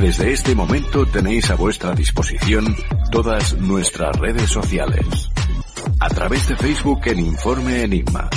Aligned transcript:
Desde 0.00 0.32
este 0.32 0.54
momento 0.54 1.04
tenéis 1.04 1.50
a 1.50 1.56
vuestra 1.56 1.92
disposición 1.92 2.74
todas 3.10 3.58
nuestras 3.58 4.16
redes 4.16 4.48
sociales. 4.48 5.28
A 6.00 6.08
través 6.08 6.48
de 6.48 6.56
Facebook 6.56 7.02
en 7.04 7.18
Informe 7.18 7.82
Enigma. 7.82 8.30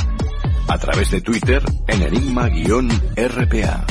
A 0.68 0.78
través 0.78 1.10
de 1.12 1.22
Twitter 1.22 1.64
en 1.88 2.02
Enigma-RPA. 2.02 3.86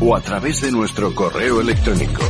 O 0.00 0.14
a 0.14 0.20
través 0.20 0.60
de 0.60 0.70
nuestro 0.72 1.14
correo 1.14 1.62
electrónico 1.62 2.22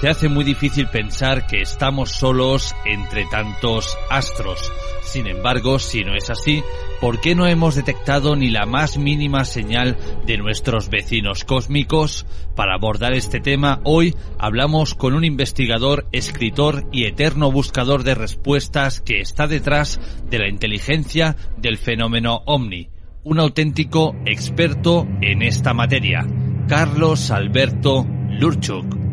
Se 0.00 0.08
hace 0.08 0.28
muy 0.28 0.44
difícil 0.44 0.88
pensar 0.88 1.46
que 1.46 1.62
estamos 1.62 2.10
solos 2.10 2.74
entre 2.84 3.24
tantos 3.26 3.96
astros. 4.10 4.70
Sin 5.04 5.26
embargo, 5.26 5.78
si 5.78 6.04
no 6.04 6.14
es 6.14 6.28
así, 6.28 6.62
¿por 7.04 7.20
qué 7.20 7.34
no 7.34 7.46
hemos 7.46 7.74
detectado 7.74 8.34
ni 8.34 8.48
la 8.48 8.64
más 8.64 8.96
mínima 8.96 9.44
señal 9.44 9.98
de 10.24 10.38
nuestros 10.38 10.88
vecinos 10.88 11.44
cósmicos? 11.44 12.24
Para 12.56 12.76
abordar 12.76 13.12
este 13.12 13.40
tema, 13.40 13.82
hoy 13.84 14.14
hablamos 14.38 14.94
con 14.94 15.12
un 15.12 15.22
investigador, 15.22 16.06
escritor 16.12 16.88
y 16.92 17.04
eterno 17.04 17.52
buscador 17.52 18.04
de 18.04 18.14
respuestas 18.14 19.02
que 19.02 19.20
está 19.20 19.46
detrás 19.46 20.00
de 20.30 20.38
la 20.38 20.48
inteligencia 20.48 21.36
del 21.58 21.76
fenómeno 21.76 22.40
OVNI, 22.46 22.88
un 23.22 23.38
auténtico 23.38 24.16
experto 24.24 25.06
en 25.20 25.42
esta 25.42 25.74
materia, 25.74 26.26
Carlos 26.68 27.30
Alberto 27.30 28.06
Lurchuk. 28.30 29.03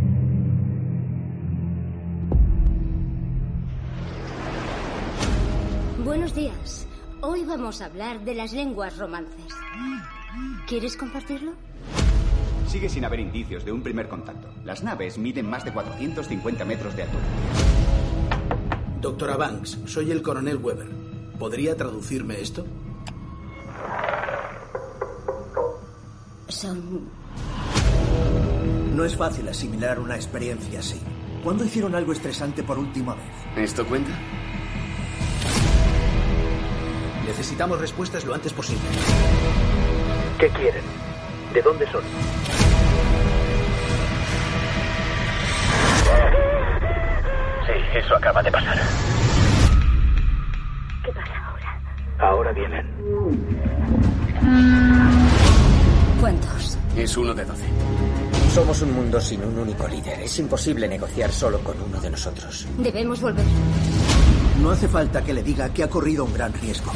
Hoy 7.42 7.48
vamos 7.48 7.82
a 7.82 7.86
hablar 7.86 8.24
de 8.24 8.36
las 8.36 8.54
lenguas 8.54 9.00
romances. 9.00 9.52
¿Quieres 10.68 10.96
compartirlo? 10.96 11.54
Sigue 12.68 12.88
sin 12.88 13.04
haber 13.04 13.20
indicios 13.20 13.66
de 13.66 13.72
un 13.72 13.82
primer 13.82 14.08
contacto. 14.08 14.48
Las 14.64 14.84
naves 14.84 15.18
miden 15.18 15.50
más 15.50 15.66
de 15.66 15.74
450 15.74 16.64
metros 16.66 16.96
de 16.96 17.02
altura. 17.02 17.24
Doctora 19.02 19.38
Banks, 19.38 19.80
soy 19.88 20.12
el 20.12 20.22
coronel 20.22 20.58
Weber. 20.58 20.88
¿Podría 21.40 21.76
traducirme 21.76 22.40
esto? 22.40 22.64
Son... 26.48 27.10
No 28.96 29.04
es 29.04 29.18
fácil 29.18 29.48
asimilar 29.48 30.00
una 30.00 30.16
experiencia 30.16 30.80
así. 30.80 31.02
¿Cuándo 31.44 31.66
hicieron 31.66 31.96
algo 31.96 32.12
estresante 32.12 32.62
por 32.62 32.78
última 32.78 33.16
vez? 33.16 33.34
¿Esto 33.56 33.84
cuenta? 33.88 34.12
Necesitamos 37.32 37.80
respuestas 37.80 38.26
lo 38.26 38.34
antes 38.34 38.52
posible. 38.52 38.82
¿Qué 40.38 40.50
quieren? 40.50 40.84
¿De 41.54 41.62
dónde 41.62 41.90
son? 41.90 42.02
Sí, 47.66 47.98
eso 47.98 48.16
acaba 48.18 48.44
de 48.44 48.52
pasar. 48.52 48.78
¿Qué 51.06 51.12
pasa 51.14 51.32
ahora? 51.48 51.80
Ahora 52.20 52.52
vienen. 52.52 52.86
¿Cuántos? 56.20 56.78
Es 56.98 57.16
uno 57.16 57.34
de 57.34 57.46
doce. 57.46 57.66
Somos 58.54 58.82
un 58.82 58.94
mundo 58.94 59.22
sin 59.22 59.42
un 59.42 59.58
único 59.58 59.88
líder. 59.88 60.20
Es 60.20 60.38
imposible 60.38 60.86
negociar 60.86 61.32
solo 61.32 61.60
con 61.60 61.80
uno 61.82 62.02
de 62.02 62.10
nosotros. 62.10 62.68
Debemos 62.78 63.22
volver. 63.22 63.46
No 64.60 64.72
hace 64.72 64.88
falta 64.88 65.24
que 65.24 65.34
le 65.34 65.44
diga 65.44 65.70
que 65.70 65.84
ha 65.84 65.90
corrido 65.90 66.26
un 66.26 66.34
gran 66.34 66.54
riesgo. 66.54 66.92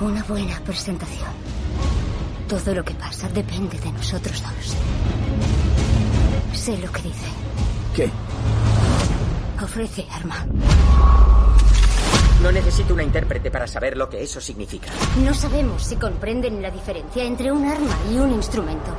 Una 0.00 0.22
buena 0.24 0.58
presentación. 0.60 1.30
Todo 2.48 2.74
lo 2.74 2.84
que 2.84 2.94
pasa 2.94 3.28
depende 3.28 3.78
de 3.78 3.92
nosotros 3.92 4.42
dos. 4.42 4.76
Sé 6.58 6.78
lo 6.78 6.90
que 6.90 7.02
dice. 7.02 7.26
¿Qué? 7.94 8.10
Ofrece 9.62 10.06
arma. 10.10 10.46
No 12.42 12.52
necesito 12.52 12.94
una 12.94 13.02
intérprete 13.02 13.50
para 13.50 13.66
saber 13.66 13.96
lo 13.96 14.08
que 14.08 14.22
eso 14.22 14.40
significa. 14.40 14.90
No 15.24 15.34
sabemos 15.34 15.82
si 15.82 15.96
comprenden 15.96 16.62
la 16.62 16.70
diferencia 16.70 17.24
entre 17.24 17.50
un 17.50 17.66
arma 17.66 17.96
y 18.10 18.16
un 18.16 18.32
instrumento. 18.32 18.94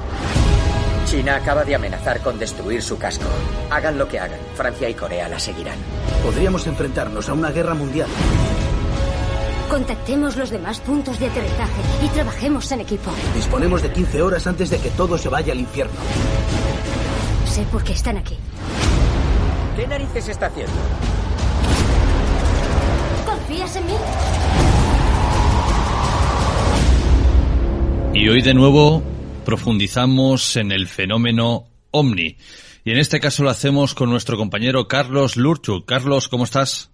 China 1.10 1.38
acaba 1.38 1.66
de 1.66 1.74
amenazar 1.74 2.20
con 2.22 2.38
destruir 2.38 2.84
su 2.84 3.00
casco. 3.00 3.26
Hagan 3.72 3.98
lo 3.98 4.08
que 4.08 4.20
hagan, 4.20 4.40
Francia 4.54 4.88
y 4.88 4.94
Corea 4.94 5.28
la 5.28 5.40
seguirán. 5.40 5.80
Podríamos 6.24 6.68
enfrentarnos 6.68 7.28
a 7.30 7.34
una 7.34 7.50
guerra 7.50 7.74
mundial. 7.74 8.08
Contactemos 9.72 10.38
los 10.38 10.52
demás 10.52 10.80
puntos 10.80 11.20
de 11.20 11.26
aterrizaje 11.26 11.82
y 12.06 12.10
trabajemos 12.10 12.72
en 12.74 12.82
equipo. 12.82 13.10
Disponemos 13.34 13.82
de 13.82 13.92
15 13.92 14.22
horas 14.22 14.46
antes 14.46 14.70
de 14.70 14.78
que 14.78 14.92
todo 14.92 15.18
se 15.18 15.30
vaya 15.30 15.52
al 15.52 15.60
infierno. 15.60 16.00
Sé 17.48 17.64
por 17.72 17.84
qué 17.84 17.94
están 17.94 18.18
aquí. 18.18 18.38
¿Qué 19.76 19.88
narices 19.88 20.30
está 20.30 20.46
haciendo? 20.46 20.74
¿Confías 23.26 23.76
en 23.76 23.86
mí? 23.88 23.94
Y 28.14 28.30
hoy 28.30 28.44
de 28.44 28.54
nuevo 28.54 29.02
profundizamos 29.46 30.56
en 30.58 30.72
el 30.72 30.88
fenómeno 30.88 31.68
OVNI. 31.92 32.38
Y 32.86 32.92
en 32.92 32.98
este 32.98 33.20
caso 33.20 33.44
lo 33.44 33.50
hacemos 33.50 33.94
con 33.94 34.10
nuestro 34.10 34.38
compañero 34.38 34.88
Carlos 34.88 35.38
Lurchu. 35.38 35.86
Carlos, 35.86 36.30
¿cómo 36.30 36.44
estás? 36.44 36.92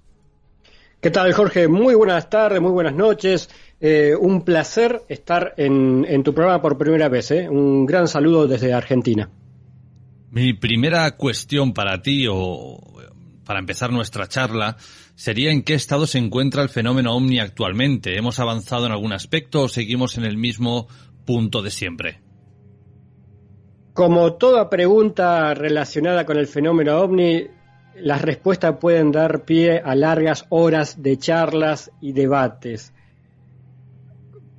¿Qué 1.02 1.12
tal, 1.12 1.32
Jorge? 1.34 1.68
Muy 1.68 1.94
buenas 1.94 2.30
tardes, 2.30 2.60
muy 2.62 2.72
buenas 2.72 2.96
noches. 2.96 3.50
Eh, 3.80 4.14
un 4.20 4.44
placer 4.44 5.04
estar 5.08 5.54
en, 5.58 6.06
en, 6.08 6.24
tu 6.24 6.34
programa 6.34 6.62
por 6.62 6.78
primera 6.78 7.10
vez. 7.10 7.30
¿eh? 7.32 7.48
Un 7.48 7.86
gran 7.86 8.08
saludo 8.08 8.48
desde 8.48 8.74
Argentina. 8.74 9.30
Mi 10.32 10.54
primera 10.54 11.16
cuestión 11.16 11.74
para 11.74 12.02
ti, 12.02 12.26
o 12.28 12.80
para 13.46 13.60
empezar 13.60 13.92
nuestra 13.92 14.28
charla, 14.28 14.78
sería 15.16 15.52
en 15.52 15.62
qué 15.62 15.76
estado 15.76 16.08
se 16.08 16.18
encuentra 16.18 16.64
el 16.64 16.70
fenómeno 16.70 17.16
OVNI 17.16 17.40
actualmente. 17.40 18.18
¿Hemos 18.18 18.40
avanzado 18.40 18.88
en 18.88 18.92
algún 18.92 19.14
aspecto 19.14 19.62
o 19.62 19.70
seguimos 19.70 20.18
en 20.18 20.26
el 20.26 20.38
mismo 20.38 20.88
punto 21.26 21.62
de 21.62 21.70
siempre? 21.72 22.25
Como 23.96 24.34
toda 24.34 24.70
pregunta 24.70 25.54
relacionada 25.54 26.26
con 26.26 26.36
el 26.36 26.48
fenómeno 26.48 27.00
ovni, 27.00 27.48
las 27.96 28.22
respuestas 28.22 28.76
pueden 28.78 29.14
dar 29.14 29.46
pie 29.46 29.82
a 29.82 29.96
largas 29.96 30.46
horas 30.50 31.02
de 31.02 31.18
charlas 31.18 31.90
y 32.02 32.12
debates. 32.12 32.92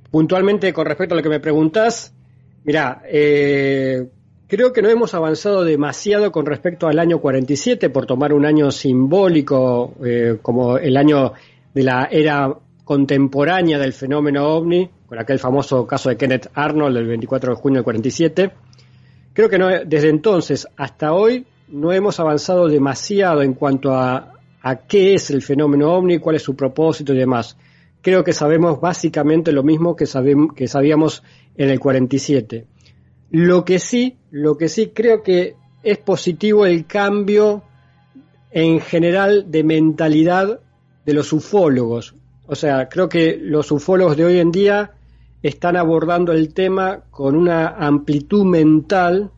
Puntualmente 0.09 0.73
con 0.73 0.87
respecto 0.87 1.13
a 1.13 1.17
lo 1.17 1.21
que 1.21 1.29
me 1.29 1.39
preguntas, 1.39 2.15
mira, 2.63 3.03
eh, 3.05 4.07
creo 4.47 4.73
que 4.73 4.81
no 4.81 4.89
hemos 4.89 5.13
avanzado 5.13 5.63
demasiado 5.63 6.31
con 6.31 6.47
respecto 6.47 6.87
al 6.87 6.97
año 6.97 7.19
47, 7.19 7.91
por 7.91 8.07
tomar 8.07 8.33
un 8.33 8.43
año 8.43 8.71
simbólico 8.71 9.93
eh, 10.03 10.39
como 10.41 10.79
el 10.79 10.97
año 10.97 11.33
de 11.75 11.83
la 11.83 12.09
era 12.09 12.55
contemporánea 12.83 13.77
del 13.77 13.93
fenómeno 13.93 14.47
ovni, 14.47 14.89
con 15.05 15.19
aquel 15.19 15.37
famoso 15.37 15.85
caso 15.85 16.09
de 16.09 16.17
Kenneth 16.17 16.49
Arnold 16.55 16.95
del 16.95 17.05
24 17.05 17.53
de 17.53 17.61
junio 17.61 17.77
del 17.77 17.83
47 17.83 18.51
Creo 19.37 19.49
que 19.49 19.59
no, 19.59 19.67
desde 19.85 20.09
entonces 20.09 20.67
hasta 20.77 21.13
hoy 21.13 21.45
no 21.67 21.93
hemos 21.93 22.19
avanzado 22.19 22.67
demasiado 22.67 23.43
en 23.43 23.53
cuanto 23.53 23.93
a, 23.93 24.33
a 24.63 24.75
qué 24.87 25.13
es 25.13 25.29
el 25.29 25.43
fenómeno 25.43 25.93
ovni, 25.93 26.17
cuál 26.17 26.37
es 26.37 26.41
su 26.41 26.55
propósito 26.55 27.13
y 27.13 27.19
demás. 27.19 27.55
Creo 28.01 28.23
que 28.23 28.33
sabemos 28.33 28.81
básicamente 28.81 29.51
lo 29.51 29.61
mismo 29.61 29.95
que, 29.95 30.05
que 30.55 30.67
sabíamos 30.67 31.21
en 31.55 31.69
el 31.69 31.79
47. 31.79 32.65
Lo 33.29 33.63
que 33.63 33.77
sí, 33.77 34.17
lo 34.31 34.57
que 34.57 34.69
sí 34.69 34.87
creo 34.87 35.21
que 35.21 35.55
es 35.83 35.99
positivo 35.99 36.65
el 36.65 36.87
cambio 36.87 37.61
en 38.49 38.79
general 38.79 39.51
de 39.51 39.63
mentalidad 39.63 40.61
de 41.05 41.13
los 41.13 41.31
ufólogos. 41.31 42.15
O 42.47 42.55
sea, 42.55 42.89
creo 42.89 43.07
que 43.07 43.37
los 43.39 43.71
ufólogos 43.71 44.17
de 44.17 44.25
hoy 44.25 44.39
en 44.39 44.51
día 44.51 44.96
están 45.41 45.75
abordando 45.75 46.31
el 46.31 46.53
tema 46.53 47.03
con 47.11 47.35
una 47.35 47.67
amplitud 47.67 48.45
mental 48.45 49.31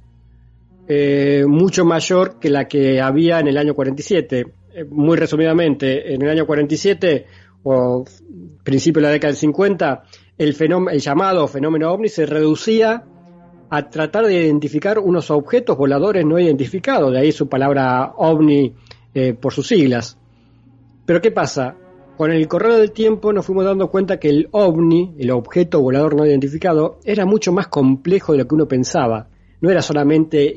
eh, 0.92 1.46
mucho 1.48 1.86
mayor 1.86 2.40
que 2.40 2.50
la 2.50 2.68
que 2.68 3.00
había 3.00 3.40
en 3.40 3.48
el 3.48 3.58
año 3.58 3.76
47. 3.76 4.54
Eh, 4.74 4.84
muy 4.86 5.18
resumidamente, 5.18 6.16
en 6.16 6.24
el 6.24 6.30
año 6.30 6.48
47 6.48 7.26
o 7.64 8.04
principio 8.64 9.02
de 9.02 9.08
la 9.08 9.12
década 9.12 9.32
del 9.32 9.38
50, 9.38 10.04
el, 10.40 10.54
fenómeno, 10.56 10.90
el 10.90 11.00
llamado 11.00 11.48
fenómeno 11.48 11.92
ovni 11.92 12.10
se 12.10 12.26
reducía 12.26 13.04
a 13.70 13.90
tratar 13.90 14.26
de 14.26 14.46
identificar 14.46 14.98
unos 14.98 15.30
objetos 15.30 15.78
voladores 15.78 16.26
no 16.26 16.40
identificados, 16.40 17.12
de 17.12 17.20
ahí 17.20 17.32
su 17.32 17.48
palabra 17.48 18.14
ovni 18.18 18.74
eh, 19.14 19.34
por 19.34 19.54
sus 19.54 19.68
siglas. 19.68 20.18
Pero 21.06 21.22
¿qué 21.22 21.30
pasa? 21.30 21.76
Con 22.20 22.34
el 22.34 22.50
correr 22.50 22.74
del 22.74 22.92
tiempo 22.92 23.32
nos 23.32 23.46
fuimos 23.46 23.64
dando 23.64 23.90
cuenta 23.90 24.20
que 24.20 24.28
el 24.28 24.50
ovni, 24.52 25.16
el 25.18 25.32
objeto 25.32 25.80
volador 25.80 26.18
no 26.18 26.26
identificado, 26.26 27.00
era 27.06 27.26
mucho 27.26 27.54
más 27.54 27.70
complejo 27.70 28.34
de 28.34 28.40
lo 28.40 28.46
que 28.46 28.56
uno 28.56 28.68
pensaba. 28.68 29.30
No 29.62 29.70
era 29.70 29.82
solamente 29.82 30.54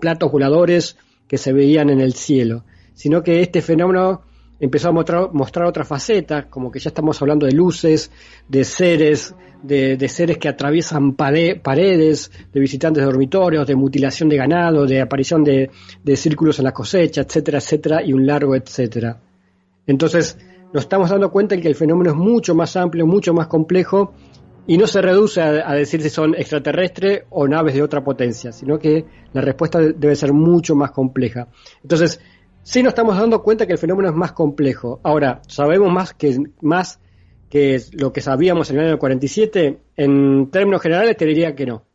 platos 0.00 0.30
voladores 0.30 0.96
que 1.26 1.38
se 1.38 1.52
veían 1.52 1.90
en 1.90 2.00
el 2.00 2.12
cielo, 2.12 2.62
sino 2.94 3.24
que 3.24 3.40
este 3.40 3.62
fenómeno 3.62 4.22
empezó 4.60 4.90
a 4.90 4.92
mostrar, 4.92 5.32
mostrar 5.32 5.66
otras 5.66 5.88
facetas, 5.88 6.46
como 6.46 6.70
que 6.70 6.78
ya 6.78 6.90
estamos 6.90 7.20
hablando 7.20 7.46
de 7.46 7.52
luces, 7.52 8.12
de 8.46 8.62
seres, 8.62 9.34
de, 9.64 10.08
seres 10.08 10.38
que 10.38 10.48
atraviesan 10.48 11.14
paredes, 11.14 12.30
de 12.52 12.60
visitantes 12.60 13.02
de 13.02 13.06
dormitorios, 13.06 13.66
de 13.66 13.74
mutilación 13.74 14.28
de 14.28 14.36
ganado, 14.36 14.86
de 14.86 15.00
aparición 15.00 15.42
de, 15.42 15.68
círculos 16.14 16.60
en 16.60 16.66
la 16.66 16.72
cosecha, 16.72 17.22
etcétera, 17.22 17.58
etcétera, 17.58 18.04
y 18.04 18.12
un 18.12 18.24
largo 18.24 18.54
etcétera. 18.54 19.20
Entonces, 19.88 20.36
nos 20.72 20.82
estamos 20.82 21.10
dando 21.10 21.30
cuenta 21.30 21.54
de 21.54 21.62
que 21.62 21.68
el 21.68 21.74
fenómeno 21.74 22.10
es 22.10 22.16
mucho 22.16 22.54
más 22.54 22.76
amplio, 22.76 23.06
mucho 23.06 23.32
más 23.32 23.46
complejo 23.46 24.12
y 24.66 24.78
no 24.78 24.86
se 24.86 25.00
reduce 25.00 25.40
a, 25.40 25.72
decir 25.74 26.02
si 26.02 26.10
son 26.10 26.34
extraterrestres 26.34 27.22
o 27.30 27.46
naves 27.46 27.74
de 27.74 27.82
otra 27.82 28.02
potencia, 28.02 28.50
sino 28.52 28.78
que 28.78 29.04
la 29.32 29.40
respuesta 29.40 29.78
debe 29.78 30.16
ser 30.16 30.32
mucho 30.32 30.74
más 30.74 30.90
compleja. 30.90 31.48
Entonces, 31.82 32.20
sí 32.62 32.82
nos 32.82 32.90
estamos 32.90 33.16
dando 33.16 33.42
cuenta 33.42 33.66
que 33.66 33.72
el 33.72 33.78
fenómeno 33.78 34.08
es 34.08 34.14
más 34.14 34.32
complejo. 34.32 35.00
Ahora, 35.04 35.40
sabemos 35.46 35.92
más 35.92 36.14
que 36.14 36.36
más 36.60 37.00
que 37.48 37.80
lo 37.92 38.12
que 38.12 38.20
sabíamos 38.20 38.70
en 38.70 38.80
el 38.80 38.88
año 38.88 38.98
47, 38.98 39.78
en 39.96 40.50
términos 40.50 40.82
generales 40.82 41.16
te 41.16 41.26
diría 41.26 41.54
que 41.54 41.64
no. 41.64 41.85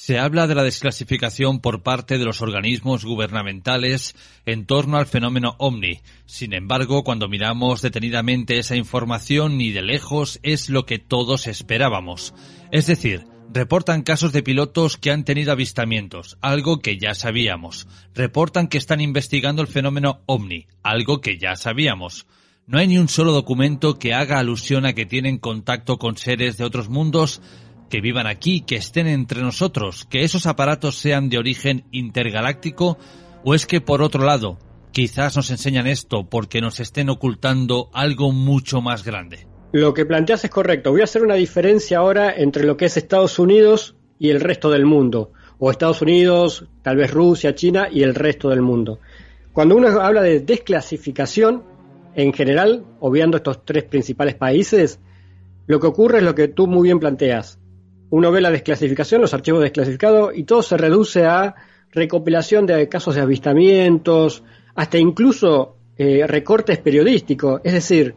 Se 0.00 0.16
habla 0.16 0.46
de 0.46 0.54
la 0.54 0.62
desclasificación 0.62 1.58
por 1.58 1.82
parte 1.82 2.18
de 2.18 2.24
los 2.24 2.40
organismos 2.40 3.04
gubernamentales 3.04 4.14
en 4.46 4.64
torno 4.64 4.96
al 4.96 5.06
fenómeno 5.06 5.56
OVNI. 5.58 6.02
Sin 6.24 6.54
embargo, 6.54 7.02
cuando 7.02 7.28
miramos 7.28 7.82
detenidamente 7.82 8.60
esa 8.60 8.76
información, 8.76 9.58
ni 9.58 9.72
de 9.72 9.82
lejos 9.82 10.38
es 10.44 10.70
lo 10.70 10.86
que 10.86 11.00
todos 11.00 11.48
esperábamos. 11.48 12.32
Es 12.70 12.86
decir, 12.86 13.26
reportan 13.52 14.02
casos 14.02 14.32
de 14.32 14.44
pilotos 14.44 14.98
que 14.98 15.10
han 15.10 15.24
tenido 15.24 15.50
avistamientos, 15.50 16.38
algo 16.42 16.78
que 16.78 16.96
ya 16.96 17.14
sabíamos. 17.14 17.88
Reportan 18.14 18.68
que 18.68 18.78
están 18.78 19.00
investigando 19.00 19.62
el 19.62 19.68
fenómeno 19.68 20.20
OVNI, 20.26 20.68
algo 20.84 21.20
que 21.20 21.38
ya 21.38 21.56
sabíamos. 21.56 22.28
No 22.68 22.78
hay 22.78 22.86
ni 22.86 22.98
un 22.98 23.08
solo 23.08 23.32
documento 23.32 23.98
que 23.98 24.14
haga 24.14 24.38
alusión 24.38 24.86
a 24.86 24.92
que 24.92 25.06
tienen 25.06 25.38
contacto 25.38 25.98
con 25.98 26.16
seres 26.16 26.56
de 26.56 26.64
otros 26.64 26.88
mundos 26.88 27.42
que 27.88 28.00
vivan 28.00 28.26
aquí, 28.26 28.60
que 28.60 28.76
estén 28.76 29.06
entre 29.06 29.42
nosotros, 29.42 30.06
que 30.08 30.22
esos 30.22 30.46
aparatos 30.46 30.96
sean 30.98 31.28
de 31.28 31.38
origen 31.38 31.84
intergaláctico, 31.90 32.98
o 33.44 33.54
es 33.54 33.66
que 33.66 33.80
por 33.80 34.02
otro 34.02 34.24
lado, 34.24 34.58
quizás 34.92 35.36
nos 35.36 35.50
enseñan 35.50 35.86
esto 35.86 36.28
porque 36.28 36.60
nos 36.60 36.80
estén 36.80 37.08
ocultando 37.08 37.88
algo 37.92 38.32
mucho 38.32 38.80
más 38.80 39.04
grande. 39.04 39.46
Lo 39.72 39.94
que 39.94 40.06
planteas 40.06 40.44
es 40.44 40.50
correcto. 40.50 40.90
Voy 40.90 41.02
a 41.02 41.04
hacer 41.04 41.22
una 41.22 41.34
diferencia 41.34 41.98
ahora 41.98 42.34
entre 42.34 42.64
lo 42.64 42.76
que 42.76 42.86
es 42.86 42.96
Estados 42.96 43.38
Unidos 43.38 43.96
y 44.18 44.30
el 44.30 44.40
resto 44.40 44.70
del 44.70 44.86
mundo, 44.86 45.32
o 45.58 45.70
Estados 45.70 46.02
Unidos, 46.02 46.66
tal 46.82 46.96
vez 46.96 47.10
Rusia, 47.10 47.54
China 47.54 47.88
y 47.90 48.02
el 48.02 48.14
resto 48.14 48.48
del 48.48 48.62
mundo. 48.62 48.98
Cuando 49.52 49.76
uno 49.76 49.88
habla 50.00 50.22
de 50.22 50.40
desclasificación, 50.40 51.62
en 52.14 52.32
general, 52.32 52.84
obviando 53.00 53.36
estos 53.36 53.64
tres 53.64 53.84
principales 53.84 54.34
países, 54.34 55.00
lo 55.66 55.78
que 55.80 55.86
ocurre 55.86 56.18
es 56.18 56.24
lo 56.24 56.34
que 56.34 56.48
tú 56.48 56.66
muy 56.66 56.88
bien 56.88 56.98
planteas 56.98 57.58
uno 58.10 58.30
ve 58.30 58.40
la 58.40 58.50
desclasificación, 58.50 59.20
los 59.20 59.34
archivos 59.34 59.62
desclasificados, 59.62 60.36
y 60.36 60.44
todo 60.44 60.62
se 60.62 60.76
reduce 60.76 61.24
a 61.24 61.54
recopilación 61.92 62.66
de 62.66 62.88
casos 62.88 63.14
de 63.14 63.20
avistamientos, 63.20 64.42
hasta 64.74 64.98
incluso 64.98 65.76
eh, 65.96 66.26
recortes 66.26 66.78
periodísticos. 66.78 67.60
Es 67.64 67.72
decir, 67.72 68.14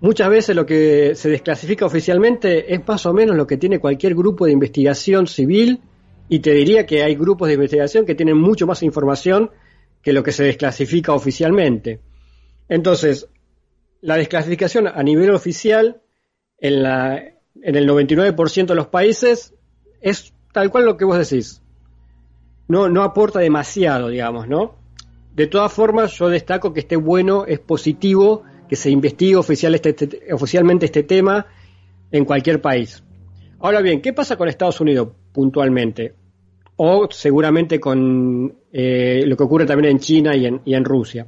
muchas 0.00 0.28
veces 0.28 0.54
lo 0.54 0.66
que 0.66 1.14
se 1.14 1.30
desclasifica 1.30 1.86
oficialmente 1.86 2.72
es 2.74 2.86
más 2.86 3.06
o 3.06 3.14
menos 3.14 3.36
lo 3.36 3.46
que 3.46 3.56
tiene 3.56 3.78
cualquier 3.78 4.14
grupo 4.14 4.46
de 4.46 4.52
investigación 4.52 5.26
civil 5.26 5.80
y 6.28 6.40
te 6.40 6.52
diría 6.52 6.86
que 6.86 7.02
hay 7.02 7.14
grupos 7.14 7.48
de 7.48 7.54
investigación 7.54 8.06
que 8.06 8.14
tienen 8.14 8.36
mucho 8.36 8.66
más 8.66 8.82
información 8.82 9.50
que 10.02 10.12
lo 10.12 10.22
que 10.22 10.32
se 10.32 10.44
desclasifica 10.44 11.14
oficialmente. 11.14 12.00
Entonces, 12.68 13.28
la 14.00 14.16
desclasificación 14.16 14.86
a 14.86 15.02
nivel 15.02 15.30
oficial 15.30 16.02
en, 16.58 16.82
la, 16.82 17.33
en 17.62 17.76
el 17.76 17.88
99% 17.88 18.66
de 18.66 18.74
los 18.74 18.88
países 18.88 19.54
es 20.00 20.32
tal 20.52 20.70
cual 20.70 20.84
lo 20.84 20.96
que 20.96 21.04
vos 21.04 21.18
decís. 21.18 21.62
No, 22.68 22.88
no 22.88 23.02
aporta 23.02 23.40
demasiado, 23.40 24.08
digamos, 24.08 24.48
¿no? 24.48 24.76
De 25.34 25.46
todas 25.46 25.72
formas, 25.72 26.12
yo 26.16 26.28
destaco 26.28 26.72
que 26.72 26.80
esté 26.80 26.96
bueno, 26.96 27.44
es 27.46 27.58
positivo 27.58 28.44
que 28.68 28.76
se 28.76 28.90
investigue 28.90 29.36
oficial 29.36 29.74
este, 29.74 29.90
este, 29.90 30.32
oficialmente 30.32 30.86
este 30.86 31.02
tema 31.02 31.46
en 32.10 32.24
cualquier 32.24 32.60
país. 32.60 33.02
Ahora 33.58 33.80
bien, 33.80 34.00
¿qué 34.00 34.12
pasa 34.12 34.36
con 34.36 34.48
Estados 34.48 34.80
Unidos 34.80 35.08
puntualmente? 35.32 36.14
O 36.76 37.08
seguramente 37.10 37.80
con 37.80 38.54
eh, 38.72 39.22
lo 39.26 39.36
que 39.36 39.42
ocurre 39.42 39.66
también 39.66 39.92
en 39.92 39.98
China 39.98 40.36
y 40.36 40.46
en, 40.46 40.60
y 40.64 40.74
en 40.74 40.84
Rusia. 40.84 41.26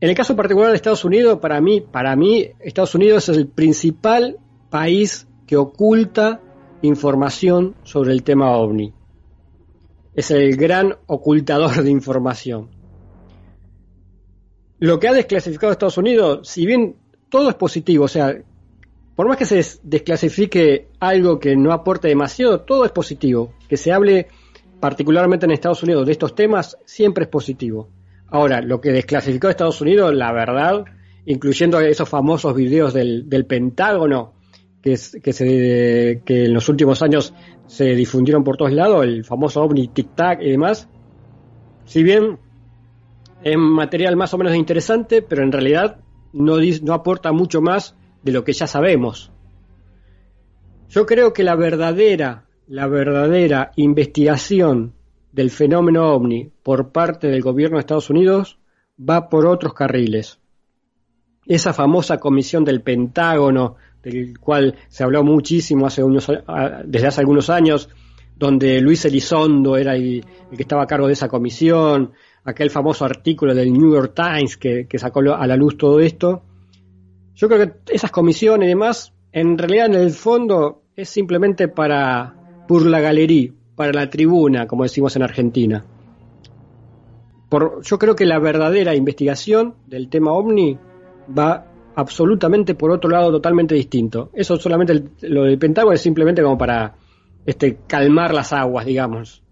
En 0.00 0.10
el 0.10 0.14
caso 0.14 0.36
particular 0.36 0.70
de 0.70 0.76
Estados 0.76 1.04
Unidos, 1.04 1.38
para 1.40 1.60
mí, 1.60 1.80
para 1.80 2.14
mí, 2.16 2.50
Estados 2.60 2.94
Unidos 2.94 3.28
es 3.28 3.36
el 3.36 3.48
principal 3.48 4.36
país 4.70 5.26
que 5.46 5.56
oculta 5.56 6.40
información 6.82 7.74
sobre 7.82 8.12
el 8.12 8.22
tema 8.22 8.50
ovni. 8.56 8.92
Es 10.14 10.30
el 10.30 10.56
gran 10.56 10.96
ocultador 11.06 11.82
de 11.82 11.90
información. 11.90 12.70
Lo 14.78 14.98
que 14.98 15.08
ha 15.08 15.12
desclasificado 15.12 15.72
Estados 15.72 15.98
Unidos, 15.98 16.48
si 16.48 16.66
bien 16.66 16.96
todo 17.28 17.48
es 17.48 17.54
positivo, 17.54 18.04
o 18.04 18.08
sea, 18.08 18.36
por 19.14 19.28
más 19.28 19.38
que 19.38 19.46
se 19.46 19.64
desclasifique 19.82 20.88
algo 21.00 21.38
que 21.38 21.56
no 21.56 21.72
aporte 21.72 22.08
demasiado, 22.08 22.60
todo 22.60 22.84
es 22.84 22.92
positivo. 22.92 23.54
Que 23.68 23.78
se 23.78 23.90
hable 23.90 24.28
particularmente 24.80 25.46
en 25.46 25.52
Estados 25.52 25.82
Unidos 25.82 26.04
de 26.06 26.12
estos 26.12 26.34
temas, 26.34 26.76
siempre 26.84 27.24
es 27.24 27.30
positivo. 27.30 27.88
Ahora, 28.28 28.60
lo 28.60 28.80
que 28.80 28.90
desclasificó 28.90 29.48
Estados 29.48 29.80
Unidos, 29.80 30.14
la 30.14 30.32
verdad, 30.32 30.84
incluyendo 31.24 31.80
esos 31.80 32.08
famosos 32.08 32.54
videos 32.54 32.92
del, 32.92 33.46
Pentágono, 33.48 34.34
que, 34.86 35.32
se, 35.32 36.22
en 36.24 36.54
los 36.54 36.68
últimos 36.68 37.02
años 37.02 37.34
se 37.66 37.94
difundieron 37.96 38.44
por 38.44 38.56
todos 38.56 38.72
lados, 38.72 39.04
el 39.04 39.24
famoso 39.24 39.62
ovni 39.62 39.88
Tic 39.88 40.14
Tac 40.14 40.40
y 40.42 40.50
demás, 40.50 40.88
si 41.84 42.04
bien 42.04 42.38
es 43.42 43.56
material 43.56 44.16
más 44.16 44.32
o 44.34 44.38
menos 44.38 44.54
interesante, 44.54 45.22
pero 45.22 45.42
en 45.42 45.50
realidad 45.50 45.98
no, 46.32 46.58
no 46.82 46.94
aporta 46.94 47.32
mucho 47.32 47.60
más 47.60 47.96
de 48.22 48.32
lo 48.32 48.44
que 48.44 48.52
ya 48.52 48.66
sabemos. 48.66 49.32
Yo 50.88 51.04
creo 51.04 51.32
que 51.32 51.42
la 51.42 51.56
verdadera, 51.56 52.46
la 52.68 52.86
verdadera 52.86 53.72
investigación 53.74 54.94
del 55.32 55.50
fenómeno 55.50 56.12
ovni 56.14 56.50
por 56.62 56.92
parte 56.92 57.26
del 57.26 57.42
gobierno 57.42 57.76
de 57.76 57.80
Estados 57.80 58.10
Unidos 58.10 58.58
va 58.98 59.28
por 59.28 59.46
otros 59.46 59.74
carriles. 59.74 60.38
Esa 61.44 61.72
famosa 61.72 62.18
comisión 62.18 62.64
del 62.64 62.82
Pentágono, 62.82 63.76
del 64.10 64.38
cual 64.38 64.76
se 64.88 65.02
habló 65.02 65.24
muchísimo 65.24 65.86
hace 65.86 66.02
unos, 66.02 66.30
desde 66.84 67.06
hace 67.08 67.20
algunos 67.20 67.50
años, 67.50 67.88
donde 68.36 68.80
Luis 68.80 69.04
Elizondo 69.04 69.76
era 69.76 69.96
el, 69.96 70.24
que 70.54 70.62
estaba 70.62 70.84
a 70.84 70.86
cargo 70.86 71.08
de 71.08 71.14
esa 71.14 71.28
comisión, 71.28 72.12
aquel 72.44 72.70
famoso 72.70 73.04
artículo 73.04 73.52
del 73.52 73.72
New 73.72 73.92
York 73.92 74.12
Times 74.14 74.56
que, 74.56 74.86
sacó 74.96 75.20
a 75.20 75.46
la 75.46 75.56
luz 75.56 75.76
todo 75.76 75.98
esto. 75.98 76.42
Yo 77.34 77.48
creo 77.48 77.60
que 77.60 77.92
esas 77.92 78.12
comisiones 78.12 78.66
y 78.66 78.68
demás, 78.68 79.12
en 79.32 79.58
realidad 79.58 79.86
en 79.86 79.94
el 79.94 80.10
fondo 80.10 80.82
es 80.94 81.08
simplemente 81.08 81.66
para 81.66 82.64
por 82.68 82.86
la 82.86 83.00
galería, 83.00 83.50
para 83.74 83.92
la 83.92 84.08
tribuna, 84.08 84.68
como 84.68 84.84
decimos 84.84 85.16
en 85.16 85.22
Argentina. 85.22 85.84
Yo 87.82 87.98
creo 87.98 88.14
que 88.14 88.26
la 88.26 88.38
verdadera 88.38 88.94
investigación 88.94 89.74
del 89.86 90.08
tema 90.08 90.32
OVNI 90.32 90.78
va 91.36 91.66
absolutamente 91.96 92.74
por 92.74 92.90
otro 92.90 93.10
lado 93.10 93.32
totalmente 93.32 93.74
distinto. 93.74 94.30
Eso 94.34 94.56
solamente 94.58 95.02
lo 95.22 95.44
del 95.44 95.58
Pentágono 95.58 95.94
es 95.94 96.00
simplemente 96.02 96.42
como 96.42 96.58
para 96.58 96.94
este, 97.46 97.78
calmar 97.86 98.34
las 98.34 98.52
aguas, 98.52 98.84
digamos. 98.84 99.42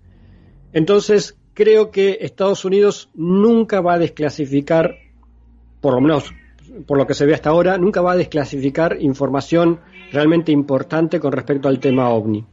Entonces, 0.73 1.39
creo 1.55 1.91
que 1.91 2.19
Estados 2.21 2.65
Unidos 2.67 3.09
nunca 3.15 3.81
va 3.81 3.95
a 3.95 3.99
desclasificar, 3.99 4.95
por 5.81 5.95
lo 5.95 6.01
menos 6.03 6.33
por 6.87 6.99
lo 6.99 7.07
que 7.07 7.15
se 7.15 7.25
ve 7.25 7.35
hasta 7.35 7.51
ahora, 7.51 7.79
nunca 7.79 8.03
va 8.03 8.13
a 8.13 8.17
desclasificar 8.17 8.99
información 9.01 9.81
realmente 10.13 10.53
importante 10.53 11.21
con 11.21 11.33
respecto 11.33 11.69
al 11.69 11.79
tema 11.79 12.11
ovni. 12.11 12.45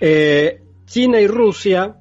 Eh, 0.00 0.60
China 0.84 1.20
y 1.20 1.26
Rusia, 1.26 1.96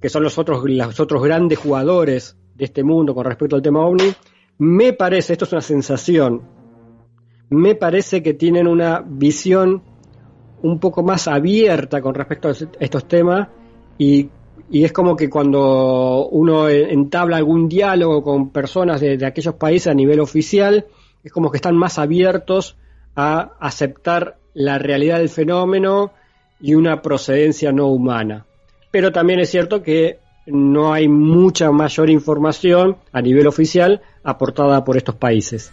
que 0.00 0.08
son 0.08 0.22
los 0.22 0.38
otros, 0.38 0.64
los 0.64 1.00
otros 1.00 1.22
grandes 1.22 1.58
jugadores 1.58 2.38
de 2.54 2.64
este 2.64 2.84
mundo 2.84 3.14
con 3.14 3.26
respecto 3.26 3.56
al 3.56 3.62
tema 3.62 3.84
ovni, 3.84 4.14
me 4.58 4.92
parece, 4.92 5.34
esto 5.34 5.44
es 5.44 5.52
una 5.52 5.60
sensación, 5.60 6.42
me 7.50 7.74
parece 7.74 8.22
que 8.22 8.34
tienen 8.34 8.66
una 8.66 9.04
visión 9.06 9.82
un 10.62 10.80
poco 10.80 11.02
más 11.02 11.28
abierta 11.28 12.00
con 12.00 12.14
respecto 12.14 12.48
a 12.48 12.52
estos 12.80 13.06
temas 13.06 13.48
y, 13.98 14.30
es 14.72 14.92
como 14.92 15.14
que 15.14 15.30
cuando 15.30 16.26
uno 16.26 16.68
entabla 16.68 17.36
algún 17.36 17.68
diálogo 17.68 18.24
con 18.24 18.50
personas 18.50 19.00
de, 19.00 19.24
aquellos 19.24 19.54
países 19.54 19.86
a 19.86 19.94
nivel 19.94 20.18
oficial, 20.18 20.86
es 21.22 21.30
como 21.30 21.52
que 21.52 21.58
están 21.58 21.76
más 21.76 22.00
abiertos 22.00 22.76
a 23.14 23.52
aceptar 23.60 24.38
la 24.54 24.78
realidad 24.78 25.18
del 25.18 25.28
fenómeno 25.28 26.10
y 26.58 26.74
una 26.74 27.00
procedencia 27.00 27.70
no 27.70 27.86
humana. 27.86 28.44
Pero 28.90 29.12
también 29.12 29.38
es 29.38 29.50
cierto 29.50 29.84
que 29.84 30.18
no 30.46 30.92
hay 30.92 31.06
mucha 31.06 31.70
mayor 31.70 32.10
información 32.10 32.96
a 33.12 33.22
nivel 33.22 33.46
oficial 33.46 34.02
aportada 34.26 34.84
por 34.84 34.96
estos 34.96 35.14
países. 35.14 35.72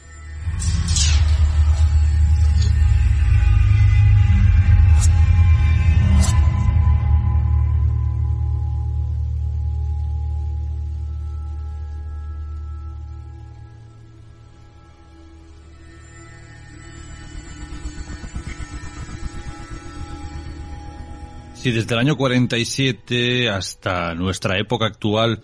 Si 21.64 21.72
desde 21.72 21.94
el 21.94 22.00
año 22.02 22.18
47 22.18 23.50
hasta 23.50 24.14
nuestra 24.16 24.60
época 24.60 24.86
actual 24.86 25.42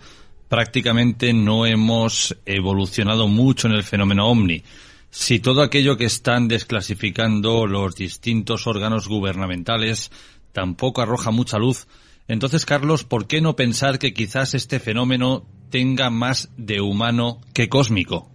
prácticamente 0.50 1.32
no 1.32 1.64
hemos 1.64 2.36
evolucionado 2.44 3.28
mucho 3.28 3.68
en 3.68 3.74
el 3.74 3.84
fenómeno 3.84 4.28
ovni. 4.28 4.64
Si 5.08 5.38
todo 5.38 5.62
aquello 5.62 5.96
que 5.96 6.06
están 6.06 6.48
desclasificando 6.48 7.68
los 7.68 7.94
distintos 7.94 8.66
órganos 8.66 9.06
gubernamentales 9.06 10.10
tampoco 10.52 11.02
arroja 11.02 11.30
mucha 11.30 11.56
luz, 11.56 11.86
entonces, 12.26 12.66
Carlos, 12.66 13.04
¿por 13.04 13.28
qué 13.28 13.40
no 13.40 13.54
pensar 13.54 14.00
que 14.00 14.12
quizás 14.12 14.54
este 14.54 14.80
fenómeno 14.80 15.44
tenga 15.70 16.10
más 16.10 16.50
de 16.56 16.80
humano 16.80 17.40
que 17.54 17.68
cósmico? 17.68 18.28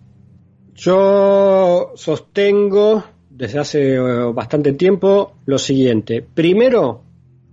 Yo 0.74 1.91
sostengo 1.95 3.03
desde 3.29 3.60
hace 3.60 3.95
eh, 3.95 4.00
bastante 4.34 4.72
tiempo 4.72 5.36
lo 5.45 5.57
siguiente. 5.57 6.22
Primero, 6.22 7.03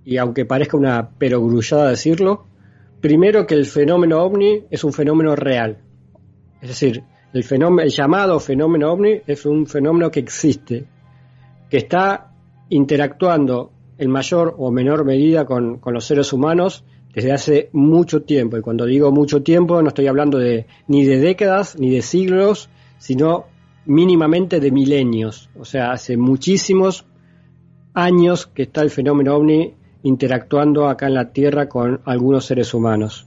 y 0.05 0.19
aunque 0.19 0.45
parezca 0.45 0.77
una 0.77 1.11
perogrullada 1.11 1.91
decirlo, 1.91 2.47
primero 3.03 3.47
que 3.47 3.55
el 3.55 3.67
fenómeno 3.67 4.23
ovni 4.23 4.65
es 4.71 4.85
un 4.85 4.93
fenómeno 4.95 5.37
real. 5.37 5.77
Es 6.63 6.69
decir, 6.69 7.03
el, 7.35 7.91
llamado 7.91 8.39
fenómeno 8.39 8.93
ovni 8.93 9.21
es 9.27 9.45
un 9.45 9.67
fenómeno 9.67 10.11
que 10.11 10.21
existe, 10.21 10.87
que 11.69 11.79
está 11.79 12.33
interactuando 12.71 13.73
en 13.99 14.11
mayor 14.11 14.55
o 14.57 14.71
menor 14.71 15.05
medida 15.05 15.45
con, 15.45 15.79
con 15.79 15.93
los 15.93 16.05
seres 16.05 16.33
humanos 16.33 16.85
desde 17.13 17.33
hace 17.33 17.71
mucho 17.73 18.23
tiempo. 18.23 18.57
Y 18.57 18.63
cuando 18.63 18.87
digo 18.87 19.11
mucho 19.11 19.43
tiempo 19.43 19.83
no 19.83 19.89
estoy 19.89 20.07
hablando 20.07 20.39
de 20.39 20.67
ni 20.87 21.05
de 21.05 21.19
décadas 21.19 21.77
ni 21.79 21.91
de 21.91 22.03
siglos, 22.03 22.71
sino 22.99 23.47
mínimamente 23.85 24.61
de 24.61 24.71
milenios. 24.71 25.51
O 25.59 25.65
sea, 25.65 25.91
hace 25.91 26.17
muchísimos 26.17 27.05
años 27.95 28.47
que 28.47 28.63
está 28.63 28.83
el 28.83 28.91
fenómeno 28.91 29.35
ovni 29.35 29.75
interactuando 30.03 30.89
acá 30.89 31.07
en 31.07 31.15
la 31.15 31.33
Tierra 31.33 31.69
con 31.69 32.01
algunos 32.05 32.45
seres 32.45 32.75
humanos. 32.75 33.27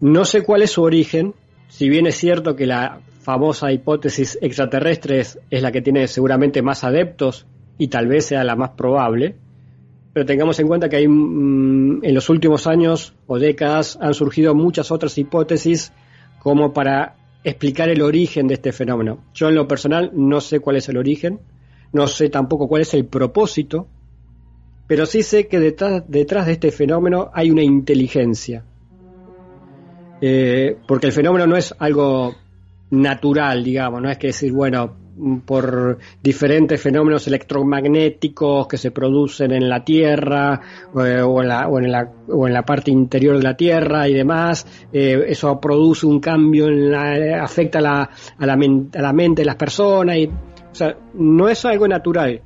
No 0.00 0.24
sé 0.24 0.42
cuál 0.42 0.62
es 0.62 0.72
su 0.72 0.82
origen, 0.82 1.34
si 1.68 1.88
bien 1.88 2.06
es 2.06 2.16
cierto 2.16 2.54
que 2.56 2.66
la 2.66 3.00
famosa 3.20 3.72
hipótesis 3.72 4.38
extraterrestre 4.40 5.20
es, 5.20 5.38
la 5.50 5.72
que 5.72 5.82
tiene 5.82 6.06
seguramente 6.06 6.62
más 6.62 6.84
adeptos 6.84 7.46
y 7.78 7.88
tal 7.88 8.06
vez 8.06 8.26
sea 8.26 8.44
la 8.44 8.56
más 8.56 8.70
probable, 8.70 9.36
pero 10.12 10.24
tengamos 10.24 10.58
en 10.60 10.68
cuenta 10.68 10.88
que 10.88 10.96
hay, 10.96 11.08
mm, 11.08 12.04
en 12.04 12.14
los 12.14 12.28
últimos 12.30 12.66
años 12.66 13.14
o 13.26 13.38
décadas 13.38 13.98
han 14.00 14.14
surgido 14.14 14.54
muchas 14.54 14.90
otras 14.90 15.18
hipótesis 15.18 15.92
como 16.38 16.72
para 16.72 17.16
explicar 17.42 17.88
el 17.88 18.02
origen 18.02 18.48
de 18.48 18.54
este 18.54 18.72
fenómeno. 18.72 19.24
Yo 19.34 19.48
en 19.48 19.56
lo 19.56 19.66
personal 19.66 20.10
no 20.14 20.40
sé 20.40 20.60
cuál 20.60 20.76
es 20.76 20.88
el 20.88 20.96
origen, 20.96 21.40
no 21.92 22.06
sé 22.06 22.28
tampoco 22.28 22.68
cuál 22.68 22.82
es 22.82 22.94
el 22.94 23.06
propósito, 23.06 23.88
pero 24.86 25.06
sí 25.06 25.22
sé 25.22 25.48
que 25.48 25.58
detrás, 25.58 26.04
detrás 26.08 26.46
de 26.46 26.52
este 26.52 26.70
fenómeno 26.70 27.30
hay 27.32 27.50
una 27.50 27.62
inteligencia. 27.62 28.64
Eh, 30.20 30.76
porque 30.86 31.08
el 31.08 31.12
fenómeno 31.12 31.46
no 31.46 31.56
es 31.56 31.74
algo 31.78 32.34
natural, 32.90 33.64
digamos, 33.64 34.00
no 34.00 34.10
es 34.10 34.16
que 34.18 34.28
decir, 34.28 34.52
bueno, 34.52 34.96
por 35.44 35.98
diferentes 36.22 36.80
fenómenos 36.80 37.26
electromagnéticos 37.26 38.66
que 38.68 38.76
se 38.76 38.90
producen 38.90 39.52
en 39.52 39.68
la 39.68 39.82
Tierra 39.82 40.60
eh, 40.94 41.22
o, 41.22 41.42
en 41.42 41.48
la, 41.48 41.68
o, 41.68 41.78
en 41.78 41.90
la, 41.90 42.12
o, 42.28 42.46
en 42.46 42.52
la, 42.52 42.62
parte 42.62 42.90
interior 42.90 43.36
de 43.38 43.42
la 43.42 43.56
Tierra 43.56 44.08
y 44.08 44.14
demás, 44.14 44.66
eh, 44.92 45.24
eso 45.28 45.58
produce 45.60 46.06
un 46.06 46.20
cambio, 46.20 46.68
en 46.68 46.90
la, 46.90 47.42
afecta 47.42 47.78
a 47.78 47.82
la, 47.82 48.10
a, 48.38 48.46
la 48.46 48.52
a 48.52 49.02
la 49.02 49.12
mente 49.12 49.42
de 49.42 49.46
las 49.46 49.56
personas. 49.56 50.16
Y, 50.16 50.26
o 50.26 50.74
sea, 50.74 50.96
no 51.14 51.48
es 51.48 51.64
algo 51.64 51.88
natural. 51.88 52.42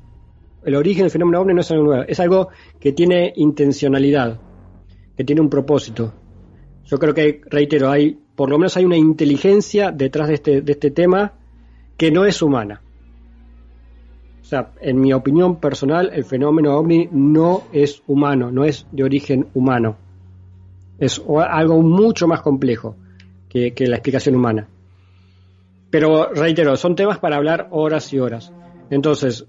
El 0.63 0.75
origen 0.75 1.03
del 1.03 1.11
fenómeno 1.11 1.41
ovni 1.41 1.53
no 1.53 1.61
es 1.61 1.71
algo 1.71 1.83
nuevo, 1.83 2.03
es 2.07 2.19
algo 2.19 2.49
que 2.79 2.91
tiene 2.91 3.33
intencionalidad, 3.35 4.39
que 5.17 5.23
tiene 5.23 5.41
un 5.41 5.49
propósito. 5.49 6.13
Yo 6.85 6.99
creo 6.99 7.13
que, 7.13 7.41
reitero, 7.49 7.89
hay, 7.89 8.17
por 8.35 8.49
lo 8.49 8.57
menos 8.57 8.77
hay 8.77 8.85
una 8.85 8.97
inteligencia 8.97 9.91
detrás 9.91 10.27
de 10.27 10.33
este, 10.35 10.61
de 10.61 10.71
este 10.71 10.91
tema 10.91 11.33
que 11.97 12.11
no 12.11 12.25
es 12.25 12.41
humana. 12.41 12.81
O 14.41 14.43
sea, 14.43 14.71
en 14.81 14.99
mi 14.99 15.13
opinión 15.13 15.59
personal, 15.59 16.11
el 16.13 16.25
fenómeno 16.25 16.77
ovni 16.77 17.07
no 17.11 17.63
es 17.71 18.03
humano, 18.07 18.51
no 18.51 18.65
es 18.65 18.85
de 18.91 19.03
origen 19.03 19.47
humano. 19.53 19.97
Es 20.99 21.21
algo 21.47 21.81
mucho 21.81 22.27
más 22.27 22.41
complejo 22.41 22.95
que, 23.49 23.73
que 23.73 23.87
la 23.87 23.95
explicación 23.95 24.35
humana. 24.35 24.67
Pero 25.89 26.31
reitero, 26.33 26.75
son 26.75 26.95
temas 26.95 27.19
para 27.19 27.37
hablar 27.37 27.67
horas 27.71 28.11
y 28.13 28.19
horas. 28.19 28.51
Entonces, 28.89 29.45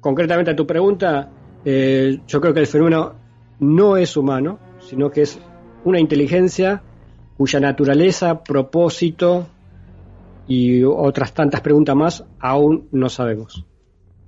concretamente 0.00 0.50
a 0.50 0.56
tu 0.56 0.66
pregunta, 0.66 1.30
eh, 1.64 2.20
yo 2.26 2.40
creo 2.40 2.54
que 2.54 2.60
el 2.60 2.66
fenómeno 2.66 3.14
no 3.60 3.96
es 3.96 4.16
humano, 4.16 4.58
sino 4.80 5.10
que 5.10 5.22
es 5.22 5.38
una 5.84 6.00
inteligencia 6.00 6.82
cuya 7.36 7.60
naturaleza, 7.60 8.42
propósito 8.42 9.48
y 10.46 10.82
otras 10.82 11.32
tantas 11.34 11.60
preguntas 11.60 11.94
más 11.94 12.24
aún 12.40 12.88
no 12.90 13.08
sabemos. 13.08 13.64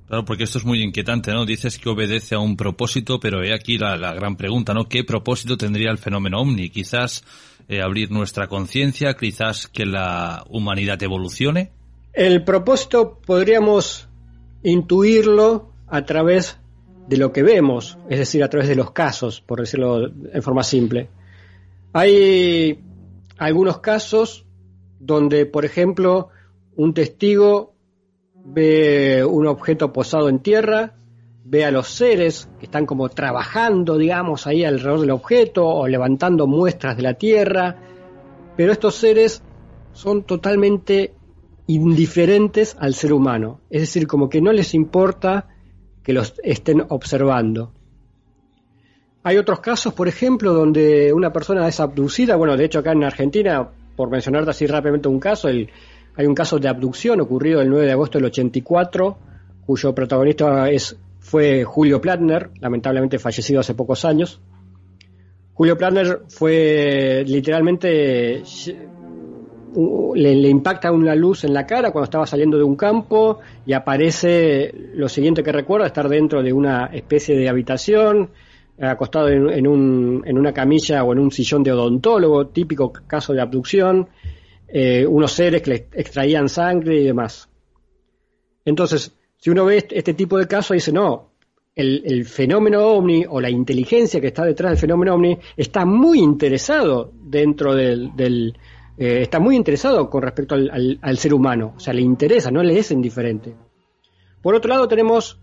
Claro, 0.06 0.24
porque 0.24 0.44
esto 0.44 0.58
es 0.58 0.64
muy 0.64 0.82
inquietante, 0.82 1.32
¿no? 1.32 1.46
Dices 1.46 1.78
que 1.78 1.88
obedece 1.88 2.34
a 2.34 2.40
un 2.40 2.56
propósito, 2.56 3.20
pero 3.20 3.44
he 3.44 3.54
aquí 3.54 3.78
la, 3.78 3.96
la 3.96 4.12
gran 4.12 4.36
pregunta, 4.36 4.74
¿no? 4.74 4.88
¿Qué 4.88 5.04
propósito 5.04 5.56
tendría 5.56 5.90
el 5.90 5.98
fenómeno 5.98 6.40
ovni? 6.40 6.68
Quizás 6.68 7.24
eh, 7.68 7.80
abrir 7.80 8.10
nuestra 8.10 8.48
conciencia, 8.48 9.14
quizás 9.14 9.68
que 9.68 9.86
la 9.86 10.42
humanidad 10.48 11.00
evolucione. 11.04 11.70
El 12.12 12.42
propósito 12.42 13.20
podríamos 13.24 14.08
intuirlo 14.62 15.70
a 15.86 16.04
través 16.04 16.58
de 17.08 17.16
lo 17.16 17.32
que 17.32 17.42
vemos, 17.42 17.98
es 18.08 18.18
decir, 18.18 18.44
a 18.44 18.48
través 18.48 18.68
de 18.68 18.76
los 18.76 18.92
casos, 18.92 19.40
por 19.40 19.60
decirlo 19.60 20.06
en 20.06 20.42
forma 20.42 20.62
simple. 20.62 21.08
Hay 21.92 22.78
algunos 23.38 23.78
casos 23.78 24.46
donde, 25.00 25.46
por 25.46 25.64
ejemplo, 25.64 26.28
un 26.76 26.94
testigo 26.94 27.74
ve 28.44 29.24
un 29.24 29.46
objeto 29.46 29.92
posado 29.92 30.28
en 30.28 30.38
tierra, 30.40 30.94
ve 31.44 31.64
a 31.64 31.70
los 31.70 31.88
seres 31.88 32.48
que 32.58 32.66
están 32.66 32.86
como 32.86 33.08
trabajando, 33.08 33.96
digamos, 33.96 34.46
ahí 34.46 34.64
alrededor 34.64 35.00
del 35.00 35.10
objeto 35.10 35.66
o 35.66 35.88
levantando 35.88 36.46
muestras 36.46 36.96
de 36.96 37.02
la 37.02 37.14
tierra, 37.14 37.76
pero 38.56 38.72
estos 38.72 38.94
seres 38.94 39.42
son 39.92 40.22
totalmente 40.22 41.14
indiferentes 41.74 42.76
al 42.78 42.94
ser 42.94 43.12
humano, 43.12 43.60
es 43.70 43.82
decir, 43.82 44.06
como 44.06 44.28
que 44.28 44.40
no 44.40 44.52
les 44.52 44.74
importa 44.74 45.48
que 46.02 46.12
los 46.12 46.34
estén 46.42 46.84
observando. 46.88 47.72
Hay 49.22 49.36
otros 49.36 49.60
casos, 49.60 49.92
por 49.92 50.08
ejemplo, 50.08 50.54
donde 50.54 51.12
una 51.12 51.32
persona 51.32 51.68
es 51.68 51.78
abducida, 51.78 52.36
bueno, 52.36 52.56
de 52.56 52.64
hecho 52.64 52.78
acá 52.78 52.92
en 52.92 53.04
Argentina, 53.04 53.68
por 53.94 54.10
mencionarte 54.10 54.50
así 54.50 54.66
rápidamente 54.66 55.08
un 55.08 55.20
caso, 55.20 55.48
el, 55.48 55.68
hay 56.16 56.26
un 56.26 56.34
caso 56.34 56.58
de 56.58 56.68
abducción 56.68 57.20
ocurrido 57.20 57.60
el 57.60 57.68
9 57.68 57.86
de 57.86 57.92
agosto 57.92 58.18
del 58.18 58.26
84, 58.26 59.18
cuyo 59.66 59.94
protagonista 59.94 60.70
es, 60.70 60.96
fue 61.18 61.64
Julio 61.64 62.00
Platner, 62.00 62.50
lamentablemente 62.60 63.18
fallecido 63.18 63.60
hace 63.60 63.74
pocos 63.74 64.04
años. 64.04 64.40
Julio 65.52 65.76
Platner 65.76 66.22
fue 66.28 67.22
literalmente 67.26 68.42
le, 70.14 70.48
impacta 70.48 70.92
una 70.92 71.14
luz 71.14 71.44
en 71.44 71.54
la 71.54 71.66
cara 71.66 71.90
cuando 71.90 72.04
estaba 72.04 72.26
saliendo 72.26 72.56
de 72.56 72.64
un 72.64 72.76
campo 72.76 73.40
y 73.66 73.72
aparece 73.72 74.72
lo 74.94 75.08
siguiente 75.08 75.42
que 75.42 75.52
recuerda, 75.52 75.86
estar 75.86 76.08
dentro 76.08 76.42
de 76.42 76.52
una 76.52 76.86
especie 76.86 77.36
de 77.36 77.48
habitación, 77.48 78.30
acostado 78.80 79.28
en, 79.28 79.50
en, 79.50 79.66
un, 79.66 80.22
en 80.26 80.38
una 80.38 80.52
camilla 80.52 81.04
o 81.04 81.12
en 81.12 81.18
un 81.18 81.30
sillón 81.30 81.62
de 81.62 81.72
odontólogo, 81.72 82.48
típico 82.48 82.92
caso 82.92 83.32
de 83.32 83.40
abducción, 83.42 84.08
eh, 84.68 85.06
unos 85.06 85.32
seres 85.32 85.62
que 85.62 85.70
le 85.70 85.88
extraían 85.92 86.48
sangre 86.48 87.00
y 87.00 87.04
demás. 87.04 87.48
Entonces, 88.64 89.12
si 89.36 89.50
uno 89.50 89.64
ve 89.64 89.78
este, 89.78 89.98
este 89.98 90.14
tipo 90.14 90.38
de 90.38 90.46
casos, 90.46 90.74
dice, 90.74 90.92
no, 90.92 91.30
el, 91.74 92.24
fenómeno 92.24 92.86
ovni 92.86 93.24
o 93.28 93.40
la 93.40 93.50
inteligencia 93.50 94.20
que 94.20 94.28
está 94.28 94.44
detrás 94.44 94.72
del 94.72 94.78
fenómeno 94.78 95.14
ovni 95.14 95.38
está 95.56 95.84
muy 95.84 96.20
interesado 96.20 97.12
dentro 97.14 97.74
del 97.74 98.54
eh, 99.00 99.22
está 99.22 99.40
muy 99.40 99.56
interesado 99.56 100.10
con 100.10 100.20
respecto 100.20 100.54
al, 100.54 101.16
ser 101.16 101.32
humano, 101.32 101.72
o 101.74 101.80
sea, 101.80 101.94
le 101.94 102.02
interesa, 102.02 102.50
no 102.50 102.62
le 102.62 102.78
es 102.78 102.90
indiferente. 102.90 103.56
Por 104.42 104.54
otro 104.54 104.68
lado 104.68 104.86
tenemos, 104.88 105.40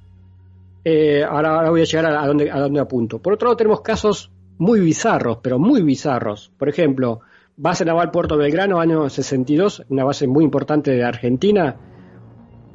eh, 0.84 1.24
ahora, 1.24 1.68
voy 1.72 1.82
a 1.82 1.86
llegar 1.86 2.06
a, 2.06 2.22
a, 2.22 2.28
donde, 2.28 2.52
a 2.52 2.84
apunto, 2.84 3.20
por 3.20 3.34
otro 3.34 3.48
lado 3.48 3.58
tenemos 3.58 3.82
casos 3.82 4.32
muy 4.60 4.80
bizarros, 4.80 5.40
pero 5.42 5.58
muy 5.58 5.82
bizarros. 5.82 6.52
Por 6.56 6.70
ejemplo, 6.70 7.22
base 7.56 7.84
naval 7.84 8.12
Puerto 8.12 8.38
Belgrano, 8.38 8.80
año 8.80 9.10
62, 9.10 9.86
una 9.90 10.04
base 10.04 10.28
muy 10.28 10.44
importante 10.44 10.92
de 10.92 11.04
Argentina, 11.04 11.78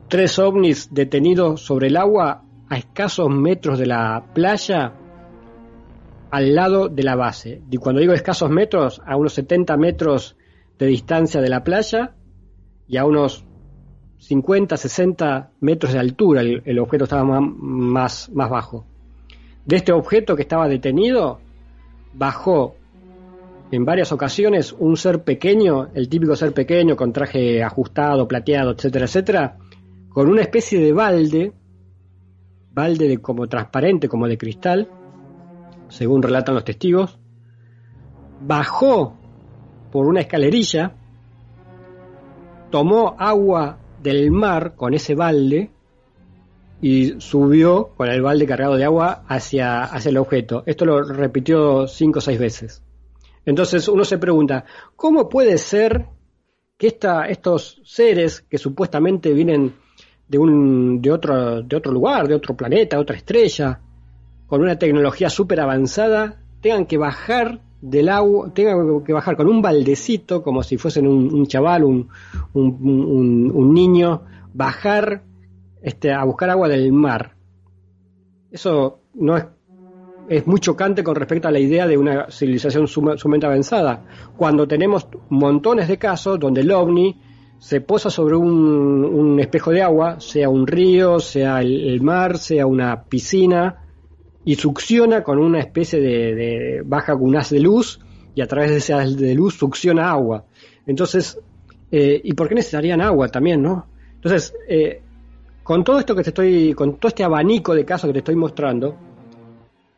tres 0.08 0.36
ovnis 0.40 0.92
detenidos 0.92 1.60
sobre 1.60 1.86
el 1.86 1.96
agua 1.96 2.42
a 2.68 2.76
escasos 2.76 3.30
metros 3.30 3.78
de 3.78 3.86
la 3.86 4.24
playa 4.34 4.94
al 6.32 6.54
lado 6.56 6.88
de 6.88 7.04
la 7.04 7.14
base. 7.14 7.62
Y 7.70 7.76
cuando 7.76 8.00
digo 8.00 8.14
escasos 8.14 8.50
metros, 8.50 9.00
a 9.06 9.16
unos 9.16 9.34
70 9.34 9.76
metros 9.76 10.36
de 10.78 10.86
distancia 10.86 11.40
de 11.40 11.48
la 11.48 11.64
playa 11.64 12.14
y 12.88 12.96
a 12.96 13.04
unos 13.04 13.44
50, 14.18 14.76
60 14.76 15.50
metros 15.60 15.92
de 15.92 15.98
altura 15.98 16.42
el, 16.42 16.78
objeto 16.78 17.04
estaba 17.04 17.24
más, 17.24 17.42
más, 17.56 18.30
más 18.32 18.50
bajo. 18.50 18.86
De 19.64 19.76
este 19.76 19.92
objeto 19.92 20.36
que 20.36 20.42
estaba 20.42 20.68
detenido, 20.68 21.40
bajó 22.14 22.76
en 23.72 23.84
varias 23.84 24.12
ocasiones 24.12 24.72
un 24.78 24.96
ser 24.96 25.24
pequeño, 25.24 25.88
el 25.94 26.08
típico 26.08 26.36
ser 26.36 26.52
pequeño 26.52 26.94
con 26.94 27.12
traje 27.12 27.62
ajustado, 27.62 28.28
plateado, 28.28 28.72
etcétera, 28.72 29.06
etcétera, 29.06 29.58
con 30.10 30.28
una 30.28 30.42
especie 30.42 30.78
de 30.78 30.92
balde, 30.92 31.52
balde 32.72 33.08
de 33.08 33.18
como 33.18 33.48
transparente, 33.48 34.08
como 34.08 34.28
de 34.28 34.36
cristal, 34.36 34.88
según 35.88 36.22
relatan 36.22 36.54
los 36.54 36.64
testigos, 36.64 37.18
bajó 38.42 39.16
por 39.92 40.06
una 40.06 40.20
escalerilla, 40.20 40.94
tomó 42.70 43.14
agua 43.18 43.78
del 44.02 44.30
mar 44.30 44.74
con 44.74 44.94
ese 44.94 45.14
balde 45.14 45.70
y 46.80 47.20
subió 47.20 47.90
con 47.96 48.08
el 48.08 48.22
balde 48.22 48.46
cargado 48.46 48.76
de 48.76 48.84
agua 48.84 49.22
hacia, 49.28 49.84
hacia 49.84 50.08
el 50.08 50.16
objeto. 50.16 50.64
Esto 50.66 50.84
lo 50.84 51.02
repitió 51.04 51.86
cinco 51.86 52.18
o 52.18 52.22
seis 52.22 52.40
veces. 52.40 52.82
Entonces 53.44 53.86
uno 53.86 54.04
se 54.04 54.18
pregunta, 54.18 54.64
¿cómo 54.96 55.28
puede 55.28 55.58
ser 55.58 56.06
que 56.76 56.88
esta, 56.88 57.26
estos 57.26 57.80
seres 57.84 58.40
que 58.40 58.58
supuestamente 58.58 59.32
vienen 59.32 59.74
de, 60.26 60.38
un, 60.38 61.02
de, 61.02 61.12
otro, 61.12 61.62
de 61.62 61.76
otro 61.76 61.92
lugar, 61.92 62.26
de 62.26 62.34
otro 62.34 62.56
planeta, 62.56 62.98
otra 62.98 63.16
estrella, 63.16 63.80
con 64.46 64.62
una 64.62 64.78
tecnología 64.78 65.28
súper 65.28 65.60
avanzada, 65.60 66.40
tengan 66.60 66.86
que 66.86 66.96
bajar 66.96 67.60
del 67.82 68.08
agua, 68.08 68.48
tengan 68.54 69.02
que 69.02 69.12
bajar 69.12 69.36
con 69.36 69.48
un 69.48 69.60
baldecito, 69.60 70.40
como 70.40 70.62
si 70.62 70.78
fuesen 70.78 71.06
un, 71.06 71.34
un 71.34 71.46
chaval, 71.46 71.82
un, 71.82 72.08
un, 72.54 73.74
niño, 73.74 74.22
bajar 74.54 75.24
este, 75.82 76.12
a 76.12 76.22
buscar 76.24 76.48
agua 76.50 76.68
del 76.68 76.92
mar. 76.92 77.34
Eso 78.52 79.00
no 79.14 79.36
es, 79.36 79.46
es 80.28 80.46
muy 80.46 80.60
chocante 80.60 81.02
con 81.02 81.16
respecto 81.16 81.48
a 81.48 81.50
la 81.50 81.58
idea 81.58 81.88
de 81.88 81.98
una 81.98 82.30
civilización 82.30 82.86
sumamente 82.86 83.46
avanzada, 83.46 84.04
cuando 84.36 84.68
tenemos 84.68 85.08
montones 85.28 85.88
de 85.88 85.98
casos 85.98 86.38
donde 86.38 86.60
el 86.60 86.70
ovni 86.70 87.20
se 87.58 87.80
posa 87.80 88.10
sobre 88.10 88.36
un, 88.36 89.04
un 89.04 89.40
espejo 89.40 89.72
de 89.72 89.82
agua, 89.82 90.20
sea 90.20 90.48
un 90.48 90.68
río, 90.68 91.18
sea 91.18 91.62
el 91.62 92.00
mar, 92.00 92.38
sea 92.38 92.64
una 92.64 93.02
piscina, 93.02 93.81
y 94.44 94.54
succiona 94.56 95.22
con 95.22 95.38
una 95.38 95.60
especie 95.60 96.00
de, 96.00 96.34
de 96.34 96.82
baja 96.84 97.14
con 97.14 97.24
un 97.24 97.36
haz 97.36 97.50
de 97.50 97.60
luz 97.60 98.00
y 98.34 98.40
a 98.40 98.46
través 98.46 98.70
de 98.70 98.76
ese 98.78 98.92
haz 98.94 99.16
de 99.16 99.34
luz 99.34 99.54
succiona 99.54 100.10
agua. 100.10 100.44
Entonces, 100.86 101.38
Eh, 101.94 102.18
¿Y 102.24 102.32
por 102.32 102.48
qué 102.48 102.54
necesitarían 102.54 103.02
agua 103.02 103.28
también, 103.28 103.60
no? 103.60 103.86
Entonces, 104.14 104.54
eh, 104.66 105.02
con 105.62 105.84
todo 105.84 105.98
esto 105.98 106.16
que 106.16 106.22
te 106.22 106.30
estoy, 106.30 106.72
con 106.72 106.96
todo 106.96 107.08
este 107.08 107.22
abanico 107.22 107.74
de 107.74 107.84
casos 107.84 108.08
que 108.08 108.14
te 108.14 108.18
estoy 108.20 108.34
mostrando, 108.34 108.96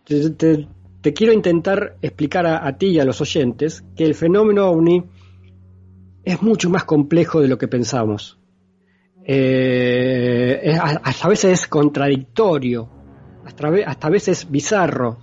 te, 0.04 1.14
quiero 1.14 1.32
intentar 1.32 1.96
explicar 2.02 2.46
a, 2.46 2.76
ti 2.76 2.88
y 2.88 2.98
a 2.98 3.04
los 3.04 3.20
oyentes 3.20 3.84
que 3.94 4.04
el 4.04 4.16
fenómeno 4.16 4.68
ovni 4.68 5.04
es 6.24 6.42
mucho 6.42 6.68
más 6.68 6.82
complejo 6.82 7.40
de 7.40 7.46
lo 7.46 7.58
que 7.58 7.68
pensamos. 7.68 8.40
Eh, 9.24 10.76
hasta 10.80 11.26
a 11.26 11.30
veces 11.30 11.60
es 11.60 11.66
contradictorio, 11.68 12.88
hasta, 13.44 13.68
hasta 13.86 14.06
a 14.06 14.10
veces 14.10 14.50
bizarro, 14.50 15.18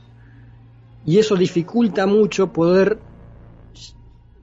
y 1.05 1.17
eso 1.17 1.36
dificulta 1.36 2.05
mucho 2.05 2.51
poder 2.53 2.99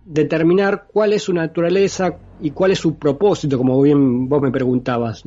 determinar 0.05 0.87
cuál 0.91 1.13
es 1.13 1.23
su 1.23 1.33
naturaleza 1.33 2.17
y 2.41 2.51
cuál 2.51 2.73
es 2.73 2.79
su 2.79 2.97
propósito, 2.97 3.59
como 3.59 3.81
bien 3.83 4.29
vos 4.29 4.41
me 4.41 4.51
preguntabas. 4.51 5.25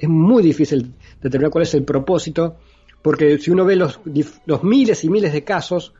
es 0.00 0.08
muy 0.08 0.42
difícil 0.42 0.94
determinar 1.20 1.50
cuál 1.50 1.62
es 1.62 1.74
el 1.74 1.84
propósito, 1.84 2.56
porque 3.02 3.38
si 3.38 3.50
uno 3.50 3.64
ve 3.64 3.76
los, 3.76 4.00
los 4.46 4.64
miles 4.64 5.04
y 5.04 5.10
miles 5.10 5.32
de 5.32 5.44
casos, 5.44 5.92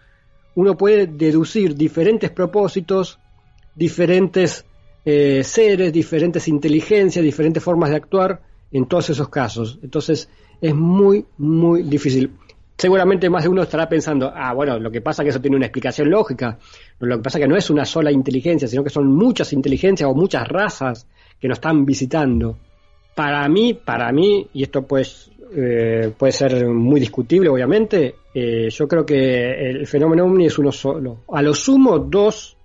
uno 0.55 0.77
puede 0.77 1.07
deducir 1.07 1.75
diferentes 1.75 2.31
propósitos, 2.31 3.19
diferentes 3.75 4.65
eh, 5.05 5.43
seres, 5.45 5.93
diferentes 5.93 6.47
inteligencias, 6.49 7.25
diferentes 7.25 7.63
formas 7.63 7.91
de 7.91 7.97
actuar 7.97 8.43
en 8.71 8.87
todos 8.87 9.11
esos 9.11 9.29
casos. 9.29 9.79
Entonces 9.83 10.29
es 10.63 10.75
muy, 10.75 11.27
muy 11.37 11.83
difícil 11.83 12.31
seguramente 12.83 13.31
más 13.31 13.45
de 13.45 13.49
uno 13.49 13.63
estará 13.63 13.89
pensando, 13.89 14.33
ah, 14.35 14.53
bueno, 14.55 14.77
lo 14.81 14.91
que 14.91 15.01
pasa 15.01 15.23
es 15.23 15.27
que 15.27 15.31
eso 15.31 15.41
tiene 15.41 15.57
una 15.57 15.67
explicación 15.67 16.11
lógica, 16.11 16.59
lo 16.99 17.17
que 17.17 17.23
pasa 17.23 17.39
es 17.39 17.45
que 17.45 17.49
no 17.49 17.57
es 17.57 17.71
una 17.71 17.85
sola 17.85 18.11
inteligencia, 18.11 18.67
sino 18.67 18.83
que 18.83 18.91
son 18.91 19.07
muchas 19.07 19.53
inteligencias 19.53 20.11
o 20.11 20.15
muchas 20.15 20.49
razas 20.49 21.07
que 21.39 21.47
nos 21.47 21.59
están 21.59 21.85
visitando. 21.85 22.59
Para 23.15 23.49
mí, 23.49 23.75
para 23.75 24.11
mí, 24.11 24.49
y 24.53 24.65
esto 24.65 24.83
pues 24.83 25.31
eh, 25.55 26.13
puede 26.19 26.33
ser 26.33 26.67
muy 26.67 26.99
discutible, 26.99 27.51
obviamente, 27.51 28.17
eh, 28.35 28.69
yo 28.69 28.89
creo 28.89 29.07
que 29.07 29.71
el 29.71 29.87
fenómeno 29.87 30.25
ovni 30.25 30.47
es 30.47 30.59
uno 30.59 30.73
solo. 30.73 31.19
A 31.33 31.41
lo 31.41 31.55
sumo, 31.55 32.01
dos, 32.01 32.57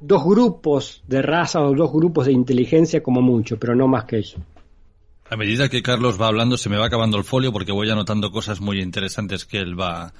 dos 0.00 0.24
grupos 0.24 1.04
de 1.06 1.22
razas 1.22 1.62
o 1.62 1.74
dos 1.74 1.92
grupos 1.92 2.26
de 2.26 2.32
inteligencia 2.32 3.04
como 3.04 3.22
mucho, 3.22 3.56
pero 3.56 3.76
no 3.76 3.86
más 3.86 4.04
que 4.04 4.18
eso. 4.18 4.40
A 5.34 5.36
medida 5.36 5.68
que 5.68 5.82
Carlos 5.82 6.20
va 6.20 6.28
hablando 6.28 6.56
se 6.56 6.68
me 6.68 6.76
va 6.76 6.86
acabando 6.86 7.18
el 7.18 7.24
folio 7.24 7.52
porque 7.52 7.72
voy 7.72 7.90
anotando 7.90 8.30
cosas 8.30 8.60
muy 8.60 8.80
interesantes 8.80 9.44
que 9.44 9.58
él 9.58 9.78
va 9.78 10.14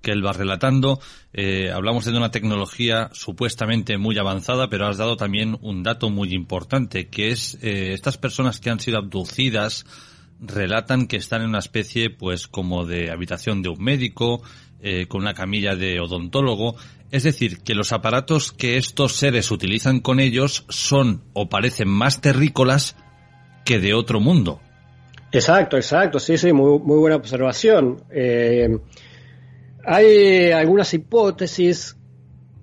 que 0.00 0.12
él 0.12 0.24
va 0.24 0.32
relatando. 0.32 1.00
Eh, 1.32 1.72
hablamos 1.74 2.04
de 2.04 2.16
una 2.16 2.30
tecnología 2.30 3.10
supuestamente 3.12 3.98
muy 3.98 4.16
avanzada, 4.16 4.70
pero 4.70 4.86
has 4.86 4.96
dado 4.96 5.16
también 5.16 5.58
un 5.60 5.82
dato 5.82 6.08
muy 6.08 6.32
importante, 6.32 7.08
que 7.08 7.32
es 7.32 7.58
eh, 7.62 7.94
estas 7.94 8.16
personas 8.16 8.60
que 8.60 8.70
han 8.70 8.78
sido 8.78 8.98
abducidas 8.98 9.86
relatan 10.40 11.08
que 11.08 11.16
están 11.16 11.42
en 11.42 11.48
una 11.48 11.58
especie, 11.58 12.08
pues, 12.08 12.46
como 12.46 12.86
de 12.86 13.10
habitación 13.10 13.62
de 13.62 13.70
un 13.70 13.82
médico, 13.82 14.40
eh, 14.82 15.06
con 15.08 15.22
una 15.22 15.34
camilla 15.34 15.74
de 15.74 15.98
odontólogo. 15.98 16.76
Es 17.10 17.24
decir, 17.24 17.58
que 17.64 17.74
los 17.74 17.90
aparatos 17.90 18.52
que 18.52 18.76
estos 18.76 19.14
seres 19.14 19.50
utilizan 19.50 19.98
con 19.98 20.20
ellos 20.20 20.64
son 20.68 21.24
o 21.32 21.48
parecen 21.48 21.88
más 21.88 22.20
terrícolas 22.20 22.94
que 23.64 23.78
de 23.78 23.94
otro 23.94 24.20
mundo. 24.20 24.60
Exacto, 25.32 25.76
exacto, 25.76 26.18
sí, 26.18 26.36
sí, 26.36 26.52
muy, 26.52 26.78
muy 26.80 26.98
buena 26.98 27.16
observación. 27.16 28.02
Eh, 28.10 28.68
hay 29.84 30.50
algunas 30.50 30.92
hipótesis 30.92 31.96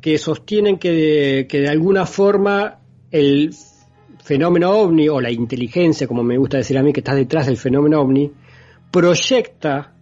que 0.02 0.18
sostienen 0.18 0.78
que 0.78 1.46
de, 1.50 1.68
alguna 1.70 2.06
forma 2.06 2.80
el 3.12 3.54
fenómeno 4.24 4.72
ovni 4.72 5.10
o 5.10 5.20
la 5.20 5.32
inteligencia, 5.32 6.08
como 6.08 6.24
me 6.24 6.38
gusta 6.38 6.58
decir 6.58 6.78
a 6.78 6.84
mí, 6.84 6.94
que 6.94 7.00
está 7.00 7.16
detrás 7.16 7.48
del 7.48 7.58
fenómeno 7.58 8.02
ovni, 8.02 8.32
proyecta 8.92 9.94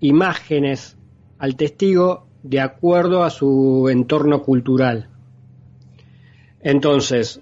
imágenes 0.00 0.96
al 1.38 1.56
testigo 1.56 2.26
de 2.42 2.60
acuerdo 2.60 3.24
a 3.24 3.30
su 3.30 3.88
entorno 3.90 4.42
cultural. 4.42 5.08
Entonces, 6.60 7.40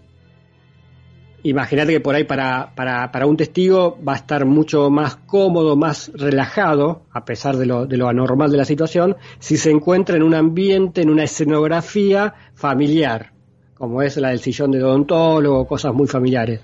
imagínate 1.45 1.93
que 1.93 2.01
por 2.01 2.15
ahí 2.15 2.25
para, 2.25 2.75
para, 2.75 3.27
un 3.27 3.37
testigo 3.37 3.99
va 4.07 4.15
a 4.15 4.17
estar 4.17 4.45
mucho 4.47 4.91
más 4.91 5.17
cómodo, 5.17 5.77
más 5.77 6.11
relajado, 6.15 7.03
a 7.13 7.25
pesar 7.25 7.57
de 7.57 7.67
lo, 7.67 7.87
de 7.87 7.97
lo 7.97 8.09
anormal 8.09 8.51
de 8.51 8.57
la 8.57 8.65
situación, 8.65 9.17
si 9.39 9.57
se 9.57 9.71
encuentra 9.71 10.17
en 10.17 10.23
un 10.23 10.35
ambiente, 10.35 11.03
en 11.03 11.11
una 11.11 11.25
escenografía 11.25 12.35
familiar, 12.55 13.33
como 13.75 14.03
es 14.03 14.17
la 14.17 14.31
del 14.31 14.41
sillón 14.41 14.71
de 14.73 14.83
odontólogo, 14.83 15.67
cosas 15.67 15.93
muy 15.93 16.09
familiares. 16.09 16.63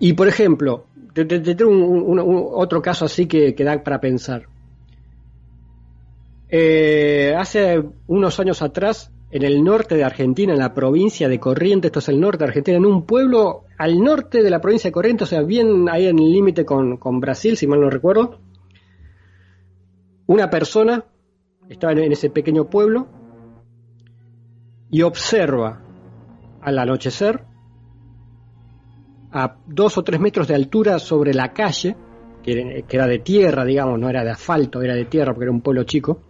Y 0.00 0.14
por 0.14 0.26
ejemplo, 0.26 0.86
te, 1.14 1.24
tengo 1.24 1.70
un, 1.70 2.20
otro 2.54 2.82
caso 2.82 3.04
así 3.04 3.26
que, 3.26 3.54
que 3.54 3.62
da 3.62 3.82
para 3.84 4.00
pensar. 4.00 4.48
Eh, 6.48 7.34
hace 7.38 7.82
unos 8.08 8.40
años 8.40 8.62
atrás 8.62 9.12
en 9.32 9.44
el 9.44 9.64
norte 9.64 9.96
de 9.96 10.04
Argentina, 10.04 10.52
en 10.52 10.58
la 10.58 10.74
provincia 10.74 11.26
de 11.26 11.40
Corrientes, 11.40 11.88
esto 11.88 12.00
es 12.00 12.08
el 12.10 12.20
norte 12.20 12.44
de 12.44 12.48
Argentina, 12.48 12.76
en 12.76 12.84
un 12.84 13.06
pueblo 13.06 13.64
al 13.78 13.98
norte 13.98 14.42
de 14.42 14.50
la 14.50 14.60
provincia 14.60 14.88
de 14.88 14.92
Corrientes, 14.92 15.26
o 15.26 15.30
sea, 15.30 15.40
bien 15.40 15.88
ahí 15.88 16.06
en 16.06 16.18
el 16.18 16.30
límite 16.30 16.66
con, 16.66 16.98
Brasil, 17.18 17.56
si 17.56 17.66
mal 17.66 17.80
no 17.80 17.88
recuerdo, 17.88 18.40
una 20.26 20.50
persona 20.50 21.06
estaba 21.66 21.94
en 21.94 22.12
ese 22.12 22.28
pequeño 22.28 22.68
pueblo 22.68 23.08
y 24.90 25.00
observa 25.00 25.80
al 26.60 26.78
anochecer 26.78 27.42
a 29.30 29.56
dos 29.66 29.96
o 29.96 30.04
tres 30.04 30.20
metros 30.20 30.46
de 30.46 30.56
altura 30.56 30.98
sobre 30.98 31.32
la 31.32 31.54
calle, 31.54 31.96
que 32.42 32.84
era 32.86 33.06
de 33.06 33.20
tierra, 33.20 33.64
digamos, 33.64 33.98
no 33.98 34.10
era 34.10 34.24
de 34.24 34.30
asfalto, 34.30 34.82
era 34.82 34.94
de 34.94 35.06
tierra 35.06 35.32
porque 35.32 35.44
era 35.44 35.52
un 35.52 35.62
pueblo 35.62 35.84
chico, 35.84 36.20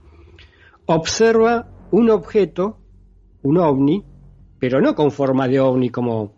observa 0.86 1.68
un 1.90 2.08
objeto 2.08 2.78
un 3.42 3.58
ovni, 3.58 4.04
pero 4.58 4.80
no 4.80 4.94
con 4.94 5.10
forma 5.10 5.48
de 5.48 5.60
ovni 5.60 5.90
como 5.90 6.32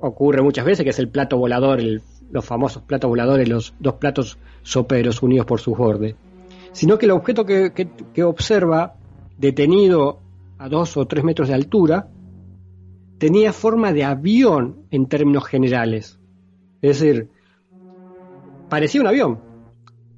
ocurre 0.00 0.42
muchas 0.42 0.64
veces, 0.64 0.84
que 0.84 0.90
es 0.90 0.98
el 0.98 1.08
plato 1.08 1.38
volador, 1.38 1.80
los 2.30 2.44
famosos 2.44 2.82
platos 2.82 3.08
voladores, 3.08 3.48
los 3.48 3.74
dos 3.78 3.94
platos 3.94 4.38
soperos 4.62 5.22
unidos 5.22 5.46
por 5.46 5.60
su 5.60 5.74
borde, 5.74 6.16
sino 6.72 6.98
que 6.98 7.06
el 7.06 7.12
objeto 7.12 7.44
que, 7.44 7.72
que 7.72 8.24
observa, 8.24 8.96
detenido 9.38 10.20
a 10.58 10.68
dos 10.68 10.96
o 10.96 11.06
tres 11.06 11.24
metros 11.24 11.48
de 11.48 11.54
altura, 11.54 12.08
tenía 13.18 13.52
forma 13.52 13.92
de 13.92 14.04
avión 14.04 14.86
en 14.90 15.06
términos 15.06 15.44
generales. 15.44 16.18
Es 16.82 17.00
decir, 17.00 17.30
parecía 18.68 19.00
un 19.00 19.06
avión. 19.06 19.40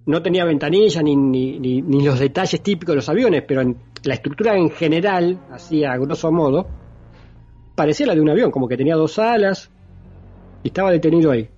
No 0.07 0.23
tenía 0.23 0.45
ventanilla 0.45 1.03
ni, 1.03 1.17
ni, 1.17 1.59
ni, 1.59 2.03
los 2.03 2.19
detalles 2.19 2.63
típicos 2.63 2.95
de 2.95 2.97
los 2.97 3.09
aviones, 3.09 3.45
pero 3.47 3.61
en 3.61 3.77
la 4.05 4.15
estructura 4.15 4.57
en 4.57 4.71
general, 4.71 5.39
así 5.51 5.85
a 5.85 5.97
grosso 5.97 6.31
modo, 6.31 6.67
parecía 7.75 8.07
la 8.07 8.15
de 8.15 8.21
un 8.21 8.31
avión, 8.31 8.51
como 8.51 8.69
que 8.69 8.77
tenía 8.77 8.97
dos 8.97 9.19
alas 9.19 9.71
y 10.63 10.69
estaba 10.69 10.91
detenido 10.91 11.31
ahí. 11.31 11.49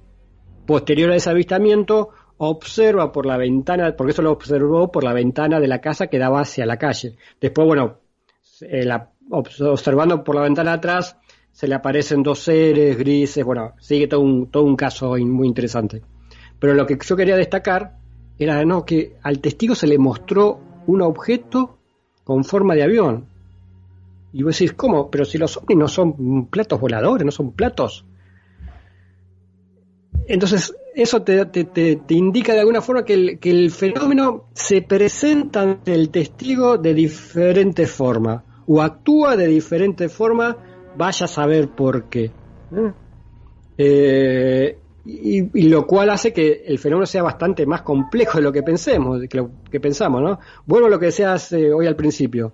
Posterior 0.66 1.10
a 1.10 1.16
ese 1.16 1.30
avistamiento, 1.30 2.10
observa 2.38 3.10
por 3.12 3.26
la 3.26 3.36
ventana, 3.36 3.94
porque 3.96 4.12
eso 4.12 4.22
lo 4.22 4.32
observó 4.32 4.90
por 4.90 5.04
la 5.04 5.12
ventana 5.12 5.60
de 5.60 5.68
la 5.68 5.80
casa 5.80 6.06
que 6.06 6.18
daba 6.18 6.40
hacia 6.40 6.66
la 6.66 6.76
calle. 6.76 7.16
Después, 7.40 7.66
bueno, 7.66 7.98
eh, 8.62 8.88
observando 9.30 10.22
por 10.22 10.34
la 10.36 10.42
ventana 10.42 10.74
atrás, 10.74 11.16
se 11.52 11.68
le 11.68 11.74
aparecen 11.74 12.22
dos 12.22 12.38
seres 12.40 12.96
grises, 12.96 13.44
bueno, 13.44 13.74
sigue 13.78 14.06
todo 14.06 14.20
un, 14.20 14.50
todo 14.50 14.64
un 14.64 14.76
caso 14.76 15.16
muy 15.18 15.48
interesante. 15.48 16.02
Pero 16.58 16.74
lo 16.74 16.86
que 16.86 16.98
yo 17.02 17.16
quería 17.16 17.36
destacar 17.36 17.96
era 18.38 18.64
no, 18.64 18.84
que 18.84 19.16
al 19.22 19.40
testigo 19.40 19.74
se 19.74 19.86
le 19.86 19.98
mostró 19.98 20.60
un 20.86 21.02
objeto 21.02 21.79
con 22.30 22.44
forma 22.44 22.76
de 22.76 22.84
avión. 22.84 23.24
Y 24.32 24.44
vos 24.44 24.56
decís, 24.56 24.72
¿cómo? 24.74 25.10
Pero 25.10 25.24
si 25.24 25.36
los 25.36 25.56
ovnis 25.56 25.76
no 25.76 25.88
son 25.88 26.46
platos 26.46 26.80
voladores, 26.80 27.24
no 27.24 27.32
son 27.32 27.50
platos. 27.50 28.04
Entonces, 30.28 30.72
eso 30.94 31.22
te, 31.22 31.98
indica 32.10 32.52
de 32.52 32.60
alguna 32.60 32.82
forma 32.82 33.04
que 33.04 33.36
el, 33.42 33.70
fenómeno 33.72 34.44
se 34.54 34.80
presenta 34.82 35.62
ante 35.62 35.92
el 35.92 36.10
testigo 36.10 36.78
de 36.78 36.94
diferente 36.94 37.88
forma, 37.88 38.44
o 38.64 38.80
actúa 38.80 39.36
de 39.36 39.48
diferente 39.48 40.08
forma, 40.08 40.56
vaya 40.96 41.24
a 41.24 41.28
saber 41.28 41.70
por 41.70 42.04
qué. 42.04 42.30
Eh, 43.76 44.78
y, 45.04 45.68
lo 45.68 45.86
cual 45.86 46.10
hace 46.10 46.32
que 46.32 46.64
el 46.66 46.78
fenómeno 46.78 47.06
sea 47.06 47.22
bastante 47.22 47.66
más 47.66 47.82
complejo 47.82 48.38
de 48.38 48.44
lo 48.44 48.52
que 48.52 48.62
pensemos, 48.62 49.20
de 49.20 49.28
lo 49.32 49.50
que 49.70 49.80
pensamos, 49.80 50.22
¿no? 50.22 50.38
Vuelvo 50.66 50.88
a 50.88 50.90
lo 50.90 50.98
que 50.98 51.06
decías 51.06 51.52
eh, 51.52 51.72
hoy 51.72 51.86
al 51.86 51.96
principio. 51.96 52.52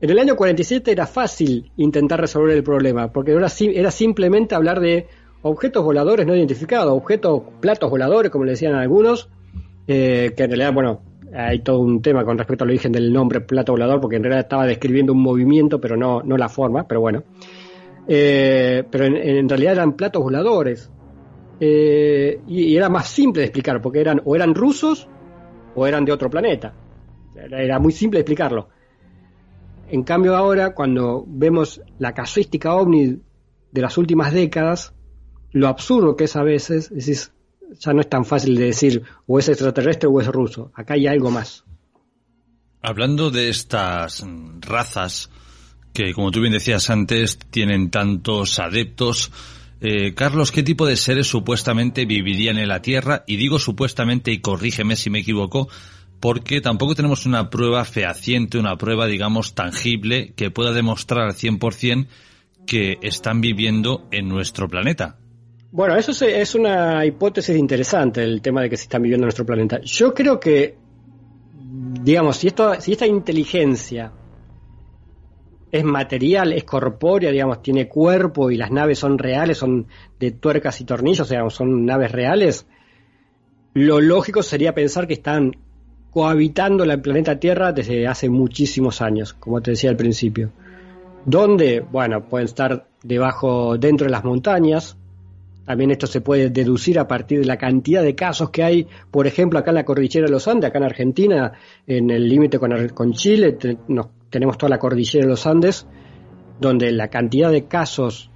En 0.00 0.10
el 0.10 0.18
año 0.18 0.36
47 0.36 0.92
era 0.92 1.06
fácil 1.06 1.72
intentar 1.76 2.20
resolver 2.20 2.56
el 2.56 2.62
problema, 2.62 3.12
porque 3.12 3.32
era, 3.32 3.48
era 3.74 3.90
simplemente 3.90 4.54
hablar 4.54 4.78
de 4.78 5.08
objetos 5.42 5.84
voladores 5.84 6.26
no 6.26 6.34
identificados, 6.34 6.92
objetos, 6.92 7.42
platos 7.60 7.90
voladores, 7.90 8.30
como 8.30 8.44
le 8.44 8.52
decían 8.52 8.74
algunos, 8.74 9.28
eh, 9.88 10.32
que 10.36 10.44
en 10.44 10.50
realidad, 10.50 10.72
bueno, 10.72 11.00
hay 11.34 11.60
todo 11.60 11.80
un 11.80 12.00
tema 12.00 12.24
con 12.24 12.38
respecto 12.38 12.64
al 12.64 12.70
origen 12.70 12.92
del 12.92 13.12
nombre 13.12 13.40
plato 13.40 13.72
volador, 13.72 14.00
porque 14.00 14.16
en 14.16 14.22
realidad 14.22 14.44
estaba 14.44 14.66
describiendo 14.66 15.12
un 15.12 15.20
movimiento, 15.20 15.80
pero 15.80 15.96
no, 15.96 16.22
no 16.22 16.36
la 16.36 16.48
forma, 16.48 16.86
pero 16.86 17.00
bueno. 17.00 17.24
Eh, 18.06 18.84
pero 18.90 19.04
en, 19.04 19.48
realidad 19.48 19.74
eran 19.74 19.92
platos 19.92 20.22
voladores. 20.22 20.90
Eh, 21.60 22.40
y, 22.46 22.76
era 22.76 22.88
más 22.88 23.08
simple 23.08 23.40
de 23.40 23.46
explicar, 23.46 23.82
porque 23.82 24.00
eran 24.00 24.20
o 24.24 24.36
eran 24.36 24.54
rusos 24.54 25.08
o 25.74 25.86
eran 25.86 26.04
de 26.04 26.12
otro 26.12 26.30
planeta. 26.30 26.74
Era, 27.34 27.78
muy 27.78 27.92
simple 27.92 28.18
de 28.18 28.22
explicarlo. 28.22 28.68
En 29.88 30.02
cambio 30.02 30.36
ahora, 30.36 30.74
cuando 30.74 31.24
vemos 31.26 31.80
la 31.98 32.12
casuística 32.12 32.74
ovni 32.74 33.20
de 33.70 33.80
las 33.80 33.96
últimas 33.96 34.32
décadas, 34.32 34.92
lo 35.52 35.68
absurdo 35.68 36.16
que 36.16 36.24
es 36.24 36.36
a 36.36 36.42
veces, 36.42 36.90
es, 36.90 37.32
ya 37.78 37.92
no 37.92 38.00
es 38.00 38.08
tan 38.08 38.24
fácil 38.24 38.56
de 38.56 38.66
decir 38.66 39.02
o 39.26 39.38
es 39.38 39.48
extraterrestre 39.48 40.08
o 40.08 40.20
es 40.20 40.26
ruso. 40.26 40.72
Acá 40.74 40.94
hay 40.94 41.06
algo 41.06 41.30
más. 41.30 41.64
Hablando 42.82 43.30
de 43.30 43.48
estas 43.48 44.24
razas 44.60 45.30
que, 45.92 46.12
como 46.12 46.30
tú 46.30 46.40
bien 46.40 46.52
decías 46.52 46.90
antes, 46.90 47.38
tienen 47.50 47.90
tantos 47.90 48.58
adeptos, 48.58 49.32
eh, 49.80 50.14
Carlos, 50.14 50.50
¿qué 50.50 50.62
tipo 50.62 50.86
de 50.86 50.96
seres 50.96 51.28
supuestamente 51.28 52.04
vivirían 52.04 52.58
en 52.58 52.68
la 52.68 52.82
Tierra? 52.82 53.24
Y 53.26 53.36
digo 53.36 53.58
supuestamente, 53.58 54.32
y 54.32 54.40
corrígeme 54.40 54.96
si 54.96 55.08
me 55.10 55.20
equivoco, 55.20 55.68
porque 56.20 56.60
tampoco 56.60 56.94
tenemos 56.94 57.26
una 57.26 57.48
prueba 57.48 57.84
fehaciente, 57.84 58.58
una 58.58 58.76
prueba, 58.76 59.06
digamos, 59.06 59.54
tangible 59.54 60.32
que 60.34 60.50
pueda 60.50 60.72
demostrar 60.72 61.26
al 61.26 61.34
100% 61.34 62.06
que 62.66 62.98
están 63.02 63.40
viviendo 63.40 64.06
en 64.10 64.28
nuestro 64.28 64.68
planeta. 64.68 65.16
Bueno, 65.70 65.96
eso 65.96 66.24
es 66.24 66.54
una 66.54 67.04
hipótesis 67.04 67.56
interesante, 67.56 68.22
el 68.22 68.40
tema 68.40 68.62
de 68.62 68.70
que 68.70 68.76
se 68.76 68.84
están 68.84 69.02
viviendo 69.02 69.24
en 69.24 69.28
nuestro 69.28 69.46
planeta. 69.46 69.80
Yo 69.82 70.12
creo 70.12 70.40
que, 70.40 70.76
digamos, 72.02 72.38
si, 72.38 72.48
esto, 72.48 72.80
si 72.80 72.92
esta 72.92 73.06
inteligencia 73.06 74.12
es 75.70 75.84
material, 75.84 76.52
es 76.52 76.64
corpórea, 76.64 77.30
digamos, 77.30 77.62
tiene 77.62 77.88
cuerpo 77.88 78.50
y 78.50 78.56
las 78.56 78.70
naves 78.70 78.98
son 78.98 79.18
reales, 79.18 79.58
son 79.58 79.86
de 80.18 80.30
tuercas 80.32 80.80
y 80.80 80.84
tornillos, 80.84 81.28
digamos, 81.28 81.54
son 81.54 81.84
naves 81.84 82.12
reales, 82.12 82.66
lo 83.74 84.00
lógico 84.00 84.42
sería 84.42 84.74
pensar 84.74 85.06
que 85.06 85.14
están 85.14 85.56
cohabitando 86.10 86.84
el 86.84 87.00
planeta 87.00 87.38
Tierra 87.38 87.72
desde 87.72 88.06
hace 88.06 88.28
muchísimos 88.28 89.02
años, 89.02 89.34
como 89.34 89.60
te 89.60 89.72
decía 89.72 89.90
al 89.90 89.96
principio. 89.96 90.50
¿Dónde? 91.24 91.80
Bueno, 91.80 92.24
pueden 92.24 92.46
estar 92.46 92.86
debajo, 93.02 93.76
dentro 93.76 94.06
de 94.06 94.10
las 94.10 94.24
montañas, 94.24 94.96
también 95.68 95.90
esto 95.90 96.06
se 96.06 96.22
puede 96.22 96.48
deducir 96.48 96.98
a 96.98 97.06
partir 97.06 97.40
de 97.40 97.44
la 97.44 97.58
cantidad 97.58 98.02
de 98.02 98.14
casos 98.14 98.48
que 98.48 98.62
hay, 98.62 98.86
por 99.10 99.26
ejemplo, 99.26 99.58
acá 99.58 99.70
en 99.70 99.74
la 99.74 99.84
cordillera 99.84 100.24
de 100.24 100.32
los 100.32 100.48
Andes, 100.48 100.70
acá 100.70 100.78
en 100.78 100.84
Argentina, 100.84 101.52
en 101.86 102.08
el 102.08 102.26
límite 102.26 102.58
con, 102.58 103.12
Chile, 103.12 103.58
tenemos 104.30 104.56
toda 104.56 104.70
la 104.70 104.78
cordillera 104.78 105.26
de 105.26 105.30
los 105.30 105.46
Andes, 105.46 105.86
donde 106.58 106.90
la 106.90 107.08
cantidad 107.08 107.52
de 107.52 107.66
casos 107.66 108.30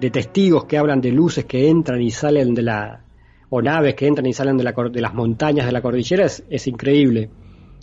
de 0.00 0.08
testigos 0.08 0.64
que 0.64 0.78
hablan 0.78 1.02
de 1.02 1.12
luces 1.12 1.44
que 1.44 1.68
entran 1.68 2.00
y 2.00 2.10
salen 2.10 2.54
de 2.54 2.62
la, 2.62 3.04
o 3.50 3.60
naves 3.60 3.94
que 3.94 4.06
entran 4.06 4.24
y 4.24 4.32
salen 4.32 4.56
de, 4.56 4.64
la, 4.64 4.72
de 4.72 5.02
las 5.02 5.12
montañas 5.12 5.66
de 5.66 5.72
la 5.72 5.82
cordillera 5.82 6.24
es, 6.24 6.42
es 6.48 6.66
increíble. 6.66 7.28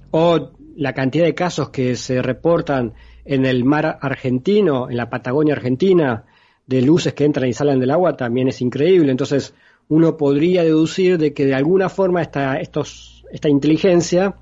O 0.09 0.53
la 0.75 0.93
cantidad 0.93 1.25
de 1.25 1.35
casos 1.35 1.69
que 1.69 1.95
se 1.95 2.19
reportan 2.23 2.93
en 3.25 3.45
el 3.45 3.63
mar 3.63 3.99
argentino, 4.01 4.89
en 4.89 4.97
la 4.97 5.07
Patagonia 5.07 5.53
argentina, 5.53 6.25
de 6.69 6.83
luces 6.83 7.13
que 7.15 7.25
entran 7.25 7.49
y 7.49 7.53
salen 7.53 7.79
del 7.79 7.89
agua 7.89 8.15
también 8.15 8.47
es 8.47 8.61
increíble. 8.61 9.09
Entonces, 9.09 9.55
uno 9.87 10.15
podría 10.15 10.63
deducir 10.63 11.17
de 11.17 11.33
que 11.33 11.47
de 11.47 11.55
alguna 11.55 11.89
forma 11.89 12.21
esta, 12.21 12.57
esta 12.59 13.49
inteligencia, 13.49 14.35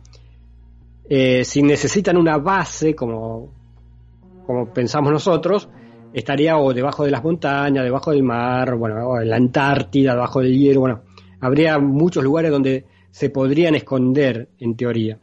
eh, 1.09 1.45
si 1.45 1.63
necesitan 1.63 2.17
una 2.17 2.37
base, 2.37 2.93
como, 2.93 3.53
como 4.45 4.73
pensamos 4.73 5.09
nosotros, 5.13 5.69
estaría 6.11 6.57
o 6.57 6.73
debajo 6.73 7.05
de 7.05 7.11
las 7.11 7.23
montañas, 7.23 7.85
debajo 7.85 8.11
del 8.11 8.23
mar, 8.23 8.75
bueno, 8.75 9.21
en 9.21 9.29
la 9.29 9.37
Antártida, 9.37 10.11
debajo 10.11 10.41
del 10.41 10.53
hielo, 10.53 10.81
bueno, 10.81 11.03
habría 11.39 11.79
muchos 11.79 12.25
lugares 12.25 12.51
donde 12.51 12.83
se 13.09 13.29
podrían 13.29 13.73
esconder, 13.75 14.49
en 14.59 14.75
teoría. 14.75 15.17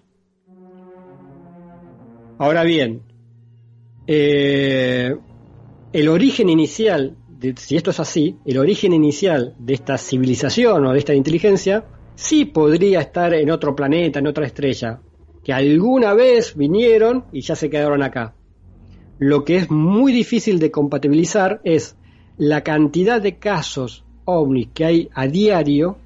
Ahora 2.39 2.65
bien, 2.65 3.03
eh, 4.07 5.15
el 5.95 6.09
origen 6.09 6.49
inicial, 6.49 7.17
de, 7.29 7.55
si 7.57 7.77
esto 7.77 7.91
es 7.93 8.01
así, 8.01 8.37
el 8.45 8.59
origen 8.59 8.93
inicial 8.93 9.55
de 9.61 9.75
esta 9.75 9.97
civilización 9.97 10.85
o 10.85 10.93
de 10.93 10.99
esta 10.99 11.15
inteligencia, 11.15 11.85
sí 12.17 12.47
podría 12.47 13.01
estar 13.01 13.33
en 13.33 13.49
otro 13.49 13.77
planeta, 13.77 14.19
en 14.19 14.27
otra 14.27 14.45
estrella, 14.45 15.01
que 15.45 15.53
alguna 15.53 16.13
vez 16.13 16.57
vinieron 16.57 17.27
y 17.31 17.43
ya 17.43 17.55
se 17.55 17.71
quedaron 17.71 18.03
acá. 18.03 18.35
Lo 19.21 19.45
que 19.45 19.55
es 19.55 19.71
muy 19.71 20.13
difícil 20.13 20.59
de 20.59 20.73
compatibilizar 20.73 21.61
es 21.63 21.97
la 22.39 22.63
cantidad 22.63 23.23
de 23.23 23.39
casos 23.39 24.05
ovnis 24.25 24.71
que 24.75 24.85
hay 24.85 25.09
a 25.15 25.29
diario 25.29 25.99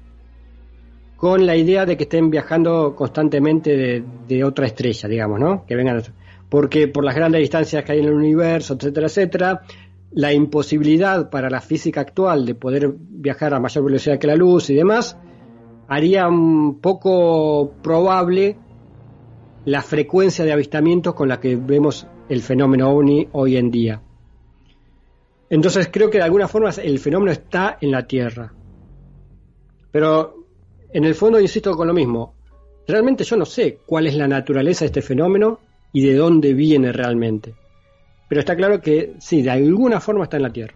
con 1.17 1.47
la 1.47 1.55
idea 1.55 1.87
de 1.87 1.97
que 1.97 2.03
estén 2.03 2.29
viajando 2.29 2.95
constantemente 2.95 3.75
de, 3.75 4.03
de 4.27 4.43
otra 4.43 4.67
estrella, 4.67 5.09
digamos, 5.09 5.39
¿no? 5.39 5.65
Que 5.65 5.75
vengan 5.75 6.03
porque 6.49 6.87
por 6.87 7.05
las 7.05 7.15
grandes 7.15 7.41
distancias 7.41 7.83
que 7.83 7.91
hay 7.91 7.99
en 7.99 8.05
el 8.05 8.13
universo, 8.13 8.73
etcétera, 8.73 9.07
etcétera, 9.07 9.61
la 10.11 10.33
imposibilidad 10.33 11.29
para 11.29 11.49
la 11.49 11.61
física 11.61 12.01
actual 12.01 12.45
de 12.45 12.55
poder 12.55 12.91
viajar 12.97 13.53
a 13.53 13.59
mayor 13.59 13.83
velocidad 13.83 14.17
que 14.17 14.27
la 14.27 14.35
luz 14.35 14.69
y 14.69 14.75
demás, 14.75 15.17
haría 15.87 16.27
un 16.27 16.79
poco 16.79 17.73
probable 17.81 18.57
la 19.65 19.81
frecuencia 19.81 20.45
de 20.45 20.51
avistamientos 20.51 21.13
con 21.13 21.29
la 21.29 21.39
que 21.39 21.55
vemos 21.55 22.07
el 22.27 22.41
fenómeno 22.41 22.89
ovni 22.89 23.27
hoy 23.33 23.57
en 23.57 23.69
día. 23.69 24.01
Entonces 25.49 25.89
creo 25.91 26.09
que 26.09 26.19
de 26.19 26.23
alguna 26.23 26.47
forma 26.47 26.69
el 26.69 26.99
fenómeno 26.99 27.31
está 27.31 27.77
en 27.81 27.91
la 27.91 28.05
Tierra. 28.07 28.53
Pero 29.91 30.45
en 30.91 31.03
el 31.03 31.15
fondo 31.15 31.39
insisto 31.39 31.75
con 31.75 31.87
lo 31.87 31.93
mismo. 31.93 32.35
Realmente 32.87 33.23
yo 33.23 33.35
no 33.35 33.45
sé 33.45 33.79
cuál 33.85 34.07
es 34.07 34.15
la 34.15 34.27
naturaleza 34.27 34.81
de 34.81 34.87
este 34.87 35.01
fenómeno 35.01 35.59
y 35.91 36.01
de 36.01 36.15
dónde 36.15 36.53
viene 36.53 36.91
realmente. 36.91 37.53
Pero 38.27 38.41
está 38.41 38.55
claro 38.55 38.81
que 38.81 39.13
sí, 39.19 39.41
de 39.41 39.49
alguna 39.49 39.99
forma 39.99 40.23
está 40.23 40.37
en 40.37 40.43
la 40.43 40.53
Tierra. 40.53 40.73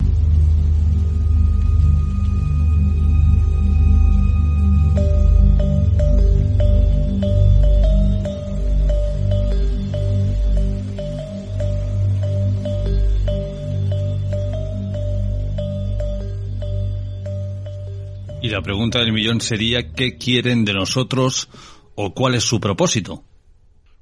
Y 18.41 18.49
la 18.49 18.61
pregunta 18.61 18.99
del 18.99 19.13
millón 19.13 19.39
sería, 19.39 19.93
¿qué 19.93 20.17
quieren 20.17 20.65
de 20.65 20.73
nosotros 20.73 21.49
o 21.95 22.13
cuál 22.13 22.35
es 22.35 22.43
su 22.43 22.59
propósito? 22.59 23.23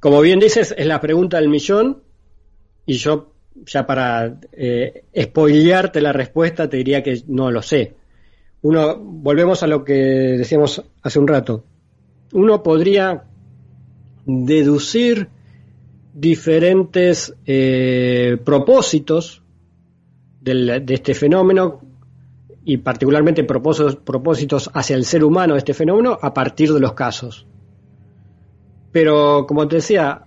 Como 0.01 0.19
bien 0.19 0.39
dices, 0.39 0.73
es 0.75 0.85
la 0.87 0.99
pregunta 0.99 1.37
del 1.37 1.47
millón 1.47 2.01
y 2.87 2.93
yo 2.93 3.33
ya 3.67 3.85
para 3.85 4.39
eh, 4.51 5.03
spoilearte 5.15 6.01
la 6.01 6.11
respuesta 6.11 6.67
te 6.67 6.77
diría 6.77 7.03
que 7.03 7.21
no 7.27 7.51
lo 7.51 7.61
sé. 7.61 7.93
Uno, 8.63 8.97
volvemos 8.97 9.61
a 9.61 9.67
lo 9.67 9.83
que 9.83 9.93
decíamos 9.93 10.83
hace 11.03 11.19
un 11.19 11.27
rato. 11.27 11.65
Uno 12.33 12.63
podría 12.63 13.25
deducir 14.25 15.27
diferentes 16.15 17.35
eh, 17.45 18.39
propósitos 18.43 19.43
de 20.41 20.83
este 20.87 21.13
fenómeno 21.13 21.79
y 22.65 22.77
particularmente 22.77 23.43
propósitos, 23.43 23.97
propósitos 23.97 24.71
hacia 24.73 24.95
el 24.95 25.05
ser 25.05 25.23
humano 25.23 25.53
de 25.53 25.59
este 25.59 25.75
fenómeno 25.75 26.17
a 26.19 26.33
partir 26.33 26.73
de 26.73 26.79
los 26.79 26.93
casos. 26.93 27.45
Pero 28.91 29.45
como 29.47 29.67
te 29.67 29.77
decía, 29.77 30.23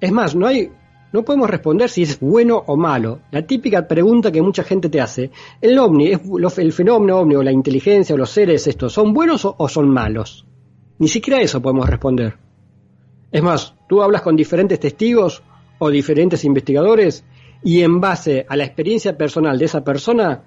es 0.00 0.12
más, 0.12 0.34
no 0.34 0.46
hay, 0.46 0.70
no 1.12 1.24
podemos 1.24 1.50
responder 1.50 1.88
si 1.88 2.02
es 2.02 2.20
bueno 2.20 2.62
o 2.66 2.76
malo. 2.76 3.20
La 3.30 3.46
típica 3.46 3.86
pregunta 3.86 4.30
que 4.30 4.42
mucha 4.42 4.64
gente 4.64 4.88
te 4.88 5.00
hace, 5.00 5.30
el 5.60 5.78
ovni, 5.78 6.12
el 6.12 6.72
fenómeno 6.72 7.18
ovni 7.18 7.34
o 7.36 7.42
la 7.42 7.52
inteligencia 7.52 8.14
o 8.14 8.18
los 8.18 8.30
seres 8.30 8.66
estos, 8.66 8.92
¿son 8.92 9.12
buenos 9.12 9.44
o, 9.44 9.68
son 9.68 9.88
malos? 9.88 10.46
Ni 10.98 11.08
siquiera 11.08 11.40
eso 11.40 11.60
podemos 11.60 11.88
responder. 11.88 12.36
Es 13.32 13.42
más, 13.42 13.74
tú 13.88 14.02
hablas 14.02 14.22
con 14.22 14.36
diferentes 14.36 14.78
testigos 14.78 15.42
o 15.78 15.90
diferentes 15.90 16.44
investigadores 16.44 17.24
y 17.64 17.82
en 17.82 18.00
base 18.00 18.46
a 18.48 18.56
la 18.56 18.64
experiencia 18.64 19.16
personal 19.16 19.58
de 19.58 19.64
esa 19.64 19.82
persona 19.82 20.44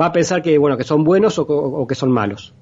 va 0.00 0.06
a 0.06 0.12
pensar 0.12 0.40
que 0.42 0.56
bueno 0.58 0.76
que 0.76 0.84
son 0.84 1.02
buenos 1.02 1.38
o 1.38 1.86
que 1.86 1.94
son 1.96 2.12
malos. 2.12 2.54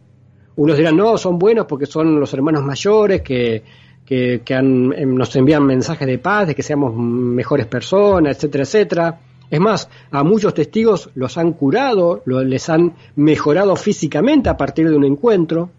Unos 0.57 0.79
dirán 0.79 0.97
no 0.97 1.19
son 1.19 1.39
buenos 1.39 1.67
porque 1.67 1.85
son 1.85 2.19
los 2.19 2.33
hermanos 2.33 2.65
mayores 2.65 3.21
que 3.21 3.63
que, 4.07 4.41
em, 4.47 5.15
nos 5.15 5.35
envían 5.35 5.67
mensajes 5.67 6.07
de 6.07 6.19
paz, 6.19 6.47
de 6.47 6.55
que 6.55 6.63
seamos 6.63 6.95
mejores 6.95 7.67
personas, 7.67 8.37
etcétera, 8.37 8.65
etcétera. 8.65 9.21
Es 9.51 9.61
más, 9.61 9.89
a 10.11 10.23
muchos 10.23 10.55
testigos 10.55 11.11
los 11.15 11.37
han 11.37 11.53
curado, 11.53 12.23
les 12.25 12.69
han 12.69 12.95
mejorado 13.17 13.75
físicamente 13.77 14.49
a 14.49 14.57
partir 14.57 14.89
de 14.89 14.97
un 14.97 15.05
encuentro. 15.05 15.71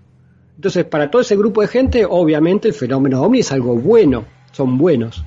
Entonces, 0.55 0.85
para 0.85 1.09
todo 1.09 1.21
ese 1.21 1.37
grupo 1.37 1.61
de 1.61 1.67
gente, 1.67 2.05
obviamente 2.05 2.67
el 2.67 2.73
fenómeno 2.73 3.21
ovni 3.21 3.39
es 3.39 3.51
algo 3.51 3.75
bueno, 3.75 4.25
son 4.51 4.77
buenos. 4.77 5.23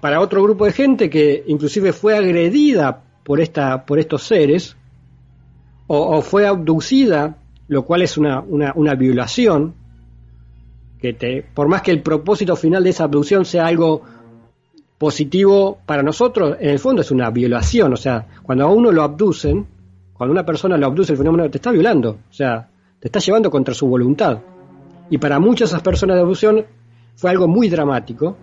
Para 0.00 0.20
otro 0.20 0.42
grupo 0.42 0.66
de 0.66 0.72
gente 0.72 1.10
que 1.10 1.44
inclusive 1.46 1.92
fue 1.92 2.16
agredida 2.16 3.02
por, 3.24 3.40
esta, 3.40 3.84
por 3.86 3.98
estos 3.98 4.24
seres, 4.24 4.76
o, 5.86 6.22
fue 6.22 6.46
abducida, 6.46 7.36
lo 7.66 7.84
cual 7.84 8.02
es 8.02 8.16
una, 8.16 8.40
una, 8.40 8.72
una 8.76 8.94
violación, 8.94 9.74
que 11.00 11.12
te, 11.14 11.42
por 11.42 11.68
más 11.68 11.82
que 11.82 11.90
el 11.90 12.02
propósito 12.02 12.56
final 12.56 12.84
de 12.84 12.90
esa 12.90 13.04
abducción 13.04 13.44
sea 13.44 13.66
algo 13.66 14.02
positivo 14.98 15.78
para 15.86 16.02
nosotros, 16.02 16.58
en 16.60 16.70
el 16.70 16.78
fondo 16.78 17.00
es 17.00 17.10
una 17.10 17.30
violación. 17.30 17.92
O 17.92 17.96
sea, 17.96 18.26
cuando 18.42 18.64
a 18.64 18.68
uno 18.68 18.92
lo 18.92 19.02
abducen, 19.02 19.66
cuando 20.12 20.32
una 20.32 20.44
persona 20.44 20.76
lo 20.76 20.86
abduce 20.86 21.12
el 21.12 21.18
fenómeno, 21.18 21.48
te 21.50 21.56
está 21.58 21.70
violando. 21.70 22.18
O 22.28 22.32
sea, 22.32 22.68
te 22.98 23.08
está 23.08 23.18
llevando 23.18 23.50
contra 23.50 23.72
su 23.72 23.86
voluntad. 23.86 24.38
Y 25.08 25.16
para 25.16 25.40
muchas 25.40 25.70
de 25.70 25.76
esas 25.76 25.82
personas 25.82 26.16
de 26.16 26.22
abducción 26.22 26.64
fue 27.16 27.30
algo 27.30 27.48
muy 27.48 27.70
dramático, 27.70 28.36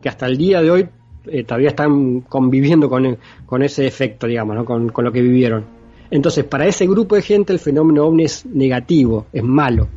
que 0.00 0.08
hasta 0.08 0.26
el 0.26 0.38
día 0.38 0.62
de 0.62 0.70
hoy 0.70 0.88
eh, 1.26 1.44
todavía 1.44 1.68
están 1.68 2.22
conviviendo 2.22 2.88
con, 2.88 3.18
con, 3.44 3.62
ese 3.62 3.86
efecto, 3.86 4.26
digamos, 4.26 4.56
¿no? 4.56 4.64
con, 4.64 4.88
con 4.88 5.04
lo 5.04 5.12
que 5.12 5.20
vivieron. 5.20 5.64
Entonces, 6.10 6.44
para 6.44 6.66
ese 6.66 6.86
grupo 6.86 7.16
de 7.16 7.22
gente 7.22 7.52
el 7.52 7.58
fenómeno 7.58 8.06
ovni 8.06 8.24
es 8.24 8.46
negativo, 8.46 9.26
es 9.32 9.42
malo. 9.42 9.88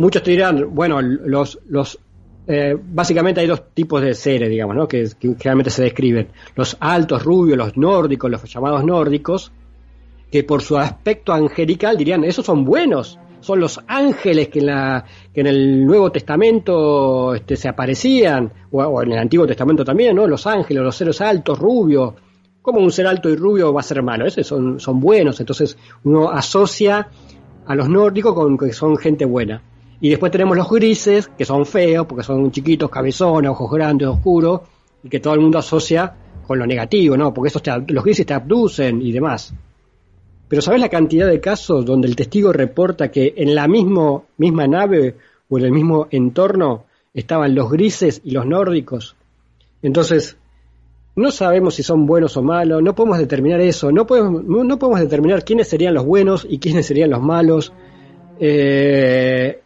Muchos 0.00 0.22
te 0.22 0.30
dirán, 0.30 0.74
bueno, 0.74 1.02
los, 1.02 1.58
los 1.68 1.98
eh, 2.46 2.74
básicamente 2.82 3.42
hay 3.42 3.46
dos 3.46 3.74
tipos 3.74 4.00
de 4.00 4.14
seres, 4.14 4.48
digamos, 4.48 4.74
¿no? 4.74 4.88
que, 4.88 5.06
generalmente 5.20 5.68
se 5.68 5.82
describen. 5.82 6.28
Los 6.56 6.74
altos, 6.80 7.22
rubios, 7.22 7.58
los 7.58 7.76
nórdicos, 7.76 8.30
los 8.30 8.42
llamados 8.44 8.82
nórdicos, 8.82 9.52
que 10.32 10.42
por 10.42 10.62
su 10.62 10.78
aspecto 10.78 11.34
angelical 11.34 11.98
dirían, 11.98 12.24
esos 12.24 12.46
son 12.46 12.64
buenos, 12.64 13.18
son 13.40 13.60
los 13.60 13.78
ángeles 13.86 14.48
que 14.48 14.60
en, 14.60 14.66
la, 14.68 15.04
que 15.34 15.42
en 15.42 15.48
el 15.48 15.84
Nuevo 15.84 16.10
Testamento 16.10 17.34
este, 17.34 17.56
se 17.56 17.68
aparecían, 17.68 18.50
o, 18.70 19.02
en 19.02 19.12
el 19.12 19.18
Antiguo 19.18 19.46
Testamento 19.46 19.84
también, 19.84 20.16
¿no? 20.16 20.26
Los 20.26 20.46
ángeles, 20.46 20.82
los 20.82 20.96
seres 20.96 21.20
altos, 21.20 21.58
rubios. 21.58 22.14
¿Cómo 22.62 22.80
un 22.80 22.90
ser 22.90 23.06
alto 23.06 23.28
y 23.28 23.36
rubio 23.36 23.70
va 23.70 23.80
a 23.80 23.84
ser 23.84 24.02
malo? 24.02 24.24
Esos 24.24 24.46
son, 24.46 24.80
son 24.80 24.98
buenos, 24.98 25.38
entonces 25.40 25.76
uno 26.04 26.30
asocia 26.30 27.06
a 27.66 27.74
los 27.74 27.86
nórdicos 27.90 28.32
con 28.32 28.56
que 28.56 28.72
son 28.72 28.96
gente 28.96 29.26
buena. 29.26 29.60
Y 30.00 30.08
después 30.08 30.32
tenemos 30.32 30.56
los 30.56 30.68
grises, 30.68 31.28
que 31.28 31.44
son 31.44 31.66
feos, 31.66 32.06
porque 32.06 32.24
son 32.24 32.50
chiquitos, 32.50 32.88
cabezones, 32.88 33.50
ojos 33.50 33.70
grandes, 33.70 34.08
oscuros, 34.08 34.62
y 35.02 35.08
que 35.08 35.20
todo 35.20 35.34
el 35.34 35.40
mundo 35.40 35.58
asocia 35.58 36.14
con 36.46 36.58
lo 36.58 36.66
negativo, 36.66 37.16
¿no? 37.16 37.32
Porque 37.32 37.48
esos 37.48 37.62
los 37.88 38.04
grises 38.04 38.26
te 38.26 38.34
abducen 38.34 39.02
y 39.02 39.12
demás. 39.12 39.52
Pero 40.48 40.62
¿sabes 40.62 40.80
la 40.80 40.88
cantidad 40.88 41.28
de 41.28 41.40
casos 41.40 41.84
donde 41.84 42.08
el 42.08 42.16
testigo 42.16 42.52
reporta 42.52 43.10
que 43.10 43.34
en 43.36 43.54
la 43.54 43.68
mismo, 43.68 44.26
misma 44.38 44.66
nave 44.66 45.16
o 45.48 45.58
en 45.58 45.64
el 45.66 45.70
mismo 45.70 46.08
entorno 46.10 46.86
estaban 47.14 47.54
los 47.54 47.70
grises 47.70 48.20
y 48.24 48.32
los 48.32 48.46
nórdicos? 48.46 49.14
Entonces, 49.82 50.36
no 51.14 51.30
sabemos 51.30 51.74
si 51.74 51.82
son 51.82 52.06
buenos 52.06 52.36
o 52.36 52.42
malos, 52.42 52.82
no 52.82 52.94
podemos 52.94 53.18
determinar 53.18 53.60
eso, 53.60 53.92
no 53.92 54.06
podemos, 54.06 54.42
no 54.44 54.78
podemos 54.78 55.00
determinar 55.00 55.44
quiénes 55.44 55.68
serían 55.68 55.94
los 55.94 56.04
buenos 56.04 56.46
y 56.48 56.58
quiénes 56.58 56.86
serían 56.86 57.10
los 57.10 57.22
malos. 57.22 57.72
Eh, 58.40 59.60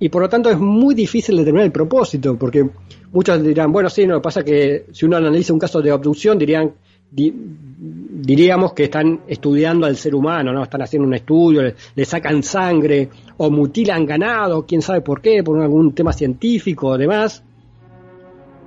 y 0.00 0.08
por 0.08 0.22
lo 0.22 0.28
tanto 0.28 0.50
es 0.50 0.58
muy 0.58 0.94
difícil 0.94 1.36
determinar 1.36 1.66
el 1.66 1.72
propósito, 1.72 2.36
porque 2.36 2.68
muchos 3.12 3.42
dirán, 3.42 3.72
bueno, 3.72 3.90
sí, 3.90 4.06
no, 4.06 4.22
pasa 4.22 4.44
que 4.44 4.86
si 4.92 5.06
uno 5.06 5.16
analiza 5.16 5.52
un 5.52 5.58
caso 5.58 5.82
de 5.82 5.90
abducción, 5.90 6.38
dirían, 6.38 6.72
diríamos 7.10 8.74
que 8.74 8.84
están 8.84 9.20
estudiando 9.26 9.86
al 9.86 9.96
ser 9.96 10.14
humano, 10.14 10.52
¿no? 10.52 10.62
Están 10.62 10.82
haciendo 10.82 11.08
un 11.08 11.14
estudio, 11.14 11.62
le, 11.94 12.04
sacan 12.04 12.42
sangre, 12.42 13.08
o 13.38 13.50
mutilan 13.50 14.06
ganado, 14.06 14.64
quién 14.66 14.82
sabe 14.82 15.00
por 15.00 15.20
qué, 15.20 15.42
por 15.42 15.60
algún 15.60 15.92
tema 15.94 16.12
científico 16.12 16.88
o 16.88 16.98
demás. 16.98 17.42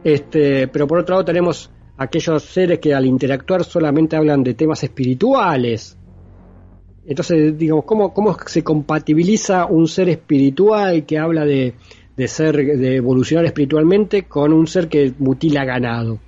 Este, 0.04 0.68
pero 0.68 0.88
por 0.88 1.00
otro 1.00 1.16
lado 1.16 1.26
tenemos 1.26 1.70
aquellos 1.98 2.44
seres 2.44 2.80
que 2.80 2.94
al 2.94 3.06
interactuar 3.06 3.64
solamente 3.64 4.16
hablan 4.16 4.44
de 4.44 4.56
temas 4.56 4.84
espirituales, 4.84 5.98
entonces, 7.06 7.58
digamos, 7.58 7.86
¿cómo, 7.86 8.14
¿cómo 8.14 8.38
se 8.46 8.64
compatibiliza 8.64 9.66
un 9.66 9.88
ser 9.88 10.10
espiritual 10.10 11.06
que 11.06 11.18
habla 11.18 11.46
de, 11.46 11.74
de 12.16 12.28
ser, 12.28 12.56
de 12.56 12.96
evolucionar 12.98 13.46
espiritualmente 13.46 14.24
con 14.24 14.54
un 14.54 14.68
ser 14.68 14.88
que 14.88 15.14
mutila 15.18 15.66
ganado? 15.66 16.20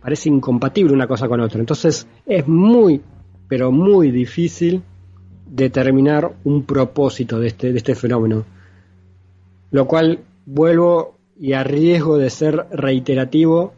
Parece 0.00 0.28
incompatible 0.30 0.92
una 0.92 1.06
cosa 1.06 1.28
con 1.28 1.40
otra. 1.40 1.60
Entonces, 1.60 2.08
es 2.26 2.48
muy, 2.48 3.00
pero 3.48 3.70
muy 3.70 4.10
difícil 4.10 4.82
determinar 5.46 6.32
un 6.44 6.64
propósito 6.64 7.38
de 7.38 7.48
este, 7.48 7.70
de 7.70 7.78
este 7.78 7.94
fenómeno. 7.94 8.44
Lo 9.70 9.86
cual 9.86 10.20
vuelvo 10.46 11.18
y 11.38 11.52
a 11.52 11.62
riesgo 11.62 12.18
de 12.18 12.30
ser 12.30 12.66
reiterativo, 12.72 13.74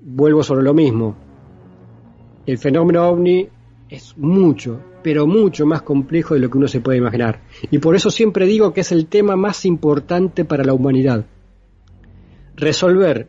vuelvo 0.00 0.42
sobre 0.42 0.62
lo 0.62 0.74
mismo. 0.74 1.16
El 2.46 2.58
fenómeno 2.58 3.08
ovni 3.08 3.48
es 3.92 4.16
mucho, 4.16 4.80
pero 5.02 5.26
mucho 5.26 5.66
más 5.66 5.82
complejo 5.82 6.32
de 6.32 6.40
lo 6.40 6.48
que 6.48 6.56
uno 6.56 6.66
se 6.66 6.80
puede 6.80 6.96
imaginar. 6.96 7.42
Y 7.70 7.78
por 7.78 7.94
eso 7.94 8.10
siempre 8.10 8.46
digo 8.46 8.72
que 8.72 8.80
es 8.80 8.90
el 8.90 9.06
tema 9.06 9.36
más 9.36 9.66
importante 9.66 10.46
para 10.46 10.64
la 10.64 10.72
humanidad. 10.72 11.26
Resolver 12.56 13.28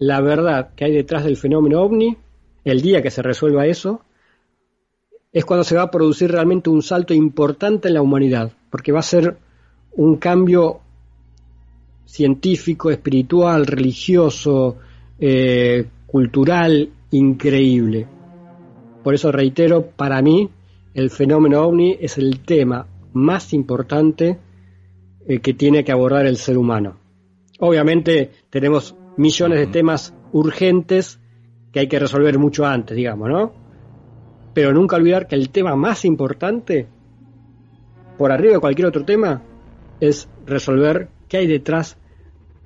la 0.00 0.20
verdad 0.20 0.70
que 0.74 0.86
hay 0.86 0.92
detrás 0.92 1.24
del 1.24 1.36
fenómeno 1.36 1.80
ovni, 1.80 2.16
el 2.64 2.82
día 2.82 3.02
que 3.02 3.12
se 3.12 3.22
resuelva 3.22 3.66
eso, 3.66 4.00
es 5.32 5.44
cuando 5.44 5.62
se 5.62 5.76
va 5.76 5.82
a 5.82 5.90
producir 5.92 6.28
realmente 6.28 6.70
un 6.70 6.82
salto 6.82 7.14
importante 7.14 7.86
en 7.86 7.94
la 7.94 8.02
humanidad, 8.02 8.52
porque 8.70 8.90
va 8.90 8.98
a 8.98 9.02
ser 9.02 9.36
un 9.92 10.16
cambio 10.16 10.80
científico, 12.04 12.90
espiritual, 12.90 13.64
religioso, 13.64 14.76
eh, 15.20 15.86
cultural, 16.06 16.90
increíble. 17.12 18.08
Por 19.04 19.14
eso 19.14 19.30
reitero, 19.30 19.90
para 19.90 20.22
mí, 20.22 20.50
el 20.94 21.10
fenómeno 21.10 21.62
ovni 21.62 21.98
es 22.00 22.16
el 22.16 22.40
tema 22.40 22.86
más 23.12 23.52
importante 23.52 24.38
eh, 25.28 25.40
que 25.40 25.52
tiene 25.52 25.84
que 25.84 25.92
abordar 25.92 26.24
el 26.24 26.38
ser 26.38 26.56
humano. 26.56 26.96
Obviamente 27.60 28.30
tenemos 28.48 28.96
millones 29.18 29.58
de 29.58 29.66
temas 29.66 30.14
urgentes 30.32 31.20
que 31.70 31.80
hay 31.80 31.86
que 31.86 31.98
resolver 31.98 32.38
mucho 32.38 32.64
antes, 32.64 32.96
digamos, 32.96 33.28
¿no? 33.28 33.52
Pero 34.54 34.72
nunca 34.72 34.96
olvidar 34.96 35.26
que 35.26 35.34
el 35.34 35.50
tema 35.50 35.76
más 35.76 36.06
importante, 36.06 36.86
por 38.16 38.32
arriba 38.32 38.54
de 38.54 38.60
cualquier 38.60 38.88
otro 38.88 39.04
tema, 39.04 39.42
es 40.00 40.30
resolver 40.46 41.08
qué 41.28 41.36
hay 41.36 41.46
detrás 41.46 41.98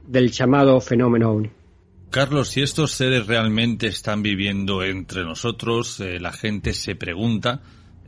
del 0.07 0.31
llamado 0.31 0.81
fenómeno 0.81 1.33
ovni. 1.33 1.58
Carlos, 2.11 2.49
si 2.49 2.63
estos 2.63 2.93
seres 2.93 3.27
realmente 3.27 3.87
están 3.87 4.23
viviendo 4.23 4.83
entre 4.83 5.25
nosotros, 5.25 6.01
eh, 6.01 6.19
la 6.19 6.33
gente 6.33 6.73
se 6.73 6.95
pregunta 6.95 7.61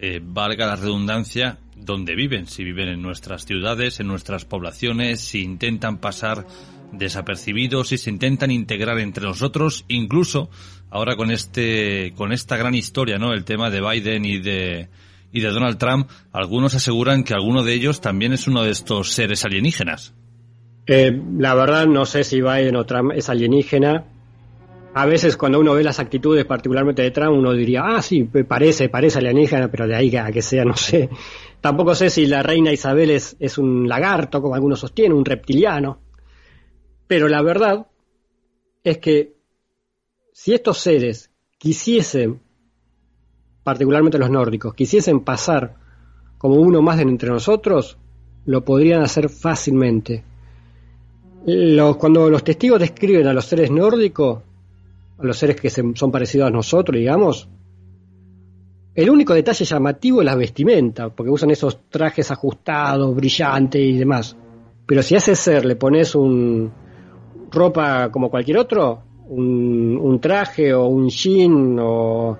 eh, 0.03 0.19
valga 0.25 0.65
la 0.65 0.77
redundancia, 0.77 1.59
dónde 1.77 2.15
viven, 2.15 2.47
si 2.47 2.65
viven 2.65 2.89
en 2.89 3.03
nuestras 3.03 3.45
ciudades, 3.45 4.01
en 4.01 4.07
nuestras 4.07 4.47
poblaciones, 4.47 5.21
si 5.21 5.43
intentan 5.43 5.99
pasar 5.99 6.47
desapercibidos, 6.91 7.89
si 7.89 7.99
se 7.99 8.09
intentan 8.09 8.51
integrar 8.51 8.99
entre 8.99 9.25
nosotros, 9.25 9.85
incluso 9.89 10.49
ahora 10.89 11.17
con 11.17 11.31
este, 11.31 12.15
con 12.17 12.33
esta 12.33 12.57
gran 12.57 12.75
historia, 12.75 13.19
¿no? 13.19 13.35
El 13.35 13.45
tema 13.45 13.69
de 13.69 13.83
Biden 13.83 14.25
y 14.25 14.39
de, 14.39 14.89
y 15.33 15.41
de 15.41 15.51
Donald 15.51 15.77
Trump, 15.77 16.09
algunos 16.33 16.75
aseguran 16.75 17.23
que 17.23 17.35
alguno 17.35 17.63
de 17.63 17.75
ellos 17.75 18.01
también 18.01 18.33
es 18.33 18.49
uno 18.49 18.63
de 18.63 18.71
estos 18.71 19.13
seres 19.13 19.45
alienígenas. 19.45 20.15
Eh, 20.93 21.23
la 21.39 21.55
verdad 21.55 21.87
no 21.87 22.05
sé 22.05 22.25
si 22.25 22.41
Biden 22.41 22.75
o 22.75 22.85
Trump 22.85 23.13
es 23.15 23.29
alienígena, 23.29 24.07
a 24.93 25.07
veces 25.07 25.37
cuando 25.37 25.61
uno 25.61 25.75
ve 25.75 25.85
las 25.85 26.01
actitudes 26.01 26.45
particularmente 26.45 27.01
de 27.03 27.13
Trump, 27.13 27.39
uno 27.39 27.53
diría, 27.53 27.83
ah, 27.85 28.03
sí, 28.03 28.25
parece, 28.25 28.89
parece 28.89 29.21
alienígena, 29.21 29.71
pero 29.71 29.87
de 29.87 29.95
ahí 29.95 30.17
a 30.17 30.33
que 30.33 30.43
sea, 30.43 30.65
no 30.67 30.75
sé. 30.75 31.09
Tampoco 31.61 31.95
sé 31.95 32.11
si 32.11 32.27
la 32.27 32.43
reina 32.43 32.73
Isabel 32.73 33.11
es, 33.11 33.37
es 33.39 33.57
un 33.57 33.89
lagarto, 33.89 34.43
como 34.43 34.57
algunos 34.57 34.81
sostienen, 34.81 35.17
un 35.17 35.25
reptiliano. 35.25 36.01
Pero 37.07 37.29
la 37.29 37.41
verdad 37.41 37.87
es 38.83 38.99
que 38.99 39.37
si 40.33 40.55
estos 40.55 40.79
seres 40.79 41.31
quisiesen, 41.57 42.41
particularmente 43.63 44.19
los 44.19 44.29
nórdicos, 44.31 44.75
quisiesen 44.75 45.21
pasar 45.21 45.77
como 46.37 46.57
uno 46.57 46.83
más 46.83 46.97
de 46.97 47.05
entre 47.05 47.31
nosotros, 47.31 47.97
lo 48.45 48.65
podrían 48.65 49.03
hacer 49.03 49.29
fácilmente. 49.29 50.25
Los, 51.47 51.97
cuando 51.97 52.29
los 52.29 52.45
testigos 52.45 52.81
describen 52.81 53.27
a 53.27 53.33
los 53.33 53.45
seres 53.47 53.71
nórdicos, 53.71 54.41
a 55.19 55.25
los 55.25 55.37
seres 55.37 55.57
que 55.57 55.71
son 55.71 56.11
parecidos 56.11 56.49
a 56.49 56.51
nosotros, 56.51 56.99
digamos, 56.99 57.49
el 58.95 59.09
único 59.09 59.35
detalle 59.35 59.65
llamativo 59.65 60.21
es 60.21 60.27
la 60.27 60.35
vestimenta, 60.35 61.09
porque 61.11 61.31
usan 61.31 61.51
esos 61.51 61.89
trajes 61.89 62.31
ajustados, 62.31 63.15
brillantes 63.15 63.81
y 63.81 63.97
demás. 63.97 64.37
Pero 64.85 65.03
si 65.03 65.15
a 65.15 65.19
ese 65.19 65.37
ser 65.37 65.65
le 65.65 65.77
pones 65.77 66.15
un 66.15 66.71
ropa 67.51 68.11
como 68.11 68.29
cualquier 68.29 68.59
otro, 68.59 69.03
un, 69.29 70.19
traje 70.21 70.75
o 70.75 70.87
un 70.87 71.09
jean 71.09 71.79
o, 71.81 72.37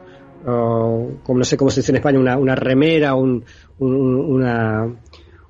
como 1.23 1.39
no 1.39 1.45
sé 1.45 1.57
cómo 1.57 1.71
se 1.71 1.81
dice 1.81 1.93
en 1.93 1.97
España, 1.97 2.19
una, 2.19 2.55
remera, 2.57 3.15
un, 3.15 3.45
una, 3.79 4.93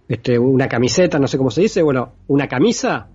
este, 0.07 0.39
una 0.39 0.69
camiseta, 0.69 1.19
no 1.19 1.27
sé 1.27 1.39
cómo 1.39 1.51
se 1.51 1.63
dice, 1.63 1.83
bueno, 1.83 2.13
una 2.29 2.47
camisa, 2.47 3.09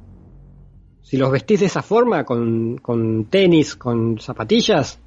si 1.06 1.18
los 1.18 1.30
vestís 1.30 1.60
de 1.60 1.68
esa 1.68 1.84
forma, 1.84 2.24
con, 2.24 3.28
tenis, 3.30 3.76
con 3.76 4.18
zapatillas, 4.20 5.00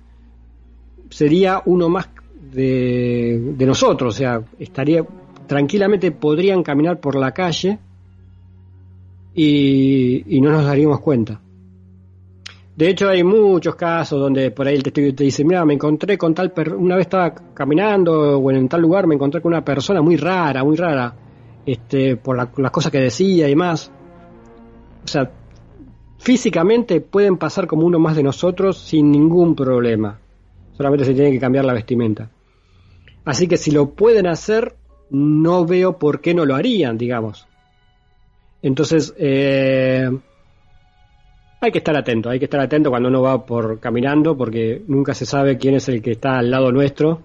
sería 1.10 1.60
uno 1.66 1.88
más 1.88 2.08
de, 2.52 3.54
de 3.56 3.66
nosotros, 3.66 4.14
o 4.14 4.16
sea, 4.16 4.40
estaría 4.60 5.04
tranquilamente 5.48 6.12
podrían 6.12 6.62
caminar 6.62 7.00
por 7.00 7.16
la 7.16 7.32
calle 7.32 7.80
y, 9.34 10.36
y 10.36 10.40
no 10.40 10.52
nos 10.52 10.66
daríamos 10.66 11.00
cuenta. 11.00 11.40
De 12.76 12.90
hecho, 12.90 13.08
hay 13.08 13.24
muchos 13.24 13.74
casos 13.74 14.20
donde 14.20 14.52
por 14.52 14.68
ahí 14.68 14.76
el 14.76 14.84
testigo 14.84 15.12
te 15.12 15.24
dice, 15.24 15.42
mira, 15.42 15.64
me 15.64 15.74
encontré 15.74 16.16
con 16.16 16.32
tal, 16.32 16.52
una 16.76 16.94
vez 16.94 17.06
estaba 17.06 17.34
caminando 17.52 18.38
o 18.38 18.50
en 18.52 18.68
tal 18.68 18.82
lugar, 18.82 19.08
me 19.08 19.16
encontré 19.16 19.40
con 19.40 19.52
una 19.52 19.64
persona 19.64 20.00
muy 20.00 20.16
rara, 20.16 20.62
muy 20.62 20.76
rara, 20.76 21.12
este, 21.66 22.14
por 22.14 22.36
las 22.36 22.70
cosas 22.70 22.92
que 22.92 23.00
decía 23.00 23.48
y 23.48 23.56
más. 23.56 23.90
O 25.02 25.08
sea, 25.08 25.28
físicamente 26.18 27.00
pueden 27.00 27.36
pasar 27.36 27.66
como 27.66 27.86
uno 27.86 27.98
más 27.98 28.16
de 28.16 28.22
nosotros 28.22 28.78
sin 28.78 29.10
ningún 29.10 29.54
problema. 29.54 30.18
Solamente 30.76 31.04
se 31.04 31.14
tiene 31.14 31.30
que 31.30 31.40
cambiar 31.40 31.64
la 31.64 31.72
vestimenta. 31.72 32.30
Así 33.24 33.48
que 33.48 33.56
si 33.56 33.70
lo 33.70 33.90
pueden 33.90 34.26
hacer, 34.26 34.74
no 35.10 35.64
veo 35.64 35.98
por 35.98 36.20
qué 36.20 36.34
no 36.34 36.44
lo 36.44 36.54
harían, 36.54 36.98
digamos. 36.98 37.46
Entonces, 38.62 39.14
eh, 39.18 40.08
hay 41.60 41.72
que 41.72 41.78
estar 41.78 41.96
atento, 41.96 42.30
hay 42.30 42.38
que 42.38 42.44
estar 42.44 42.60
atento 42.60 42.90
cuando 42.90 43.08
uno 43.08 43.22
va 43.22 43.44
por 43.44 43.80
caminando 43.80 44.36
porque 44.36 44.82
nunca 44.86 45.14
se 45.14 45.26
sabe 45.26 45.58
quién 45.58 45.74
es 45.74 45.88
el 45.88 46.02
que 46.02 46.12
está 46.12 46.38
al 46.38 46.50
lado 46.50 46.70
nuestro, 46.70 47.20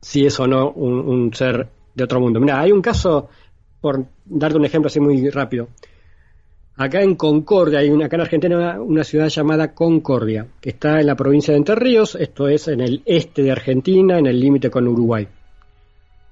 si 0.00 0.26
es 0.26 0.38
o 0.40 0.46
no 0.46 0.70
un, 0.70 1.32
ser 1.34 1.68
de 1.94 2.04
otro 2.04 2.20
mundo. 2.20 2.40
Mira, 2.40 2.60
hay 2.60 2.72
un 2.72 2.82
caso, 2.82 3.28
por 3.80 4.06
darte 4.24 4.58
un 4.58 4.64
ejemplo 4.64 4.88
así 4.88 5.00
muy 5.00 5.28
rápido. 5.30 5.68
Acá 6.76 7.02
en 7.02 7.14
Concordia, 7.14 7.78
hay 7.78 7.90
una, 7.90 8.06
acá 8.06 8.16
en 8.16 8.22
Argentina 8.22 8.80
una, 8.80 9.04
ciudad 9.04 9.28
llamada 9.28 9.74
Concordia, 9.74 10.48
que 10.60 10.70
está 10.70 10.98
en 10.98 11.06
la 11.06 11.14
provincia 11.14 11.52
de 11.52 11.58
Entre 11.58 11.76
Ríos, 11.76 12.16
esto 12.16 12.48
es 12.48 12.66
en 12.66 12.80
el 12.80 13.00
este 13.06 13.42
de 13.42 13.52
Argentina, 13.52 14.18
en 14.18 14.26
el 14.26 14.40
límite 14.40 14.70
con 14.70 14.88
Uruguay. 14.88 15.28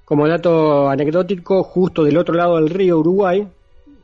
Como 0.03 0.27
dato 0.27 0.89
anecdótico, 0.89 1.63
justo 1.63 2.03
del 2.03 2.17
otro 2.17 2.35
lado 2.35 2.57
del 2.57 2.69
río 2.69 2.99
Uruguay, 2.99 3.47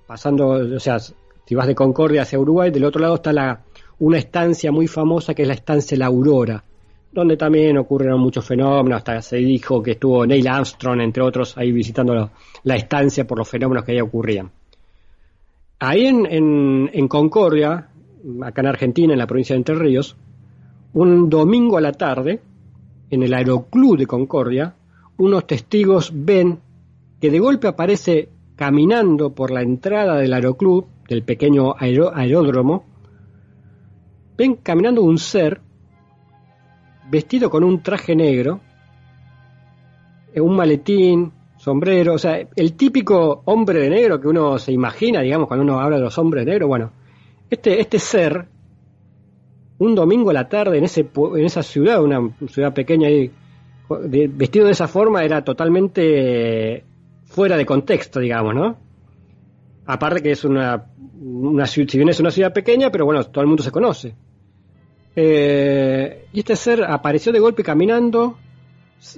pasando, 0.07 0.47
o 0.47 0.79
sea, 0.79 0.97
si 0.99 1.55
vas 1.55 1.67
de 1.67 1.75
Concordia 1.75 2.21
hacia 2.21 2.39
Uruguay, 2.39 2.71
del 2.71 2.85
otro 2.85 3.01
lado 3.01 3.15
está 3.15 3.33
la, 3.33 3.63
una 3.99 4.17
estancia 4.17 4.71
muy 4.71 4.87
famosa 4.87 5.33
que 5.33 5.41
es 5.41 5.47
la 5.47 5.55
estancia 5.55 5.97
La 5.97 6.05
Aurora, 6.05 6.63
donde 7.11 7.35
también 7.35 7.77
ocurrieron 7.77 8.21
muchos 8.21 8.45
fenómenos, 8.45 8.99
hasta 8.99 9.21
se 9.21 9.37
dijo 9.37 9.83
que 9.83 9.91
estuvo 9.91 10.25
Neil 10.25 10.47
Armstrong, 10.47 11.01
entre 11.01 11.21
otros, 11.21 11.57
ahí 11.57 11.73
visitando 11.73 12.31
la, 12.63 12.75
estancia 12.75 13.27
por 13.27 13.39
los 13.39 13.49
fenómenos 13.49 13.83
que 13.83 13.91
ahí 13.91 13.99
ocurrían. 13.99 14.49
Ahí 15.79 16.07
en, 16.07 17.07
Concordia, 17.07 17.89
acá 18.43 18.61
en 18.61 18.67
Argentina, 18.67 19.13
en 19.13 19.19
la 19.19 19.27
provincia 19.27 19.53
de 19.53 19.59
Entre 19.59 19.75
Ríos, 19.75 20.17
un 20.93 21.29
domingo 21.29 21.77
a 21.77 21.81
la 21.81 21.93
tarde, 21.93 22.41
en 23.09 23.23
el 23.23 23.33
aeroclub 23.33 23.97
de 23.97 24.05
Concordia, 24.05 24.75
unos 25.17 25.47
testigos 25.47 26.11
ven 26.13 26.59
que 27.21 27.31
de 27.31 27.39
golpe 27.39 27.67
aparece 27.67 28.29
caminando 28.57 29.33
por 29.33 29.51
la 29.51 29.61
entrada 29.61 30.17
del 30.17 30.33
aeroclub 30.33 30.87
del 31.07 31.23
pequeño 31.23 31.75
aeródromo, 31.77 32.83
ven 34.37 34.55
caminando 34.55 35.01
un 35.01 35.17
ser 35.17 35.61
vestido 37.09 37.49
con 37.49 37.63
un 37.63 37.81
traje 37.81 38.15
negro, 38.17 38.59
un 40.35 40.55
maletín, 40.55 41.31
sombrero, 41.59 42.13
o 42.13 42.17
sea, 42.17 42.39
el 42.55 42.73
típico 42.73 43.41
hombre 43.45 43.81
de 43.81 43.89
negro 43.89 44.19
que 44.19 44.29
uno 44.29 44.57
se 44.57 44.71
imagina, 44.71 45.19
digamos, 45.19 45.47
cuando 45.47 45.65
uno 45.65 45.79
habla 45.81 45.97
de 45.97 46.03
los 46.03 46.17
hombres 46.17 46.45
negros, 46.45 46.69
bueno, 46.69 46.91
este, 47.49 47.81
este 47.81 47.99
ser, 47.99 48.47
un 49.77 49.93
domingo 49.93 50.29
a 50.29 50.33
la 50.33 50.47
tarde 50.47 50.77
en, 50.77 50.85
ese, 50.85 51.09
en 51.35 51.45
esa 51.45 51.61
ciudad, 51.61 52.01
una 52.01 52.31
ciudad 52.47 52.73
pequeña 52.73 53.09
ahí, 53.09 53.29
vestido 53.89 54.67
de 54.67 54.71
esa 54.71 54.87
forma 54.87 55.23
era 55.23 55.43
totalmente 55.43 56.85
fuera 57.25 57.57
de 57.57 57.65
contexto, 57.65 58.21
digamos, 58.21 58.55
¿no? 58.55 58.77
Aparte 59.85 60.21
que 60.21 60.31
es 60.31 60.45
una, 60.45 60.85
una 61.19 61.65
si 61.65 61.83
bien 61.83 62.09
es 62.09 62.19
una 62.21 62.31
ciudad 62.31 62.53
pequeña, 62.53 62.89
pero 62.89 63.03
bueno, 63.05 63.23
todo 63.25 63.41
el 63.41 63.47
mundo 63.47 63.63
se 63.63 63.71
conoce. 63.71 64.15
Eh, 65.13 66.27
y 66.31 66.39
este 66.39 66.55
ser 66.55 66.85
apareció 66.85 67.33
de 67.33 67.39
golpe 67.39 67.63
caminando, 67.63 68.37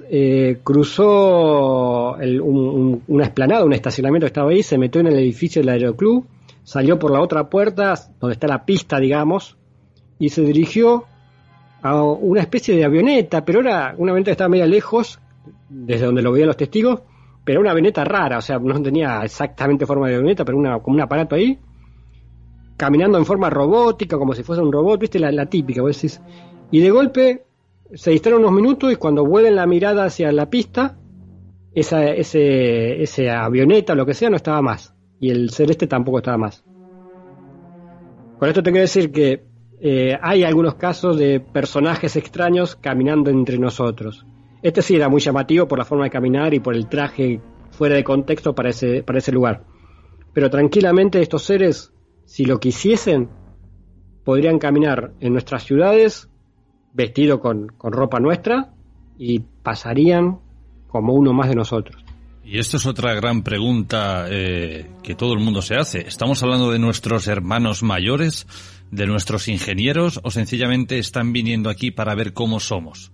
eh, 0.09 0.59
cruzó 0.63 2.15
una 2.15 3.23
esplanada, 3.23 3.65
un 3.65 3.73
estacionamiento 3.73 4.25
que 4.25 4.29
estaba 4.29 4.51
ahí, 4.51 4.63
se 4.63 4.77
metió 4.77 5.01
en 5.01 5.07
el 5.07 5.17
edificio 5.17 5.61
del 5.61 5.69
aeroclub, 5.69 6.25
salió 6.63 6.99
por 6.99 7.11
la 7.11 7.21
otra 7.21 7.49
puerta, 7.49 7.95
donde 8.19 8.33
está 8.33 8.47
la 8.47 8.65
pista, 8.65 8.99
digamos, 8.99 9.57
y 10.19 10.29
se 10.29 10.41
dirigió 10.43 11.05
a 11.81 12.03
una 12.03 12.41
especie 12.41 12.75
de 12.75 12.85
avioneta, 12.85 13.43
pero 13.43 13.61
era 13.61 13.95
una 13.97 14.11
avioneta 14.11 14.29
que 14.29 14.33
estaba 14.33 14.49
media 14.49 14.67
lejos, 14.67 15.19
desde 15.69 16.05
donde 16.05 16.21
lo 16.21 16.31
veían 16.31 16.47
los 16.47 16.57
testigos, 16.57 17.01
pero 17.43 17.59
una 17.59 17.71
avioneta 17.71 18.03
rara, 18.03 18.37
o 18.37 18.41
sea, 18.41 18.59
no 18.59 18.81
tenía 18.81 19.21
exactamente 19.23 19.85
forma 19.85 20.07
de 20.07 20.15
avioneta, 20.15 20.45
pero 20.45 20.57
una, 20.57 20.79
como 20.79 20.95
un 20.95 21.01
aparato 21.01 21.35
ahí, 21.35 21.57
caminando 22.77 23.17
en 23.17 23.25
forma 23.25 23.49
robótica, 23.49 24.17
como 24.17 24.33
si 24.33 24.43
fuese 24.43 24.61
un 24.61 24.71
robot, 24.71 24.99
viste, 24.99 25.19
la, 25.19 25.45
típica, 25.45 25.81
vos 25.81 25.95
decís. 25.95 26.21
Y 26.71 26.79
de 26.79 26.91
golpe 26.91 27.45
se 27.93 28.11
distraen 28.11 28.39
unos 28.39 28.51
minutos 28.51 28.91
y 28.91 28.95
cuando 28.95 29.25
vuelven 29.25 29.55
la 29.55 29.65
mirada 29.65 30.05
hacia 30.05 30.31
la 30.31 30.49
pista, 30.49 30.97
esa 31.73 32.05
ese, 32.05 33.29
avioneta 33.29 33.95
lo 33.95 34.05
que 34.05 34.13
sea 34.13 34.29
no 34.29 34.35
estaba 34.35 34.61
más. 34.61 34.95
Y 35.19 35.29
el 35.29 35.51
celeste 35.51 35.87
tampoco 35.87 36.17
estaba 36.19 36.37
más. 36.37 36.63
Con 38.39 38.49
esto 38.49 38.63
te 38.63 38.71
quiero 38.71 38.81
decir 38.81 39.11
que 39.11 39.43
eh, 39.79 40.17
hay 40.19 40.43
algunos 40.43 40.75
casos 40.75 41.17
de 41.17 41.39
personajes 41.39 42.15
extraños 42.15 42.75
caminando 42.75 43.29
entre 43.29 43.57
nosotros. 43.57 44.25
Este 44.63 44.81
sí 44.81 44.95
era 44.95 45.09
muy 45.09 45.21
llamativo 45.21 45.67
por 45.67 45.77
la 45.77 45.85
forma 45.85 46.05
de 46.05 46.09
caminar 46.09 46.53
y 46.53 46.59
por 46.59 46.75
el 46.75 46.87
traje 46.87 47.39
fuera 47.71 47.95
de 47.95 48.03
contexto 48.03 48.55
para 48.55 48.69
ese, 48.69 49.03
para 49.03 49.19
ese 49.19 49.31
lugar. 49.31 49.63
Pero 50.33 50.49
tranquilamente 50.49 51.21
estos 51.21 51.43
seres, 51.43 51.93
si 52.25 52.45
lo 52.45 52.59
quisiesen, 52.59 53.29
podrían 54.23 54.59
caminar 54.59 55.13
en 55.19 55.33
nuestras 55.33 55.63
ciudades 55.63 56.30
vestido 56.93 57.39
con, 57.39 57.67
con 57.67 57.93
ropa 57.93 58.19
nuestra 58.19 58.69
y 59.17 59.39
pasarían 59.39 60.39
como 60.87 61.13
uno 61.13 61.33
más 61.33 61.49
de 61.49 61.55
nosotros. 61.55 62.03
Y 62.43 62.57
esto 62.57 62.77
es 62.77 62.85
otra 62.85 63.13
gran 63.13 63.43
pregunta 63.43 64.25
eh, 64.29 64.87
que 65.03 65.15
todo 65.15 65.33
el 65.33 65.39
mundo 65.39 65.61
se 65.61 65.75
hace. 65.75 65.99
¿Estamos 66.01 66.41
hablando 66.43 66.71
de 66.71 66.79
nuestros 66.79 67.27
hermanos 67.27 67.83
mayores, 67.83 68.47
de 68.89 69.05
nuestros 69.07 69.47
ingenieros 69.47 70.19
o 70.23 70.31
sencillamente 70.31 70.97
están 70.97 71.33
viniendo 71.33 71.69
aquí 71.69 71.91
para 71.91 72.15
ver 72.15 72.33
cómo 72.33 72.59
somos? 72.59 73.11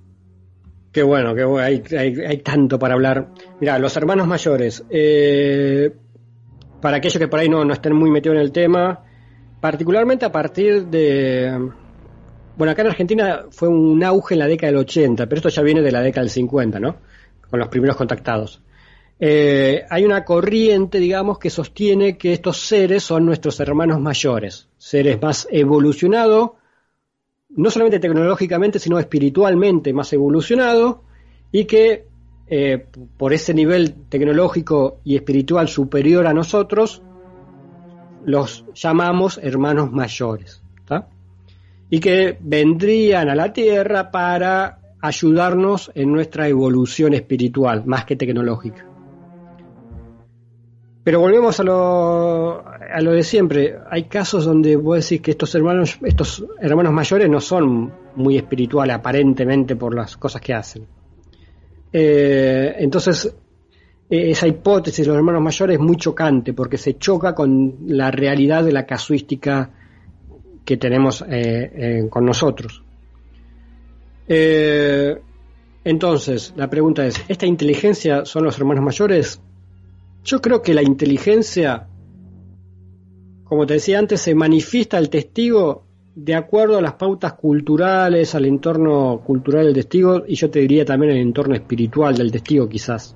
Qué 0.91 1.03
bueno, 1.03 1.35
qué 1.35 1.43
bueno. 1.43 1.67
Hay, 1.67 1.83
hay, 1.95 2.37
tanto 2.37 2.79
para 2.79 2.95
hablar. 2.95 3.31
Mira, 3.59 3.77
los 3.77 3.95
hermanos 3.97 4.27
mayores. 4.27 4.83
Eh, 4.89 5.93
para 6.81 6.97
aquellos 6.97 7.19
que 7.19 7.27
por 7.27 7.39
ahí 7.39 7.49
no, 7.49 7.63
no 7.65 7.73
estén 7.73 7.93
muy 7.93 8.09
metidos 8.09 8.37
en 8.37 8.41
el 8.41 8.51
tema, 8.51 9.03
particularmente 9.59 10.25
a 10.25 10.31
partir 10.31 10.85
de... 10.87 11.69
Bueno, 12.57 12.71
acá 12.71 12.81
en 12.81 12.87
Argentina 12.87 13.45
fue 13.51 13.67
un 13.67 14.03
auge 14.03 14.33
en 14.33 14.39
la 14.39 14.47
década 14.47 14.71
del 14.71 14.81
80, 14.81 15.27
pero 15.27 15.37
esto 15.37 15.49
ya 15.49 15.61
viene 15.61 15.83
de 15.83 15.91
la 15.91 16.01
década 16.01 16.23
del 16.23 16.31
50, 16.31 16.79
¿no? 16.79 16.95
Con 17.47 17.59
los 17.59 17.69
primeros 17.69 17.95
contactados. 17.95 18.61
Eh, 19.19 19.85
hay 19.87 20.03
una 20.03 20.25
corriente, 20.25 20.99
digamos, 20.99 21.37
que 21.37 21.51
sostiene 21.51 22.17
que 22.17 22.33
estos 22.33 22.57
seres 22.57 23.03
son 23.03 23.27
nuestros 23.27 23.59
hermanos 23.59 24.01
mayores, 24.01 24.69
seres 24.75 25.21
más 25.21 25.47
evolucionados, 25.51 26.51
no 27.49 27.69
solamente 27.69 27.99
tecnológicamente, 27.99 28.79
sino 28.79 28.97
espiritualmente 28.97 29.93
más 29.93 30.11
evolucionado 30.13 31.03
y 31.51 31.65
que 31.65 32.05
eh, 32.47 32.87
por 33.17 33.33
ese 33.33 33.53
nivel 33.53 33.93
tecnológico 34.09 34.99
y 35.03 35.15
espiritual 35.15 35.67
superior 35.67 36.25
a 36.25 36.33
nosotros, 36.33 37.03
los 38.25 38.65
llamamos 38.73 39.39
hermanos 39.43 39.91
mayores. 39.91 40.63
Y 41.89 41.99
que 41.99 42.37
vendrían 42.39 43.29
a 43.29 43.35
la 43.35 43.53
Tierra 43.53 44.11
para 44.11 44.79
ayudarnos 45.01 45.91
en 45.95 46.11
nuestra 46.11 46.47
evolución 46.47 47.13
espiritual, 47.13 47.83
más 47.85 48.05
que 48.05 48.15
tecnológica. 48.15 48.85
Pero 51.03 51.21
volvemos 51.21 51.57
a 51.61 51.63
lo, 51.63 52.65
a 52.67 53.01
lo 53.01 53.13
de 53.13 53.23
siempre. 53.23 53.77
Hay 53.89 54.03
casos 54.03 54.43
donde 54.43 54.75
vos 54.75 54.97
decís 55.01 55.21
que 55.21 55.31
estos 55.31 55.55
hermanos, 55.55 55.97
estos 56.03 56.45
hermanos 56.59 56.91
mayores 56.91 57.29
no 57.29 57.39
son 57.39 57.93
muy 58.15 58.35
espirituales 58.35 58.95
aparentemente 58.95 59.77
por 59.77 59.95
las 59.95 60.17
cosas 60.17 60.41
que 60.41 60.53
hacen. 60.53 60.85
Eh, 61.93 62.75
entonces, 62.79 63.33
e-, 64.09 64.31
esa 64.31 64.47
hipótesis 64.47 65.05
de 65.05 65.07
los 65.07 65.17
hermanos 65.17 65.41
mayores 65.41 65.75
es 65.75 65.81
muy 65.81 65.95
chocante 65.95 66.53
porque 66.53 66.77
se 66.77 66.97
choca 66.97 67.33
con 67.33 67.77
la 67.87 68.11
realidad 68.11 68.65
de 68.65 68.73
la 68.73 68.85
casuística 68.85 69.69
que 70.67 70.75
tenemos 70.75 71.23
eh, 71.29 72.07
con 72.09 72.25
nosotros. 72.25 72.83
Eh, 74.27 75.15
entonces, 75.85 76.53
la 76.57 76.69
pregunta 76.69 77.05
es, 77.05 77.23
¿esta 77.29 77.45
inteligencia 77.45 78.25
son 78.25 78.43
los 78.43 78.57
hermanos 78.57 78.83
mayores? 78.83 79.41
Yo 80.25 80.41
creo 80.41 80.61
que 80.61 80.73
la 80.73 80.83
inteligencia, 80.83 81.87
como 83.45 83.65
te 83.65 83.75
decía 83.75 83.97
antes, 83.97 84.19
se 84.19 84.35
manifiesta 84.35 84.97
al 84.97 85.09
testigo 85.09 85.85
de 86.15 86.35
acuerdo 86.35 86.77
a 86.77 86.81
las 86.81 86.95
pautas 86.95 87.33
culturales, 87.35 88.35
al 88.35 88.43
entorno 88.43 89.21
cultural 89.25 89.67
del 89.67 89.75
testigo 89.75 90.23
y 90.27 90.35
yo 90.35 90.49
te 90.49 90.59
diría 90.59 90.83
también 90.83 91.13
el 91.13 91.19
entorno 91.19 91.55
espiritual 91.55 92.17
del 92.17 92.29
testigo 92.29 92.67
quizás. 92.67 93.15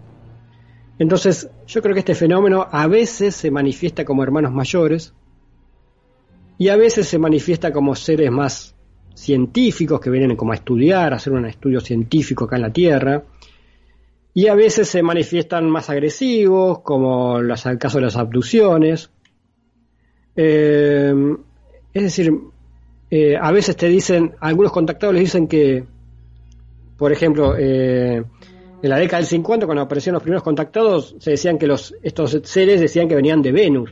Entonces, 0.99 1.49
yo 1.67 1.81
creo 1.81 1.95
que 1.95 1.99
este 1.99 2.15
fenómeno 2.15 2.65
a 2.71 2.87
veces 2.87 3.35
se 3.35 3.51
manifiesta 3.51 4.05
como 4.05 4.23
hermanos 4.23 4.53
mayores 4.53 5.13
y 6.61 6.69
a 6.69 6.75
veces 6.75 7.07
se 7.07 7.17
manifiesta 7.17 7.73
como 7.73 7.95
seres 7.95 8.29
más 8.29 8.75
científicos 9.15 9.99
que 9.99 10.11
vienen 10.11 10.37
como 10.37 10.51
a 10.51 10.55
estudiar, 10.55 11.11
a 11.11 11.15
hacer 11.15 11.33
un 11.33 11.47
estudio 11.47 11.81
científico 11.81 12.43
acá 12.45 12.57
en 12.57 12.61
la 12.61 12.71
Tierra. 12.71 13.23
Y 14.35 14.45
a 14.45 14.53
veces 14.53 14.87
se 14.87 15.01
manifiestan 15.01 15.67
más 15.71 15.89
agresivos, 15.89 16.81
como 16.81 17.39
el 17.39 17.51
caso 17.79 17.97
de 17.97 18.03
las 18.03 18.15
abducciones. 18.15 19.09
Eh, 20.35 21.11
es 21.93 22.03
decir, 22.03 22.31
eh, 23.09 23.35
a 23.41 23.51
veces 23.51 23.75
te 23.75 23.87
dicen, 23.87 24.35
algunos 24.39 24.71
contactados 24.71 25.15
les 25.15 25.23
dicen 25.23 25.47
que, 25.47 25.83
por 26.95 27.11
ejemplo, 27.11 27.55
eh, 27.57 28.17
en 28.83 28.89
la 28.91 28.97
década 28.97 29.17
del 29.17 29.25
50, 29.25 29.65
cuando 29.65 29.81
aparecieron 29.81 30.13
los 30.13 30.21
primeros 30.21 30.43
contactados, 30.43 31.15
se 31.17 31.31
decían 31.31 31.57
que 31.57 31.65
los, 31.65 31.95
estos 32.03 32.39
seres 32.43 32.79
decían 32.79 33.07
que 33.07 33.15
venían 33.15 33.41
de 33.41 33.51
Venus 33.51 33.89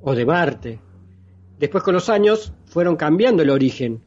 o 0.00 0.14
de 0.14 0.24
Marte. 0.24 0.91
Después 1.62 1.84
con 1.84 1.94
los 1.94 2.08
años 2.08 2.52
fueron 2.64 2.96
cambiando 2.96 3.40
el 3.44 3.48
origen. 3.48 4.02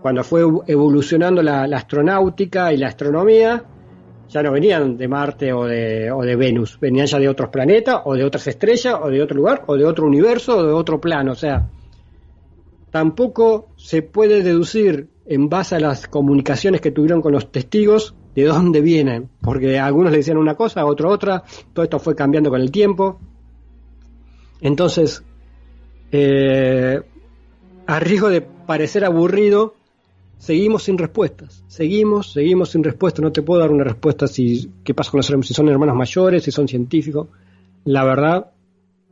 Cuando 0.00 0.24
fue 0.24 0.40
evolucionando 0.66 1.42
la, 1.42 1.64
astronáutica 1.64 2.72
y 2.72 2.78
la 2.78 2.86
astronomía, 2.86 3.62
ya 4.30 4.42
no 4.42 4.52
venían 4.52 4.96
de 4.96 5.08
Marte 5.08 5.52
o 5.52 5.66
de, 5.66 6.10
o 6.10 6.22
de 6.22 6.36
Venus, 6.36 6.80
venían 6.80 7.06
ya 7.06 7.18
de 7.18 7.28
otros 7.28 7.50
planetas 7.50 8.00
o 8.02 8.14
de 8.14 8.24
otras 8.24 8.46
estrellas 8.46 8.94
o 8.98 9.10
de 9.10 9.20
otro 9.20 9.36
lugar 9.36 9.64
o 9.66 9.76
de 9.76 9.84
otro 9.84 10.06
universo 10.06 10.56
o 10.56 10.62
de 10.64 10.72
otro 10.72 10.98
plano. 10.98 11.32
O 11.32 11.34
sea, 11.34 11.68
tampoco 12.90 13.68
se 13.76 14.00
puede 14.00 14.42
deducir 14.42 15.10
en 15.26 15.50
base 15.50 15.76
a 15.76 15.80
las 15.80 16.08
comunicaciones 16.08 16.80
que 16.80 16.92
tuvieron 16.92 17.20
con 17.20 17.32
los 17.32 17.52
testigos 17.52 18.14
de 18.34 18.44
dónde 18.44 18.80
vienen, 18.80 19.28
porque 19.42 19.78
algunos 19.78 20.12
le 20.12 20.16
decían 20.16 20.38
una 20.38 20.54
cosa, 20.54 20.80
a 20.80 20.86
otro 20.86 21.10
otra, 21.10 21.42
todo 21.74 21.84
esto 21.84 21.98
fue 21.98 22.16
cambiando 22.16 22.48
con 22.48 22.62
el 22.62 22.70
tiempo. 22.70 23.20
Entonces, 24.62 25.22
eh, 26.12 27.00
a 27.86 28.00
riesgo 28.00 28.28
de 28.28 28.40
parecer 28.40 29.04
aburrido, 29.04 29.74
seguimos 30.38 30.84
sin 30.84 30.98
respuestas, 30.98 31.64
seguimos, 31.66 32.32
seguimos 32.32 32.70
sin 32.70 32.84
respuestas, 32.84 33.22
no 33.22 33.32
te 33.32 33.42
puedo 33.42 33.60
dar 33.60 33.70
una 33.70 33.84
respuesta 33.84 34.26
si 34.26 34.70
qué 34.84 34.94
pasa 34.94 35.10
con 35.10 35.18
los 35.18 35.46
si 35.46 35.54
son 35.54 35.68
hermanos 35.68 35.96
mayores, 35.96 36.44
si 36.44 36.50
son 36.50 36.68
científicos, 36.68 37.28
la 37.84 38.04
verdad 38.04 38.50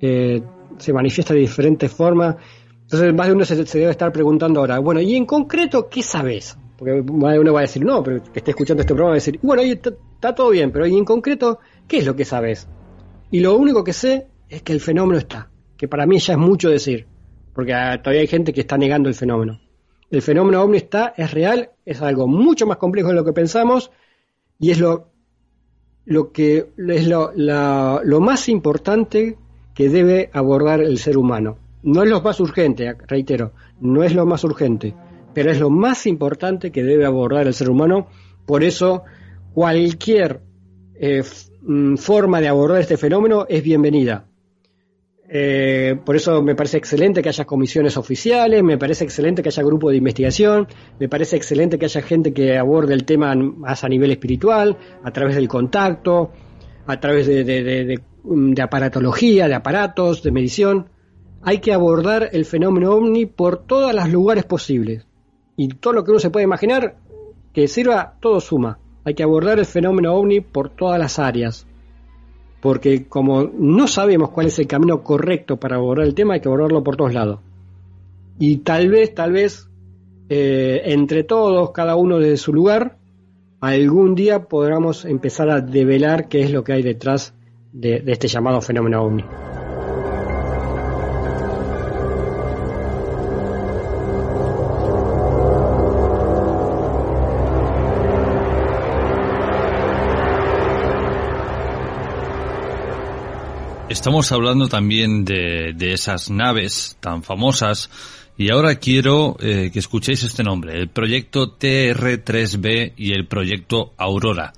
eh, 0.01 0.43
se 0.79 0.93
manifiesta 0.93 1.35
de 1.35 1.41
diferentes 1.41 1.91
formas, 1.91 2.37
entonces 2.83 3.15
más 3.15 3.27
de 3.27 3.33
uno 3.33 3.45
se, 3.45 3.67
se 3.67 3.79
debe 3.79 3.91
estar 3.91 4.13
preguntando 4.13 4.61
ahora, 4.61 4.79
bueno, 4.79 5.01
y 5.01 5.17
en 5.17 5.27
concreto, 5.27 5.89
¿qué 5.89 6.03
sabes? 6.03 6.57
Porque 6.77 6.93
uno 6.93 7.53
va 7.53 7.61
a 7.61 7.63
decir, 7.63 7.85
no, 7.85 8.03
pero 8.03 8.23
que 8.23 8.39
esté 8.39 8.51
escuchando 8.51 8.83
este 8.83 8.93
programa 8.93 9.11
va 9.11 9.15
a 9.15 9.23
decir, 9.23 9.39
bueno, 9.43 9.63
ahí 9.63 9.73
está, 9.73 10.35
todo 10.35 10.51
bien, 10.51 10.71
pero 10.71 10.85
en 10.85 11.05
concreto, 11.05 11.59
¿qué 11.89 11.99
es 11.99 12.07
lo 12.07 12.15
que 12.15 12.25
sabes? 12.25 12.69
Y 13.31 13.41
lo 13.41 13.57
único 13.57 13.83
que 13.83 13.95
sé 13.95 14.27
es 14.49 14.63
que 14.63 14.73
el 14.73 14.81
fenómeno 14.81 15.19
está, 15.19 15.49
que 15.77 15.89
para 15.89 16.07
mí 16.07 16.19
ya 16.19 16.35
es 16.35 16.39
mucho 16.39 16.71
decir, 16.71 17.07
porque 17.53 17.75
ah, 17.75 18.01
todavía 18.03 18.23
hay 18.23 18.27
gente 18.27 18.53
que 18.53 18.61
está 18.61 18.77
negando 18.77 19.09
el 19.09 19.15
fenómeno. 19.15 19.61
El 20.11 20.23
fenómeno 20.23 20.63
ovni 20.63 20.77
está, 20.77 21.15
es 21.17 21.33
real, 21.33 21.71
es 21.85 22.01
algo 22.01 22.29
mucho 22.29 22.67
más 22.67 22.77
complejo 22.77 23.09
de 23.09 23.15
lo 23.15 23.25
que 23.25 23.33
pensamos 23.33 23.91
y 24.59 24.71
es 24.71 24.79
lo, 24.79 25.11
lo 26.05 26.33
que 26.33 26.71
es 26.77 27.07
lo, 27.09 27.33
lo 27.35 28.21
más 28.21 28.49
importante 28.49 29.37
que 29.75 29.89
debe 29.89 30.31
abordar 30.33 30.81
el 30.81 30.99
ser 30.99 31.19
humano. 31.19 31.59
No 31.83 32.03
es 32.03 32.09
lo 32.09 32.21
más 32.21 32.41
urgente, 32.41 32.95
reitero, 33.07 33.53
no 33.81 34.03
es 34.03 34.15
lo 34.15 34.27
más 34.27 34.45
urgente 34.45 34.95
pero 35.37 35.51
es 35.51 35.61
lo 35.61 35.69
más 35.69 36.07
importante 36.07 36.73
que 36.73 36.83
debe 36.83 37.05
abordar 37.05 37.47
el 37.47 37.53
ser 37.53 37.69
humano. 37.69 38.07
Por 38.47 38.65
eso, 38.65 39.05
cualquier 39.53 40.41
eh, 40.95 41.23
mm, 41.61 41.97
forma 41.97 42.41
de 42.41 42.49
abordar 42.49 42.81
este 42.81 42.97
fenómeno 42.97 43.45
es 43.47 43.63
bienvenida. 43.63 44.25
Eh, 45.29 45.99
por 46.05 46.15
eso 46.15 46.41
me 46.43 46.55
parece 46.55 46.77
excelente 46.77 47.21
que 47.21 47.29
haya 47.29 47.45
comisiones 47.45 47.97
oficiales, 47.97 48.63
me 48.63 48.79
parece 48.79 49.05
excelente 49.05 49.43
que 49.43 49.49
haya 49.49 49.63
grupos 49.63 49.91
de 49.91 49.97
investigación, 49.97 50.69
me 51.01 51.09
parece 51.09 51.37
excelente 51.37 51.79
que 51.79 51.87
haya 51.87 52.01
gente 52.03 52.33
que 52.33 52.57
aborde 52.57 52.95
el 52.95 53.05
tema 53.05 53.35
más 53.35 53.83
a 53.83 53.89
nivel 53.89 54.13
espiritual, 54.13 54.77
a 55.03 55.11
través 55.11 55.35
del 55.35 55.49
contacto, 55.49 56.31
a 56.87 57.01
través 57.01 57.27
de, 57.27 57.45
de 57.45 58.63
aparatología, 58.63 59.49
de 59.49 59.55
aparatos, 59.55 60.23
de 60.23 60.31
medición. 60.31 60.89
Hay 61.43 61.59
que 61.59 61.73
abordar 61.73 62.31
el 62.33 62.45
fenómeno 62.45 62.93
ovni 62.93 63.27
por 63.27 63.67
todos 63.67 63.93
los 63.95 64.09
lugares 64.09 64.45
posibles 64.45 65.07
y 65.57 65.69
todo 65.69 65.93
lo 65.95 66.05
que 66.05 66.11
uno 66.11 66.21
se 66.21 66.31
puede 66.31 66.45
imaginar 66.45 66.97
que 67.53 67.69
sirva, 67.69 68.17
todo 68.21 68.41
suma. 68.41 68.79
Hay 69.05 69.15
que 69.15 69.23
abordar 69.23 69.59
el 69.59 69.67
fenómeno 69.67 70.15
ovni 70.15 70.41
por 70.41 70.69
todas 70.69 70.99
las 70.99 71.19
áreas. 71.19 71.67
Porque 72.67 73.07
como 73.07 73.45
no 73.45 73.87
sabemos 73.87 74.31
cuál 74.31 74.49
es 74.49 74.59
el 74.59 74.67
camino 74.67 75.05
correcto 75.05 75.57
para 75.57 75.77
abordar 75.77 76.05
el 76.05 76.17
tema, 76.17 76.35
hay 76.35 76.41
que 76.41 76.49
abordarlo 76.49 76.83
por 76.83 76.97
todos 76.97 77.15
lados. 77.15 77.39
Y 78.41 78.57
tal 78.57 78.89
vez, 78.89 79.15
tal 79.15 79.31
vez, 79.31 79.71
eh, 80.29 80.83
entre 80.87 81.23
todos, 81.23 81.71
cada 81.71 81.95
uno 81.95 82.19
desde 82.19 82.39
su 82.39 82.53
lugar, 82.53 82.97
algún 83.61 84.17
día 84.17 84.49
podamos 84.49 85.05
empezar 85.05 85.49
a 85.49 85.61
develar 85.61 86.27
qué 86.27 86.43
es 86.43 86.51
lo 86.51 86.65
que 86.65 86.73
hay 86.73 86.83
detrás 86.83 87.35
de 87.73 88.03
este 88.05 88.27
llamado 88.27 88.61
fenómeno 88.61 89.01
ovni. 89.01 89.23
Estamos 103.97 104.31
hablando 104.31 104.69
también 104.69 105.25
de, 105.25 105.75
esas 105.81 106.31
naves 106.31 106.99
tan 107.01 107.23
famosas 107.23 107.91
y 108.37 108.51
ahora 108.51 108.75
quiero 108.75 109.37
eh, 109.41 109.71
que 109.73 109.79
escuchéis 109.79 110.23
este 110.23 110.45
nombre, 110.45 110.79
el 110.79 110.91
proyecto 110.91 111.57
TR-3B 111.59 112.93
y 112.99 113.13
el 113.13 113.27
proyecto 113.27 113.95
Aurora. 113.97 114.53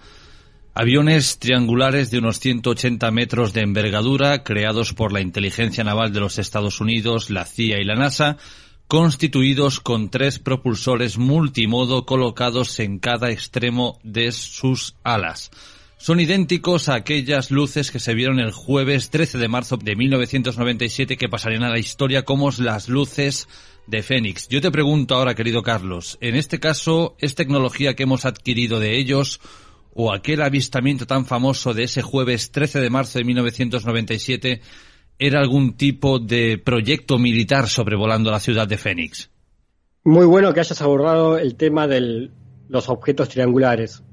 Aviones 0.74 1.38
triangulares 1.38 2.10
de 2.10 2.18
unos 2.18 2.40
180 2.40 3.08
metros 3.12 3.52
de 3.52 3.60
envergadura 3.60 4.42
creados 4.42 4.92
por 4.92 5.12
la 5.12 5.20
inteligencia 5.20 5.84
naval 5.84 6.12
de 6.12 6.20
los 6.20 6.40
Estados 6.40 6.80
Unidos, 6.80 7.30
la 7.30 7.46
CIA 7.46 7.80
y 7.80 7.84
la 7.84 7.94
NASA, 7.94 8.38
constituidos 8.88 9.78
con 9.78 10.10
tres 10.10 10.40
propulsores 10.40 11.16
multimodo 11.16 12.06
colocados 12.06 12.80
en 12.80 12.98
cada 12.98 13.30
extremo 13.30 14.00
de 14.02 14.32
sus 14.32 14.96
alas 15.04 15.52
son 15.98 16.20
idénticos 16.20 16.88
a 16.88 16.94
aquellas 16.94 17.50
luces 17.50 17.90
que 17.90 17.98
se 17.98 18.14
vieron 18.14 18.38
el 18.38 18.52
jueves 18.52 19.10
13 19.10 19.36
de 19.36 19.48
marzo 19.48 19.76
de 19.76 19.96
1997 19.96 21.16
que 21.16 21.28
pasarían 21.28 21.64
a 21.64 21.70
la 21.70 21.80
historia 21.80 22.24
como 22.24 22.50
las 22.58 22.88
luces 22.88 23.48
de 23.88 24.02
Fénix. 24.02 24.48
Yo 24.48 24.60
te 24.60 24.70
pregunto 24.70 25.16
ahora, 25.16 25.34
querido 25.34 25.62
Carlos, 25.62 26.16
en 26.20 26.36
este 26.36 26.60
caso, 26.60 27.16
¿es 27.18 27.34
tecnología 27.34 27.94
que 27.94 28.04
hemos 28.04 28.24
adquirido 28.24 28.78
de 28.78 28.96
ellos 28.96 29.40
o 29.92 30.12
aquel 30.12 30.42
avistamiento 30.42 31.04
tan 31.04 31.26
famoso 31.26 31.74
de 31.74 31.82
ese 31.82 32.00
jueves 32.00 32.52
13 32.52 32.78
de 32.78 32.90
marzo 32.90 33.18
de 33.18 33.24
1997 33.24 34.60
era 35.18 35.40
algún 35.40 35.76
tipo 35.76 36.20
de 36.20 36.58
proyecto 36.58 37.18
militar 37.18 37.68
sobrevolando 37.68 38.30
la 38.30 38.38
ciudad 38.38 38.68
de 38.68 38.78
Fénix? 38.78 39.30
Muy 40.04 40.26
bueno 40.26 40.54
que 40.54 40.60
hayas 40.60 40.80
abordado 40.80 41.38
el 41.38 41.56
tema 41.56 41.88
de 41.88 42.30
los 42.68 42.88
objetos 42.88 43.30
triangulares 43.30 44.04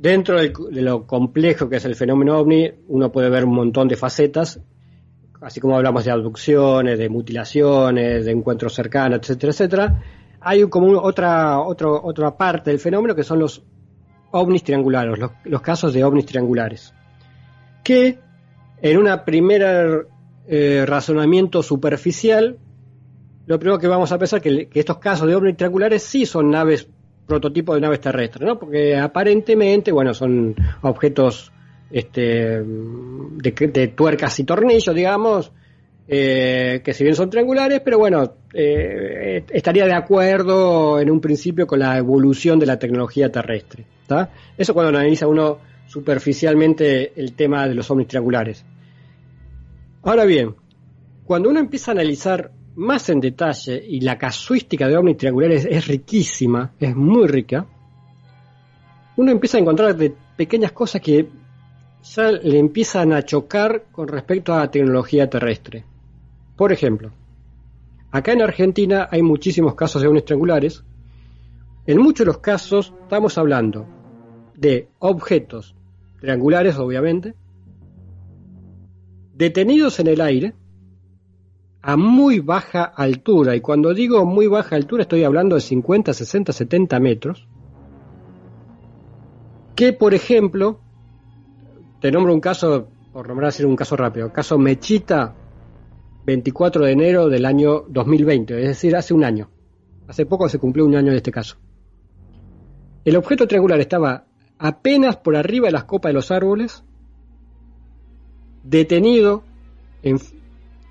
Dentro 0.00 0.40
de 0.40 0.80
lo 0.80 1.06
complejo 1.06 1.68
que 1.68 1.76
es 1.76 1.84
el 1.84 1.94
fenómeno 1.94 2.38
ovni, 2.38 2.70
uno 2.88 3.12
puede 3.12 3.28
ver 3.28 3.44
un 3.44 3.54
montón 3.54 3.86
de 3.86 3.96
facetas, 3.96 4.58
así 5.42 5.60
como 5.60 5.76
hablamos 5.76 6.06
de 6.06 6.10
abducciones, 6.10 6.98
de 6.98 7.10
mutilaciones, 7.10 8.24
de 8.24 8.30
encuentros 8.30 8.72
cercanos, 8.72 9.18
etcétera, 9.18 9.52
etcétera. 9.52 10.02
Hay 10.40 10.66
como 10.70 10.98
otra, 11.02 11.60
otra 11.60 12.34
parte 12.34 12.70
del 12.70 12.80
fenómeno 12.80 13.14
que 13.14 13.24
son 13.24 13.40
los 13.40 13.62
ovnis 14.30 14.64
triangulares, 14.64 15.18
los, 15.44 15.60
casos 15.60 15.92
de 15.92 16.02
ovnis 16.02 16.24
triangulares, 16.24 16.94
que 17.84 18.18
en 18.80 18.96
un 18.96 19.06
primer 19.26 20.08
eh, 20.46 20.86
razonamiento 20.86 21.62
superficial, 21.62 22.58
lo 23.44 23.58
primero 23.58 23.78
que 23.78 23.86
vamos 23.86 24.10
a 24.12 24.18
pensar 24.18 24.40
que, 24.40 24.66
que 24.70 24.80
estos 24.80 24.96
casos 24.96 25.28
de 25.28 25.34
ovnis 25.34 25.58
triangulares 25.58 26.02
sí 26.02 26.24
son 26.24 26.50
naves 26.50 26.88
prototipo 27.30 27.74
de 27.74 27.80
naves 27.80 28.00
terrestres, 28.00 28.46
¿no? 28.46 28.58
Porque 28.58 28.96
aparentemente, 28.96 29.92
bueno, 29.92 30.12
son 30.12 30.54
objetos 30.82 31.52
este, 31.90 32.62
de, 32.62 33.92
tuercas 33.96 34.38
y 34.40 34.44
tornillos, 34.44 34.94
digamos, 34.94 35.52
eh, 36.06 36.82
que 36.84 36.92
si 36.92 37.04
bien 37.04 37.14
son 37.14 37.30
triangulares, 37.30 37.80
pero 37.84 37.98
bueno, 37.98 38.34
eh, 38.52 39.44
estaría 39.48 39.86
de 39.86 39.94
acuerdo 39.94 41.00
en 41.00 41.10
un 41.10 41.20
principio 41.20 41.66
con 41.66 41.78
la 41.78 41.96
evolución 41.96 42.58
de 42.58 42.66
la 42.66 42.78
tecnología 42.78 43.30
terrestre. 43.30 43.84
Eso 44.58 44.74
cuando 44.74 44.88
analiza 44.88 45.28
uno 45.28 45.58
superficialmente 45.86 47.12
el 47.14 47.34
tema 47.34 47.68
de 47.68 47.74
los 47.74 47.90
ovnis 47.90 48.08
triangulares. 48.08 48.64
Ahora 50.02 50.24
bien, 50.24 50.56
cuando 51.24 51.48
uno 51.48 51.60
empieza 51.60 51.92
a 51.92 51.94
analizar 51.94 52.50
más 52.80 53.10
en 53.10 53.20
detalle, 53.20 53.82
y 53.86 54.00
la 54.00 54.16
casuística 54.16 54.88
de 54.88 54.96
ovnis 54.96 55.18
triangulares 55.18 55.66
es 55.70 55.86
riquísima, 55.86 56.72
es 56.80 56.96
muy 56.96 57.26
rica, 57.26 57.66
uno 59.16 59.30
empieza 59.30 59.58
a 59.58 59.60
encontrar 59.60 59.94
pequeñas 60.34 60.72
cosas 60.72 61.02
que 61.02 61.28
ya 62.02 62.32
le 62.32 62.58
empiezan 62.58 63.12
a 63.12 63.22
chocar 63.22 63.84
con 63.92 64.08
respecto 64.08 64.54
a 64.54 64.60
la 64.60 64.70
tecnología 64.70 65.28
terrestre. 65.28 65.84
Por 66.56 66.72
ejemplo, 66.72 67.12
acá 68.10 68.32
en 68.32 68.40
Argentina 68.40 69.08
hay 69.10 69.20
muchísimos 69.20 69.74
casos 69.74 70.00
de 70.00 70.08
ovnis 70.08 70.24
triangulares. 70.24 70.82
En 71.86 71.98
muchos 71.98 72.24
de 72.24 72.32
los 72.32 72.38
casos 72.38 72.94
estamos 73.02 73.36
hablando 73.36 73.86
de 74.56 74.88
objetos 75.00 75.74
triangulares, 76.18 76.78
obviamente, 76.78 77.34
detenidos 79.34 80.00
en 80.00 80.06
el 80.06 80.22
aire 80.22 80.54
a 81.82 81.96
muy 81.96 82.40
baja 82.40 82.84
altura. 82.84 83.56
Y 83.56 83.60
cuando 83.60 83.94
digo 83.94 84.24
muy 84.24 84.46
baja 84.46 84.76
altura 84.76 85.02
estoy 85.02 85.24
hablando 85.24 85.56
de 85.56 85.62
50, 85.62 86.12
60, 86.12 86.52
70 86.52 87.00
metros. 87.00 87.48
Que, 89.74 89.92
por 89.92 90.12
ejemplo, 90.12 90.80
te 92.00 92.12
nombro 92.12 92.34
un 92.34 92.40
caso, 92.40 92.88
por 93.12 93.26
nombrar 93.28 93.48
así 93.48 93.64
un 93.64 93.76
caso 93.76 93.96
rápido, 93.96 94.32
caso 94.32 94.58
Mechita, 94.58 95.34
24 96.26 96.84
de 96.84 96.92
enero 96.92 97.28
del 97.28 97.46
año 97.46 97.84
2020, 97.88 98.60
es 98.60 98.68
decir, 98.68 98.94
hace 98.94 99.14
un 99.14 99.24
año. 99.24 99.50
Hace 100.06 100.26
poco 100.26 100.48
se 100.48 100.58
cumplió 100.58 100.84
un 100.84 100.96
año 100.96 101.12
de 101.12 101.16
este 101.16 101.30
caso. 101.30 101.56
El 103.04 103.16
objeto 103.16 103.46
triangular 103.46 103.80
estaba 103.80 104.26
apenas 104.58 105.16
por 105.16 105.34
arriba 105.36 105.68
de 105.68 105.72
las 105.72 105.84
copas 105.84 106.10
de 106.10 106.14
los 106.14 106.30
árboles, 106.30 106.84
detenido, 108.62 109.44
en, 110.02 110.18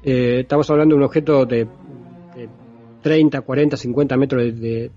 eh, 0.03 0.39
estamos 0.41 0.69
hablando 0.69 0.95
de 0.95 0.97
un 0.97 1.05
objeto 1.05 1.45
de, 1.45 1.67
30, 3.01 3.41
40, 3.41 3.77
50 3.77 4.17
metros 4.17 4.43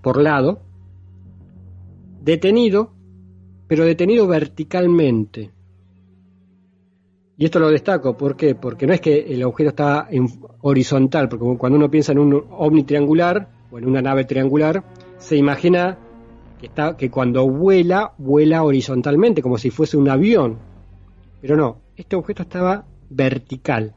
por 0.01 0.21
lado, 0.21 0.59
detenido, 2.21 2.91
pero 3.67 3.85
detenido 3.85 4.27
verticalmente. 4.27 5.51
Y 7.37 7.45
esto 7.45 7.59
lo 7.59 7.69
destaco, 7.69 8.15
¿por 8.15 8.35
qué? 8.35 8.55
Porque 8.55 8.85
no 8.85 8.93
es 8.93 9.01
que 9.01 9.19
el 9.19 9.43
objeto 9.43 9.69
está 9.69 10.07
en 10.09 10.27
horizontal, 10.61 11.29
porque 11.29 11.57
cuando 11.57 11.77
uno 11.77 11.89
piensa 11.89 12.11
en 12.11 12.19
un 12.19 12.45
ovni 12.51 12.83
triangular 12.83 13.49
o 13.71 13.77
en 13.79 13.87
una 13.87 14.01
nave 14.01 14.25
triangular, 14.25 14.83
se 15.17 15.35
imagina 15.35 15.97
que, 16.59 16.67
está, 16.67 16.95
que 16.95 17.09
cuando 17.09 17.49
vuela, 17.49 18.13
vuela 18.17 18.63
horizontalmente, 18.63 19.41
como 19.41 19.57
si 19.57 19.71
fuese 19.71 19.97
un 19.97 20.09
avión. 20.09 20.59
Pero 21.41 21.57
no, 21.57 21.77
este 21.95 22.15
objeto 22.15 22.43
estaba 22.43 22.85
vertical. 23.09 23.95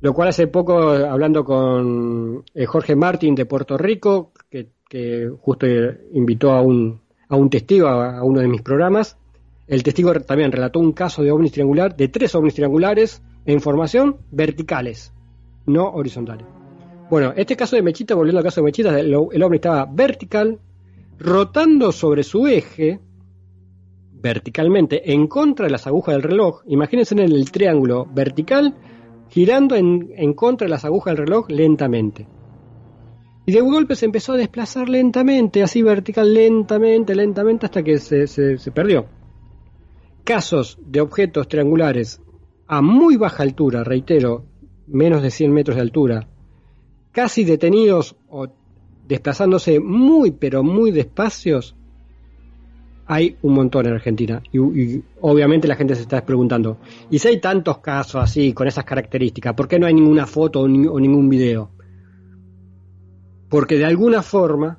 Lo 0.00 0.14
cual 0.14 0.28
hace 0.28 0.46
poco, 0.46 0.78
hablando 0.90 1.44
con 1.44 2.44
eh, 2.54 2.66
Jorge 2.66 2.94
Martín 2.94 3.34
de 3.34 3.46
Puerto 3.46 3.76
Rico, 3.76 4.32
que, 4.48 4.68
justo 5.40 5.66
invitó 6.12 6.52
a 6.52 6.62
un, 6.62 7.02
a 7.28 7.36
un 7.36 7.50
testigo 7.50 7.88
a 7.88 8.24
uno 8.24 8.40
de 8.40 8.48
mis 8.48 8.62
programas, 8.62 9.18
el 9.68 9.82
testigo 9.82 10.14
también 10.14 10.50
relató 10.50 10.80
un 10.80 10.92
caso 10.92 11.22
de 11.22 11.30
ovnis 11.30 11.52
triangular, 11.52 11.94
de 11.94 12.08
tres 12.08 12.34
ovnis 12.34 12.54
triangulares 12.54 13.22
en 13.44 13.60
formación 13.60 14.16
verticales, 14.30 15.12
no 15.66 15.90
horizontales. 15.90 16.46
Bueno, 17.10 17.34
este 17.36 17.54
caso 17.54 17.76
de 17.76 17.82
Mechita, 17.82 18.14
volviendo 18.14 18.38
al 18.38 18.44
caso 18.44 18.62
de 18.62 18.64
Mechita, 18.64 18.98
el, 18.98 19.14
ovni 19.14 19.56
estaba 19.56 19.84
vertical, 19.84 20.58
rotando 21.18 21.92
sobre 21.92 22.22
su 22.22 22.46
eje, 22.46 23.00
verticalmente, 24.12 25.12
en 25.12 25.26
contra 25.26 25.66
de 25.66 25.72
las 25.72 25.86
agujas 25.86 26.14
del 26.14 26.22
reloj. 26.22 26.62
Imagínense 26.66 27.14
en 27.14 27.20
el 27.20 27.50
triángulo 27.50 28.06
vertical, 28.06 28.74
girando 29.30 29.76
en, 29.76 30.32
contra 30.34 30.66
de 30.66 30.70
las 30.70 30.84
agujas 30.84 31.16
del 31.16 31.26
reloj 31.26 31.48
lentamente. 31.48 32.26
Y 33.46 33.52
de 33.52 33.60
golpe 33.60 33.96
se 33.96 34.06
empezó 34.06 34.34
a 34.34 34.36
desplazar 34.36 34.88
lentamente, 34.88 35.62
así 35.62 35.82
vertical, 35.82 36.34
lentamente, 36.34 37.14
lentamente, 37.14 37.66
hasta 37.66 37.82
que 37.82 37.98
se 37.98 38.70
perdió 38.72 39.06
casos 40.28 40.78
de 40.84 41.00
objetos 41.00 41.48
triangulares 41.48 42.20
a 42.66 42.82
muy 42.82 43.16
baja 43.16 43.42
altura, 43.42 43.82
reitero, 43.82 44.44
menos 44.86 45.22
de 45.22 45.30
100 45.30 45.50
metros 45.54 45.76
de 45.76 45.80
altura, 45.80 46.28
casi 47.12 47.44
detenidos 47.44 48.14
o 48.28 48.46
desplazándose 49.06 49.80
muy 49.80 50.32
pero 50.32 50.62
muy 50.62 50.90
despacios, 50.90 51.76
hay 53.08 53.36
un 53.42 53.54
montón 53.54 53.86
en 53.86 53.94
Argentina. 53.94 54.42
Y, 54.52 55.02
obviamente 55.20 55.66
la 55.66 55.76
gente 55.76 55.94
se 55.96 56.02
está 56.02 56.24
preguntando, 56.24 56.78
¿y 57.10 57.18
si 57.18 57.28
hay 57.28 57.40
tantos 57.40 57.78
casos 57.78 58.22
así, 58.22 58.52
con 58.52 58.68
esas 58.68 58.84
características, 58.84 59.54
por 59.54 59.66
qué 59.66 59.78
no 59.78 59.86
hay 59.86 59.94
ninguna 59.94 60.26
foto 60.26 60.60
o 60.60 60.68
ningún 60.68 61.28
video? 61.28 61.70
Porque 63.48 63.76
de 63.76 63.86
alguna 63.86 64.22
forma, 64.22 64.78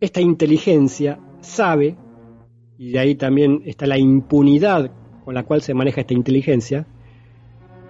esta 0.00 0.20
inteligencia 0.20 1.18
sabe 1.40 1.96
y 2.78 2.90
de 2.90 2.98
ahí 2.98 3.14
también 3.14 3.62
está 3.64 3.86
la 3.86 3.98
impunidad 3.98 4.92
con 5.24 5.34
la 5.34 5.44
cual 5.44 5.62
se 5.62 5.72
maneja 5.72 6.02
esta 6.02 6.12
inteligencia, 6.12 6.86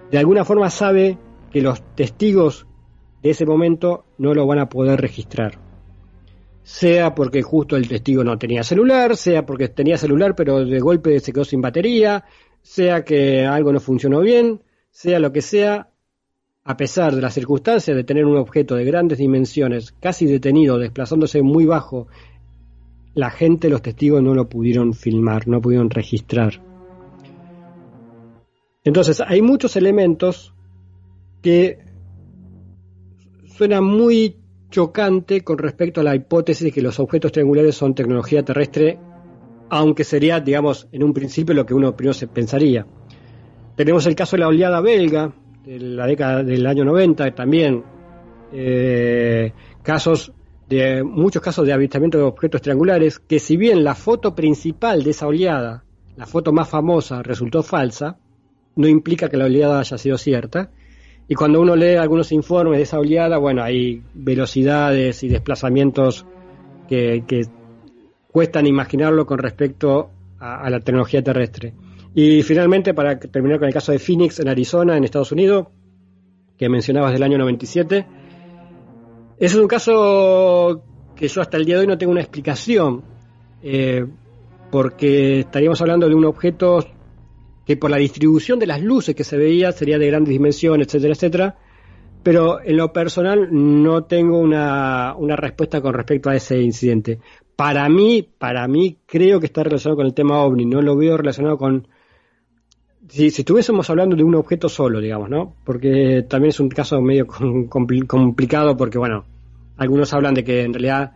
de 0.09 0.17
alguna 0.17 0.45
forma 0.45 0.69
sabe 0.69 1.17
que 1.51 1.61
los 1.61 1.83
testigos 1.95 2.65
de 3.21 3.31
ese 3.31 3.45
momento 3.45 4.05
no 4.17 4.33
lo 4.33 4.47
van 4.47 4.59
a 4.59 4.69
poder 4.69 5.01
registrar. 5.01 5.66
Sea 6.67 7.15
porque 7.15 7.41
justo 7.43 7.77
el 7.77 7.87
testigo 7.87 8.25
no 8.25 8.37
tenía 8.37 8.61
celular, 8.61 9.15
sea 9.15 9.45
porque 9.45 9.69
tenía 9.69 9.97
celular 9.97 10.35
pero 10.35 10.65
de 10.65 10.79
golpe 10.81 11.17
se 11.21 11.31
quedó 11.31 11.45
sin 11.45 11.61
batería, 11.61 12.25
sea 12.61 13.05
que 13.05 13.45
algo 13.45 13.71
no 13.71 13.79
funcionó 13.79 14.19
bien, 14.19 14.61
sea 14.91 15.17
lo 15.19 15.31
que 15.31 15.41
sea, 15.41 15.91
a 16.65 16.75
pesar 16.75 17.15
de 17.15 17.21
las 17.21 17.33
circunstancias 17.33 17.95
de 17.95 18.03
tener 18.03 18.25
un 18.25 18.35
objeto 18.35 18.75
de 18.75 18.83
grandes 18.83 19.17
dimensiones, 19.17 19.93
casi 19.93 20.25
detenido, 20.25 20.77
desplazándose 20.77 21.41
muy 21.41 21.65
bajo 21.65 22.09
la 23.13 23.29
gente, 23.29 23.69
los 23.69 23.81
testigos 23.81 24.21
no 24.21 24.35
lo 24.35 24.49
pudieron 24.49 24.93
filmar, 24.93 25.47
no 25.47 25.61
pudieron 25.61 25.89
registrar. 25.89 26.61
Entonces, 28.83 29.21
hay 29.25 29.41
muchos 29.41 29.77
elementos 29.77 30.53
que 31.41 31.79
suenan 33.55 33.85
muy 33.85 34.35
chocante 34.69 35.41
con 35.41 35.57
respecto 35.57 36.01
a 36.01 36.03
la 36.03 36.15
hipótesis 36.15 36.65
de 36.65 36.71
que 36.71 36.81
los 36.81 36.99
objetos 36.99 37.31
triangulares 37.31 37.75
son 37.75 37.95
tecnología 37.95 38.43
terrestre, 38.43 38.99
aunque 39.69 40.03
sería, 40.03 40.39
digamos, 40.39 40.87
en 40.91 41.03
un 41.03 41.13
principio 41.13 41.53
lo 41.53 41.65
que 41.65 41.73
uno 41.73 41.95
primero 41.95 42.13
se 42.13 42.27
pensaría. 42.27 42.85
Tenemos 43.75 44.05
el 44.05 44.15
caso 44.15 44.35
de 44.35 44.41
la 44.41 44.47
oleada 44.47 44.81
belga 44.81 45.33
de 45.65 45.79
la 45.79 46.07
década 46.07 46.43
del 46.43 46.65
año 46.65 46.85
90, 46.85 47.35
también 47.35 47.83
eh, 48.53 49.51
casos 49.83 50.31
de 50.69 51.03
muchos 51.03 51.41
casos 51.41 51.65
de 51.65 51.73
avistamiento 51.73 52.17
de 52.17 52.23
objetos 52.23 52.61
triangulares, 52.61 53.19
que 53.19 53.39
si 53.39 53.55
bien 53.57 53.83
la 53.83 53.95
foto 53.95 54.35
principal 54.35 55.03
de 55.03 55.11
esa 55.11 55.27
oleada, 55.27 55.83
la 56.17 56.25
foto 56.25 56.51
más 56.51 56.67
famosa, 56.67 57.21
resultó 57.23 57.63
falsa, 57.63 58.17
no 58.75 58.87
implica 58.87 59.29
que 59.29 59.37
la 59.37 59.45
oleada 59.45 59.79
haya 59.79 59.97
sido 59.97 60.17
cierta. 60.17 60.71
Y 61.27 61.35
cuando 61.35 61.61
uno 61.61 61.75
lee 61.75 61.95
algunos 61.95 62.31
informes 62.31 62.77
de 62.77 62.83
esa 62.83 62.99
oleada, 62.99 63.37
bueno, 63.37 63.63
hay 63.63 64.01
velocidades 64.13 65.23
y 65.23 65.27
desplazamientos 65.27 66.25
que, 66.87 67.23
cuestan 68.31 68.67
imaginarlo 68.67 69.25
con 69.25 69.39
respecto 69.39 70.09
a, 70.39 70.61
a 70.61 70.69
la 70.69 70.79
tecnología 70.79 71.23
terrestre. 71.23 71.73
Y 72.13 72.43
finalmente, 72.43 72.93
para 72.93 73.19
terminar 73.19 73.57
con 73.57 73.67
el 73.67 73.73
caso 73.73 73.91
de 73.91 73.99
Phoenix 73.99 74.39
en 74.39 74.47
Arizona, 74.47 74.95
en 74.95 75.03
Estados 75.03 75.31
Unidos, 75.31 75.67
que 76.57 76.69
mencionabas 76.69 77.13
del 77.13 77.23
año 77.23 77.37
97, 77.37 78.05
ese 79.39 79.55
es 79.55 79.61
un 79.61 79.67
caso 79.67 80.81
que 81.15 81.27
yo 81.27 81.41
hasta 81.41 81.57
el 81.57 81.65
día 81.65 81.75
de 81.75 81.81
hoy 81.81 81.87
no 81.87 81.97
tengo 81.97 82.11
una 82.11 82.21
explicación, 82.21 83.03
eh, 83.61 84.05
porque 84.71 85.41
estaríamos 85.41 85.79
hablando 85.81 86.09
de 86.09 86.15
un 86.15 86.25
objeto 86.25 86.79
que 87.67 87.75
por 87.75 87.91
la 87.91 87.97
distribución 87.97 88.59
de 88.59 88.65
las 88.65 88.81
luces 88.81 89.13
que 89.13 89.25
se 89.25 89.37
veía 89.37 89.73
sería 89.73 89.99
de 89.99 90.07
grandes 90.07 90.29
dimensiones, 90.29 90.87
etcétera, 90.87 91.13
etcétera, 91.13 91.55
pero 92.23 92.61
en 92.61 92.77
lo 92.77 92.93
personal 92.93 93.49
no 93.51 94.05
tengo 94.05 94.39
una, 94.39 95.13
una 95.17 95.35
respuesta 95.35 95.81
con 95.81 95.93
respecto 95.93 96.29
a 96.29 96.35
ese 96.35 96.61
incidente. 96.61 97.19
Para 97.57 97.89
mí, 97.89 98.25
para 98.37 98.67
mí 98.69 98.99
creo 99.05 99.41
que 99.41 99.47
está 99.47 99.63
relacionado 99.63 99.97
con 99.97 100.05
el 100.05 100.13
tema 100.13 100.41
ovni, 100.41 100.65
no 100.65 100.81
lo 100.81 100.95
veo 100.95 101.17
relacionado 101.17 101.57
con 101.57 101.89
si, 103.09 103.31
si, 103.31 103.41
estuviésemos 103.41 103.89
hablando 103.89 104.15
de 104.15 104.23
un 104.23 104.35
objeto 104.35 104.69
solo, 104.69 104.99
digamos, 104.99 105.29
¿no? 105.29 105.55
Porque 105.65 106.25
también 106.27 106.49
es 106.49 106.59
un 106.59 106.69
caso 106.69 107.01
medio 107.01 107.27
complicado 108.07 108.77
porque, 108.77 108.97
bueno, 108.97 109.25
algunos 109.77 110.13
hablan 110.13 110.33
de 110.33 110.43
que 110.43 110.61
en 110.63 110.73
realidad 110.73 111.13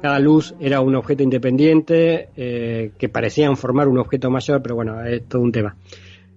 cada 0.00 0.18
luz 0.18 0.54
era 0.60 0.80
un 0.80 0.94
objeto 0.94 1.22
independiente 1.22 2.28
eh, 2.36 2.92
que 2.98 3.08
parecían 3.08 3.56
formar 3.56 3.88
un 3.88 3.98
objeto 3.98 4.30
mayor, 4.30 4.62
pero 4.62 4.74
bueno, 4.74 5.02
es 5.04 5.26
todo 5.28 5.42
un 5.42 5.52
tema. 5.52 5.76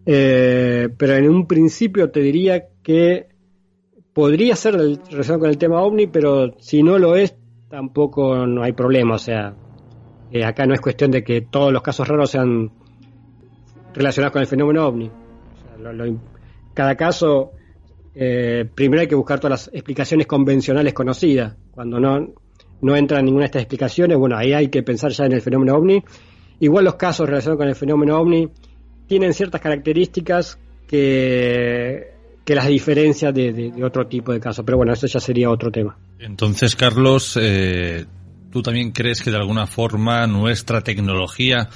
Eh, 0.05 0.87
pero 0.97 1.15
en 1.15 1.29
un 1.29 1.47
principio 1.47 2.09
te 2.09 2.21
diría 2.21 2.67
que 2.81 3.27
podría 4.13 4.55
ser 4.55 4.75
relacionado 4.75 5.39
con 5.39 5.49
el 5.49 5.57
tema 5.57 5.81
ovni, 5.81 6.07
pero 6.07 6.55
si 6.59 6.81
no 6.81 6.97
lo 6.97 7.15
es, 7.15 7.35
tampoco 7.69 8.47
no 8.47 8.63
hay 8.63 8.71
problema. 8.71 9.15
O 9.15 9.19
sea, 9.19 9.53
eh, 10.31 10.45
acá 10.45 10.65
no 10.65 10.73
es 10.73 10.81
cuestión 10.81 11.11
de 11.11 11.23
que 11.23 11.41
todos 11.41 11.73
los 11.73 11.81
casos 11.81 12.07
raros 12.07 12.31
sean 12.31 12.71
relacionados 13.93 14.31
con 14.31 14.41
el 14.41 14.47
fenómeno 14.47 14.87
ovni. 14.87 15.11
cada 16.73 16.95
caso 16.95 17.51
eh, 18.19 18.67
primero 18.73 19.01
hay 19.01 19.07
que 19.07 19.15
buscar 19.15 19.39
todas 19.39 19.67
las 19.67 19.73
explicaciones 19.73 20.25
convencionales 20.25 20.93
conocidas. 20.93 21.55
Cuando 21.71 21.99
no, 21.99 22.33
no 22.81 22.95
entran 22.95 23.25
ninguna 23.25 23.43
de 23.43 23.47
estas 23.47 23.61
explicaciones, 23.63 24.17
bueno, 24.17 24.37
ahí 24.37 24.53
hay 24.53 24.69
que 24.69 24.83
pensar 24.83 25.11
ya 25.11 25.25
en 25.25 25.33
el 25.33 25.41
fenómeno 25.41 25.75
ovni. 25.75 26.03
Igual 26.59 26.85
los 26.85 26.95
casos 26.95 27.27
relacionados 27.27 27.59
con 27.59 27.67
el 27.67 27.75
fenómeno 27.75 28.19
ovni 28.19 28.49
tienen 29.07 29.33
ciertas 29.33 29.61
características 29.61 30.59
que, 30.87 32.13
que 32.43 32.55
las 32.55 32.67
diferencias 32.67 33.33
de, 33.33 33.73
otro 33.83 34.07
tipo 34.07 34.31
de 34.31 34.39
casos. 34.39 34.63
Pero 34.65 34.77
bueno, 34.77 34.93
eso 34.93 35.07
ya 35.07 35.19
sería 35.19 35.49
otro 35.49 35.71
tema. 35.71 35.97
Entonces, 36.19 36.75
Carlos, 36.75 37.37
eh, 37.41 38.05
¿tú 38.51 38.61
también 38.61 38.91
crees 38.91 39.21
que 39.21 39.31
de 39.31 39.37
alguna 39.37 39.67
forma 39.67 40.25
nuestra 40.27 40.81
tecnología 40.81 41.69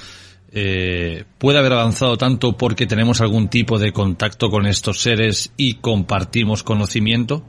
eh, 0.50 1.24
puede 1.38 1.58
haber 1.58 1.72
avanzado 1.74 2.16
tanto 2.16 2.56
porque 2.56 2.86
tenemos 2.86 3.20
algún 3.20 3.48
tipo 3.48 3.78
de 3.78 3.92
contacto 3.92 4.50
con 4.50 4.66
estos 4.66 5.00
seres 5.00 5.52
y 5.56 5.74
compartimos 5.74 6.62
conocimiento? 6.62 7.42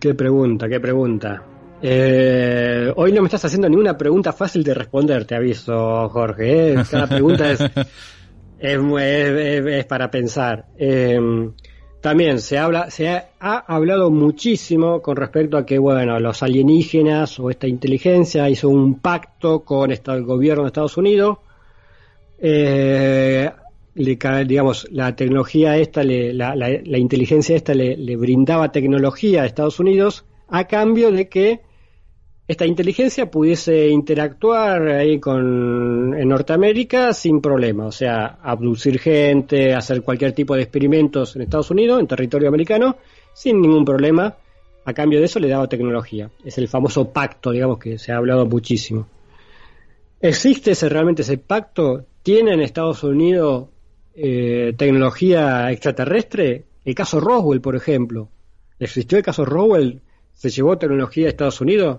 Qué 0.00 0.14
pregunta, 0.14 0.68
qué 0.68 0.80
pregunta. 0.80 1.42
Eh, 1.82 2.92
hoy 2.96 3.12
no 3.12 3.20
me 3.20 3.26
estás 3.26 3.44
haciendo 3.44 3.68
ninguna 3.68 3.96
pregunta 3.96 4.32
fácil 4.32 4.64
de 4.64 4.74
responder, 4.74 5.24
te 5.24 5.34
aviso, 5.34 6.08
Jorge. 6.08 6.72
¿eh? 6.72 6.76
Cada 6.90 7.06
pregunta 7.08 7.50
es, 7.52 7.60
es, 8.58 9.84
para 9.86 10.10
pensar. 10.10 10.66
también 12.00 12.40
se 12.40 12.58
habla, 12.58 12.90
se 12.90 13.08
ha, 13.08 13.28
hablado 13.40 14.10
muchísimo 14.10 15.02
con 15.02 15.16
respecto 15.16 15.56
a 15.56 15.66
que, 15.66 15.78
bueno, 15.78 16.18
los 16.20 16.42
alienígenas 16.42 17.38
o 17.38 17.50
esta 17.50 17.66
inteligencia 17.66 18.48
hizo 18.48 18.68
un 18.68 19.00
pacto 19.00 19.64
con 19.64 19.90
el 19.90 20.24
gobierno 20.24 20.62
de 20.62 20.68
Estados 20.68 20.96
Unidos 20.96 21.38
eh, 22.38 23.50
digamos, 23.94 24.86
la 24.90 25.16
tecnología 25.16 25.76
esta, 25.78 26.02
la, 26.04 26.98
inteligencia 26.98 27.56
esta 27.56 27.74
le, 27.74 28.16
brindaba 28.16 28.70
tecnología 28.70 29.42
a 29.42 29.46
Estados 29.46 29.80
Unidos 29.80 30.26
a 30.48 30.66
cambio 30.66 31.10
de 31.10 31.28
que 31.28 31.60
esta 32.48 32.64
inteligencia 32.64 33.28
pudiese 33.28 33.88
interactuar 33.88 34.88
ahí 34.88 35.18
con 35.18 36.14
en 36.16 36.28
Norteamérica 36.28 37.12
sin 37.12 37.40
problema, 37.40 37.86
o 37.86 37.92
sea, 37.92 38.38
abducir 38.40 39.00
gente, 39.00 39.74
hacer 39.74 40.02
cualquier 40.02 40.32
tipo 40.32 40.54
de 40.54 40.62
experimentos 40.62 41.34
en 41.34 41.42
Estados 41.42 41.70
Unidos, 41.72 41.98
en 41.98 42.06
territorio 42.06 42.48
americano, 42.48 42.96
sin 43.34 43.60
ningún 43.60 43.84
problema. 43.84 44.36
A 44.84 44.92
cambio 44.92 45.18
de 45.18 45.24
eso 45.24 45.40
le 45.40 45.48
daba 45.48 45.68
tecnología. 45.68 46.30
Es 46.44 46.58
el 46.58 46.68
famoso 46.68 47.12
pacto, 47.12 47.50
digamos, 47.50 47.78
que 47.78 47.98
se 47.98 48.12
ha 48.12 48.16
hablado 48.18 48.46
muchísimo. 48.46 49.08
¿Existe 50.20 50.70
ese, 50.70 50.88
realmente 50.88 51.22
ese 51.22 51.38
pacto? 51.38 52.06
¿Tiene 52.22 52.52
en 52.52 52.60
Estados 52.60 53.02
Unidos 53.02 53.66
eh, 54.14 54.72
tecnología 54.76 55.72
extraterrestre? 55.72 56.64
El 56.84 56.94
caso 56.94 57.18
Roswell, 57.18 57.60
por 57.60 57.74
ejemplo. 57.74 58.28
¿Existió 58.78 59.18
el 59.18 59.24
caso 59.24 59.44
Roswell? 59.44 60.00
¿Se 60.32 60.50
llevó 60.50 60.78
tecnología 60.78 61.26
a 61.26 61.30
Estados 61.30 61.60
Unidos? 61.60 61.98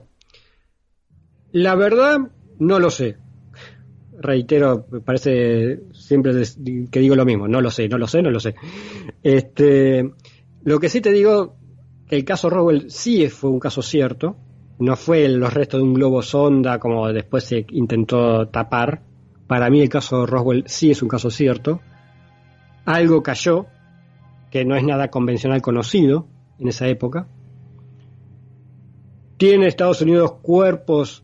La 1.52 1.76
verdad, 1.76 2.20
no 2.60 2.80
lo 2.80 2.90
sé. 2.90 3.18
Reitero, 4.20 4.86
parece 5.06 5.82
siempre 5.94 6.34
que 6.92 7.00
digo 7.00 7.16
lo 7.16 7.26
mismo. 7.26 7.48
No 7.48 7.62
lo 7.62 7.72
sé, 7.72 7.88
no 7.88 7.98
lo 7.98 8.08
sé, 8.08 8.22
no 8.22 8.32
lo 8.32 8.40
sé. 8.40 8.56
Este, 9.24 10.12
lo 10.64 10.80
que 10.80 10.90
sí 10.90 11.02
te 11.02 11.12
digo, 11.12 11.56
que 12.08 12.16
el 12.16 12.26
caso 12.26 12.50
Roswell 12.50 12.90
sí 12.90 13.28
fue 13.30 13.50
un 13.50 13.60
caso 13.60 13.82
cierto. 13.82 14.38
No 14.80 14.96
fue 14.96 15.28
los 15.28 15.54
restos 15.54 15.80
de 15.80 15.86
un 15.86 15.94
globo 15.94 16.22
sonda 16.22 16.80
como 16.80 17.08
después 17.12 17.44
se 17.44 17.66
intentó 17.70 18.48
tapar. 18.48 19.02
Para 19.48 19.70
mí 19.70 19.82
el 19.82 19.90
caso 19.90 20.26
Roswell 20.26 20.64
sí 20.68 20.92
es 20.92 21.02
un 21.02 21.10
caso 21.10 21.30
cierto. 21.30 21.82
Algo 22.86 23.24
cayó, 23.24 23.66
que 24.52 24.66
no 24.66 24.76
es 24.76 24.84
nada 24.84 25.10
convencional 25.10 25.62
conocido 25.62 26.28
en 26.60 26.68
esa 26.70 26.88
época. 26.88 27.28
¿Tiene 29.38 29.68
Estados 29.68 30.02
Unidos 30.02 30.34
cuerpos 30.42 31.24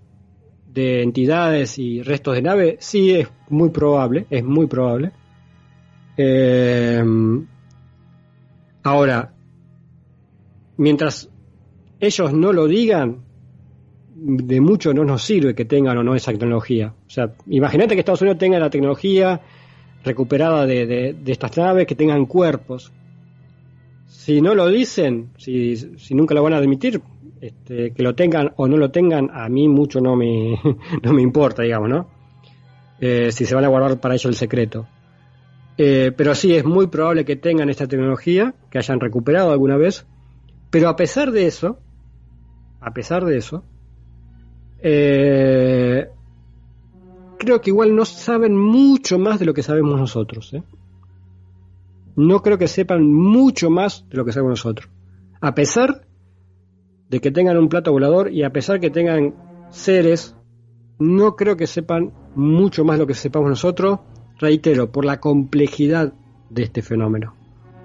de 0.74 1.03
entidades 1.03 1.78
y 1.78 2.01
restos 2.01 2.36
de 2.36 2.41
nave? 2.41 2.78
Sí, 2.80 3.11
es 3.11 3.30
muy 3.49 3.69
probable, 3.69 4.26
es 4.30 4.43
muy 4.43 4.67
probable. 4.67 5.11
Eh, 6.17 7.03
ahora, 8.84 9.34
mientras 10.78 11.30
ellos 11.99 12.34
no 12.34 12.51
lo 12.51 12.67
digan, 12.67 13.24
de 14.15 14.61
mucho 14.61 14.93
no 14.93 15.03
nos 15.03 15.24
sirve 15.24 15.53
que 15.53 15.65
tengan 15.65 15.97
o 15.97 16.03
no 16.03 16.15
esa 16.15 16.32
tecnología. 16.32 16.93
O 17.07 17.09
sea, 17.09 17.34
imagínate 17.47 17.93
que 17.93 17.99
Estados 17.99 18.21
Unidos 18.21 18.39
tenga 18.39 18.59
la 18.59 18.69
tecnología 18.69 19.41
recuperada 20.03 20.65
de, 20.65 21.15
estas 21.26 21.57
naves, 21.57 21.88
que 21.88 21.95
tengan 21.95 22.26
cuerpos. 22.26 22.91
Si 24.07 24.41
no 24.41 24.55
lo 24.55 24.67
dicen, 24.67 25.30
si, 25.38 25.76
si 25.76 26.15
nunca 26.15 26.34
lo 26.34 26.43
van 26.43 26.53
a 26.53 26.57
admitir, 26.57 27.01
este, 27.43 27.91
que 27.91 28.03
lo 28.03 28.15
tengan 28.15 28.53
o 28.55 28.69
no 28.69 28.77
lo 28.77 28.89
tengan, 28.89 29.29
a 29.33 29.49
mí 29.49 29.67
mucho 29.67 29.99
no 29.99 30.15
me, 30.15 30.57
no 31.03 31.11
me 31.11 31.21
importa, 31.21 31.61
digamos, 31.61 31.89
¿no? 31.89 32.07
Eh, 33.01 33.33
si 33.33 33.45
se 33.45 33.53
van 33.53 33.65
a 33.65 33.67
guardar 33.67 33.99
para 33.99 34.13
ello 34.13 34.29
el 34.29 34.35
secreto. 34.37 34.87
Eh, 35.77 36.13
pero 36.15 36.35
sí, 36.35 36.55
es 36.55 36.63
muy 36.63 36.87
probable 36.87 37.25
que 37.25 37.35
tengan 37.35 37.69
esta 37.69 37.85
tecnología, 37.85 38.55
que 38.69 38.77
hayan 38.77 39.01
recuperado 39.01 39.51
alguna 39.51 39.75
vez, 39.75 40.05
pero 40.69 40.87
a 40.87 40.95
pesar 40.95 41.31
de 41.31 41.47
eso, 41.47 41.79
a 42.79 42.93
pesar 42.93 43.25
de 43.25 43.35
eso, 43.37 43.65
eh, 44.79 46.07
creo 47.39 47.59
que 47.59 47.71
igual 47.71 47.93
no 47.93 48.05
saben 48.05 48.55
mucho 48.55 49.19
más 49.19 49.37
de 49.39 49.45
lo 49.45 49.53
que 49.53 49.63
sabemos 49.63 49.99
nosotros. 49.99 50.55
No 52.15 52.41
creo 52.41 52.57
que 52.57 52.69
sepan 52.69 53.11
mucho 53.11 53.69
más 53.69 54.07
de 54.07 54.15
lo 54.15 54.23
que 54.23 54.31
sabemos 54.31 54.51
nosotros. 54.51 54.87
A 55.41 55.53
pesar 55.53 56.05
de 57.14 57.22
que 57.22 57.30
tengan 57.30 57.57
un 57.57 57.70
plato 57.70 57.91
volador 57.91 58.32
y 58.32 58.41
a 58.41 58.49
pesar 58.49 58.80
que 58.80 58.89
tengan 58.89 59.36
seres, 59.70 60.36
no 60.97 61.36
creo 61.36 61.55
que 61.55 61.68
sepan 61.68 62.11
mucho 62.34 62.84
más 62.86 62.97
lo 62.97 63.05
que 63.05 63.14
sepamos 63.14 63.49
nosotros. 63.49 63.99
Reitero, 64.39 64.91
por 64.91 65.05
la 65.05 65.20
complejidad 65.20 66.11
de 66.49 66.64
este 66.64 66.82
fenómeno. 66.82 67.36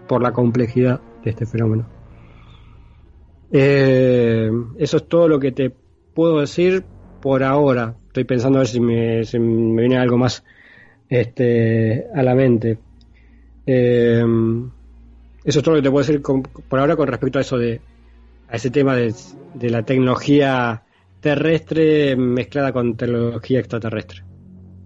Por 0.09 0.23
la 0.23 0.33
complejidad 0.33 1.03
de 1.23 1.29
este 1.29 1.45
fenómeno. 1.45 1.87
Eh, 3.53 4.51
eso 4.79 4.97
es 4.97 5.07
todo 5.07 5.29
lo 5.29 5.39
que 5.39 5.53
te 5.53 5.75
puedo 6.15 6.41
decir 6.41 6.85
por 7.21 7.43
ahora. 7.43 7.97
Estoy 8.07 8.25
pensando 8.25 8.57
a 8.57 8.61
ver 8.61 8.69
si 8.69 8.81
me, 8.81 9.21
viene 9.79 9.99
algo 9.99 10.17
más 10.17 10.43
este, 11.11 12.07
a 12.15 12.23
la 12.23 12.35
mente. 12.35 12.79
Eh, 13.67 14.25
eso 15.45 15.59
es 15.59 15.63
todo 15.63 15.75
lo 15.75 15.83
que 15.83 15.87
te 15.87 15.91
puedo 15.91 16.07
decir 16.07 16.23
por 16.23 16.81
ahora 16.81 16.97
con 16.97 17.09
respecto 17.09 17.37
a 17.39 17.43
eso 17.43 17.59
de 17.59 17.83
a 18.49 18.57
ese 18.57 18.71
tema 18.71 18.97
de, 18.97 19.15
la 19.61 19.83
tecnología 19.83 20.83
terrestre 21.21 22.17
mezclada 22.17 22.73
con 22.73 22.97
tecnología 22.97 23.59
extraterrestre. 23.59 24.23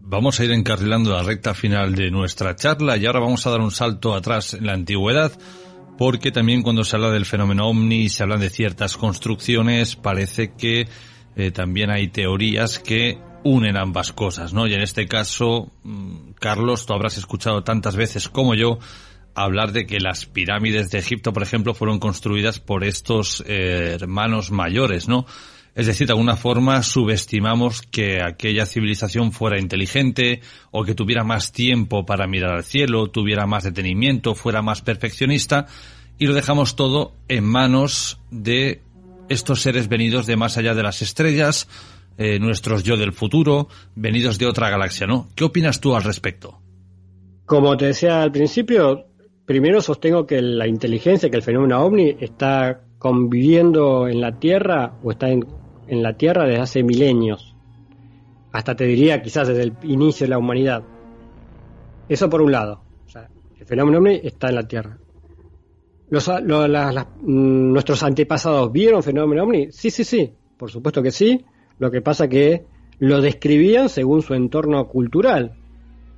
Vamos 0.02 0.40
a 0.40 0.44
ir 0.44 0.52
encarrilando 0.52 1.12
la 1.12 1.22
recta 1.22 1.54
final 1.54 1.94
de 1.94 2.10
nuestra 2.10 2.54
charla 2.56 2.96
y 2.96 3.06
ahora 3.06 3.20
vamos 3.20 3.46
a 3.46 3.50
dar 3.50 3.60
un 3.60 3.70
salto 3.70 4.14
atrás 4.14 4.54
en 4.54 4.66
la 4.66 4.74
antigüedad 4.74 5.32
porque 5.96 6.32
también 6.32 6.62
cuando 6.62 6.84
se 6.84 6.96
habla 6.96 7.10
del 7.10 7.26
fenómeno 7.26 7.68
ovni, 7.68 8.08
se 8.08 8.22
hablan 8.22 8.40
de 8.40 8.50
ciertas 8.50 8.96
construcciones, 8.96 9.96
parece 9.96 10.52
que 10.52 10.88
eh, 11.36 11.50
también 11.50 11.90
hay 11.90 12.08
teorías 12.08 12.78
que 12.78 13.18
unen 13.44 13.76
ambas 13.76 14.12
cosas, 14.12 14.52
¿no? 14.52 14.66
Y 14.66 14.74
en 14.74 14.82
este 14.82 15.06
caso, 15.06 15.70
mm, 15.82 16.32
Carlos, 16.38 16.86
tú 16.86 16.94
habrás 16.94 17.18
escuchado 17.18 17.62
tantas 17.62 17.96
veces 17.96 18.28
como 18.28 18.54
yo 18.54 18.78
hablar 19.35 19.72
de 19.72 19.87
que 19.87 20.01
las 20.01 20.26
pirámides 20.26 20.91
de 20.91 20.99
Egipto, 20.99 21.33
por 21.33 21.43
ejemplo, 21.43 21.74
fueron 21.74 21.99
construidas 21.99 22.61
por 22.61 22.85
estos 22.85 23.43
eh, 23.47 23.97
hermanos 24.01 24.51
mayores, 24.51 25.09
¿no? 25.09 25.26
Es 25.74 25.87
decir, 25.87 26.07
de 26.07 26.12
alguna 26.12 26.37
forma 26.37 26.83
subestimamos 26.83 27.80
que 27.80 28.22
aquella 28.22 28.66
civilización 28.66 29.33
fuera 29.33 29.59
inteligente 29.59 30.43
o 30.70 30.85
que 30.85 30.95
tuviera 30.95 31.24
más 31.24 31.51
tiempo 31.51 32.05
para 32.05 32.26
mirar 32.26 32.55
al 32.55 32.64
cielo, 32.64 33.09
tuviera 33.09 33.47
más 33.47 33.64
detenimiento, 33.64 34.35
fuera 34.35 34.61
más 34.61 34.83
perfeccionista 34.83 35.66
y 36.18 36.26
lo 36.26 36.35
dejamos 36.35 36.76
todo 36.76 37.14
en 37.28 37.45
manos 37.45 38.20
de 38.30 38.83
estos 39.30 39.62
seres 39.62 39.89
venidos 39.89 40.26
de 40.26 40.37
más 40.37 40.59
allá 40.59 40.74
de 40.74 40.83
las 40.83 41.01
estrellas, 41.01 41.68
eh, 42.18 42.39
nuestros 42.39 42.83
yo 42.83 42.99
del 42.99 43.14
futuro, 43.14 43.68
venidos 43.95 44.39
de 44.39 44.47
otra 44.47 44.68
galaxia, 44.68 45.07
¿no? 45.07 45.28
¿Qué 45.35 45.45
opinas 45.45 45.80
tú 45.80 45.97
al 45.97 46.03
respecto? 46.03 46.61
Como 47.47 47.76
te 47.76 47.87
decía 47.87 48.22
al 48.22 48.30
principio, 48.30 49.07
primero 49.47 49.80
sostengo 49.80 50.26
que 50.26 50.40
la 50.40 50.66
inteligencia, 50.66 51.30
que 51.30 51.36
el 51.36 51.43
fenómeno 51.43 51.84
ovni 51.84 52.16
está 52.20 52.82
conviviendo 52.99 54.09
en 54.09 54.20
la 54.20 54.38
Tierra 54.38 54.95
o 55.03 55.11
está 55.11 55.28
en, 55.30 55.47
en 55.88 56.03
la 56.03 56.16
Tierra 56.16 56.47
desde 56.47 56.61
hace 56.61 56.82
milenios. 56.82 57.57
Hasta 58.53 58.76
te 58.76 58.84
diría 58.84 59.22
quizás 59.22 59.49
desde 59.49 59.62
el 59.62 59.72
inicio 59.82 60.26
de 60.26 60.30
la 60.30 60.38
humanidad. 60.38 60.82
Eso 62.09 62.28
por 62.28 62.43
un 62.43 62.53
lado. 62.53 62.82
O 63.07 63.09
sea, 63.09 63.28
el 63.59 63.66
fenómeno 63.66 63.99
ovni 63.99 64.20
está 64.22 64.49
en 64.49 64.55
la 64.55 64.68
Tierra. 64.68 64.99
Mm, 66.11 67.72
¿Nuestros 67.72 68.03
antepasados 68.03 68.70
vieron 68.70 69.03
fenómeno 69.03 69.45
ovni? 69.45 69.72
Sí, 69.72 69.90
sí, 69.90 70.05
sí, 70.05 70.34
por 70.59 70.70
supuesto 70.70 71.03
que 71.03 71.11
sí. 71.11 71.45
Lo 71.78 71.90
que 71.90 72.03
pasa 72.03 72.28
que 72.28 72.66
lo 72.99 73.20
describían 73.20 73.88
según 73.88 74.22
su 74.22 74.34
entorno 74.34 74.86
cultural. 74.88 75.55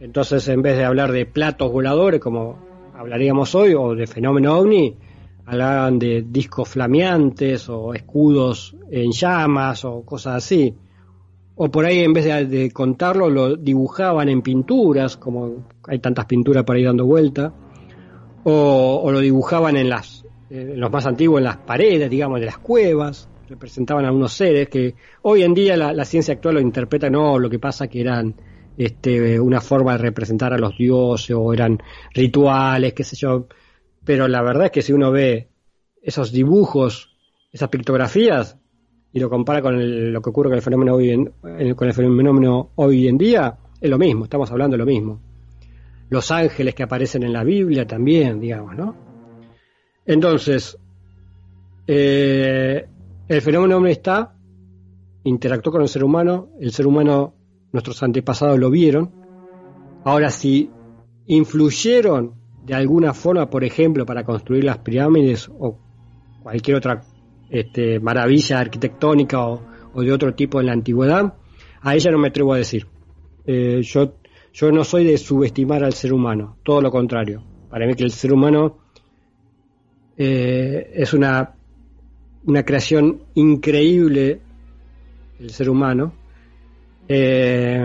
Entonces, 0.00 0.48
en 0.48 0.62
vez 0.62 0.76
de 0.76 0.84
hablar 0.84 1.12
de 1.12 1.24
platos 1.24 1.70
voladores, 1.70 2.20
como 2.20 2.58
hablaríamos 2.94 3.54
hoy, 3.54 3.74
o 3.74 3.94
de 3.94 4.06
fenómeno 4.06 4.56
ovni, 4.56 4.96
hablaban 5.46 5.98
de 5.98 6.24
discos 6.26 6.68
flameantes 6.68 7.68
o 7.68 7.92
escudos 7.94 8.76
en 8.90 9.12
llamas 9.12 9.84
o 9.84 10.02
cosas 10.02 10.36
así. 10.36 10.74
O 11.56 11.70
por 11.70 11.84
ahí 11.84 12.00
en 12.00 12.12
vez 12.12 12.24
de, 12.50 12.70
contarlo 12.72 13.28
lo 13.30 13.56
dibujaban 13.56 14.28
en 14.28 14.42
pinturas, 14.42 15.16
como 15.16 15.66
hay 15.86 15.98
tantas 15.98 16.26
pinturas 16.26 16.64
por 16.64 16.76
ahí 16.76 16.84
dando 16.84 17.06
vuelta. 17.06 17.52
O, 18.44 19.10
lo 19.10 19.20
dibujaban 19.20 19.76
en 19.76 19.88
las, 19.88 20.24
los 20.50 20.90
más 20.90 21.06
antiguos, 21.06 21.38
en 21.38 21.44
las 21.44 21.58
paredes, 21.58 22.10
digamos, 22.10 22.40
de 22.40 22.46
las 22.46 22.58
cuevas. 22.58 23.28
Representaban 23.48 24.04
a 24.04 24.12
unos 24.12 24.32
seres 24.32 24.68
que 24.68 24.94
hoy 25.22 25.42
en 25.42 25.54
día 25.54 25.76
la, 25.76 26.04
ciencia 26.04 26.34
actual 26.34 26.56
lo 26.56 26.60
interpreta, 26.60 27.08
no, 27.08 27.38
lo 27.38 27.48
que 27.48 27.58
pasa 27.58 27.86
que 27.88 28.00
eran 28.00 28.34
este, 28.76 29.38
una 29.40 29.60
forma 29.60 29.92
de 29.92 29.98
representar 29.98 30.52
a 30.52 30.58
los 30.58 30.76
dioses 30.76 31.34
o 31.36 31.52
eran 31.52 31.82
rituales, 32.12 32.92
qué 32.92 33.04
sé 33.04 33.16
yo. 33.16 33.46
Pero 34.04 34.28
la 34.28 34.42
verdad 34.42 34.66
es 34.66 34.70
que 34.70 34.82
si 34.82 34.92
uno 34.92 35.10
ve 35.10 35.48
esos 36.02 36.32
dibujos, 36.32 37.10
esas 37.52 37.68
pictografías, 37.68 38.58
y 39.12 39.20
lo 39.20 39.30
compara 39.30 39.62
con 39.62 40.12
lo 40.12 40.20
que 40.20 40.30
ocurre 40.30 40.48
con 40.48 40.56
el 40.56 40.62
fenómeno 40.62 40.94
hoy 40.94 41.10
en, 41.10 41.74
con 41.74 41.86
el 41.86 41.94
fenómeno 41.94 42.70
hoy 42.74 43.06
en 43.06 43.16
día, 43.16 43.56
es 43.80 43.88
lo 43.88 43.96
mismo, 43.96 44.24
estamos 44.24 44.50
hablando 44.50 44.74
de 44.74 44.78
lo 44.78 44.86
mismo. 44.86 45.20
Los 46.10 46.30
ángeles 46.32 46.74
que 46.74 46.82
aparecen 46.82 47.22
en 47.22 47.32
la 47.32 47.44
Biblia 47.44 47.86
también, 47.86 48.40
digamos, 48.40 48.76
¿no? 48.76 48.96
Entonces, 50.04 50.76
eh, 51.86 52.86
el 53.28 53.40
fenómeno 53.40 53.76
hombre 53.76 53.92
está, 53.92 54.34
interactuó 55.22 55.72
con 55.72 55.82
el 55.82 55.88
ser 55.88 56.02
humano, 56.02 56.50
el 56.60 56.72
ser 56.72 56.86
humano, 56.86 57.34
nuestros 57.74 58.00
antepasados 58.04 58.56
lo 58.58 58.70
vieron. 58.70 59.10
Ahora, 60.04 60.30
si 60.30 60.70
influyeron 61.26 62.34
de 62.64 62.72
alguna 62.72 63.12
forma, 63.12 63.50
por 63.50 63.64
ejemplo, 63.64 64.06
para 64.06 64.24
construir 64.24 64.62
las 64.62 64.78
pirámides 64.78 65.50
o 65.58 65.76
cualquier 66.42 66.76
otra 66.76 67.02
este, 67.50 67.98
maravilla 67.98 68.60
arquitectónica 68.60 69.44
o, 69.44 69.60
de 69.96 70.12
otro 70.12 70.34
tipo 70.34 70.60
en 70.60 70.66
la 70.66 70.72
antigüedad, 70.72 71.34
a 71.80 71.94
ella 71.96 72.12
no 72.12 72.18
me 72.18 72.28
atrevo 72.28 72.54
a 72.54 72.58
decir. 72.58 72.86
Eh, 73.44 73.80
yo, 73.82 74.14
yo 74.52 74.70
no 74.70 74.84
soy 74.84 75.04
de 75.04 75.18
subestimar 75.18 75.82
al 75.82 75.94
ser 75.94 76.12
humano, 76.12 76.58
todo 76.62 76.80
lo 76.80 76.92
contrario. 76.92 77.42
Para 77.70 77.86
mí 77.86 77.94
que 77.94 78.04
el 78.04 78.12
ser 78.12 78.32
humano 78.32 78.78
eh, 80.16 80.92
es 80.94 81.12
una, 81.12 81.54
una 82.44 82.64
creación 82.64 83.24
increíble, 83.34 84.40
el 85.40 85.50
ser 85.50 85.68
humano, 85.68 86.12
eh, 87.08 87.84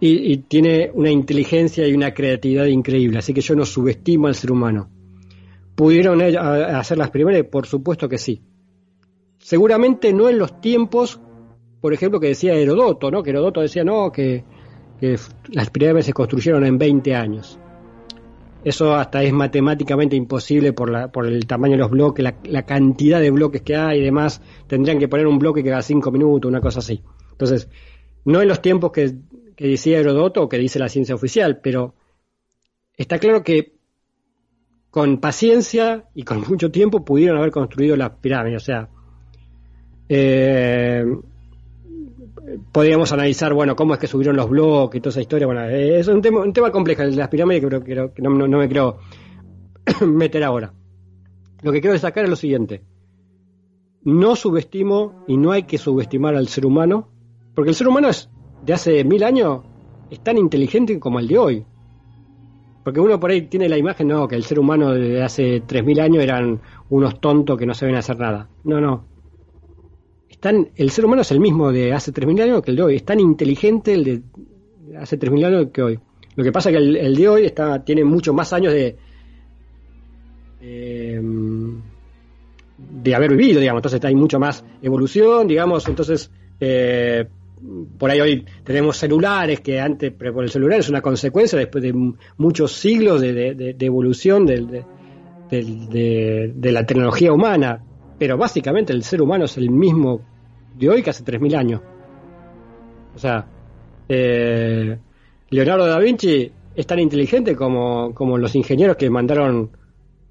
y, 0.00 0.36
tiene 0.38 0.90
una 0.94 1.10
inteligencia 1.10 1.86
y 1.86 1.94
una 1.94 2.14
creatividad 2.14 2.64
increíble, 2.66 3.18
así 3.18 3.34
que 3.34 3.40
yo 3.40 3.54
no 3.54 3.66
subestimo 3.66 4.26
al 4.26 4.34
ser 4.34 4.50
humano. 4.50 4.88
¿Pudieron 5.74 6.20
hacer 6.20 6.98
las 6.98 7.10
primeras? 7.10 7.44
Por 7.44 7.66
supuesto 7.66 8.08
que 8.08 8.18
sí. 8.18 8.42
Seguramente 9.38 10.12
no 10.12 10.28
en 10.28 10.38
los 10.38 10.60
tiempos, 10.60 11.20
por 11.80 11.94
ejemplo, 11.94 12.20
que 12.20 12.28
decía 12.28 12.54
Herodoto, 12.54 13.10
¿no? 13.10 13.22
Que 13.22 13.30
Herodoto 13.30 13.60
decía, 13.60 13.84
no, 13.84 14.12
que, 14.12 14.44
las 15.52 15.70
pirámides 15.70 16.06
se 16.06 16.12
construyeron 16.12 16.64
en 16.66 16.76
20 16.76 17.14
años. 17.14 17.58
Eso 18.62 18.94
hasta 18.94 19.22
es 19.22 19.32
matemáticamente 19.32 20.16
imposible 20.16 20.74
por, 20.74 20.90
la, 20.90 21.10
por 21.10 21.26
el 21.26 21.46
tamaño 21.46 21.72
de 21.72 21.78
los 21.78 21.90
bloques, 21.90 22.22
la, 22.44 22.66
cantidad 22.66 23.18
de 23.18 23.30
bloques 23.30 23.62
que 23.62 23.74
hay 23.74 24.00
y 24.00 24.02
demás. 24.02 24.42
Tendrían 24.66 24.98
que 24.98 25.08
poner 25.08 25.26
un 25.26 25.38
bloque 25.38 25.62
que 25.62 25.72
haga 25.72 25.80
5 25.80 26.10
minutos, 26.10 26.48
una 26.48 26.60
cosa 26.60 26.80
así. 26.80 27.02
Entonces, 27.32 27.70
no 28.24 28.42
en 28.42 28.48
los 28.48 28.62
tiempos 28.62 28.92
que, 28.92 29.14
decía 29.56 29.98
Herodoto 29.98 30.42
o 30.42 30.48
que 30.48 30.58
dice 30.58 30.78
la 30.78 30.88
ciencia 30.88 31.14
oficial, 31.14 31.60
pero 31.62 31.94
está 32.96 33.18
claro 33.18 33.42
que 33.42 33.74
con 34.90 35.18
paciencia 35.18 36.04
y 36.14 36.22
con 36.22 36.40
mucho 36.48 36.70
tiempo 36.70 37.04
pudieron 37.04 37.38
haber 37.38 37.50
construido 37.50 37.96
las 37.96 38.10
pirámides. 38.10 38.62
O 38.62 38.64
sea, 38.64 38.88
eh, 40.08 41.04
podríamos 42.72 43.12
analizar, 43.12 43.54
bueno, 43.54 43.76
cómo 43.76 43.94
es 43.94 44.00
que 44.00 44.06
subieron 44.06 44.36
los 44.36 44.48
bloques 44.48 44.98
y 44.98 45.00
toda 45.00 45.10
esa 45.10 45.20
historia. 45.20 45.46
Bueno, 45.46 45.64
eh, 45.64 45.98
es 45.98 46.08
un 46.08 46.22
tema, 46.22 46.40
un 46.40 46.52
tema 46.52 46.70
complejo, 46.70 47.02
las 47.04 47.28
pirámides 47.28 47.62
que, 47.62 47.68
creo, 47.68 48.12
que 48.12 48.22
no, 48.22 48.30
me 48.30 48.68
quiero 48.68 48.98
meter 50.06 50.44
ahora. 50.44 50.72
Lo 51.62 51.72
que 51.72 51.80
quiero 51.80 51.92
destacar 51.92 52.24
es 52.24 52.30
lo 52.30 52.36
siguiente. 52.36 52.82
No 54.02 54.34
subestimo 54.34 55.24
y 55.28 55.36
no 55.36 55.52
hay 55.52 55.64
que 55.64 55.76
subestimar 55.76 56.34
al 56.34 56.48
ser 56.48 56.64
humano, 56.64 57.09
porque 57.60 57.70
el 57.70 57.76
ser 57.76 57.88
humano 57.88 58.08
es 58.08 58.30
de 58.64 58.72
hace 58.72 59.04
mil 59.04 59.22
años 59.22 59.60
es 60.10 60.20
tan 60.20 60.38
inteligente 60.38 60.98
como 60.98 61.18
el 61.18 61.28
de 61.28 61.38
hoy. 61.38 61.64
Porque 62.82 63.00
uno 63.00 63.20
por 63.20 63.30
ahí 63.30 63.42
tiene 63.42 63.68
la 63.68 63.76
imagen, 63.76 64.08
no, 64.08 64.26
que 64.26 64.34
el 64.34 64.44
ser 64.44 64.58
humano 64.58 64.94
de 64.94 65.22
hace 65.22 65.62
tres 65.66 65.84
mil 65.84 66.00
años 66.00 66.22
eran 66.22 66.58
unos 66.88 67.20
tontos 67.20 67.58
que 67.58 67.66
no 67.66 67.74
saben 67.74 67.96
hacer 67.96 68.18
nada. 68.18 68.48
No, 68.64 68.80
no 68.80 69.04
el 70.76 70.90
ser 70.90 71.04
humano 71.04 71.22
es 71.22 71.30
el 71.32 71.40
mismo 71.40 71.70
de 71.70 71.92
hace 71.92 72.12
3.000 72.12 72.42
años 72.42 72.62
que 72.62 72.70
el 72.70 72.76
de 72.78 72.82
hoy, 72.82 72.96
es 72.96 73.04
tan 73.04 73.20
inteligente 73.20 73.92
el 73.92 74.04
de 74.04 74.22
hace 74.98 75.18
3.000 75.18 75.46
años 75.46 75.66
que 75.72 75.82
hoy. 75.82 75.98
Lo 76.34 76.44
que 76.44 76.52
pasa 76.52 76.70
es 76.70 76.76
que 76.76 76.82
el, 76.82 77.14
de 77.14 77.28
hoy 77.28 77.44
está, 77.44 77.84
tiene 77.84 78.04
muchos 78.04 78.34
más 78.34 78.52
años 78.54 78.72
de, 78.72 78.96
de 83.02 83.14
haber 83.14 83.36
vivido, 83.36 83.60
digamos, 83.60 83.80
entonces 83.80 84.02
hay 84.04 84.14
mucho 84.14 84.38
más 84.38 84.64
evolución, 84.80 85.46
digamos, 85.46 85.86
entonces 85.88 86.30
eh, 86.58 87.26
por 87.98 88.10
ahí 88.10 88.20
hoy 88.20 88.46
tenemos 88.64 88.96
celulares 88.96 89.60
que 89.60 89.80
antes, 89.80 90.12
pero 90.16 90.32
por 90.32 90.44
el 90.44 90.50
celular 90.50 90.80
es 90.80 90.88
una 90.88 91.02
consecuencia 91.02 91.58
después 91.58 91.82
de 91.82 91.92
muchos 92.36 92.72
siglos 92.72 93.20
de, 93.20 93.76
evolución 93.80 94.46
de, 94.46 94.84
de, 95.50 96.72
la 96.72 96.86
tecnología 96.86 97.32
humana, 97.32 97.82
pero 98.18 98.36
básicamente 98.36 98.92
el 98.92 99.02
ser 99.02 99.22
humano 99.22 99.44
es 99.44 99.56
el 99.56 99.70
mismo 99.70 100.20
de 100.78 100.88
hoy 100.88 101.02
que 101.02 101.10
hace 101.10 101.24
3.000 101.24 101.56
años. 101.56 101.80
O 103.14 103.18
sea, 103.18 103.46
eh, 104.08 104.98
Leonardo 105.50 105.86
da 105.86 105.98
Vinci 105.98 106.50
es 106.74 106.86
tan 106.86 106.98
inteligente 106.98 107.56
como, 107.56 108.14
como 108.14 108.38
los 108.38 108.54
ingenieros 108.54 108.96
que 108.96 109.10
mandaron 109.10 109.70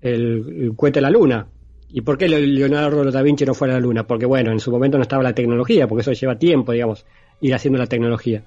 el, 0.01 0.73
cohete 0.75 0.99
a 0.99 1.03
la 1.03 1.09
Luna. 1.09 1.47
¿Y 1.91 2.01
por 2.01 2.17
qué 2.17 2.27
Leonardo 2.29 3.03
da 3.11 3.21
Vinci 3.21 3.45
no 3.45 3.53
fue 3.53 3.69
a 3.69 3.73
la 3.73 3.79
Luna? 3.79 4.05
Porque 4.05 4.25
bueno, 4.25 4.51
en 4.51 4.59
su 4.59 4.71
momento 4.71 4.97
no 4.97 5.03
estaba 5.03 5.23
la 5.23 5.33
tecnología, 5.33 5.87
porque 5.87 6.01
eso 6.01 6.11
lleva 6.11 6.37
tiempo, 6.37 6.71
digamos, 6.71 7.05
ir 7.41 7.53
haciendo 7.53 7.79
la 7.79 7.87
tecnología. 7.87 8.43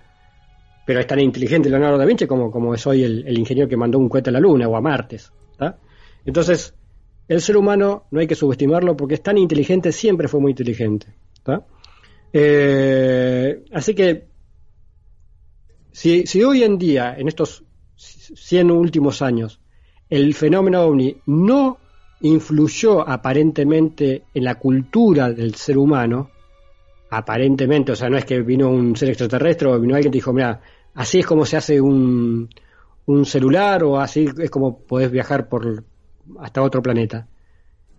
Pero 0.86 1.00
es 1.00 1.06
tan 1.06 1.20
inteligente 1.20 1.68
Leonardo 1.68 1.98
da 1.98 2.04
Vinci 2.04 2.26
como, 2.26 2.50
como 2.50 2.74
es 2.74 2.86
hoy 2.86 3.02
el, 3.02 3.38
ingeniero 3.38 3.68
que 3.68 3.76
mandó 3.76 3.98
un 3.98 4.08
cohete 4.08 4.30
a 4.30 4.32
la 4.32 4.40
Luna 4.40 4.68
o 4.68 4.76
a 4.76 4.80
Martes. 4.80 5.32
Entonces, 6.24 6.74
el 7.26 7.40
ser 7.40 7.56
humano 7.56 8.04
no 8.10 8.20
hay 8.20 8.26
que 8.26 8.34
subestimarlo 8.34 8.96
porque 8.96 9.14
es 9.14 9.22
tan 9.22 9.38
inteligente, 9.38 9.90
siempre 9.90 10.28
fue 10.28 10.40
muy 10.40 10.52
inteligente. 10.52 11.08
Eh, 12.32 13.64
así 13.72 13.94
que, 13.94 14.28
si, 15.90 16.42
hoy 16.42 16.62
en 16.62 16.78
día, 16.78 17.14
en 17.18 17.28
estos 17.28 17.64
100 17.96 18.70
últimos 18.70 19.20
años, 19.22 19.60
el 20.08 20.34
fenómeno 20.34 20.82
ovni 20.82 21.16
no 21.26 21.78
influyó 22.22 23.08
aparentemente 23.08 24.24
en 24.32 24.44
la 24.44 24.56
cultura 24.56 25.30
del 25.32 25.54
ser 25.54 25.78
humano, 25.78 26.30
aparentemente, 27.10 27.92
o 27.92 27.96
sea, 27.96 28.08
no 28.08 28.16
es 28.16 28.24
que 28.24 28.40
vino 28.40 28.70
un 28.70 28.96
ser 28.96 29.10
extraterrestre 29.10 29.68
o 29.68 29.78
vino 29.78 29.94
alguien 29.94 30.12
y 30.12 30.16
dijo, 30.16 30.32
mira, 30.32 30.60
así 30.94 31.20
es 31.20 31.26
como 31.26 31.44
se 31.44 31.56
hace 31.56 31.80
un, 31.80 32.48
un 33.06 33.24
celular 33.26 33.84
o 33.84 33.98
así 33.98 34.28
es 34.38 34.50
como 34.50 34.78
podés 34.78 35.10
viajar 35.10 35.48
por 35.48 35.84
hasta 36.38 36.62
otro 36.62 36.82
planeta. 36.82 37.28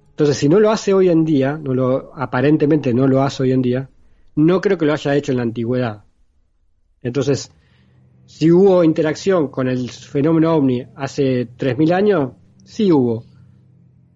Entonces, 0.09 0.37
si 0.37 0.47
no 0.47 0.59
lo 0.59 0.71
hace 0.71 0.93
hoy 0.93 1.09
en 1.09 1.25
día, 1.25 1.59
no 1.61 1.73
lo, 1.73 2.11
aparentemente 2.15 2.93
no 2.93 3.07
lo 3.07 3.23
hace 3.23 3.43
hoy 3.43 3.51
en 3.51 3.61
día, 3.61 3.89
no 4.35 4.61
creo 4.61 4.77
que 4.77 4.85
lo 4.85 4.93
haya 4.93 5.15
hecho 5.15 5.31
en 5.31 5.37
la 5.37 5.43
antigüedad. 5.43 6.03
Entonces, 7.01 7.51
si 8.25 8.51
hubo 8.51 8.83
interacción 8.83 9.49
con 9.49 9.67
el 9.67 9.89
fenómeno 9.89 10.55
ovni 10.55 10.85
hace 10.95 11.47
3.000 11.47 11.93
años, 11.93 12.31
sí 12.63 12.91
hubo. 12.91 13.25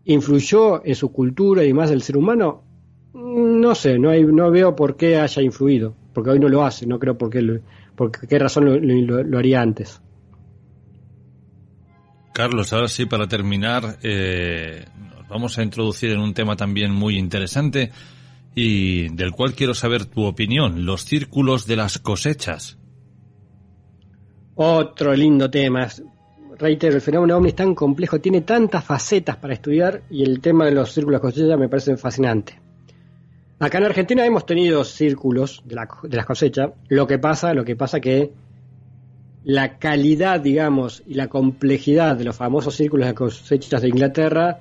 ¿Influyó 0.10 0.86
en 0.86 0.96
su 0.96 1.12
cultura 1.12 1.66
y 1.66 1.74
más 1.74 1.90
del 1.90 2.02
ser 2.02 2.16
humano? 2.16 2.64
No 3.14 3.76
sé, 3.76 4.00
no, 4.00 4.10
hay, 4.10 4.24
no 4.24 4.50
veo 4.50 4.74
por 4.74 4.96
qué 4.96 5.18
haya 5.18 5.42
influido, 5.42 5.96
porque 6.14 6.30
hoy 6.30 6.40
no 6.40 6.48
lo 6.48 6.64
hace, 6.64 6.88
no 6.88 6.98
creo 6.98 7.18
por 7.18 7.30
qué, 7.30 7.62
por 7.94 8.12
qué 8.12 8.40
razón 8.40 8.66
lo, 8.66 9.38
haría 9.38 9.62
antes. 9.62 10.02
Carlos, 12.34 12.72
ahora 12.72 12.88
sí, 12.88 13.06
para 13.06 13.28
terminar, 13.28 13.98
eh, 14.02 14.86
nos 15.14 15.28
vamos 15.28 15.58
a 15.58 15.64
introducir 15.64 16.12
en 16.12 16.20
un 16.20 16.34
tema 16.34 16.56
también 16.56 16.94
muy 16.94 17.18
interesante 17.18 17.92
y 18.56 19.10
del 19.10 19.32
cual 19.32 19.56
quiero 19.56 19.74
saber 19.74 20.06
tu 20.06 20.24
opinión, 20.24 20.86
los 20.86 21.04
círculos 21.04 21.68
de 21.68 21.76
las 21.76 22.00
cosechas. 22.00 22.78
Otro 24.56 25.14
lindo 25.14 25.50
tema. 25.50 25.90
Reitero, 26.60 26.96
el 26.96 27.02
fenómeno 27.02 27.38
ovni 27.38 27.50
es 27.50 27.56
tan 27.56 27.76
complejo, 27.76 28.20
tiene 28.20 28.42
tantas 28.42 28.84
facetas 28.84 29.38
para 29.38 29.54
estudiar 29.54 30.02
y 30.10 30.24
el 30.24 30.42
tema 30.42 30.66
de 30.66 30.72
los 30.72 30.92
círculos 30.92 31.22
de 31.22 31.28
cosechas 31.28 31.60
me 31.60 31.70
parece 31.70 31.98
fascinante. 31.98 32.60
Acá 33.60 33.80
en 33.80 33.86
Argentina 33.86 34.26
hemos 34.26 34.46
tenido 34.46 34.84
círculos 34.84 35.64
de, 35.66 35.76
las 35.76 36.26
cosechas. 36.26 36.72
Lo 36.90 37.08
que 37.08 37.20
pasa, 37.20 37.54
lo 37.54 37.66
que 37.66 37.76
pasa 37.76 38.00
que 38.00 38.32
la 39.44 39.78
calidad, 39.78 40.40
digamos, 40.40 41.04
y 41.08 41.14
la 41.16 41.28
complejidad 41.28 42.16
de 42.16 42.26
los 42.26 42.36
famosos 42.36 42.76
círculos 42.76 43.08
de 43.08 43.14
cosechas 43.14 43.82
de 43.82 43.90
Inglaterra 43.90 44.60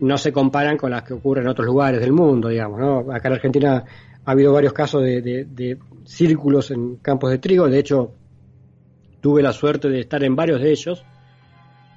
no 0.00 0.18
se 0.18 0.32
comparan 0.32 0.76
con 0.76 0.90
las 0.90 1.02
que 1.02 1.14
ocurren 1.14 1.44
en 1.44 1.50
otros 1.50 1.66
lugares 1.66 2.00
del 2.00 2.12
mundo, 2.12 2.48
digamos. 2.48 2.78
¿no? 2.78 3.12
Acá 3.12 3.28
en 3.28 3.34
Argentina 3.34 3.84
ha 4.24 4.30
habido 4.30 4.52
varios 4.52 4.72
casos 4.72 5.02
de, 5.02 5.22
de, 5.22 5.78
círculos 6.04 6.70
en 6.70 6.96
campos 6.96 7.30
de 7.30 7.38
trigo, 7.38 7.68
de 7.68 7.78
hecho 7.78 8.12
tuve 9.20 9.42
la 9.42 9.52
suerte 9.52 9.88
de 9.88 10.00
estar 10.00 10.22
en 10.22 10.36
varios 10.36 10.60
de 10.60 10.70
ellos, 10.70 11.04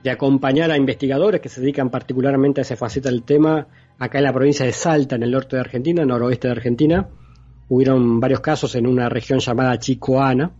de 0.03 0.11
acompañar 0.11 0.71
a 0.71 0.77
investigadores 0.77 1.41
que 1.41 1.49
se 1.49 1.61
dedican 1.61 1.89
particularmente 1.89 2.61
a 2.61 2.63
esa 2.63 2.75
faceta 2.75 3.09
del 3.09 3.23
tema, 3.23 3.67
acá 3.97 4.19
en 4.19 4.23
la 4.23 4.33
provincia 4.33 4.65
de 4.65 4.71
Salta, 4.71 5.15
en 5.15 5.23
el 5.23 5.31
norte 5.31 5.55
de 5.55 5.61
Argentina, 5.61 6.05
noroeste 6.05 6.47
de 6.47 6.53
Argentina, 6.53 7.09
hubieron 7.67 8.19
varios 8.19 8.39
casos 8.39 8.75
en 8.75 8.87
una 8.87 9.09
región 9.09 9.39
llamada 9.39 9.77
Chicoana, 9.77 10.51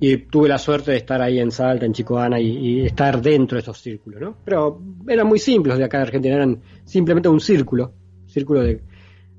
y 0.00 0.16
tuve 0.16 0.48
la 0.48 0.58
suerte 0.58 0.90
de 0.90 0.96
estar 0.96 1.22
ahí 1.22 1.38
en 1.38 1.52
Salta, 1.52 1.86
en 1.86 1.92
Chicoana 1.92 2.40
y, 2.40 2.84
estar 2.84 3.22
dentro 3.22 3.56
de 3.56 3.62
esos 3.62 3.78
círculos, 3.78 4.20
¿no? 4.20 4.36
Pero 4.44 4.80
eran 5.06 5.28
muy 5.28 5.38
simples 5.38 5.78
de 5.78 5.84
acá 5.84 5.98
de 5.98 6.04
Argentina, 6.04 6.34
eran 6.34 6.60
simplemente 6.84 7.28
un 7.28 7.38
círculo, 7.38 7.92
círculo 8.26 8.62
de, 8.62 8.82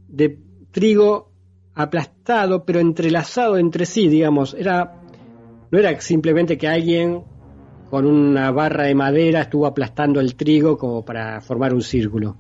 de 0.08 0.40
trigo 0.72 1.32
aplastado, 1.74 2.64
pero 2.64 2.80
entrelazado 2.80 3.58
entre 3.58 3.86
sí, 3.86 4.08
digamos, 4.08 4.54
era 4.54 5.02
no 5.74 5.80
era 5.80 6.00
simplemente 6.02 6.56
que 6.56 6.68
alguien 6.68 7.24
con 7.94 8.08
una 8.08 8.50
barra 8.50 8.86
de 8.86 8.96
madera 8.96 9.42
estuvo 9.42 9.68
aplastando 9.68 10.20
el 10.20 10.34
trigo 10.34 10.80
como 10.80 11.06
para 11.06 11.40
formar 11.42 11.76
un 11.76 11.84
círculo. 11.84 12.36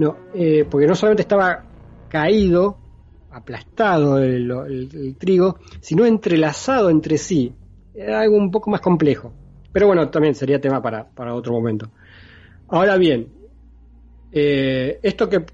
No, 0.00 0.16
eh, 0.34 0.66
porque 0.68 0.88
no 0.88 0.96
solamente 0.96 1.22
estaba 1.22 1.62
caído, 2.08 2.76
aplastado 3.30 4.18
el, 4.18 5.14
trigo, 5.16 5.60
sino 5.78 6.04
entrelazado 6.04 6.90
entre 6.90 7.18
sí. 7.18 7.54
Era 7.94 8.22
algo 8.22 8.36
un 8.36 8.50
poco 8.50 8.68
más 8.68 8.80
complejo. 8.80 9.32
Pero 9.70 9.86
bueno, 9.86 10.08
también 10.10 10.34
sería 10.34 10.60
tema 10.60 10.82
para, 10.82 11.34
otro 11.36 11.52
momento. 11.52 11.92
Ahora 12.66 12.96
bien, 12.96 13.28
eh, 14.32 14.98
esto 15.04 15.28
que 15.28 15.46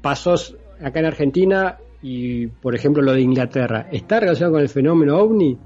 pasó 0.00 0.36
acá 0.80 1.00
en 1.00 1.06
Argentina 1.06 1.78
y, 2.00 2.46
por 2.46 2.76
ejemplo, 2.76 3.02
lo 3.02 3.12
de 3.12 3.22
Inglaterra, 3.22 3.88
¿está 3.90 4.20
relacionado 4.20 4.52
con 4.52 4.62
el 4.62 4.68
fenómeno 4.68 5.18
ovni? 5.18 5.58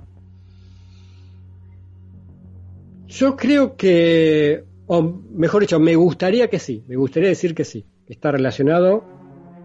Yo 3.09 3.37
creo 3.37 3.75
que, 3.75 4.65
o 4.87 5.03
mejor 5.03 5.63
dicho, 5.63 5.81
me 5.81 5.97
gustaría 5.97 6.49
que 6.49 6.59
sí, 6.59 6.85
me 6.87 6.97
gustaría 6.97 7.31
decir 7.31 7.55
que 7.55 7.65
sí, 7.65 7.87
que 8.07 8.13
está 8.13 8.31
relacionado. 8.31 9.03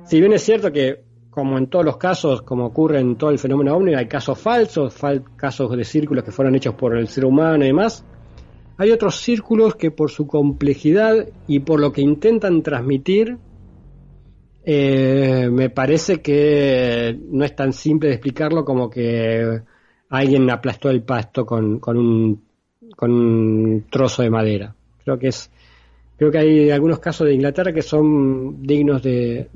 Si 0.06 0.20
bien 0.20 0.32
es 0.32 0.44
cierto 0.44 0.72
que 0.72 1.04
como 1.30 1.58
en 1.58 1.68
todos 1.68 1.84
los 1.84 1.98
casos, 1.98 2.44
como 2.44 2.66
ocurre 2.68 3.00
en 3.00 3.18
todo 3.18 3.32
el 3.32 3.39
fenómeno 3.39 3.76
ovni, 3.76 3.96
hay 3.96 4.08
casos 4.08 4.39
falsos, 4.39 4.96
casos 5.36 5.76
de 5.76 5.84
círculos 5.84 6.24
que 6.24 6.32
fueron 6.32 6.56
hechos 6.56 6.76
por 6.76 6.96
el 6.96 7.08
ser 7.08 7.26
humano 7.26 7.66
y 7.66 7.68
demás. 7.68 8.06
Hay 8.78 8.91
otros 8.91 9.18
círculos 9.18 9.76
que 9.76 9.91
por 9.91 10.10
su 10.10 10.26
complejidad 10.26 11.28
y 11.48 11.60
por 11.60 11.80
lo 11.80 11.91
que 11.91 12.02
intentan 12.02 12.64
transmitir, 12.64 13.38
eh, 14.64 15.50
me 15.52 15.70
parece 15.70 16.22
que 16.22 17.20
no 17.30 17.44
es 17.44 17.56
tan 17.56 17.74
simple 17.74 18.08
de 18.08 18.16
explicarlo 18.16 18.64
como 18.64 18.89
que 18.89 19.62
alguien 20.10 20.50
aplastó 20.50 20.89
el 20.89 21.04
pasto 21.04 21.46
con, 21.46 21.80
con, 21.80 21.98
un, 21.98 22.44
con 22.96 23.12
un 23.12 23.86
trozo 23.89 24.22
de 24.22 24.30
madera. 24.30 24.76
Creo 25.04 25.20
que 25.20 25.28
es 25.28 25.50
Creo 26.18 26.32
que 26.32 26.38
hay 26.38 26.72
algunos 26.72 27.00
casos 27.00 27.28
de 27.28 27.34
Inglaterra 27.34 27.74
que 27.74 27.82
son 27.82 28.64
dignos 28.64 29.02
de, 29.02 29.50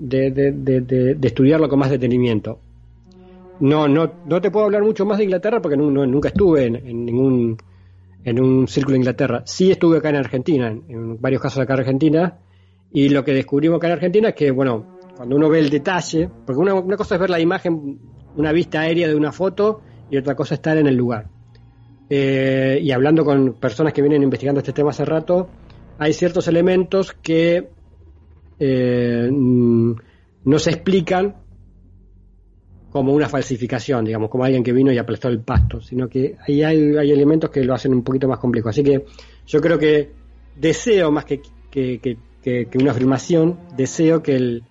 estudiarlo 1.22 1.70
con 1.70 1.80
más 1.80 1.90
detenimiento. 1.90 2.60
No, 3.60 3.88
no, 3.88 4.12
no 4.26 4.42
te 4.42 4.52
puedo 4.52 4.66
hablar 4.66 4.84
mucho 4.84 5.06
más 5.06 5.18
de 5.18 5.26
Inglaterra 5.26 5.62
porque 5.62 5.78
nunca 5.78 6.30
estuve 6.30 6.66
en, 6.66 7.06
ningún 7.06 7.58
en 8.24 8.42
un 8.42 8.68
círculo 8.68 8.94
de 8.94 9.00
Inglaterra. 9.00 9.44
Sí 9.46 9.72
estuve 9.72 10.00
acá 10.00 10.10
en 10.10 10.18
Argentina, 10.18 10.68
en, 10.68 11.22
varios 11.22 11.42
casos 11.42 11.60
acá 11.60 11.76
en 11.76 11.80
Argentina, 11.80 12.38
y 12.92 13.10
lo 13.10 13.24
que 13.24 13.34
descubrimos 13.34 13.78
acá 13.78 13.88
en 13.88 13.94
Argentina 13.94 14.30
es 14.30 14.36
que, 14.36 14.52
bueno, 14.52 14.98
cuando 15.16 15.36
uno 15.36 15.50
ve 15.50 15.60
el 15.60 15.70
detalle, 15.70 16.30
porque 16.46 16.60
una, 16.60 16.74
una 16.74 16.98
cosa 16.98 17.16
es 17.16 17.22
ver 17.22 17.30
la 17.30 17.40
imagen, 17.40 18.00
una 18.36 18.52
vista 18.52 18.82
aérea 18.82 19.08
de 19.08 19.16
una 19.16 19.32
foto, 19.32 19.82
y 20.10 20.18
otra 20.18 20.36
cosa 20.36 20.56
es 20.56 20.60
estar 20.60 20.78
en 20.78 20.88
el 20.88 20.96
lugar. 20.96 21.28
Eh, 22.10 22.80
y 22.82 22.91
hablando 22.91 23.26
con 23.26 23.53
personas 23.53 23.93
que 23.93 24.01
vienen 24.01 24.24
investigando 24.24 24.60
este 24.60 24.74
tema 24.74 24.91
hace 24.91 25.05
rato, 25.05 25.49
hay 25.99 26.14
ciertos 26.14 26.47
elementos 26.47 27.14
que 27.14 27.70
eh, 28.60 29.30
mm, 29.32 29.91
no 30.45 30.60
se 30.60 30.70
explican 30.70 31.36
como 32.91 33.14
una 33.14 33.28
falsificación, 33.28 34.05
digamos, 34.05 34.30
como 34.30 34.43
alguien 34.45 34.64
que 34.64 34.72
vino 34.72 34.91
y 34.91 34.97
aplastó 34.97 35.28
el 35.28 35.41
pasto, 35.41 35.82
sino 35.82 36.08
que 36.08 36.38
ahí 36.47 36.64
hay, 36.64 37.12
elementos 37.12 37.49
que 37.49 37.64
lo 37.64 37.74
hacen 37.74 37.93
un 37.93 38.03
poquito 38.03 38.28
más 38.28 38.39
complejo. 38.39 38.70
Así 38.70 38.84
que 38.84 39.05
yo 39.45 39.62
creo 39.62 39.78
que 39.78 40.12
deseo, 40.55 41.12
más 41.12 41.26
que, 41.26 41.41
una 42.80 42.91
afirmación, 42.91 43.60
deseo 43.76 44.24
que, 44.24 44.36
el, 44.36 44.64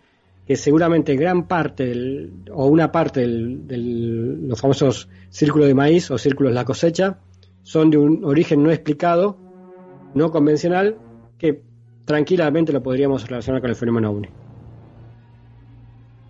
que 0.47 0.57
seguramente 0.57 1.14
gran 1.14 1.47
parte 1.47 2.30
o 2.51 2.66
una 2.66 2.91
parte 2.91 3.20
de 3.20 3.76
los 3.76 4.61
famosos 4.61 5.09
círculos 5.28 5.68
de 5.68 5.74
maíz 5.74 6.11
o 6.11 6.18
círculos 6.18 6.51
de 6.51 6.55
la 6.55 6.64
cosecha 6.64 7.18
son 7.77 7.91
de 7.91 7.99
un 7.99 8.24
origen 8.24 8.62
no 8.62 8.70
explicado, 8.70 9.37
no 10.14 10.31
convencional, 10.31 10.97
que 11.37 11.61
tranquilamente 12.07 12.72
lo 12.72 12.83
podríamos 12.83 13.29
relacionar 13.29 13.61
con 13.61 13.68
el 13.68 13.77
fenómeno 13.77 14.12
OVNI. 14.12 14.29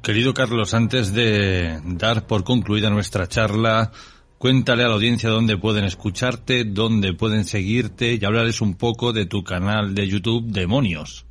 Querido 0.02 0.34
Carlos, 0.34 0.74
antes 0.74 1.14
de 1.14 1.80
dar 1.84 2.26
por 2.26 2.42
concluida 2.42 2.90
nuestra 2.90 3.28
charla, 3.28 3.92
cuéntale 4.38 4.82
a 4.82 4.88
la 4.88 4.94
audiencia 4.94 5.30
dónde 5.30 5.56
pueden 5.56 5.84
escucharte, 5.84 6.64
dónde 6.64 7.14
pueden 7.14 7.44
seguirte 7.44 8.18
y 8.20 8.24
hablarles 8.24 8.60
un 8.60 8.74
poco 8.74 9.12
de 9.12 9.26
tu 9.26 9.44
canal 9.44 9.94
de 9.94 10.08
YouTube 10.08 10.46
Demonios. 10.50 11.26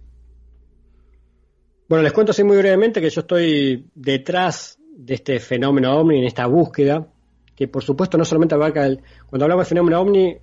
Bueno, 1.89 2.03
les 2.03 2.13
cuento 2.13 2.31
así 2.31 2.45
muy 2.45 2.55
brevemente 2.55 3.01
que 3.01 3.09
yo 3.09 3.19
estoy 3.19 3.85
detrás 3.93 4.79
de 4.95 5.15
este 5.15 5.39
fenómeno 5.41 5.93
ovni, 5.99 6.19
en 6.19 6.25
esta 6.25 6.45
búsqueda, 6.45 7.05
que 7.55 7.67
por 7.67 7.83
supuesto 7.83 8.17
no 8.17 8.25
solamente 8.25 8.55
abarca 8.55 8.85
el... 8.85 9.01
Cuando 9.29 9.45
hablamos 9.45 9.65
de 9.65 9.69
fenómeno 9.69 10.01
ovni, 10.01 10.37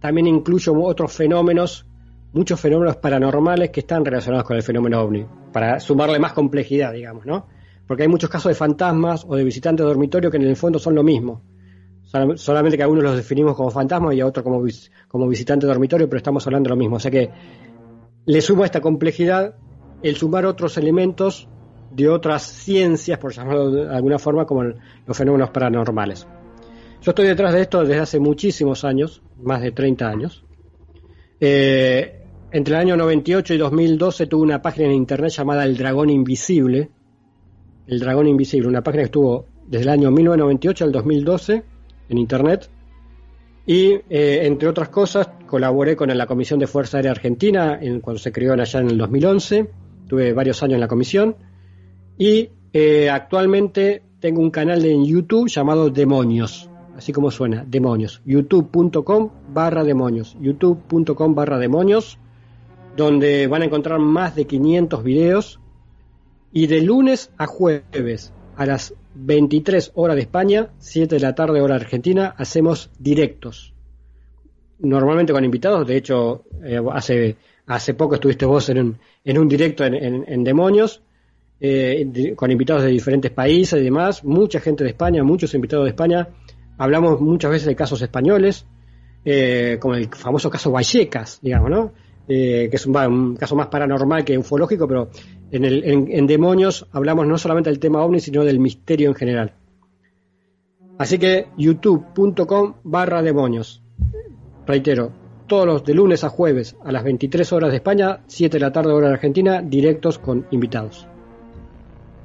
también 0.00 0.26
incluyo 0.26 0.74
otros 0.82 1.12
fenómenos 1.12 1.86
muchos 2.32 2.58
fenómenos 2.58 2.96
paranormales 2.96 3.70
que 3.70 3.80
están 3.80 4.04
relacionados 4.04 4.46
con 4.46 4.56
el 4.56 4.62
fenómeno 4.62 5.00
ovni, 5.00 5.26
para 5.52 5.78
sumarle 5.80 6.18
más 6.18 6.32
complejidad, 6.32 6.92
digamos, 6.92 7.26
¿no? 7.26 7.46
Porque 7.86 8.04
hay 8.04 8.08
muchos 8.08 8.30
casos 8.30 8.50
de 8.50 8.54
fantasmas 8.54 9.24
o 9.28 9.36
de 9.36 9.44
visitantes 9.44 9.84
de 9.84 9.88
dormitorio 9.88 10.30
que 10.30 10.38
en 10.38 10.44
el 10.44 10.56
fondo 10.56 10.78
son 10.78 10.94
lo 10.94 11.02
mismo. 11.02 11.42
Solamente 12.34 12.76
que 12.76 12.82
algunos 12.82 13.04
los 13.04 13.16
definimos 13.16 13.56
como 13.56 13.70
fantasmas 13.70 14.14
y 14.14 14.20
a 14.20 14.26
otros 14.26 14.44
como, 14.44 14.62
como 15.08 15.28
visitantes 15.28 15.66
de 15.66 15.72
dormitorio, 15.72 16.08
pero 16.08 16.18
estamos 16.18 16.46
hablando 16.46 16.68
de 16.68 16.70
lo 16.70 16.76
mismo. 16.76 16.96
O 16.96 17.00
sea 17.00 17.10
que 17.10 17.30
le 18.24 18.40
sumo 18.40 18.62
a 18.62 18.66
esta 18.66 18.80
complejidad 18.80 19.56
el 20.02 20.16
sumar 20.16 20.46
otros 20.46 20.76
elementos 20.78 21.48
de 21.90 22.08
otras 22.08 22.42
ciencias, 22.42 23.18
por 23.18 23.32
llamarlo 23.32 23.70
de 23.70 23.94
alguna 23.94 24.18
forma, 24.18 24.46
como 24.46 24.62
los 24.62 25.16
fenómenos 25.16 25.50
paranormales. 25.50 26.26
Yo 27.02 27.10
estoy 27.10 27.26
detrás 27.26 27.52
de 27.52 27.62
esto 27.62 27.80
desde 27.80 27.98
hace 27.98 28.20
muchísimos 28.20 28.84
años, 28.84 29.22
más 29.42 29.60
de 29.60 29.72
30 29.72 30.08
años. 30.08 30.44
Eh, 31.40 32.22
entre 32.52 32.74
el 32.74 32.80
año 32.80 32.96
98 32.96 33.54
y 33.54 33.58
2012 33.58 34.28
tuvo 34.28 34.44
una 34.44 34.62
página 34.62 34.86
en 34.86 34.92
internet 34.92 35.32
llamada 35.32 35.64
El 35.64 35.76
Dragón 35.76 36.10
Invisible. 36.10 36.90
El 37.88 37.98
Dragón 37.98 38.28
Invisible, 38.28 38.68
una 38.68 38.84
página 38.84 39.02
que 39.02 39.06
estuvo 39.06 39.46
desde 39.66 39.82
el 39.82 39.88
año 39.88 40.12
1998 40.12 40.84
al 40.84 40.92
2012 40.92 41.62
en 42.08 42.18
internet. 42.18 42.70
Y 43.66 43.94
eh, 44.08 44.42
entre 44.44 44.68
otras 44.68 44.88
cosas, 44.88 45.28
colaboré 45.48 45.96
con 45.96 46.16
la 46.16 46.26
Comisión 46.26 46.60
de 46.60 46.68
Fuerza 46.68 46.98
Aérea 46.98 47.10
Argentina 47.10 47.80
en, 47.82 48.00
cuando 48.00 48.20
se 48.20 48.30
creó 48.30 48.52
allá 48.52 48.78
en 48.78 48.90
el 48.90 48.98
2011. 48.98 49.70
Tuve 50.06 50.32
varios 50.32 50.62
años 50.62 50.74
en 50.74 50.80
la 50.80 50.88
comisión. 50.88 51.34
Y 52.16 52.50
eh, 52.72 53.10
actualmente 53.10 54.04
tengo 54.20 54.40
un 54.40 54.52
canal 54.52 54.84
en 54.84 55.04
YouTube 55.04 55.48
llamado 55.48 55.90
Demonios 55.90 56.68
así 56.96 57.12
como 57.12 57.30
suena, 57.30 57.64
demonios. 57.66 58.22
youtube.com 58.24 59.30
barra 59.52 59.84
demonios. 59.84 60.36
youtube.com 60.40 61.34
barra 61.34 61.58
demonios 61.58 62.18
donde 62.96 63.46
van 63.46 63.62
a 63.62 63.64
encontrar 63.66 63.98
más 63.98 64.34
de 64.36 64.46
500 64.46 65.02
videos 65.02 65.60
y 66.52 66.66
de 66.66 66.82
lunes 66.82 67.30
a 67.38 67.46
jueves 67.46 68.32
a 68.56 68.66
las 68.66 68.94
23 69.14 69.92
horas 69.94 70.16
de 70.16 70.22
España, 70.22 70.70
7 70.78 71.14
de 71.14 71.20
la 71.20 71.34
tarde 71.34 71.60
hora 71.60 71.76
Argentina, 71.76 72.34
hacemos 72.36 72.90
directos. 72.98 73.74
Normalmente 74.78 75.32
con 75.32 75.44
invitados, 75.44 75.86
de 75.86 75.96
hecho, 75.96 76.44
eh, 76.64 76.80
hace, 76.92 77.36
hace 77.66 77.94
poco 77.94 78.14
estuviste 78.14 78.44
vos 78.44 78.68
en 78.68 78.78
un, 78.78 78.98
en 79.24 79.38
un 79.38 79.48
directo 79.48 79.84
en, 79.84 80.44
Demonios, 80.44 81.02
eh, 81.60 82.34
con 82.34 82.50
invitados 82.50 82.82
de 82.82 82.90
diferentes 82.90 83.30
países 83.30 83.80
y 83.80 83.84
demás, 83.84 84.24
mucha 84.24 84.60
gente 84.60 84.84
de 84.84 84.90
España, 84.90 85.22
muchos 85.22 85.54
invitados 85.54 85.84
de 85.84 85.90
España. 85.90 86.28
Hablamos 86.82 87.20
muchas 87.20 87.52
veces 87.52 87.68
de 87.68 87.76
casos 87.76 88.02
españoles, 88.02 88.66
eh, 89.24 89.78
como 89.80 89.94
el 89.94 90.08
famoso 90.08 90.50
caso 90.50 90.72
Vallecas, 90.72 91.38
digamos, 91.40 91.70
¿no? 91.70 91.92
Eh, 92.26 92.66
que 92.68 92.74
es 92.74 92.86
un, 92.86 93.36
caso 93.36 93.54
más 93.54 93.68
paranormal 93.68 94.24
que 94.24 94.36
ufológico, 94.36 94.88
pero 94.88 95.08
en, 95.52 95.64
el, 95.64 95.84
en, 95.84 96.26
Demonios 96.26 96.88
hablamos 96.90 97.28
no 97.28 97.38
solamente 97.38 97.70
del 97.70 97.78
tema 97.78 98.02
ovni, 98.02 98.18
sino 98.18 98.42
del 98.42 98.58
misterio 98.58 99.10
en 99.10 99.14
general. 99.14 99.54
Así 100.98 101.20
que 101.20 101.46
youtube.com 101.56 102.74
barra 102.82 103.22
demonios. 103.22 103.80
Reitero, 104.66 105.12
todos 105.46 105.66
los 105.66 105.84
de 105.84 105.94
lunes 105.94 106.24
a 106.24 106.30
jueves 106.30 106.74
a 106.84 106.90
las 106.90 107.04
23 107.04 107.52
horas 107.52 107.70
de 107.70 107.76
España, 107.76 108.24
7 108.26 108.56
de 108.56 108.60
la 108.60 108.72
tarde 108.72 108.90
hora 108.90 109.06
de 109.06 109.14
Argentina, 109.14 109.62
directos 109.62 110.18
con 110.18 110.48
invitados. 110.50 111.06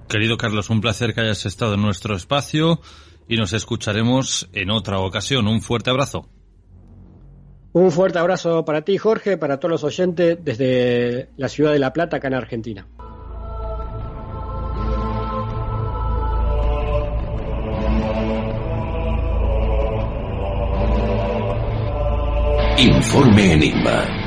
Querido 0.10 0.36
Carlos, 0.36 0.72
un 0.72 0.82
placer 0.82 1.14
que 1.14 1.22
hayas 1.22 1.46
estado 1.46 1.76
en 1.76 1.84
nuestro 1.84 2.16
espacio 2.16 2.80
y 3.28 3.38
nos 3.38 3.54
escucharemos 3.54 4.50
en 4.54 4.72
otra 4.72 5.00
ocasión. 5.00 5.48
Un 5.48 5.62
fuerte 5.62 5.90
abrazo. 5.90 6.30
Un 7.74 7.92
fuerte 7.92 8.18
abrazo 8.18 8.66
para 8.66 8.82
ti, 8.82 8.98
Jorge, 8.98 9.38
para 9.38 9.60
todos 9.60 9.72
los 9.72 9.84
oyentes 9.84 10.40
desde 10.44 11.30
la 11.38 11.48
ciudad 11.48 11.74
de 11.74 11.80
La 11.80 11.94
Plata, 11.94 12.18
acá 12.18 12.28
en 12.28 12.34
Argentina. 12.34 12.88
Informe 22.80 23.54
Enigma. 23.54 24.27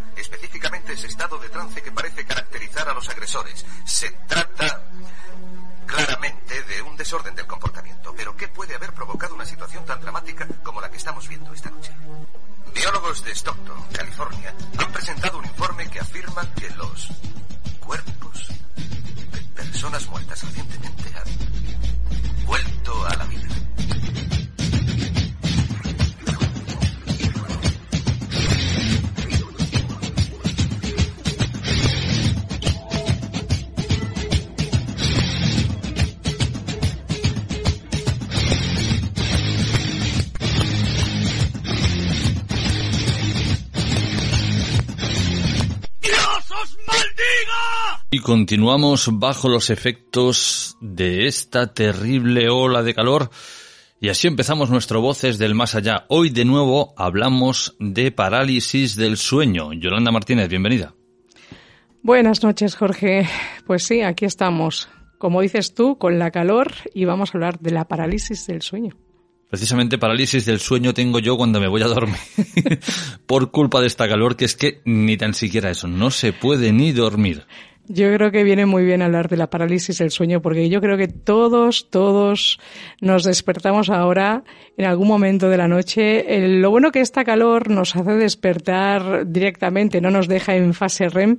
específicamente 0.15 0.93
ese 0.93 1.07
estado 1.07 1.37
de 1.37 1.49
trance 1.49 1.81
que 1.81 1.91
parece 1.91 2.25
caracterizar 2.25 2.89
a 2.89 2.93
los 2.93 3.07
agresores. 3.09 3.65
Se 3.85 4.09
trata 4.27 4.83
claramente 5.85 6.63
de 6.63 6.81
un 6.81 6.95
desorden 6.95 7.35
del 7.35 7.47
comportamiento, 7.47 8.13
pero 8.15 8.35
¿qué 8.35 8.47
puede 8.47 8.75
haber 8.75 8.93
provocado 8.93 9.35
una 9.35 9.45
situación 9.45 9.85
tan 9.85 10.01
dramática 10.01 10.47
como 10.63 10.81
la 10.81 10.89
que 10.89 10.97
estamos 10.97 11.27
viendo 11.27 11.53
esta 11.53 11.69
noche? 11.69 11.91
Biólogos 12.73 13.23
de 13.25 13.31
Stockton, 13.31 13.83
California, 13.91 14.53
han 14.77 14.91
presentado 14.91 15.37
un 15.37 15.45
informe 15.45 15.89
que 15.89 15.99
afirma 15.99 16.49
que 16.53 16.69
los 16.71 17.09
cuerpos 17.79 18.47
de 18.75 19.41
personas 19.55 20.07
muertas 20.07 20.43
recientemente 20.43 21.13
han 21.15 22.45
vuelto 22.45 23.05
a 23.05 23.15
la 23.15 23.25
vida. 23.25 23.47
Continuamos 48.21 49.09
bajo 49.11 49.49
los 49.49 49.69
efectos 49.69 50.77
de 50.79 51.27
esta 51.27 51.73
terrible 51.73 52.49
ola 52.49 52.83
de 52.83 52.93
calor. 52.93 53.29
Y 53.99 54.09
así 54.09 54.27
empezamos 54.27 54.69
nuestro 54.69 55.01
Voces 55.01 55.37
del 55.37 55.55
Más 55.55 55.75
Allá. 55.75 56.05
Hoy 56.07 56.29
de 56.29 56.45
nuevo 56.45 56.93
hablamos 56.97 57.75
de 57.79 58.11
parálisis 58.11 58.95
del 58.95 59.17
sueño. 59.17 59.73
Yolanda 59.73 60.11
Martínez, 60.11 60.49
bienvenida. 60.49 60.93
Buenas 62.01 62.43
noches, 62.43 62.75
Jorge. 62.75 63.27
Pues 63.67 63.83
sí, 63.83 64.01
aquí 64.01 64.25
estamos. 64.25 64.89
Como 65.17 65.41
dices 65.41 65.75
tú, 65.75 65.97
con 65.97 66.17
la 66.17 66.31
calor 66.31 66.71
y 66.93 67.05
vamos 67.05 67.29
a 67.29 67.37
hablar 67.37 67.59
de 67.59 67.71
la 67.71 67.87
parálisis 67.87 68.47
del 68.47 68.61
sueño. 68.61 68.95
Precisamente 69.51 69.97
parálisis 69.97 70.45
del 70.45 70.61
sueño 70.61 70.93
tengo 70.93 71.19
yo 71.19 71.35
cuando 71.35 71.59
me 71.59 71.67
voy 71.67 71.81
a 71.81 71.87
dormir. 71.87 72.15
Por 73.27 73.51
culpa 73.51 73.81
de 73.81 73.87
esta 73.87 74.07
calor 74.07 74.37
que 74.37 74.45
es 74.45 74.55
que 74.55 74.81
ni 74.85 75.17
tan 75.17 75.33
siquiera 75.33 75.69
eso, 75.69 75.89
no 75.89 76.09
se 76.09 76.31
puede 76.31 76.71
ni 76.71 76.93
dormir. 76.93 77.45
Yo 77.87 78.13
creo 78.13 78.31
que 78.31 78.43
viene 78.43 78.65
muy 78.65 78.85
bien 78.85 79.01
hablar 79.01 79.27
de 79.27 79.37
la 79.37 79.49
parálisis 79.49 79.97
del 79.97 80.11
sueño 80.11 80.41
porque 80.41 80.69
yo 80.69 80.81
creo 80.81 80.97
que 80.97 81.07
todos, 81.07 81.89
todos 81.89 82.59
nos 83.01 83.23
despertamos 83.23 83.89
ahora 83.89 84.43
en 84.77 84.85
algún 84.85 85.07
momento 85.07 85.49
de 85.49 85.57
la 85.57 85.67
noche. 85.67 86.23
lo 86.47 86.69
bueno 86.69 86.91
que 86.91 87.01
esta 87.01 87.25
calor 87.25 87.69
nos 87.69 87.95
hace 87.95 88.13
despertar 88.13 89.27
directamente, 89.27 89.99
no 89.99 90.11
nos 90.11 90.27
deja 90.27 90.55
en 90.55 90.73
fase 90.73 91.09
REM, 91.09 91.37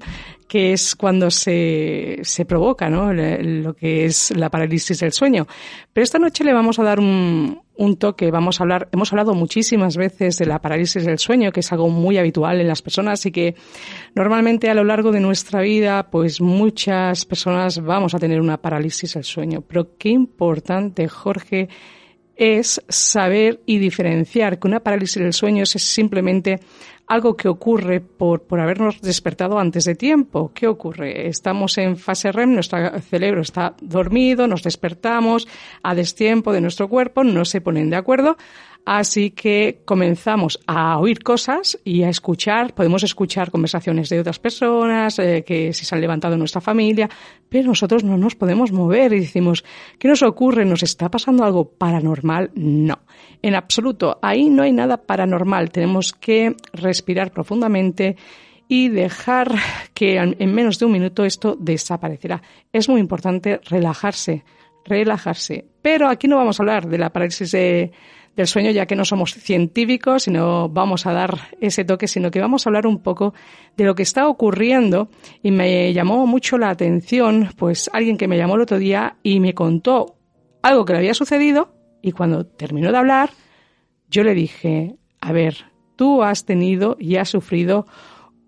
que 0.49 0.73
es 0.73 0.95
cuando 0.97 1.31
se, 1.31 2.19
se 2.23 2.45
provoca, 2.45 2.91
¿no? 2.91 3.13
Lo 3.13 3.75
que 3.75 4.05
es 4.05 4.37
la 4.37 4.51
parálisis 4.51 4.99
del 5.01 5.13
sueño. 5.13 5.47
Pero 5.93 6.05
esta 6.05 6.19
noche 6.19 6.45
le 6.45 6.53
vamos 6.53 6.79
a 6.79 6.83
dar 6.83 7.01
un, 7.01 7.63
un 7.83 7.97
toque. 7.97 8.31
Vamos 8.31 8.61
a 8.61 8.63
hablar, 8.63 8.89
hemos 8.93 9.13
hablado 9.13 9.35
muchísimas 9.35 9.97
veces 9.97 10.39
de 10.39 10.47
la 10.47 10.61
parálisis 10.61 11.05
del 11.05 11.19
sueño, 11.19 11.51
que 11.51 11.61
es 11.61 11.73
algo 11.73 11.89
muy 11.89 12.17
habitual 12.17 12.61
en 12.61 12.69
las 12.69 12.81
personas 12.81 13.27
y 13.27 13.33
que 13.33 13.57
normalmente 14.15 14.71
a 14.71 14.75
lo 14.75 14.85
largo 14.85 15.11
de 15.11 15.19
nuestra 15.19 15.63
vida, 15.63 16.09
pues 16.09 16.41
muchas 16.41 17.25
personas 17.25 17.83
vamos 17.83 18.15
a 18.15 18.21
tener 18.21 18.41
una 18.41 18.63
parálisis 18.63 19.15
del 19.15 19.25
sueño. 19.25 19.63
Pero 19.63 19.97
qué 19.99 20.11
importante, 20.11 21.09
Jorge, 21.09 21.69
es 22.37 22.81
saber 22.89 23.61
y 23.67 23.79
diferenciar 23.79 24.61
que 24.61 24.69
una 24.69 24.81
parálisis 24.81 25.21
del 25.21 25.33
sueño 25.33 25.65
es 25.65 25.71
simplemente 25.71 26.61
algo 27.13 27.37
que 27.37 27.47
ocurre 27.47 28.01
por, 28.01 28.41
por 28.41 28.59
habernos 28.59 29.03
despertado 29.03 29.59
antes 29.59 29.85
de 29.85 29.95
tiempo. 29.95 30.51
¿Qué 30.55 30.67
ocurre? 30.67 31.29
Estamos 31.29 31.77
en 31.77 31.99
fase 31.99 32.33
REM, 32.33 32.55
nuestro 32.55 32.79
cerebro 33.01 33.43
está 33.43 33.75
dormido, 33.83 34.49
nos 34.49 34.63
despertamos 34.63 35.47
a 35.83 35.95
destiempo 35.95 36.55
de 36.55 36.63
nuestro 36.63 36.89
cuerpo, 36.89 37.23
no 37.23 37.45
se 37.45 37.61
ponen 37.61 37.91
de 37.91 37.97
acuerdo, 37.97 38.39
Así 38.85 39.31
que 39.31 39.83
comenzamos 39.85 40.59
a 40.67 40.99
oír 40.99 41.23
cosas 41.23 41.79
y 41.85 42.03
a 42.03 42.09
escuchar. 42.09 42.75
Podemos 42.75 43.05
escuchar 43.05 43.53
conversaciones 43.53 44.09
de 44.09 44.19
otras 44.19 44.41
personas 44.41 45.21
eh, 45.21 45.45
que 45.47 45.73
se 45.73 45.95
han 45.95 46.01
levantado 46.01 46.35
en 46.35 46.41
nuestra 46.41 46.61
familia, 46.61 47.09
pero 47.49 47.69
nosotros 47.69 48.03
no 48.03 48.19
nos 48.19 48.35
podemos 48.35 48.73
mover 48.73 49.13
y 49.13 49.21
decimos, 49.21 49.65
¿qué 50.01 50.09
nos 50.09 50.23
ocurre? 50.25 50.65
¿Nos 50.65 50.83
está 50.83 51.09
pasando 51.11 51.45
algo 51.45 51.71
paranormal? 51.71 52.51
No, 52.57 52.99
en 53.41 53.55
absoluto. 53.55 54.19
Ahí 54.21 54.51
no 54.51 54.65
hay 54.65 54.73
nada 54.73 54.97
paranormal. 54.97 55.71
Tenemos 55.71 56.13
que 56.13 56.57
respirar 56.73 57.31
profundamente 57.31 58.17
y 58.67 58.89
dejar 58.89 59.55
que 59.95 60.17
en 60.17 60.55
menos 60.55 60.81
de 60.81 60.87
un 60.87 60.93
minuto 60.93 61.25
esto 61.25 61.57
desaparecerá. 61.57 62.43
Es 62.73 62.89
muy 62.89 63.01
importante 63.01 63.61
relajarse, 63.65 64.45
relajarse. 64.85 65.67
Pero 65.83 66.09
aquí 66.09 66.27
no 66.27 66.37
vamos 66.37 66.59
a 66.59 66.63
hablar 66.63 66.89
de 66.89 66.99
la 66.99 67.11
parálisis 67.11 67.53
de 67.53 67.93
del 68.37 68.47
sueño, 68.47 68.71
ya 68.71 68.87
que 68.87 68.97
no 68.97 69.05
somos 69.05 69.35
científicos 69.35 70.27
y 70.27 70.31
no 70.31 70.69
vamos 70.69 71.07
a 71.07 71.13
dar 71.13 71.51
ese 71.61 71.85
toque, 71.85 72.09
sino 72.09 72.31
que 72.31 72.41
vamos 72.41 72.67
a 72.67 72.71
hablar 72.71 72.87
un 72.87 72.99
poco 73.03 73.35
de 73.77 73.85
lo 73.85 73.95
que 73.95 74.03
está 74.03 74.29
ocurriendo 74.29 75.11
y 75.43 75.51
me 75.51 75.93
llamó 75.93 76.27
mucho 76.27 76.59
la 76.59 76.71
atención, 76.71 77.51
pues 77.57 77.91
alguien 77.93 78.17
que 78.17 78.29
me 78.29 78.39
llamó 78.39 78.55
el 78.55 78.63
otro 78.63 78.79
día 78.79 79.17
y 79.23 79.41
me 79.41 79.55
contó 79.55 80.17
algo 80.63 80.85
que 80.85 80.93
le 80.95 81.01
había 81.01 81.15
sucedido 81.15 81.75
y 82.01 82.13
cuando 82.13 82.47
terminó 82.47 82.91
de 82.91 82.99
hablar, 82.99 83.31
yo 84.09 84.25
le 84.25 84.35
dije, 84.35 84.97
a 85.21 85.33
ver, 85.33 85.67
tú 85.97 86.23
has 86.23 86.45
tenido 86.45 86.97
y 86.99 87.17
has 87.17 87.29
sufrido 87.29 87.87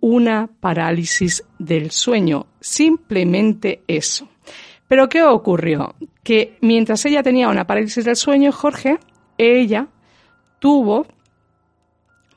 una 0.00 0.50
parálisis 0.60 1.44
del 1.58 1.90
sueño, 1.90 2.46
simplemente 2.60 3.82
eso. 3.86 4.28
Pero 4.88 5.08
¿qué 5.08 5.22
ocurrió? 5.22 5.94
Que 6.22 6.58
mientras 6.60 7.04
ella 7.06 7.22
tenía 7.22 7.48
una 7.48 7.66
parálisis 7.66 8.04
del 8.04 8.16
sueño, 8.16 8.52
Jorge, 8.52 8.98
ella 9.38 9.88
tuvo, 10.58 11.06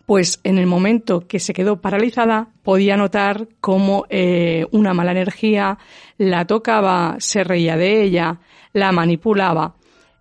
pues 0.06 0.40
en 0.44 0.58
el 0.58 0.68
momento 0.68 1.28
que 1.28 1.40
se 1.40 1.54
quedó 1.54 1.82
paralizada, 1.82 2.50
podía 2.64 2.98
notar 2.98 3.48
cómo 3.60 4.06
eh, 4.10 4.66
una 4.72 4.94
mala 4.94 5.12
energía 5.12 5.78
la 6.18 6.46
tocaba, 6.46 7.18
se 7.20 7.44
reía 7.44 7.78
de 7.78 8.04
ella, 8.04 8.40
la 8.74 8.92
manipulaba. 8.92 9.76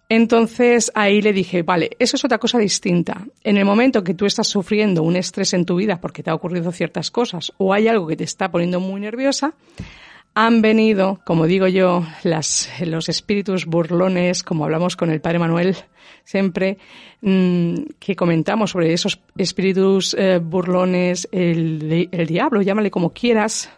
Entonces 0.09 0.93
ahí 0.95 1.21
le 1.21 1.33
dije, 1.33 1.63
vale, 1.63 1.91
eso 1.99 2.17
es 2.17 2.25
otra 2.25 2.39
cosa 2.39 2.59
distinta. 2.59 3.27
En 3.43 3.57
el 3.57 3.65
momento 3.65 4.05
que 4.05 4.15
tú 4.15 4.25
estás 4.25 4.47
sufriendo 4.47 5.03
un 5.03 5.17
estrés 5.17 5.53
en 5.53 5.65
tu 5.65 5.77
vida 5.77 6.01
porque 6.01 6.23
te 6.23 6.31
ha 6.31 6.35
ocurrido 6.35 6.71
ciertas 6.71 7.11
cosas 7.11 7.53
o 7.59 7.73
hay 7.73 7.89
algo 7.89 8.07
que 8.07 8.17
te 8.17 8.25
está 8.25 8.51
poniendo 8.51 8.79
muy 8.79 9.01
nerviosa, 9.01 9.55
han 10.35 10.63
venido, 10.63 11.21
como 11.25 11.47
digo 11.47 11.67
yo, 11.67 12.05
los 12.23 13.09
espíritus 13.09 13.67
burlones, 13.67 14.43
como 14.43 14.65
hablamos 14.65 14.95
con 14.95 15.11
el 15.11 15.21
padre 15.21 15.39
Manuel 15.39 15.77
siempre, 16.27 16.77
mm, 17.23 17.75
que 18.01 18.17
comentamos 18.17 18.73
sobre 18.73 18.93
esos 18.93 19.21
espíritus 19.39 20.15
eh, 20.19 20.39
burlones, 20.39 21.29
el, 21.31 22.09
diablo, 22.27 22.63
llámale 22.63 22.91
como 22.91 23.11
quieras, 23.11 23.71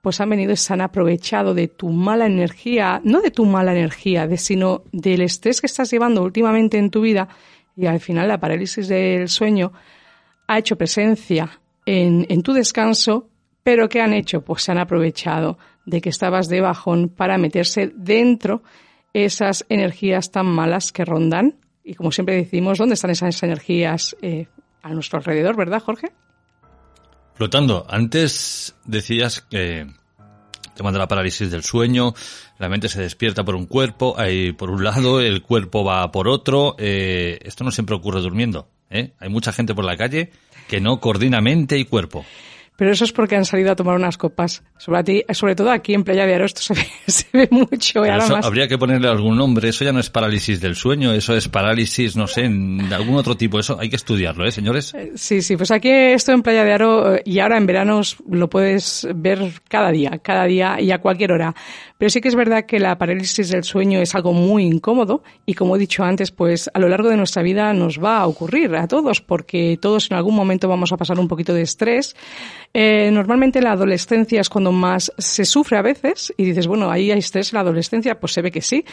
pues 0.00 0.20
han 0.20 0.30
venido 0.30 0.52
y 0.52 0.56
se 0.56 0.72
han 0.72 0.80
aprovechado 0.80 1.54
de 1.54 1.68
tu 1.68 1.90
mala 1.90 2.26
energía, 2.26 3.00
no 3.04 3.20
de 3.20 3.30
tu 3.30 3.44
mala 3.44 3.72
energía, 3.72 4.26
de, 4.26 4.38
sino 4.38 4.84
del 4.90 5.20
estrés 5.20 5.60
que 5.60 5.66
estás 5.66 5.90
llevando 5.90 6.22
últimamente 6.22 6.78
en 6.78 6.90
tu 6.90 7.02
vida, 7.02 7.28
y 7.76 7.86
al 7.86 8.00
final 8.00 8.26
la 8.26 8.40
parálisis 8.40 8.88
del 8.88 9.28
sueño 9.28 9.72
ha 10.48 10.58
hecho 10.58 10.76
presencia 10.76 11.60
en, 11.84 12.26
en 12.28 12.42
tu 12.42 12.54
descanso, 12.54 13.28
pero 13.62 13.88
¿qué 13.88 14.00
han 14.00 14.14
hecho? 14.14 14.40
Pues 14.42 14.62
se 14.62 14.72
han 14.72 14.78
aprovechado 14.78 15.58
de 15.84 16.00
que 16.00 16.08
estabas 16.08 16.48
de 16.48 16.62
bajón 16.62 17.10
para 17.10 17.38
meterse 17.38 17.92
dentro 17.94 18.62
esas 19.12 19.66
energías 19.68 20.30
tan 20.30 20.46
malas 20.46 20.90
que 20.90 21.04
rondan. 21.04 21.61
Y 21.84 21.94
como 21.94 22.12
siempre 22.12 22.36
decimos, 22.36 22.78
¿dónde 22.78 22.94
están 22.94 23.10
esas 23.10 23.42
energías 23.42 24.16
eh, 24.22 24.46
a 24.82 24.90
nuestro 24.90 25.18
alrededor, 25.18 25.56
verdad, 25.56 25.82
Jorge? 25.82 26.12
Flotando. 27.34 27.86
Antes 27.88 28.76
decías 28.84 29.40
que 29.40 29.86
tema 30.74 30.92
de 30.92 30.98
la 30.98 31.08
parálisis 31.08 31.50
del 31.50 31.64
sueño, 31.64 32.14
la 32.58 32.68
mente 32.68 32.88
se 32.88 33.00
despierta 33.00 33.44
por 33.44 33.54
un 33.54 33.66
cuerpo, 33.66 34.14
hay 34.18 34.52
por 34.52 34.70
un 34.70 34.84
lado, 34.84 35.20
el 35.20 35.42
cuerpo 35.42 35.84
va 35.84 36.10
por 36.10 36.28
otro. 36.28 36.76
Eh, 36.78 37.38
esto 37.42 37.64
no 37.64 37.70
siempre 37.70 37.96
ocurre 37.96 38.20
durmiendo. 38.20 38.68
¿eh? 38.90 39.12
Hay 39.18 39.28
mucha 39.28 39.52
gente 39.52 39.74
por 39.74 39.84
la 39.84 39.96
calle 39.96 40.30
que 40.68 40.80
no 40.80 41.00
coordina 41.00 41.40
mente 41.40 41.78
y 41.78 41.84
cuerpo 41.84 42.24
pero 42.82 42.94
eso 42.94 43.04
es 43.04 43.12
porque 43.12 43.36
han 43.36 43.44
salido 43.44 43.70
a 43.70 43.76
tomar 43.76 43.94
unas 43.94 44.18
copas. 44.18 44.64
Sobre, 44.76 45.24
sobre 45.34 45.54
todo 45.54 45.70
aquí 45.70 45.94
en 45.94 46.02
Playa 46.02 46.26
de 46.26 46.34
Aro 46.34 46.46
esto 46.46 46.62
se 47.06 47.26
ve, 47.32 47.46
mucho. 47.52 48.02
Habría 48.02 48.66
que 48.66 48.76
ponerle 48.76 49.06
algún 49.06 49.36
nombre. 49.36 49.68
Eso 49.68 49.84
ya 49.84 49.92
no 49.92 50.00
es 50.00 50.10
parálisis 50.10 50.60
del 50.60 50.74
sueño, 50.74 51.12
eso 51.12 51.36
es 51.36 51.46
parálisis, 51.46 52.16
no 52.16 52.26
sé, 52.26 52.40
de 52.42 52.92
algún 52.92 53.14
otro 53.14 53.36
tipo. 53.36 53.60
Eso 53.60 53.78
hay 53.78 53.88
que 53.88 53.94
estudiarlo, 53.94 54.44
¿eh, 54.44 54.50
señores? 54.50 54.94
Eh, 54.94 55.12
sí, 55.14 55.42
sí. 55.42 55.56
Pues 55.56 55.70
aquí 55.70 55.90
esto 55.90 56.32
en 56.32 56.42
Playa 56.42 56.64
de 56.64 56.72
Aro 56.72 57.14
eh, 57.14 57.22
y 57.24 57.38
ahora 57.38 57.56
en 57.56 57.66
verano 57.66 58.00
lo 58.28 58.50
puedes 58.50 59.06
ver 59.14 59.52
cada 59.68 59.92
día, 59.92 60.18
cada 60.20 60.46
día 60.46 60.80
y 60.80 60.90
a 60.90 60.98
cualquier 60.98 61.30
hora. 61.30 61.54
Pero 61.98 62.10
sí 62.10 62.20
que 62.20 62.26
es 62.26 62.34
verdad 62.34 62.66
que 62.66 62.80
la 62.80 62.98
parálisis 62.98 63.48
del 63.50 63.62
sueño 63.62 64.00
es 64.00 64.16
algo 64.16 64.32
muy 64.32 64.64
incómodo 64.64 65.22
y 65.46 65.54
como 65.54 65.76
he 65.76 65.78
dicho 65.78 66.02
antes, 66.02 66.32
pues 66.32 66.68
a 66.74 66.80
lo 66.80 66.88
largo 66.88 67.08
de 67.08 67.16
nuestra 67.16 67.44
vida 67.44 67.72
nos 67.74 68.02
va 68.02 68.18
a 68.18 68.26
ocurrir 68.26 68.74
a 68.74 68.88
todos 68.88 69.20
porque 69.20 69.78
todos 69.80 70.10
en 70.10 70.16
algún 70.16 70.34
momento 70.34 70.66
vamos 70.66 70.90
a 70.90 70.96
pasar 70.96 71.20
un 71.20 71.28
poquito 71.28 71.54
de 71.54 71.62
estrés. 71.62 72.16
Eh, 72.74 73.10
normalmente 73.12 73.60
la 73.60 73.72
adolescencia 73.72 74.40
es 74.40 74.48
cuando 74.48 74.72
más 74.72 75.12
se 75.18 75.44
sufre 75.44 75.76
a 75.76 75.82
veces 75.82 76.32
y 76.36 76.44
dices, 76.44 76.66
bueno, 76.66 76.90
ahí 76.90 77.10
hay 77.10 77.18
estrés 77.18 77.52
en 77.52 77.56
la 77.56 77.60
adolescencia, 77.60 78.18
pues 78.18 78.32
se 78.32 78.42
ve 78.42 78.50
que 78.50 78.62
sí, 78.62 78.84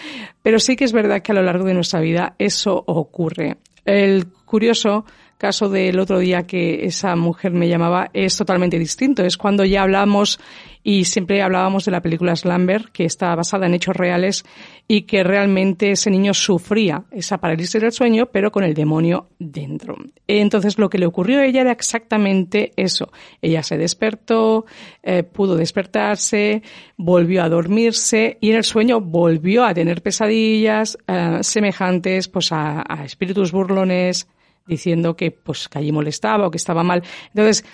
pero 0.42 0.60
sí 0.60 0.76
que 0.76 0.84
es 0.84 0.92
verdad 0.92 1.22
que 1.22 1.32
a 1.32 1.36
lo 1.36 1.44
largo 1.44 1.66
de 1.66 1.74
nuestra 1.74 2.02
vida 2.02 2.36
eso 2.38 2.84
ocurre. 2.88 3.58
El 3.86 4.28
curioso 4.46 5.06
caso 5.40 5.70
del 5.70 5.98
otro 6.00 6.20
día 6.20 6.46
que 6.46 6.86
esa 6.86 7.16
mujer 7.16 7.54
me 7.54 7.70
llamaba 7.70 8.10
es 8.14 8.36
totalmente 8.36 8.78
distinto. 8.78 9.24
Es 9.24 9.38
cuando 9.38 9.64
ya 9.64 9.84
hablamos 9.84 10.38
y 10.82 11.06
siempre 11.06 11.42
hablábamos 11.42 11.86
de 11.86 11.92
la 11.92 12.02
película 12.02 12.36
Slumber, 12.36 12.90
que 12.94 13.06
está 13.06 13.36
basada 13.36 13.66
en 13.66 13.74
hechos 13.74 13.96
reales 13.96 14.46
y 14.88 15.02
que 15.02 15.24
realmente 15.24 15.92
ese 15.92 16.10
niño 16.10 16.34
sufría 16.34 17.04
esa 17.12 17.38
parálisis 17.38 17.82
del 17.82 17.92
sueño, 17.92 18.28
pero 18.28 18.52
con 18.52 18.64
el 18.64 18.74
demonio 18.74 19.28
dentro. 19.38 19.98
Entonces 20.26 20.78
lo 20.78 20.90
que 20.90 20.98
le 20.98 21.06
ocurrió 21.06 21.40
a 21.40 21.46
ella 21.46 21.62
era 21.62 21.74
exactamente 21.74 22.72
eso. 22.78 23.12
Ella 23.42 23.62
se 23.62 23.78
despertó, 23.78 24.66
eh, 25.04 25.24
pudo 25.24 25.58
despertarse, 25.58 26.64
volvió 26.96 27.44
a 27.44 27.50
dormirse 27.50 28.38
y 28.40 28.52
en 28.52 28.56
el 28.56 28.64
sueño 28.64 29.02
volvió 29.02 29.66
a 29.66 29.74
tener 29.74 30.02
pesadillas 30.02 30.98
eh, 31.08 31.40
semejantes 31.42 32.30
pues 32.30 32.52
a, 32.52 32.84
a 32.88 33.04
espíritus 33.04 33.52
burlones, 33.52 34.28
diciendo 34.66 35.16
que 35.18 35.32
pues 35.32 35.68
que 35.68 35.80
allí 35.80 35.92
molestaba 35.92 36.48
o 36.48 36.52
que 36.52 36.58
estaba 36.58 36.84
mal. 36.84 37.04
Entonces, 37.28 37.66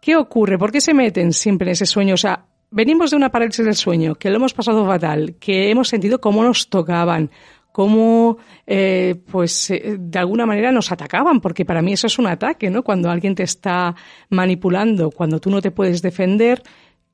¿qué 0.00 0.16
ocurre? 0.16 0.56
¿Por 0.56 0.72
qué 0.72 0.80
se 0.80 0.94
meten 0.94 1.32
siempre 1.32 1.68
en 1.68 1.72
ese 1.72 1.86
sueño? 1.86 2.14
O 2.14 2.18
sea, 2.18 2.46
venimos 2.74 3.12
de 3.12 3.16
una 3.16 3.30
parálisis 3.30 3.64
del 3.64 3.76
sueño, 3.76 4.16
que 4.16 4.30
lo 4.30 4.36
hemos 4.36 4.52
pasado 4.52 4.84
fatal, 4.84 5.36
que 5.38 5.70
hemos 5.70 5.88
sentido 5.88 6.20
cómo 6.20 6.42
nos 6.42 6.68
tocaban, 6.68 7.30
cómo, 7.70 8.38
eh, 8.66 9.14
pues, 9.30 9.70
eh, 9.70 9.96
de 9.98 10.18
alguna 10.18 10.44
manera 10.44 10.72
nos 10.72 10.90
atacaban, 10.90 11.40
porque 11.40 11.64
para 11.64 11.82
mí 11.82 11.92
eso 11.92 12.08
es 12.08 12.18
un 12.18 12.26
ataque, 12.26 12.70
¿no? 12.70 12.82
Cuando 12.82 13.10
alguien 13.10 13.36
te 13.36 13.44
está 13.44 13.94
manipulando, 14.28 15.12
cuando 15.12 15.38
tú 15.38 15.50
no 15.50 15.62
te 15.62 15.70
puedes 15.70 16.02
defender 16.02 16.62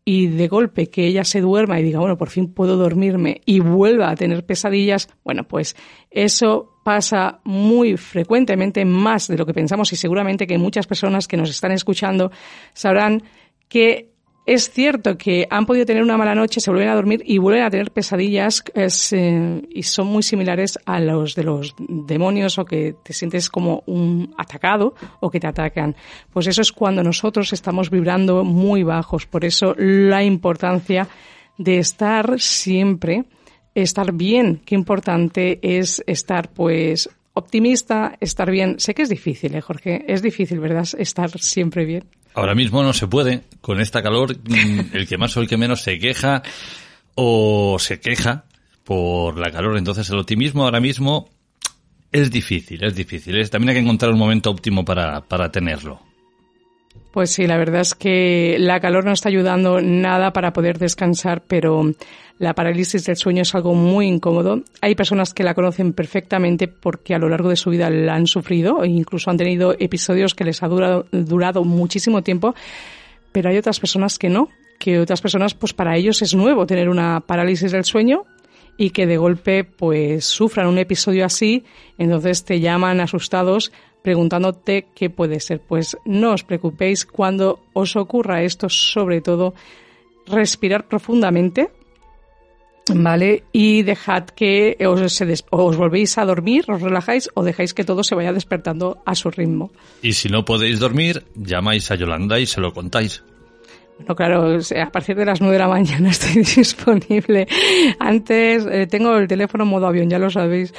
y 0.02 0.28
de 0.28 0.48
golpe 0.48 0.88
que 0.88 1.06
ella 1.06 1.24
se 1.24 1.42
duerma 1.42 1.78
y 1.78 1.82
diga, 1.82 2.00
bueno, 2.00 2.16
por 2.16 2.30
fin 2.30 2.54
puedo 2.54 2.78
dormirme 2.78 3.42
y 3.44 3.60
vuelva 3.60 4.10
a 4.10 4.16
tener 4.16 4.46
pesadillas, 4.46 5.10
bueno, 5.24 5.46
pues 5.46 5.76
eso 6.10 6.80
pasa 6.84 7.40
muy 7.44 7.98
frecuentemente, 7.98 8.82
más 8.86 9.28
de 9.28 9.36
lo 9.36 9.44
que 9.44 9.52
pensamos 9.52 9.92
y 9.92 9.96
seguramente 9.96 10.46
que 10.46 10.56
muchas 10.56 10.86
personas 10.86 11.28
que 11.28 11.36
nos 11.36 11.50
están 11.50 11.72
escuchando 11.72 12.32
sabrán 12.72 13.22
que 13.68 14.10
es 14.46 14.70
cierto 14.70 15.16
que 15.18 15.46
han 15.50 15.66
podido 15.66 15.86
tener 15.86 16.02
una 16.02 16.16
mala 16.16 16.34
noche, 16.34 16.60
se 16.60 16.70
vuelven 16.70 16.88
a 16.88 16.94
dormir 16.94 17.22
y 17.24 17.38
vuelven 17.38 17.62
a 17.62 17.70
tener 17.70 17.92
pesadillas 17.92 18.64
eh, 18.74 19.62
y 19.70 19.82
son 19.82 20.06
muy 20.06 20.22
similares 20.22 20.78
a 20.86 20.98
los 20.98 21.34
de 21.34 21.44
los 21.44 21.74
demonios 21.78 22.58
o 22.58 22.64
que 22.64 22.96
te 23.02 23.12
sientes 23.12 23.50
como 23.50 23.82
un 23.86 24.34
atacado 24.38 24.94
o 25.20 25.30
que 25.30 25.40
te 25.40 25.46
atacan. 25.46 25.94
Pues 26.32 26.46
eso 26.46 26.62
es 26.62 26.72
cuando 26.72 27.02
nosotros 27.02 27.52
estamos 27.52 27.90
vibrando 27.90 28.42
muy 28.42 28.82
bajos. 28.82 29.26
Por 29.26 29.44
eso 29.44 29.74
la 29.76 30.24
importancia 30.24 31.06
de 31.58 31.78
estar 31.78 32.40
siempre, 32.40 33.26
estar 33.74 34.12
bien. 34.12 34.62
Qué 34.64 34.74
importante 34.74 35.60
es 35.62 36.02
estar 36.06 36.50
pues 36.50 37.10
optimista, 37.34 38.16
estar 38.20 38.50
bien. 38.50 38.80
Sé 38.80 38.94
que 38.94 39.02
es 39.02 39.10
difícil, 39.10 39.54
¿eh, 39.54 39.60
Jorge? 39.60 40.04
Es 40.08 40.22
difícil, 40.22 40.58
¿verdad? 40.60 40.88
Estar 40.98 41.30
siempre 41.38 41.84
bien. 41.84 42.04
Ahora 42.34 42.54
mismo 42.54 42.82
no 42.82 42.92
se 42.92 43.06
puede. 43.06 43.44
Con 43.60 43.80
esta 43.80 44.02
calor, 44.02 44.36
mm, 44.36 44.80
el 44.96 45.06
que 45.06 45.18
más 45.18 45.36
o 45.36 45.40
el 45.40 45.48
que 45.48 45.56
menos 45.56 45.82
se 45.82 45.98
queja 45.98 46.42
o 47.14 47.76
se 47.78 48.00
queja 48.00 48.44
por 48.84 49.38
la 49.38 49.50
calor. 49.50 49.76
Entonces 49.76 50.08
el 50.10 50.18
optimismo 50.18 50.64
ahora 50.64 50.80
mismo 50.80 51.28
es 52.12 52.30
difícil, 52.30 52.82
es 52.84 52.94
difícil. 52.94 53.48
También 53.50 53.70
hay 53.70 53.74
que 53.76 53.82
encontrar 53.82 54.12
un 54.12 54.18
momento 54.18 54.50
óptimo 54.50 54.84
para, 54.84 55.20
para 55.22 55.50
tenerlo. 55.50 56.09
Pues 57.12 57.32
sí, 57.32 57.46
la 57.48 57.56
verdad 57.56 57.80
es 57.80 57.94
que 57.94 58.56
la 58.60 58.78
calor 58.78 59.04
no 59.04 59.12
está 59.12 59.28
ayudando 59.28 59.80
nada 59.80 60.32
para 60.32 60.52
poder 60.52 60.78
descansar, 60.78 61.42
pero 61.46 61.92
la 62.38 62.54
parálisis 62.54 63.04
del 63.04 63.16
sueño 63.16 63.42
es 63.42 63.54
algo 63.54 63.74
muy 63.74 64.06
incómodo. 64.06 64.62
Hay 64.80 64.94
personas 64.94 65.34
que 65.34 65.42
la 65.42 65.54
conocen 65.54 65.92
perfectamente 65.92 66.68
porque 66.68 67.14
a 67.14 67.18
lo 67.18 67.28
largo 67.28 67.48
de 67.48 67.56
su 67.56 67.70
vida 67.70 67.90
la 67.90 68.14
han 68.14 68.28
sufrido 68.28 68.84
e 68.84 68.88
incluso 68.88 69.28
han 69.28 69.36
tenido 69.36 69.74
episodios 69.78 70.34
que 70.34 70.44
les 70.44 70.62
ha 70.62 70.68
durado, 70.68 71.06
durado 71.10 71.64
muchísimo 71.64 72.22
tiempo, 72.22 72.54
pero 73.32 73.50
hay 73.50 73.58
otras 73.58 73.80
personas 73.80 74.16
que 74.16 74.28
no, 74.28 74.48
que 74.78 75.00
otras 75.00 75.20
personas 75.20 75.54
pues 75.54 75.74
para 75.74 75.96
ellos 75.96 76.22
es 76.22 76.34
nuevo 76.34 76.64
tener 76.64 76.88
una 76.88 77.20
parálisis 77.20 77.72
del 77.72 77.84
sueño 77.84 78.24
y 78.76 78.90
que 78.90 79.06
de 79.06 79.18
golpe 79.18 79.64
pues 79.64 80.24
sufran 80.24 80.68
un 80.68 80.78
episodio 80.78 81.26
así, 81.26 81.64
entonces 81.98 82.44
te 82.44 82.60
llaman 82.60 83.00
asustados 83.00 83.72
preguntándote 84.02 84.86
qué 84.94 85.10
puede 85.10 85.40
ser. 85.40 85.60
Pues 85.60 85.96
no 86.04 86.32
os 86.32 86.44
preocupéis 86.44 87.04
cuando 87.04 87.60
os 87.72 87.96
ocurra 87.96 88.42
esto, 88.42 88.68
sobre 88.68 89.20
todo 89.20 89.54
respirar 90.26 90.86
profundamente, 90.86 91.70
¿vale? 92.94 93.44
Y 93.52 93.82
dejad 93.82 94.24
que 94.24 94.76
os, 94.86 95.22
os 95.50 95.76
volvéis 95.76 96.18
a 96.18 96.24
dormir, 96.24 96.64
os 96.68 96.80
relajáis 96.80 97.30
o 97.34 97.42
dejáis 97.42 97.74
que 97.74 97.84
todo 97.84 98.02
se 98.02 98.14
vaya 98.14 98.32
despertando 98.32 99.02
a 99.04 99.14
su 99.14 99.30
ritmo. 99.30 99.70
Y 100.02 100.12
si 100.14 100.28
no 100.28 100.44
podéis 100.44 100.80
dormir, 100.80 101.24
llamáis 101.34 101.90
a 101.90 101.96
Yolanda 101.96 102.38
y 102.40 102.46
se 102.46 102.60
lo 102.60 102.72
contáis. 102.72 103.22
No, 104.08 104.14
claro, 104.16 104.58
a 104.58 104.90
partir 104.90 105.16
de 105.16 105.24
las 105.24 105.40
nueve 105.40 105.54
de 105.54 105.58
la 105.60 105.68
mañana 105.68 106.10
estoy 106.10 106.42
disponible. 106.42 107.46
Antes 107.98 108.66
eh, 108.70 108.86
tengo 108.86 109.16
el 109.16 109.28
teléfono 109.28 109.64
modo 109.64 109.86
avión, 109.86 110.08
ya 110.08 110.18
lo 110.18 110.30
sabéis. 110.30 110.74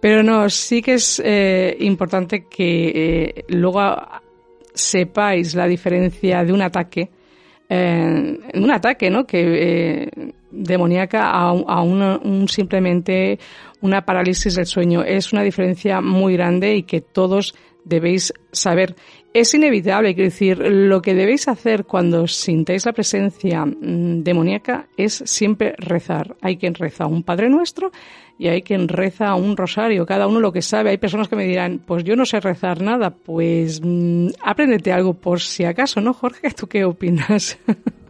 Pero 0.00 0.22
no, 0.22 0.48
sí 0.50 0.82
que 0.82 0.94
es 0.94 1.20
eh, 1.24 1.76
importante 1.80 2.46
que 2.46 2.92
eh, 2.94 3.44
luego 3.48 3.96
sepáis 4.74 5.54
la 5.54 5.66
diferencia 5.66 6.44
de 6.44 6.52
un 6.52 6.62
ataque, 6.62 7.10
un 7.68 8.70
ataque, 8.70 9.10
¿no? 9.10 9.26
Que 9.26 10.08
demoníaca 10.50 11.30
a 11.30 11.82
un, 11.82 12.46
simplemente 12.48 13.38
una 13.80 14.04
parálisis 14.04 14.54
del 14.54 14.66
sueño. 14.66 15.02
Es 15.02 15.32
una 15.32 15.42
diferencia 15.42 16.00
muy 16.00 16.34
grande 16.34 16.76
y 16.76 16.82
que 16.82 17.00
todos 17.00 17.54
debéis 17.84 18.32
saber 18.52 18.94
es 19.40 19.52
inevitable, 19.52 20.14
quiero 20.14 20.30
decir, 20.30 20.58
lo 20.58 21.02
que 21.02 21.14
debéis 21.14 21.46
hacer 21.48 21.84
cuando 21.84 22.26
sintáis 22.26 22.86
la 22.86 22.92
presencia 22.92 23.66
mm, 23.66 24.22
demoníaca 24.22 24.86
es 24.96 25.22
siempre 25.26 25.74
rezar. 25.76 26.36
Hay 26.40 26.56
quien 26.56 26.74
reza 26.74 27.06
un 27.06 27.22
Padre 27.22 27.50
Nuestro 27.50 27.92
y 28.38 28.48
hay 28.48 28.62
quien 28.62 28.88
reza 28.88 29.34
un 29.34 29.56
rosario, 29.56 30.06
cada 30.06 30.26
uno 30.26 30.40
lo 30.40 30.52
que 30.52 30.62
sabe. 30.62 30.90
Hay 30.90 30.98
personas 30.98 31.28
que 31.28 31.36
me 31.36 31.44
dirán, 31.44 31.82
pues 31.84 32.02
yo 32.02 32.16
no 32.16 32.24
sé 32.24 32.40
rezar 32.40 32.80
nada, 32.80 33.10
pues 33.10 33.82
mmm, 33.84 34.28
apréndete 34.42 34.90
algo 34.90 35.12
por 35.12 35.40
si 35.40 35.64
acaso, 35.64 36.00
¿no, 36.00 36.14
Jorge? 36.14 36.50
¿Tú 36.50 36.66
qué 36.66 36.84
opinas? 36.84 37.58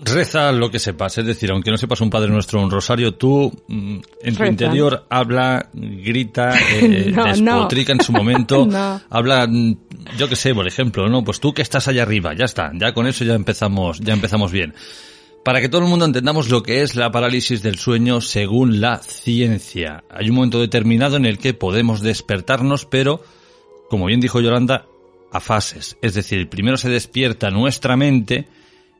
Reza 0.00 0.52
lo 0.52 0.70
que 0.70 0.78
sepas, 0.78 1.18
es 1.18 1.26
decir, 1.26 1.50
aunque 1.50 1.72
no 1.72 1.76
sepas 1.76 2.00
un 2.00 2.08
Padre 2.08 2.30
Nuestro 2.30 2.60
o 2.60 2.62
un 2.62 2.70
rosario, 2.70 3.14
tú 3.14 3.52
mm, 3.66 3.98
en 4.22 4.36
tu 4.36 4.44
interior 4.44 5.06
habla, 5.10 5.70
grita, 5.72 6.56
eh, 6.80 7.12
despotrica 7.12 7.92
en 7.92 8.00
su 8.00 8.12
momento, 8.12 8.68
habla, 9.10 9.46
mm, 9.48 9.76
yo 10.16 10.28
que 10.28 10.36
sé, 10.36 10.54
por 10.54 10.68
ejemplo, 10.68 11.08
¿no? 11.08 11.24
Pues 11.24 11.40
tú 11.40 11.52
que 11.52 11.62
estás 11.62 11.88
allá 11.88 12.02
arriba, 12.02 12.32
ya 12.32 12.44
está, 12.44 12.70
ya 12.74 12.94
con 12.94 13.08
eso 13.08 13.24
ya 13.24 13.34
empezamos, 13.34 13.98
ya 13.98 14.12
empezamos 14.12 14.52
bien. 14.52 14.72
para 15.44 15.60
que 15.60 15.68
todo 15.68 15.82
el 15.82 15.88
mundo 15.88 16.04
entendamos 16.04 16.48
lo 16.48 16.62
que 16.62 16.82
es 16.82 16.94
la 16.94 17.10
parálisis 17.10 17.62
del 17.62 17.78
sueño 17.78 18.20
según 18.20 18.80
la 18.80 18.98
ciencia. 18.98 20.04
Hay 20.10 20.28
un 20.28 20.36
momento 20.36 20.60
determinado 20.60 21.16
en 21.16 21.26
el 21.26 21.38
que 21.38 21.54
podemos 21.54 22.02
despertarnos, 22.02 22.86
pero, 22.86 23.22
como 23.90 24.06
bien 24.06 24.20
dijo 24.20 24.40
Yolanda, 24.40 24.86
a 25.32 25.40
fases. 25.40 25.96
Es 26.02 26.14
decir, 26.14 26.48
primero 26.48 26.76
se 26.76 26.88
despierta 26.88 27.50
nuestra 27.50 27.96
mente 27.96 28.46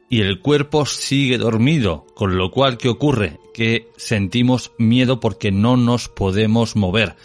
y 0.09 0.21
el 0.21 0.41
cuerpo 0.41 0.87
sigue 0.87 1.39
dormido, 1.39 2.07
con 2.15 2.37
lo 2.37 2.51
cual, 2.51 2.79
¿qué 2.79 2.89
ocurre? 2.89 3.39
Que 3.53 3.89
sentimos 3.97 4.73
miedo 4.79 5.21
porque 5.21 5.51
no 5.51 5.77
nos 5.77 6.09
podemos 6.09 6.77
mover. 6.77 7.17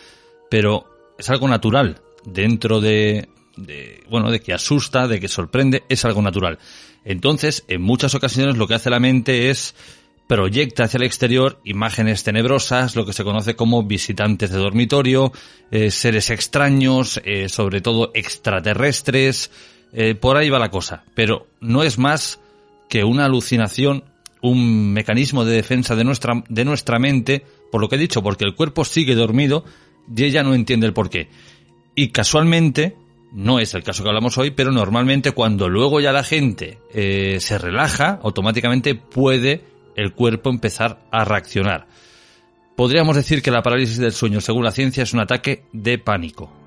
Pero 0.50 0.86
es 1.18 1.30
algo 1.30 1.48
natural. 1.48 2.02
Dentro 2.26 2.82
de, 2.82 3.30
de, 3.56 4.04
bueno, 4.10 4.32
de 4.32 4.40
que 4.40 4.54
asusta, 4.54 5.08
de 5.08 5.20
que 5.20 5.28
sorprende, 5.28 5.84
es 5.90 6.04
algo 6.06 6.22
natural. 6.22 6.60
Entonces, 7.06 7.64
en 7.68 7.82
muchas 7.82 8.16
ocasiones 8.16 8.58
lo 8.58 8.68
que 8.68 8.76
hace 8.76 8.90
la 8.90 9.00
mente 9.00 9.50
es 9.50 9.76
proyecta 10.28 10.86
hacia 10.86 10.98
el 10.98 11.04
exterior 11.04 11.60
imágenes 11.64 12.24
tenebrosas, 12.24 12.96
lo 12.96 13.06
que 13.06 13.14
se 13.14 13.24
conoce 13.24 13.56
como 13.56 13.84
visitantes 13.84 14.52
de 14.52 14.58
dormitorio, 14.58 15.32
eh, 15.70 15.92
seres 15.92 16.30
extraños, 16.30 17.22
eh, 17.26 17.50
sobre 17.50 17.82
todo 17.82 18.12
extraterrestres, 18.14 19.52
eh, 19.92 20.16
por 20.16 20.38
ahí 20.38 20.50
va 20.50 20.60
la 20.60 20.72
cosa. 20.72 21.04
Pero 21.14 21.48
no 21.60 21.84
es 21.84 21.98
más 21.98 22.40
que 22.94 23.04
una 23.04 23.26
alucinación, 23.26 24.04
un 24.44 24.94
mecanismo 24.94 25.46
de 25.46 25.56
defensa 25.56 25.96
de 25.96 26.04
nuestra, 26.04 26.44
de 26.48 26.64
nuestra 26.64 27.00
mente, 27.00 27.44
por 27.72 27.82
lo 27.82 27.90
que 27.90 27.96
he 27.96 27.98
dicho, 27.98 28.22
porque 28.22 28.46
el 28.46 28.54
cuerpo 28.54 28.86
sigue 28.86 29.16
dormido 29.16 29.66
y 30.16 30.26
ella 30.26 30.44
no 30.44 30.54
entiende 30.54 30.86
el 30.86 30.94
porqué. 30.94 31.28
Y 31.96 32.10
casualmente, 32.10 32.96
no 33.32 33.58
es 33.58 33.74
el 33.74 33.84
caso 33.84 34.04
que 34.04 34.10
hablamos 34.10 34.38
hoy, 34.38 34.52
pero 34.52 34.72
normalmente 34.72 35.32
cuando 35.32 35.70
luego 35.70 36.02
ya 36.02 36.12
la 36.12 36.24
gente 36.24 36.78
eh, 36.94 37.38
se 37.40 37.58
relaja, 37.58 38.20
automáticamente 38.22 38.94
puede 38.94 39.64
el 39.96 40.14
cuerpo 40.14 40.52
empezar 40.52 41.04
a 41.10 41.26
reaccionar. 41.26 41.88
Podríamos 42.76 43.16
decir 43.16 43.42
que 43.42 43.50
la 43.50 43.64
parálisis 43.64 43.98
del 43.98 44.12
sueño, 44.12 44.40
según 44.40 44.66
la 44.66 44.72
ciencia, 44.72 45.02
es 45.02 45.16
un 45.16 45.22
ataque 45.22 45.66
de 45.74 45.98
pánico. 45.98 46.63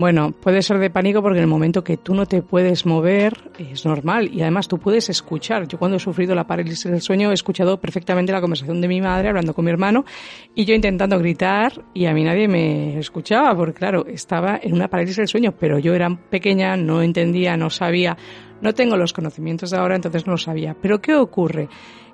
Bueno, 0.00 0.32
puede 0.32 0.62
ser 0.62 0.78
de 0.78 0.88
pánico 0.88 1.20
porque 1.20 1.40
en 1.40 1.42
el 1.42 1.50
momento 1.50 1.84
que 1.84 1.98
tú 1.98 2.14
no 2.14 2.24
te 2.24 2.40
puedes 2.40 2.86
mover 2.86 3.50
es 3.58 3.84
normal 3.84 4.30
y 4.32 4.40
además 4.40 4.66
tú 4.66 4.78
puedes 4.78 5.10
escuchar. 5.10 5.68
Yo 5.68 5.78
cuando 5.78 5.98
he 5.98 6.00
sufrido 6.00 6.34
la 6.34 6.46
parálisis 6.46 6.90
del 6.90 7.02
sueño 7.02 7.30
he 7.30 7.34
escuchado 7.34 7.78
perfectamente 7.78 8.32
la 8.32 8.40
conversación 8.40 8.80
de 8.80 8.88
mi 8.88 9.02
madre 9.02 9.28
hablando 9.28 9.52
con 9.52 9.66
mi 9.66 9.70
hermano 9.70 10.06
y 10.54 10.64
yo 10.64 10.74
intentando 10.74 11.18
gritar 11.18 11.84
y 11.92 12.06
a 12.06 12.14
mí 12.14 12.24
nadie 12.24 12.48
me 12.48 12.98
escuchaba 12.98 13.54
porque 13.54 13.74
claro, 13.74 14.06
estaba 14.06 14.58
en 14.62 14.72
una 14.72 14.88
parálisis 14.88 15.18
del 15.18 15.28
sueño, 15.28 15.52
pero 15.60 15.78
yo 15.78 15.92
era 15.92 16.08
pequeña, 16.30 16.78
no 16.78 17.02
entendía, 17.02 17.58
no 17.58 17.68
sabía, 17.68 18.16
no 18.62 18.72
tengo 18.72 18.96
los 18.96 19.12
conocimientos 19.12 19.70
de 19.70 19.76
ahora, 19.76 19.96
entonces 19.96 20.26
no 20.26 20.32
lo 20.32 20.38
sabía. 20.38 20.74
Pero 20.80 21.02
¿qué 21.02 21.14
ocurre? 21.14 21.68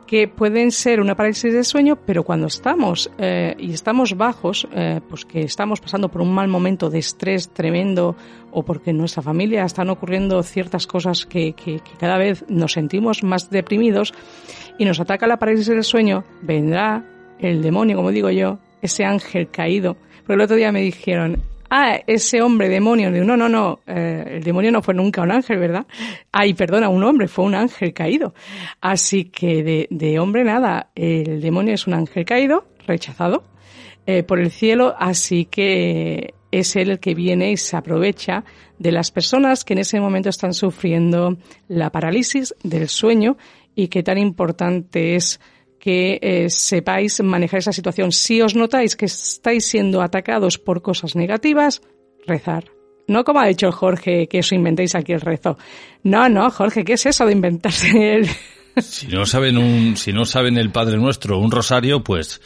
Que 0.07 0.29
pueden 0.29 0.71
ser 0.71 1.01
una 1.01 1.17
parálisis 1.17 1.53
de 1.53 1.65
sueño, 1.65 1.97
pero 1.97 2.23
cuando 2.23 2.47
estamos 2.47 3.11
eh, 3.19 3.55
y 3.59 3.73
estamos 3.73 4.17
bajos, 4.17 4.69
eh, 4.73 5.01
pues 5.09 5.25
que 5.25 5.41
estamos 5.41 5.81
pasando 5.81 6.09
por 6.09 6.23
un 6.23 6.33
mal 6.33 6.49
momento 6.49 6.91
de 6.91 6.99
estrés 6.99 7.49
tremendo 7.49 8.17
o 8.53 8.63
porque 8.63 8.91
en 8.91 8.99
nuestra 8.99 9.23
familia 9.23 9.65
están 9.65 9.91
ocurriendo 9.91 10.43
ciertas 10.43 10.87
cosas 10.87 11.27
que, 11.27 11.53
que, 11.53 11.81
que 11.81 11.93
cada 11.99 12.19
vez 12.19 12.45
nos 12.49 12.73
sentimos 12.73 13.23
más 13.23 13.51
deprimidos 13.51 14.15
y 14.79 14.85
nos 14.85 15.01
ataca 15.01 15.27
la 15.27 15.39
parálisis 15.39 15.67
del 15.67 15.85
sueño, 15.85 16.25
vendrá 16.43 17.05
el 17.39 17.63
demonio, 17.63 17.97
como 17.97 18.13
digo 18.13 18.31
yo, 18.31 18.59
ese 18.83 19.05
ángel 19.05 19.51
caído. 19.51 19.97
Porque 20.21 20.35
el 20.35 20.41
otro 20.41 20.57
día 20.57 20.73
me 20.73 20.81
dijeron, 20.81 21.43
ah, 21.71 21.99
ese 22.07 22.43
hombre 22.43 22.69
demonio, 22.69 23.11
no, 23.11 23.37
no, 23.37 23.49
no, 23.49 23.81
eh, 23.87 24.37
el 24.37 24.43
demonio 24.43 24.73
no 24.73 24.83
fue 24.83 24.95
nunca 24.95 25.23
un 25.23 25.33
ángel, 25.33 25.59
¿verdad? 25.59 25.87
Ay, 26.33 26.55
perdona, 26.55 26.89
un 26.89 27.05
hombre, 27.05 27.29
fue 27.29 27.45
un 27.45 27.55
ángel 27.55 27.93
caído. 27.93 28.35
Así 28.81 29.25
que 29.25 29.63
de, 29.63 29.89
de 29.91 30.19
hombre 30.19 30.45
nada, 30.45 30.91
el 30.95 31.41
demonio 31.41 31.75
es 31.75 31.87
un 31.87 31.95
ángel 31.95 32.25
caído, 32.25 32.67
rechazado 32.87 33.45
eh, 34.07 34.23
por 34.23 34.39
el 34.39 34.51
cielo, 34.51 34.95
así 34.99 35.47
que 35.47 36.35
es 36.53 36.77
él 36.77 36.91
el 36.91 37.01
que 37.01 37.15
viene 37.15 37.51
y 37.51 37.57
se 37.57 37.77
aprovecha 37.77 38.45
de 38.79 38.93
las 38.93 39.11
personas 39.11 39.65
que 39.65 39.73
en 39.73 39.81
ese 39.81 40.01
momento 40.01 40.29
están 40.29 40.55
sufriendo 40.55 41.37
la 41.69 41.91
parálisis 41.91 42.55
del 42.63 42.89
sueño 42.89 43.37
y 43.75 43.89
que 43.89 44.03
tan 44.03 44.19
importante 44.19 45.17
es 45.17 45.41
que 45.87 46.19
eh, 46.21 46.51
sepáis 46.51 47.23
manejar 47.23 47.61
esa 47.61 47.71
situación. 47.71 48.11
Si 48.11 48.43
os 48.43 48.57
notáis 48.57 48.97
que 48.97 49.07
estáis 49.07 49.67
siendo 49.67 50.03
atacados 50.03 50.59
por 50.59 50.83
cosas 50.83 51.15
negativas, 51.15 51.81
rezar. 52.27 52.65
No 53.07 53.23
como 53.23 53.39
ha 53.39 53.47
dicho 53.47 53.71
Jorge, 53.71 54.27
que 54.27 54.41
os 54.41 54.51
inventéis 54.51 54.97
aquí 54.97 55.13
el 55.13 55.21
rezo. 55.21 55.57
No, 56.03 56.29
no, 56.29 56.51
Jorge, 56.51 56.85
¿qué 56.85 56.95
es 56.95 57.07
eso 57.07 57.25
de 57.25 57.33
inventarse 57.33 58.17
el... 58.17 58.29
Si 58.83 59.07
no 59.07 59.25
saben 59.27 59.57
un, 59.57 59.97
si 59.97 60.13
no 60.13 60.25
saben 60.27 60.59
el 60.59 60.71
Padre 60.71 60.99
Nuestro, 60.99 61.39
un 61.39 61.53
rosario, 61.53 62.03
pues 62.03 62.43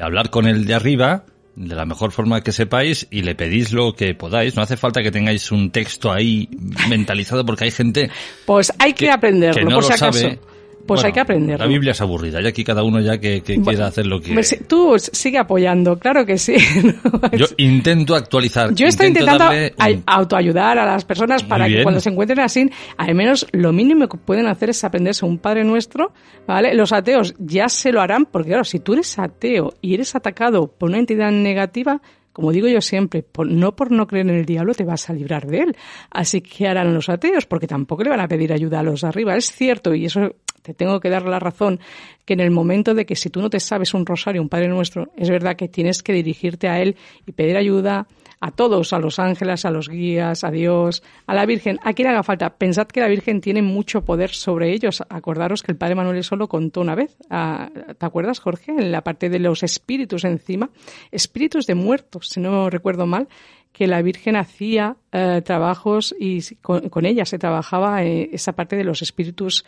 hablar 0.00 0.28
con 0.28 0.46
el 0.46 0.66
de 0.66 0.74
arriba 0.74 1.24
de 1.56 1.74
la 1.74 1.86
mejor 1.86 2.12
forma 2.12 2.42
que 2.42 2.52
sepáis 2.52 3.08
y 3.10 3.22
le 3.22 3.34
pedís 3.34 3.72
lo 3.72 3.94
que 3.94 4.14
podáis. 4.14 4.54
No 4.54 4.62
hace 4.62 4.76
falta 4.76 5.02
que 5.02 5.10
tengáis 5.10 5.50
un 5.50 5.70
texto 5.70 6.12
ahí 6.12 6.48
mentalizado 6.88 7.44
porque 7.44 7.64
hay 7.64 7.70
gente. 7.72 8.10
Pues 8.44 8.72
hay 8.78 8.92
que, 8.92 9.10
aprenderlo, 9.10 9.58
que 9.58 9.64
no 9.64 9.76
por 9.76 9.82
lo 9.82 9.88
si 9.88 9.92
acaso. 9.94 10.20
sabe 10.20 10.51
Pues 10.86 10.98
Bueno, 10.98 11.06
hay 11.06 11.12
que 11.12 11.20
aprenderlo. 11.20 11.64
La 11.64 11.68
Biblia 11.70 11.92
es 11.92 12.00
aburrida, 12.00 12.40
y 12.42 12.46
aquí 12.46 12.64
cada 12.64 12.82
uno 12.82 13.00
ya 13.00 13.18
que, 13.18 13.40
que 13.42 13.60
quiera 13.60 13.86
hacer 13.86 14.06
lo 14.06 14.20
que... 14.20 14.34
Tú 14.66 14.94
sigue 14.98 15.38
apoyando, 15.38 15.98
claro 15.98 16.26
que 16.26 16.38
sí. 16.38 16.56
Yo 17.32 17.46
intento 17.56 18.14
actualizar. 18.14 18.74
Yo 18.74 18.86
estoy 18.86 19.08
intento 19.08 19.32
intentando 19.32 19.54
un- 19.98 20.02
autoayudar 20.06 20.78
a 20.78 20.86
las 20.86 21.04
personas 21.04 21.42
para 21.44 21.66
que 21.66 21.82
cuando 21.82 22.00
se 22.00 22.10
encuentren 22.10 22.40
así, 22.40 22.68
al 22.96 23.14
menos 23.14 23.46
lo 23.52 23.72
mínimo 23.72 24.08
que 24.08 24.18
pueden 24.18 24.46
hacer 24.48 24.70
es 24.70 24.82
aprenderse 24.84 25.24
un 25.24 25.38
Padre 25.38 25.64
Nuestro, 25.64 26.12
¿vale? 26.46 26.74
Los 26.74 26.92
ateos 26.92 27.34
ya 27.38 27.68
se 27.68 27.92
lo 27.92 28.00
harán, 28.00 28.26
porque 28.26 28.48
claro, 28.48 28.64
si 28.64 28.80
tú 28.80 28.94
eres 28.94 29.18
ateo 29.18 29.74
y 29.80 29.94
eres 29.94 30.14
atacado 30.14 30.66
por 30.66 30.88
una 30.90 30.98
entidad 30.98 31.30
negativa, 31.30 32.00
como 32.32 32.50
digo 32.50 32.66
yo 32.66 32.80
siempre, 32.80 33.22
por- 33.22 33.46
no 33.46 33.76
por 33.76 33.90
no 33.92 34.06
creer 34.06 34.28
en 34.28 34.36
el 34.36 34.46
diablo 34.46 34.74
te 34.74 34.84
vas 34.84 35.08
a 35.10 35.12
librar 35.12 35.46
de 35.46 35.58
él. 35.58 35.76
Así 36.10 36.40
que 36.40 36.66
harán 36.66 36.94
los 36.94 37.08
ateos, 37.08 37.46
porque 37.46 37.66
tampoco 37.66 38.02
le 38.02 38.10
van 38.10 38.20
a 38.20 38.28
pedir 38.28 38.52
ayuda 38.52 38.80
a 38.80 38.82
los 38.82 39.02
de 39.02 39.08
arriba. 39.08 39.36
Es 39.36 39.52
cierto, 39.52 39.94
y 39.94 40.06
eso 40.06 40.34
te 40.62 40.74
tengo 40.74 41.00
que 41.00 41.10
dar 41.10 41.24
la 41.24 41.38
razón, 41.38 41.80
que 42.24 42.34
en 42.34 42.40
el 42.40 42.50
momento 42.50 42.94
de 42.94 43.04
que 43.04 43.16
si 43.16 43.30
tú 43.30 43.40
no 43.40 43.50
te 43.50 43.60
sabes 43.60 43.94
un 43.94 44.06
rosario, 44.06 44.40
un 44.40 44.48
Padre 44.48 44.68
Nuestro, 44.68 45.08
es 45.16 45.28
verdad 45.28 45.56
que 45.56 45.68
tienes 45.68 46.02
que 46.02 46.12
dirigirte 46.12 46.68
a 46.68 46.80
Él 46.80 46.96
y 47.26 47.32
pedir 47.32 47.56
ayuda 47.56 48.06
a 48.42 48.50
todos, 48.50 48.92
a 48.92 48.98
los 48.98 49.20
ángeles, 49.20 49.64
a 49.64 49.70
los 49.70 49.88
guías, 49.88 50.42
a 50.42 50.50
Dios, 50.50 51.04
a 51.26 51.34
la 51.34 51.46
Virgen, 51.46 51.78
a 51.84 51.92
quien 51.92 52.08
haga 52.08 52.24
falta. 52.24 52.50
Pensad 52.50 52.88
que 52.88 53.00
la 53.00 53.06
Virgen 53.06 53.40
tiene 53.40 53.62
mucho 53.62 54.04
poder 54.04 54.30
sobre 54.30 54.72
ellos. 54.72 55.00
Acordaros 55.08 55.62
que 55.62 55.70
el 55.70 55.78
Padre 55.78 55.94
Manuel 55.94 56.18
eso 56.18 56.34
lo 56.34 56.48
contó 56.48 56.80
una 56.80 56.96
vez. 56.96 57.16
Ah, 57.30 57.70
¿Te 57.96 58.04
acuerdas, 58.04 58.40
Jorge? 58.40 58.72
En 58.72 58.90
la 58.90 59.02
parte 59.02 59.28
de 59.28 59.38
los 59.38 59.62
espíritus 59.62 60.24
encima. 60.24 60.70
Espíritus 61.12 61.66
de 61.66 61.76
muertos, 61.76 62.30
si 62.30 62.40
no 62.40 62.68
recuerdo 62.68 63.06
mal, 63.06 63.28
que 63.72 63.86
la 63.86 64.02
Virgen 64.02 64.36
hacía 64.36 64.96
eh, 65.12 65.42
trabajos 65.44 66.14
y 66.18 66.40
con, 66.56 66.88
con 66.88 67.06
ella 67.06 67.24
se 67.24 67.38
trabajaba 67.38 68.04
eh, 68.04 68.30
esa 68.32 68.52
parte 68.52 68.76
de 68.76 68.84
los 68.84 69.02
espíritus. 69.02 69.64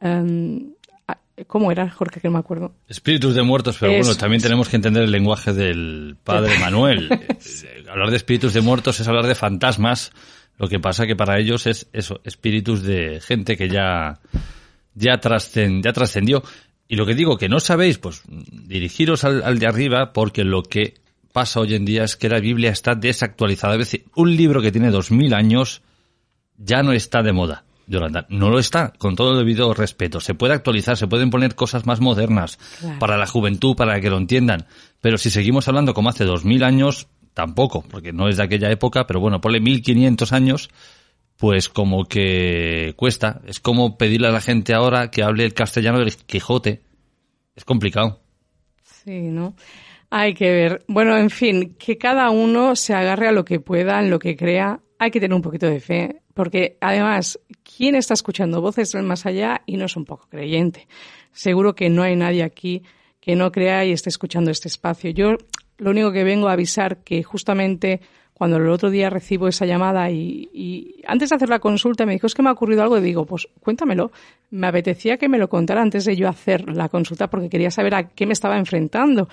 em, 0.00 0.72
¿Cómo 1.46 1.70
era, 1.70 1.90
Jorge? 1.90 2.20
Que 2.20 2.28
no 2.28 2.32
me 2.32 2.38
acuerdo. 2.38 2.72
Espíritus 2.88 3.34
de 3.34 3.42
muertos, 3.42 3.76
pero 3.78 3.92
Eso 3.92 4.08
bueno, 4.08 4.18
también 4.18 4.40
tenemos 4.40 4.70
que 4.70 4.76
entender 4.76 5.02
el 5.02 5.10
lenguaje 5.10 5.52
del 5.52 6.16
padre 6.22 6.58
Manuel. 6.58 7.08
Eh, 7.38 7.84
hablar 7.88 8.10
de 8.10 8.16
espíritus 8.16 8.54
de 8.54 8.60
muertos 8.60 8.98
es 8.98 9.06
hablar 9.06 9.26
de 9.26 9.34
fantasmas. 9.34 10.12
Lo 10.58 10.68
que 10.68 10.80
pasa 10.80 11.06
que 11.06 11.14
para 11.14 11.38
ellos 11.38 11.66
es 11.66 11.88
eso, 11.92 12.20
espíritus 12.24 12.82
de 12.82 13.20
gente 13.20 13.56
que 13.56 13.68
ya, 13.68 14.18
ya 14.94 15.18
trascendió. 15.18 16.42
Y 16.88 16.96
lo 16.96 17.06
que 17.06 17.14
digo, 17.14 17.36
que 17.36 17.48
no 17.48 17.60
sabéis, 17.60 17.98
pues 17.98 18.22
dirigiros 18.26 19.24
al, 19.24 19.42
al 19.42 19.58
de 19.58 19.66
arriba, 19.66 20.12
porque 20.12 20.44
lo 20.44 20.62
que 20.62 20.94
pasa 21.36 21.60
hoy 21.60 21.74
en 21.74 21.84
día 21.84 22.04
es 22.04 22.16
que 22.16 22.30
la 22.30 22.40
Biblia 22.40 22.70
está 22.70 22.94
desactualizada. 22.94 23.74
Es 23.74 23.80
decir, 23.80 24.06
un 24.14 24.34
libro 24.34 24.62
que 24.62 24.72
tiene 24.72 24.90
dos 24.90 25.10
mil 25.10 25.34
años 25.34 25.82
ya 26.56 26.82
no 26.82 26.92
está 26.92 27.22
de 27.22 27.34
moda. 27.34 27.64
Yolanda, 27.86 28.24
no 28.30 28.48
lo 28.48 28.58
está, 28.58 28.94
con 28.96 29.16
todo 29.16 29.32
el 29.32 29.38
debido 29.40 29.74
respeto. 29.74 30.18
Se 30.18 30.32
puede 30.32 30.54
actualizar, 30.54 30.96
se 30.96 31.06
pueden 31.06 31.28
poner 31.28 31.54
cosas 31.54 31.84
más 31.84 32.00
modernas 32.00 32.58
Claro. 32.80 32.98
para 32.98 33.18
la 33.18 33.26
juventud, 33.26 33.76
para 33.76 34.00
que 34.00 34.08
lo 34.08 34.16
entiendan. 34.16 34.64
Pero 35.02 35.18
si 35.18 35.28
seguimos 35.28 35.68
hablando 35.68 35.92
como 35.92 36.08
hace 36.08 36.24
dos 36.24 36.46
mil 36.46 36.64
años, 36.64 37.06
tampoco, 37.34 37.82
porque 37.82 38.14
no 38.14 38.28
es 38.30 38.38
de 38.38 38.42
aquella 38.44 38.70
época, 38.70 39.06
pero 39.06 39.20
bueno, 39.20 39.38
ponle 39.42 39.60
1500 39.60 40.32
años, 40.32 40.70
pues 41.36 41.68
como 41.68 42.06
que 42.06 42.94
cuesta. 42.96 43.42
Es 43.46 43.60
como 43.60 43.98
pedirle 43.98 44.28
a 44.28 44.32
la 44.32 44.40
gente 44.40 44.72
ahora 44.72 45.10
que 45.10 45.22
hable 45.22 45.44
el 45.44 45.52
castellano 45.52 45.98
del 45.98 46.16
Quijote. 46.16 46.80
Es 47.54 47.66
complicado. 47.66 48.20
Sí, 49.04 49.20
¿no? 49.20 49.54
Hay 50.10 50.34
que 50.34 50.50
ver. 50.50 50.84
Bueno, 50.86 51.16
en 51.16 51.30
fin, 51.30 51.74
que 51.78 51.98
cada 51.98 52.30
uno 52.30 52.76
se 52.76 52.94
agarre 52.94 53.28
a 53.28 53.32
lo 53.32 53.44
que 53.44 53.60
pueda, 53.60 54.00
en 54.00 54.10
lo 54.10 54.18
que 54.18 54.36
crea. 54.36 54.80
Hay 54.98 55.10
que 55.10 55.20
tener 55.20 55.34
un 55.34 55.42
poquito 55.42 55.66
de 55.66 55.80
fe, 55.80 56.22
porque 56.32 56.78
además, 56.80 57.38
¿quién 57.62 57.94
está 57.94 58.14
escuchando 58.14 58.60
voces 58.60 58.92
del 58.92 59.02
más 59.02 59.26
allá 59.26 59.62
y 59.66 59.76
no 59.76 59.86
es 59.86 59.96
un 59.96 60.04
poco 60.04 60.28
creyente? 60.28 60.88
Seguro 61.32 61.74
que 61.74 61.90
no 61.90 62.02
hay 62.02 62.16
nadie 62.16 62.42
aquí 62.42 62.82
que 63.20 63.34
no 63.34 63.50
crea 63.50 63.84
y 63.84 63.90
esté 63.90 64.08
escuchando 64.08 64.52
este 64.52 64.68
espacio. 64.68 65.10
Yo 65.10 65.36
lo 65.78 65.90
único 65.90 66.12
que 66.12 66.22
vengo 66.22 66.48
a 66.48 66.52
avisar 66.52 66.98
que 66.98 67.24
justamente 67.24 68.00
cuando 68.32 68.58
el 68.58 68.68
otro 68.68 68.88
día 68.88 69.10
recibo 69.10 69.48
esa 69.48 69.66
llamada 69.66 70.10
y, 70.10 70.48
y, 70.52 71.02
antes 71.06 71.30
de 71.30 71.36
hacer 71.36 71.48
la 71.48 71.58
consulta 71.58 72.06
me 72.06 72.12
dijo, 72.12 72.28
es 72.28 72.34
que 72.34 72.42
me 72.42 72.50
ha 72.50 72.52
ocurrido 72.52 72.82
algo 72.82 72.98
y 72.98 73.00
digo, 73.00 73.26
pues 73.26 73.48
cuéntamelo. 73.60 74.12
Me 74.50 74.68
apetecía 74.68 75.16
que 75.16 75.28
me 75.28 75.38
lo 75.38 75.48
contara 75.48 75.82
antes 75.82 76.04
de 76.04 76.14
yo 76.14 76.28
hacer 76.28 76.70
la 76.72 76.88
consulta 76.88 77.28
porque 77.28 77.48
quería 77.48 77.70
saber 77.70 77.94
a 77.94 78.08
qué 78.10 78.26
me 78.26 78.34
estaba 78.34 78.58
enfrentando. 78.58 79.28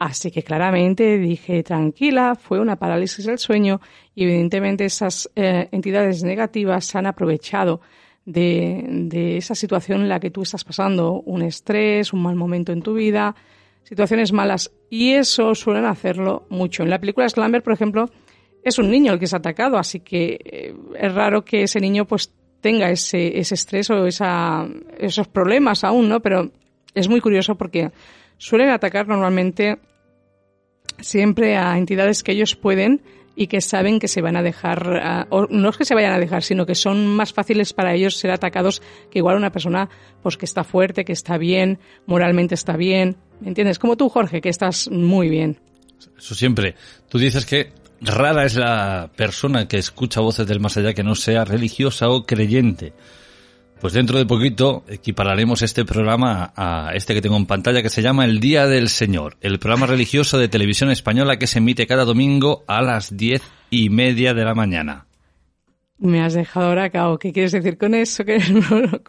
Así 0.00 0.30
que 0.30 0.42
claramente 0.42 1.18
dije, 1.18 1.62
tranquila, 1.62 2.34
fue 2.34 2.58
una 2.58 2.76
parálisis 2.76 3.26
del 3.26 3.38
sueño 3.38 3.82
y 4.14 4.24
evidentemente 4.24 4.86
esas 4.86 5.30
eh, 5.36 5.68
entidades 5.72 6.24
negativas 6.24 6.86
se 6.86 6.96
han 6.96 7.04
aprovechado 7.04 7.82
de, 8.24 9.36
esa 9.36 9.54
situación 9.54 10.00
en 10.00 10.08
la 10.08 10.18
que 10.18 10.30
tú 10.30 10.40
estás 10.40 10.64
pasando, 10.64 11.20
un 11.20 11.42
estrés, 11.42 12.14
un 12.14 12.22
mal 12.22 12.34
momento 12.34 12.72
en 12.72 12.80
tu 12.80 12.94
vida, 12.94 13.36
situaciones 13.82 14.32
malas. 14.32 14.72
Y 14.88 15.12
eso 15.12 15.54
suelen 15.54 15.84
hacerlo 15.84 16.46
mucho. 16.48 16.82
En 16.82 16.88
la 16.88 16.98
película 16.98 17.28
Slamber, 17.28 17.62
por 17.62 17.74
ejemplo, 17.74 18.08
es 18.64 18.78
un 18.78 18.90
niño 18.90 19.12
el 19.12 19.18
que 19.18 19.26
es 19.26 19.34
atacado, 19.34 19.76
así 19.76 20.00
que 20.00 20.38
eh, 20.42 20.74
es 20.98 21.14
raro 21.14 21.44
que 21.44 21.64
ese 21.64 21.78
niño 21.78 22.06
pues 22.06 22.32
tenga 22.62 22.90
ese, 22.90 23.38
ese 23.38 23.54
estrés 23.54 23.90
o 23.90 24.06
esa, 24.06 24.66
esos 24.96 25.28
problemas 25.28 25.84
aún, 25.84 26.08
¿no? 26.08 26.20
Pero 26.20 26.50
es 26.94 27.06
muy 27.06 27.20
curioso 27.20 27.56
porque 27.56 27.90
suelen 28.38 28.70
atacar 28.70 29.06
normalmente 29.06 29.78
siempre 31.00 31.56
a 31.56 31.76
entidades 31.76 32.22
que 32.22 32.32
ellos 32.32 32.56
pueden 32.56 33.02
y 33.36 33.46
que 33.46 33.60
saben 33.60 33.98
que 34.00 34.08
se 34.08 34.20
van 34.20 34.36
a 34.36 34.42
dejar, 34.42 35.26
o 35.30 35.46
no 35.46 35.70
es 35.70 35.76
que 35.76 35.84
se 35.84 35.94
vayan 35.94 36.12
a 36.12 36.18
dejar, 36.18 36.42
sino 36.42 36.66
que 36.66 36.74
son 36.74 37.06
más 37.06 37.32
fáciles 37.32 37.72
para 37.72 37.94
ellos 37.94 38.16
ser 38.16 38.30
atacados 38.30 38.82
que 39.10 39.20
igual 39.20 39.36
una 39.36 39.52
persona 39.52 39.88
pues 40.22 40.36
que 40.36 40.44
está 40.44 40.64
fuerte, 40.64 41.04
que 41.04 41.12
está 41.12 41.38
bien, 41.38 41.78
moralmente 42.06 42.54
está 42.54 42.76
bien, 42.76 43.16
¿me 43.40 43.48
entiendes? 43.48 43.78
Como 43.78 43.96
tú, 43.96 44.08
Jorge, 44.08 44.40
que 44.40 44.48
estás 44.48 44.90
muy 44.90 45.28
bien. 45.28 45.58
Eso 46.18 46.34
siempre. 46.34 46.74
Tú 47.08 47.18
dices 47.18 47.46
que 47.46 47.72
rara 48.00 48.44
es 48.44 48.56
la 48.56 49.10
persona 49.14 49.68
que 49.68 49.78
escucha 49.78 50.20
voces 50.20 50.46
del 50.46 50.60
más 50.60 50.76
allá 50.76 50.92
que 50.92 51.02
no 51.02 51.14
sea 51.14 51.44
religiosa 51.44 52.08
o 52.08 52.24
creyente. 52.24 52.92
Pues 53.80 53.94
dentro 53.94 54.18
de 54.18 54.26
poquito 54.26 54.84
equipararemos 54.88 55.62
este 55.62 55.86
programa 55.86 56.52
a 56.54 56.90
este 56.94 57.14
que 57.14 57.22
tengo 57.22 57.38
en 57.38 57.46
pantalla 57.46 57.82
que 57.82 57.88
se 57.88 58.02
llama 58.02 58.26
El 58.26 58.38
Día 58.38 58.66
del 58.66 58.90
Señor, 58.90 59.38
el 59.40 59.58
programa 59.58 59.86
religioso 59.86 60.38
de 60.38 60.48
televisión 60.48 60.90
española 60.90 61.38
que 61.38 61.46
se 61.46 61.60
emite 61.60 61.86
cada 61.86 62.04
domingo 62.04 62.62
a 62.66 62.82
las 62.82 63.16
diez 63.16 63.42
y 63.70 63.88
media 63.88 64.34
de 64.34 64.44
la 64.44 64.54
mañana. 64.54 65.06
Me 65.96 66.22
has 66.22 66.34
dejado 66.34 66.66
ahora 66.66 66.90
cao. 66.90 67.18
¿Qué 67.18 67.32
quieres 67.32 67.52
decir 67.52 67.78
con 67.78 67.94
eso? 67.94 68.22
Que 68.22 68.38
no 68.50 68.80
lo 68.80 69.02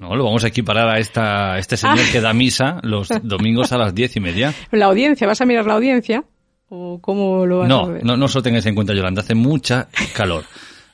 no, 0.00 0.14
lo 0.14 0.24
vamos 0.24 0.44
a 0.44 0.48
equiparar 0.48 0.88
a 0.88 0.98
esta, 1.00 1.58
este 1.58 1.76
señor 1.76 2.06
que 2.12 2.20
da 2.20 2.32
misa 2.32 2.78
los 2.82 3.08
domingos 3.22 3.72
a 3.72 3.78
las 3.78 3.92
diez 3.92 4.14
y 4.14 4.20
media. 4.20 4.54
La 4.70 4.86
audiencia, 4.86 5.26
¿vas 5.26 5.40
a 5.40 5.46
mirar 5.46 5.66
la 5.66 5.74
audiencia? 5.74 6.24
¿O 6.68 7.00
cómo 7.00 7.44
lo 7.46 7.58
vas 7.58 7.68
no, 7.68 7.80
a 7.80 7.88
ver? 7.88 8.04
No, 8.04 8.16
no 8.16 8.26
eso 8.26 8.42
tengáis 8.42 8.66
en 8.66 8.76
cuenta, 8.76 8.94
Yolanda. 8.94 9.22
Hace 9.22 9.34
mucha 9.34 9.88
calor. 10.14 10.44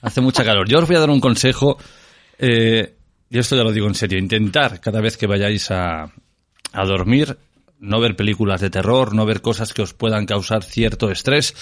Hace 0.01 0.23
mucha 0.23 0.43
calor. 0.43 0.69
Yo 0.69 0.79
os 0.79 0.87
voy 0.87 0.97
a 0.97 1.01
dar 1.01 1.11
un 1.11 1.21
consejo 1.21 1.77
eh, 2.43 2.97
y 3.31 3.39
esto 3.39 3.57
ya 3.57 3.63
lo 3.63 3.73
digo 3.73 3.87
en 3.87 3.95
serio, 3.95 4.19
intentar 4.19 4.81
cada 4.81 5.01
vez 5.01 5.17
que 5.17 5.29
vayáis 5.29 5.71
a, 5.71 6.13
a 6.73 6.85
dormir 6.85 7.39
no 7.79 8.01
ver 8.01 8.17
películas 8.17 8.61
de 8.61 8.71
terror, 8.71 9.15
no 9.15 9.27
ver 9.27 9.41
cosas 9.41 9.73
que 9.73 9.83
os 9.83 9.95
puedan 9.95 10.27
causar 10.27 10.63
cierto 10.65 11.11
estrés, 11.11 11.55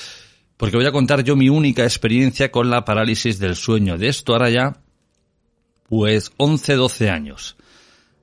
porque 0.56 0.76
voy 0.76 0.86
a 0.86 0.92
contar 0.92 1.22
yo 1.22 1.36
mi 1.36 1.48
única 1.48 1.82
experiencia 1.82 2.50
con 2.50 2.70
la 2.70 2.84
parálisis 2.84 3.38
del 3.38 3.56
sueño. 3.56 3.96
De 3.96 4.08
esto 4.08 4.32
ahora 4.32 4.50
ya, 4.50 4.76
pues 5.88 6.32
11, 6.38 6.74
12 6.74 7.10
años. 7.10 7.56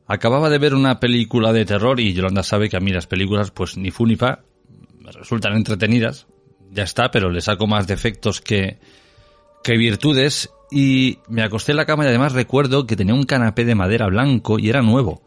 Acababa 0.07 0.49
de 0.49 0.57
ver 0.57 0.73
una 0.73 0.99
película 0.99 1.53
de 1.53 1.65
terror 1.65 1.99
y 1.99 2.13
Yolanda 2.13 2.43
sabe 2.43 2.69
que 2.69 2.77
a 2.77 2.79
mí 2.79 2.91
las 2.91 3.07
películas, 3.07 3.51
pues 3.51 3.77
ni 3.77 3.91
fu 3.91 4.05
ni 4.05 4.15
fa, 4.15 4.39
resultan 5.13 5.55
entretenidas, 5.55 6.27
ya 6.71 6.83
está, 6.83 7.11
pero 7.11 7.29
le 7.29 7.41
saco 7.41 7.65
más 7.67 7.87
defectos 7.87 8.41
que, 8.41 8.79
que 9.63 9.77
virtudes 9.77 10.49
y 10.69 11.19
me 11.29 11.43
acosté 11.43 11.71
en 11.71 11.77
la 11.77 11.85
cama 11.85 12.03
y 12.03 12.07
además 12.07 12.33
recuerdo 12.33 12.85
que 12.85 12.95
tenía 12.95 13.13
un 13.13 13.23
canapé 13.23 13.65
de 13.65 13.75
madera 13.75 14.07
blanco 14.07 14.59
y 14.59 14.69
era 14.69 14.81
nuevo. 14.81 15.21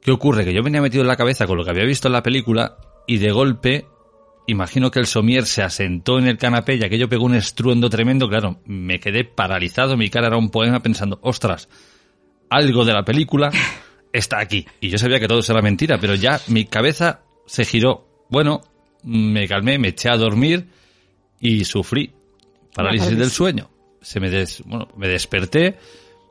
¿Qué 0.00 0.10
ocurre? 0.10 0.44
Que 0.44 0.54
yo 0.54 0.62
venía 0.62 0.80
metido 0.80 1.02
en 1.02 1.08
la 1.08 1.16
cabeza 1.16 1.46
con 1.46 1.56
lo 1.56 1.64
que 1.64 1.70
había 1.70 1.84
visto 1.84 2.08
en 2.08 2.12
la 2.12 2.22
película 2.22 2.76
y 3.06 3.18
de 3.18 3.30
golpe 3.30 3.86
imagino 4.46 4.90
que 4.90 4.98
el 4.98 5.06
somier 5.06 5.44
se 5.46 5.62
asentó 5.62 6.18
en 6.18 6.26
el 6.26 6.38
canapé 6.38 6.76
y 6.76 6.84
aquello 6.84 7.08
pegó 7.08 7.26
un 7.26 7.34
estruendo 7.34 7.90
tremendo. 7.90 8.28
Claro, 8.28 8.60
me 8.64 8.98
quedé 8.98 9.24
paralizado, 9.24 9.96
mi 9.96 10.08
cara 10.08 10.28
era 10.28 10.38
un 10.38 10.50
poema 10.50 10.80
pensando, 10.80 11.18
ostras, 11.22 11.68
algo 12.48 12.84
de 12.84 12.94
la 12.94 13.04
película 13.04 13.50
está 14.12 14.40
aquí. 14.40 14.66
Y 14.80 14.88
yo 14.88 14.98
sabía 14.98 15.20
que 15.20 15.28
todo 15.28 15.40
era 15.46 15.62
mentira, 15.62 15.98
pero 16.00 16.14
ya 16.14 16.40
mi 16.48 16.64
cabeza 16.64 17.20
se 17.46 17.64
giró. 17.64 18.24
Bueno, 18.30 18.62
me 19.04 19.46
calmé, 19.46 19.78
me 19.78 19.88
eché 19.88 20.08
a 20.08 20.16
dormir 20.16 20.66
y 21.40 21.64
sufrí 21.64 22.12
parálisis 22.74 23.16
del 23.16 23.30
sueño 23.30 23.70
se 24.00 24.20
me 24.20 24.30
des, 24.30 24.62
bueno, 24.64 24.88
me 24.96 25.08
desperté, 25.08 25.78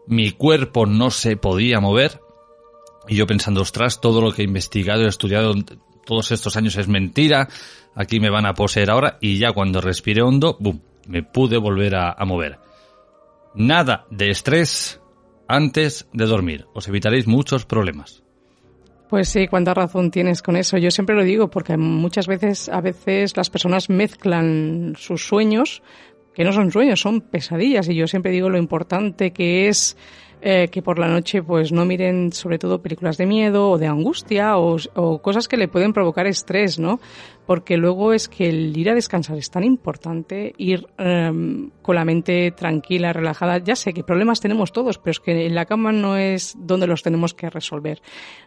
mi 0.07 0.31
cuerpo 0.31 0.85
no 0.85 1.11
se 1.11 1.37
podía 1.37 1.79
mover 1.79 2.21
y 3.07 3.15
yo 3.15 3.27
pensando, 3.27 3.61
ostras, 3.61 4.01
todo 4.01 4.21
lo 4.21 4.31
que 4.31 4.41
he 4.41 4.45
investigado 4.45 5.03
y 5.03 5.07
estudiado 5.07 5.53
todos 6.05 6.31
estos 6.31 6.55
años 6.55 6.77
es 6.77 6.87
mentira, 6.87 7.47
aquí 7.95 8.19
me 8.19 8.29
van 8.29 8.45
a 8.45 8.53
poseer 8.53 8.89
ahora 8.89 9.17
y 9.21 9.37
ya 9.37 9.51
cuando 9.51 9.81
respiré 9.81 10.21
hondo, 10.21 10.57
boom, 10.59 10.81
me 11.07 11.23
pude 11.23 11.57
volver 11.57 11.95
a, 11.95 12.11
a 12.11 12.25
mover. 12.25 12.59
Nada 13.55 14.05
de 14.09 14.29
estrés 14.29 15.01
antes 15.47 16.07
de 16.13 16.25
dormir, 16.25 16.65
os 16.73 16.87
evitaréis 16.87 17.27
muchos 17.27 17.65
problemas. 17.65 18.23
Pues 19.09 19.29
sí, 19.29 19.47
cuánta 19.47 19.73
razón 19.73 20.11
tienes 20.11 20.41
con 20.41 20.57
eso. 20.57 20.77
Yo 20.77 20.91
siempre 20.91 21.15
lo 21.15 21.23
digo 21.23 21.49
porque 21.49 21.77
muchas 21.77 22.27
veces, 22.27 22.67
a 22.67 22.81
veces 22.81 23.37
las 23.37 23.49
personas 23.49 23.89
mezclan 23.89 24.95
sus 24.97 25.25
sueños 25.25 25.81
que 26.37 26.43
no 26.43 26.53
son 26.53 26.71
sueños, 26.71 27.01
son 27.01 27.21
pesadillas. 27.21 27.89
Y 27.89 27.95
yo 27.95 28.05
siempre 28.05 28.31
digo 28.31 28.47
lo 28.47 28.59
importante 28.59 29.33
que 29.33 29.69
es 29.69 29.97
eh, 30.39 30.67
que 30.71 30.83
por 30.83 30.99
la 30.99 31.07
noche 31.07 31.41
pues 31.41 31.71
no 31.71 31.83
miren 31.83 32.31
sobre 32.31 32.59
todo 32.59 32.81
películas 32.81 33.17
de 33.17 33.25
miedo 33.25 33.71
o 33.71 33.77
de 33.79 33.87
angustia 33.87 34.57
o, 34.57 34.77
cosas 35.21 35.47
que 35.47 35.57
le 35.57 35.67
pueden 35.67 35.93
provocar 35.93 36.27
estrés, 36.27 36.77
¿no? 36.77 36.99
Porque 37.47 37.77
luego 37.77 38.13
es 38.13 38.27
que 38.27 38.49
el 38.49 38.77
ir 38.77 38.89
a 38.89 38.93
descansar 38.93 39.37
es 39.37 39.49
tan 39.49 39.63
importante, 39.63 40.53
ir 40.57 40.85
em, 40.97 41.71
con 41.81 41.95
la 41.95 42.05
mente 42.05 42.51
tranquila, 42.51 43.13
relajada. 43.13 43.57
Ya 43.59 43.75
sé 43.75 43.93
que 43.93 44.03
problemas 44.03 44.41
tenemos 44.41 44.73
todos, 44.73 44.97
pero 44.97 45.11
es 45.11 45.19
que 45.19 45.45
en 45.47 45.55
la 45.55 45.65
cama 45.65 45.91
no 45.91 46.17
es 46.17 46.55
donde 46.59 46.87
los 46.87 47.03
tenemos 47.03 47.33
que 47.33 47.49
resolver, 47.49 48.01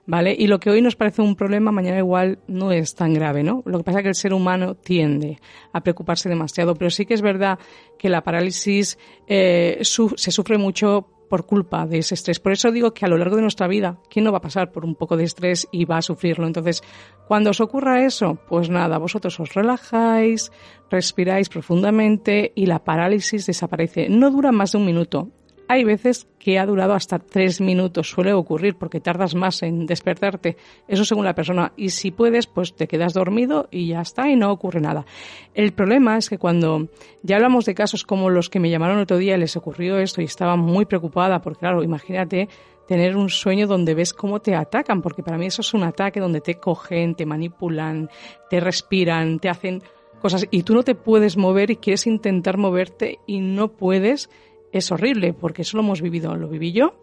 ¿vale? 0.07 0.37
Y 0.39 0.47
lo 0.47 0.61
que 0.61 0.71
hoy 0.71 0.83
nos 0.83 0.97
parece 0.97 1.23
un 1.23 1.35
problema, 1.35 1.73
mañana 1.73 1.99
igual 1.99 2.39
no 2.47 2.73
es 2.73 2.95
tan 2.95 3.15
grave, 3.15 3.43
¿no? 3.43 3.63
Lo 3.65 3.79
que 3.79 3.85
pasa 3.85 3.99
es 3.99 4.03
que 4.05 4.11
el 4.11 4.15
ser 4.15 4.35
humano 4.35 4.75
tiende 4.75 5.41
a 5.73 5.81
preocuparse 5.81 6.29
demasiado, 6.29 6.75
pero 6.75 6.91
sí 6.91 7.07
que 7.07 7.15
es 7.15 7.23
verdad 7.23 7.59
que 7.99 8.11
la 8.11 8.23
parálisis 8.23 8.99
eh, 9.27 9.81
se 9.81 10.31
sufre 10.31 10.59
mucho 10.59 11.09
por 11.31 11.47
culpa 11.47 11.87
de 11.87 11.99
ese 11.99 12.15
estrés. 12.15 12.41
Por 12.41 12.53
eso 12.53 12.73
digo 12.73 12.93
que 12.93 13.07
a 13.07 13.09
lo 13.09 13.17
largo 13.17 13.37
de 13.37 13.43
nuestra 13.43 13.69
vida, 13.69 13.99
¿quién 14.11 14.25
no 14.25 14.33
va 14.33 14.39
a 14.39 14.43
pasar 14.43 14.73
por 14.73 14.85
un 14.85 14.97
poco 14.97 15.17
de 15.17 15.25
estrés 15.25 15.69
y 15.71 15.85
va 15.85 15.99
a 15.99 16.03
sufrirlo? 16.03 16.47
Entonces, 16.47 16.83
cuando 17.27 17.51
os 17.51 17.61
ocurra 17.61 18.05
eso, 18.05 18.39
pues 18.49 18.69
nada, 18.69 18.99
vosotros 18.99 19.39
os 19.39 19.55
relajáis, 19.55 20.51
respiráis 20.91 21.49
profundamente 21.49 22.53
y 22.57 22.67
la 22.67 22.83
parálisis 22.83 23.47
desaparece. 23.47 24.09
No 24.09 24.31
dura 24.33 24.51
más 24.51 24.73
de 24.73 24.79
un 24.79 24.87
minuto. 24.87 25.31
Hay 25.71 25.85
veces 25.85 26.27
que 26.41 26.59
ha 26.59 26.67
durado 26.67 26.95
hasta 26.95 27.21
tres 27.21 27.61
minutos, 27.61 28.11
suele 28.11 28.33
ocurrir 28.33 28.75
porque 28.75 28.99
tardas 28.99 29.37
más 29.37 29.63
en 29.63 29.87
despertarte, 29.87 30.57
eso 30.89 31.05
según 31.05 31.25
la 31.25 31.37
persona. 31.37 31.73
Y 31.77 31.91
si 31.91 32.11
puedes, 32.11 32.49
pues 32.49 32.75
te 32.75 32.89
quedas 32.89 33.15
dormido 33.15 33.69
y 33.71 33.87
ya 33.87 34.01
está 34.01 34.29
y 34.29 34.35
no 34.35 34.51
ocurre 34.51 34.81
nada. 34.81 35.07
El 35.55 35.71
problema 35.71 36.19
es 36.19 36.29
que 36.29 36.39
cuando 36.39 36.89
ya 37.23 37.37
hablamos 37.37 37.67
de 37.67 37.77
casos 37.77 38.03
como 38.03 38.31
los 38.31 38.51
que 38.51 38.59
me 38.59 38.69
llamaron 38.69 38.99
otro 38.99 39.17
día, 39.17 39.37
les 39.37 39.57
ocurrió 39.57 39.99
esto 39.99 40.21
y 40.21 40.25
estaba 40.25 40.57
muy 40.57 40.87
preocupada, 40.87 41.41
porque 41.41 41.61
claro, 41.61 41.85
imagínate 41.85 42.49
tener 42.89 43.17
un 43.17 43.29
sueño 43.29 43.69
donde 43.69 43.95
ves 43.95 44.13
cómo 44.13 44.41
te 44.41 44.57
atacan, 44.57 45.03
porque 45.03 45.23
para 45.23 45.39
mí 45.39 45.47
eso 45.47 45.61
es 45.61 45.73
un 45.73 45.85
ataque 45.85 46.19
donde 46.19 46.41
te 46.41 46.57
cogen, 46.57 47.15
te 47.15 47.27
manipulan, 47.27 48.11
te 48.51 48.59
respiran, 48.59 49.39
te 49.39 49.49
hacen 49.49 49.85
cosas 50.21 50.49
y 50.51 50.65
tú 50.65 50.75
no 50.75 50.83
te 50.83 50.97
puedes 50.97 51.37
mover 51.37 51.71
y 51.71 51.77
quieres 51.77 52.09
intentar 52.09 52.59
moverte 52.59 53.21
y 53.25 53.39
no 53.39 53.69
puedes 53.69 54.31
es 54.73 54.91
horrible 54.93 55.33
porque 55.33 55.63
eso 55.63 55.77
lo 55.77 55.83
hemos 55.83 56.03
vivido, 56.03 56.35
lo 56.37 56.49
viví 56.49 56.73
yo, 56.73 56.95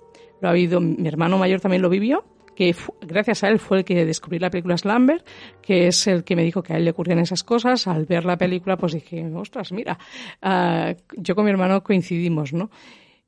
lo 0.41 0.49
ha 0.49 0.53
vivido 0.53 0.79
mi 0.79 1.07
hermano 1.07 1.37
mayor 1.37 1.59
también 1.59 1.81
lo 1.81 1.89
vivió, 1.89 2.23
que 2.57 2.75
gracias 3.01 3.43
a 3.43 3.49
él 3.49 3.59
fue 3.59 3.77
el 3.77 3.85
que 3.85 4.03
descubrí 4.03 4.39
la 4.39 4.49
película 4.49 4.77
Slumber, 4.77 5.23
que 5.61 5.87
es 5.87 6.07
el 6.07 6.23
que 6.23 6.35
me 6.35 6.43
dijo 6.43 6.63
que 6.63 6.73
a 6.73 6.77
él 6.77 6.85
le 6.85 6.91
ocurrían 6.91 7.19
esas 7.19 7.43
cosas. 7.43 7.85
Al 7.85 8.05
ver 8.05 8.25
la 8.25 8.35
película, 8.35 8.77
pues 8.77 8.93
dije, 8.93 9.23
ostras, 9.35 9.71
mira, 9.71 9.99
uh, 10.41 10.95
yo 11.15 11.35
con 11.35 11.45
mi 11.45 11.51
hermano 11.51 11.83
coincidimos, 11.83 12.53
¿no? 12.53 12.71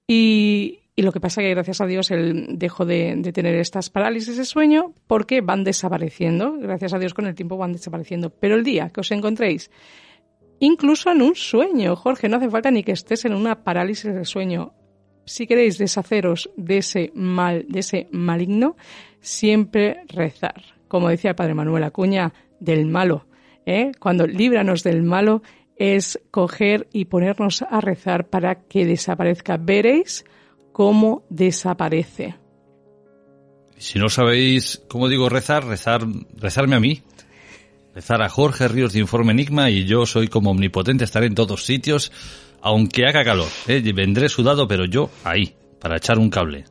Y, 0.08 0.80
y 0.96 1.04
lo 1.04 1.12
que 1.12 1.20
pasa 1.20 1.42
que 1.42 1.52
gracias 1.52 1.80
a 1.80 1.86
Dios 1.86 2.10
él 2.10 2.48
dejó 2.58 2.86
de, 2.86 3.14
de, 3.18 3.32
tener 3.32 3.54
estas 3.54 3.92
parálisis 3.92 4.36
de 4.36 4.46
sueño 4.46 4.96
porque 5.06 5.42
van 5.42 5.64
desapareciendo. 5.64 6.54
Gracias 6.54 6.96
a 6.96 6.98
Dios 6.98 7.14
con 7.14 7.28
el 7.28 7.36
tiempo 7.36 7.56
van 7.56 7.74
desapareciendo. 7.74 8.32
Pero 8.32 8.56
el 8.56 8.64
día 8.64 8.90
que 8.90 9.02
os 9.02 9.12
encontréis 9.12 9.70
incluso 10.60 11.12
en 11.12 11.22
un 11.22 11.36
sueño. 11.36 11.96
Jorge, 11.96 12.30
no 12.30 12.38
hace 12.38 12.50
falta 12.50 12.72
ni 12.72 12.84
que 12.84 12.92
estés 12.92 13.26
en 13.26 13.34
una 13.34 13.64
parálisis 13.64 14.14
del 14.14 14.26
sueño. 14.26 14.74
Si 15.26 15.48
queréis 15.48 15.78
deshaceros 15.78 16.50
de 16.58 16.78
ese 16.78 17.12
mal, 17.14 17.66
de 17.68 17.80
ese 17.80 18.08
maligno, 18.12 18.76
siempre 19.22 20.04
rezar. 20.08 20.64
Como 20.88 21.10
decía 21.10 21.32
el 21.32 21.36
padre 21.36 21.54
Manuel 21.54 21.84
Acuña, 21.84 22.34
del 22.60 22.88
malo. 22.88 23.28
¿eh? 23.66 23.92
Cuando 24.00 24.26
líbranos 24.26 24.84
del 24.84 25.04
malo, 25.04 25.42
es 25.76 26.20
coger 26.32 26.88
y 26.92 27.06
ponernos 27.06 27.62
a 27.62 27.80
rezar 27.80 28.28
para 28.28 28.56
que 28.68 28.86
desaparezca. 28.86 29.58
Veréis 29.58 30.26
cómo 30.74 31.24
desaparece. 31.30 32.36
Si 33.78 33.98
no 33.98 34.10
sabéis 34.10 34.84
cómo 34.90 35.08
digo 35.08 35.30
rezar, 35.30 35.66
rezar, 35.66 36.02
rezarme 36.36 36.76
a 36.76 36.80
mí. 36.82 37.02
Rezar 37.94 38.22
a 38.22 38.30
Jorge 38.30 38.68
Ríos 38.68 38.94
de 38.94 39.00
Informe 39.00 39.32
Enigma 39.32 39.70
y 39.70 39.86
yo 39.86 40.06
soy 40.06 40.28
como 40.28 40.52
omnipotente, 40.52 41.04
estaré 41.04 41.26
en 41.26 41.36
todos 41.36 41.66
sitios, 41.66 42.12
aunque 42.62 43.06
haga 43.06 43.24
calor. 43.24 43.50
¿eh? 43.68 43.82
Vendré 43.94 44.30
sudado, 44.30 44.68
pero 44.68 44.86
yo 44.86 45.10
ahí, 45.24 45.56
para 45.80 45.98
echar 45.98 46.20
un 46.20 46.30
cable. 46.30 46.66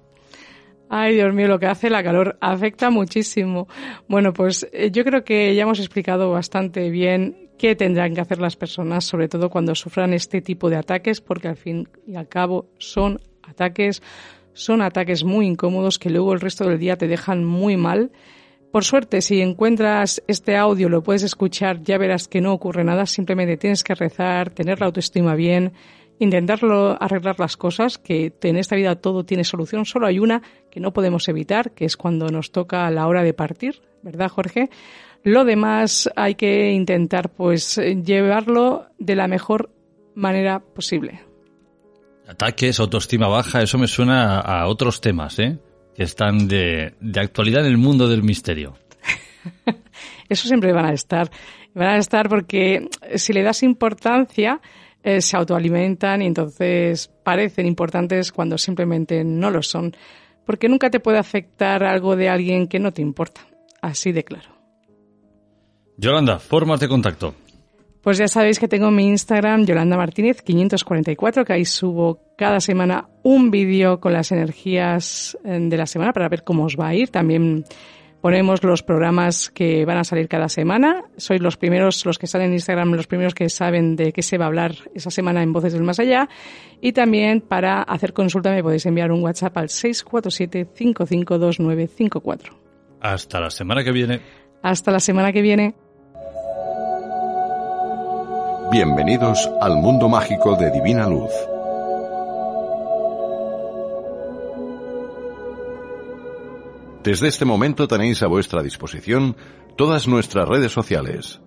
Ay, 0.91 1.17
Dios 1.17 1.35
mío, 1.35 1.49
lo 1.49 1.59
que 1.59 1.67
hace 1.67 1.91
la 1.91 2.03
calor 2.03 2.39
afecta 2.41 2.89
muchísimo. 2.89 3.69
Bueno, 4.09 4.33
pues 4.33 4.67
eh, 4.73 4.91
yo 4.91 5.05
creo 5.05 5.23
que 5.23 5.55
ya 5.55 5.65
hemos 5.65 5.81
explicado 5.81 6.31
bastante 6.31 6.89
bien 6.89 7.51
qué 7.59 7.75
tendrán 7.75 8.15
que 8.15 8.23
hacer 8.23 8.39
las 8.39 8.57
personas, 8.57 9.05
sobre 9.05 9.29
todo 9.29 9.51
cuando 9.51 9.75
sufran 9.75 10.15
este 10.15 10.41
tipo 10.41 10.71
de 10.71 10.77
ataques, 10.77 11.21
porque 11.21 11.49
al 11.49 11.57
fin 11.57 11.89
y 12.07 12.15
al 12.15 12.29
cabo 12.29 12.71
son 12.79 13.21
ataques, 13.43 14.03
son 14.55 14.81
ataques 14.81 15.25
muy 15.25 15.47
incómodos 15.47 15.99
que 15.99 16.11
luego 16.11 16.33
el 16.33 16.41
resto 16.41 16.65
del 16.65 16.79
día 16.79 16.97
te 16.97 17.09
dejan 17.09 17.45
muy 17.45 17.77
mal. 17.77 18.11
Por 18.73 18.85
suerte, 18.85 19.23
si 19.23 19.41
encuentras 19.41 20.23
este 20.27 20.57
audio, 20.57 20.89
lo 20.89 21.03
puedes 21.03 21.23
escuchar, 21.23 21.83
ya 21.83 21.97
verás 21.97 22.29
que 22.29 22.41
no 22.41 22.53
ocurre 22.53 22.85
nada, 22.85 23.07
simplemente 23.07 23.57
tienes 23.57 23.83
que 23.83 23.95
rezar, 23.95 24.51
tener 24.51 24.81
la 24.81 24.87
autoestima 24.87 25.35
bien, 25.35 25.73
intentarlo 26.19 27.01
arreglar 27.01 27.41
las 27.41 27.57
cosas, 27.57 27.97
que 27.97 28.33
en 28.43 28.57
esta 28.57 28.77
vida 28.77 28.97
todo 28.97 29.25
tiene 29.25 29.45
solución, 29.45 29.87
solo 29.87 30.07
hay 30.07 30.19
una 30.19 30.43
que 30.71 30.81
no 30.81 30.93
podemos 30.93 31.29
evitar, 31.29 31.73
que 31.73 31.87
es 31.87 31.97
cuando 31.97 32.29
nos 32.29 32.53
toca 32.53 32.91
la 32.91 33.07
hora 33.07 33.23
de 33.23 33.33
partir, 33.33 33.81
¿verdad, 34.03 34.29
Jorge? 34.29 34.69
Lo 35.25 35.45
demás 35.45 36.11
hay 36.15 36.35
que 36.35 36.73
intentar 36.73 37.31
pues 37.31 37.77
llevarlo 37.77 38.87
de 38.99 39.17
la 39.17 39.29
mejor 39.29 39.71
manera 40.15 40.61
posible. 40.61 41.21
Ataques, 42.29 42.79
autoestima 42.79 43.27
baja, 43.27 43.63
eso 43.63 43.79
me 43.79 43.87
suena 43.87 44.41
a, 44.41 44.69
otros 44.69 45.01
temas, 45.01 45.39
¿eh? 45.39 45.59
Están 45.99 46.49
de, 46.49 46.95
de 47.01 47.21
actualidad 47.21 47.67
en 47.67 47.73
el 47.73 47.77
mundo 47.77 48.09
del 48.09 48.23
misterio. 48.23 48.79
eso 50.29 50.49
siempre 50.49 50.73
van 50.73 50.87
a 50.87 50.93
estar. 50.93 51.31
Van 51.75 51.89
a 51.89 51.99
estar 51.99 52.29
porque 52.29 52.89
si 53.17 53.33
le 53.33 53.43
das 53.43 53.63
importancia, 53.63 54.61
eh, 55.03 55.21
se 55.21 55.37
autoalimentan 55.37 56.23
y 56.23 56.27
entonces 56.27 57.09
parecen 57.23 57.67
importantes 57.67 58.33
cuando 58.33 58.59
simplemente 58.59 59.25
no 59.25 59.51
lo 59.51 59.63
son. 59.63 59.95
Porque 60.45 60.69
nunca 60.69 60.91
te 60.91 61.01
puede 61.01 61.19
afectar 61.19 61.85
algo 61.85 62.17
de 62.17 62.29
alguien 62.29 62.69
que 62.69 62.79
no 62.79 62.93
te 62.93 63.03
importa. 63.03 63.43
Así 63.83 64.13
de 64.13 64.25
claro. 64.25 64.51
Yolanda, 65.97 66.39
formas 66.39 66.81
de 66.81 66.89
contacto. 66.89 67.35
Pues 68.03 68.19
ya 68.19 68.29
sabéis 68.29 68.59
que 68.59 68.69
tengo 68.69 68.91
mi 68.91 69.09
Instagram, 69.09 69.65
Yolanda 69.65 69.97
Martínez 69.97 70.43
544, 70.43 71.45
que 71.45 71.53
ahí 71.53 71.65
subo 71.65 72.21
cada 72.37 72.61
semana 72.61 73.09
un 73.23 73.51
vídeo 73.51 74.01
con 74.01 74.13
las 74.13 74.31
energías 74.31 75.37
eh, 75.45 75.59
de 75.61 75.77
la 75.77 75.87
semana 75.87 76.13
para 76.13 76.29
ver 76.29 76.45
cómo 76.45 76.65
os 76.65 76.77
va 76.77 76.89
a 76.89 76.95
ir. 76.95 77.09
También 77.11 77.65
ponemos 78.21 78.63
los 78.63 78.83
programas 78.83 79.51
que 79.51 79.85
van 79.85 79.99
a 79.99 80.05
salir 80.05 80.29
cada 80.29 80.49
semana. 80.49 81.05
Sois 81.17 81.41
los 81.41 81.57
primeros, 81.57 82.07
los 82.07 82.19
que 82.19 82.27
salen 82.27 82.49
en 82.49 82.55
Instagram, 82.55 82.93
los 82.95 83.07
primeros 83.07 83.35
que 83.35 83.49
saben 83.49 83.97
de 83.97 84.13
qué 84.13 84.23
se 84.23 84.39
va 84.39 84.45
a 84.45 84.49
hablar 84.49 84.75
esa 84.95 85.11
semana 85.11 85.43
en 85.43 85.53
Voces 85.53 85.73
del 85.73 85.83
Más 85.83 85.99
Allá. 85.99 86.29
Y 86.81 86.93
también 86.93 87.41
para 87.41 87.83
hacer 87.83 88.13
consulta 88.13 88.51
me 88.51 88.63
podéis 88.63 88.87
enviar 88.87 89.11
un 89.11 89.23
WhatsApp 89.23 89.57
al 89.59 89.69
647 89.69 90.69
552954. 90.73 92.57
Hasta 93.01 93.41
la 93.41 93.51
semana 93.51 93.83
que 93.85 93.93
viene. 93.93 94.21
Hasta 94.63 94.91
la 94.91 95.01
semana 95.01 95.33
que 95.33 95.43
viene. 95.43 95.75
Bienvenidos 98.71 99.51
al 99.63 99.77
mundo 99.77 100.11
mágico 100.11 100.55
de 100.55 100.71
Divina 100.71 101.09
Luz. 101.09 101.33
Desde 107.03 107.29
este 107.29 107.47
momento 107.47 107.89
tenéis 107.89 108.23
a 108.23 108.27
vuestra 108.27 108.63
disposición 108.63 109.39
todas 109.75 110.07
nuestras 110.07 110.47
redes 110.47 110.71
sociales. 110.71 111.41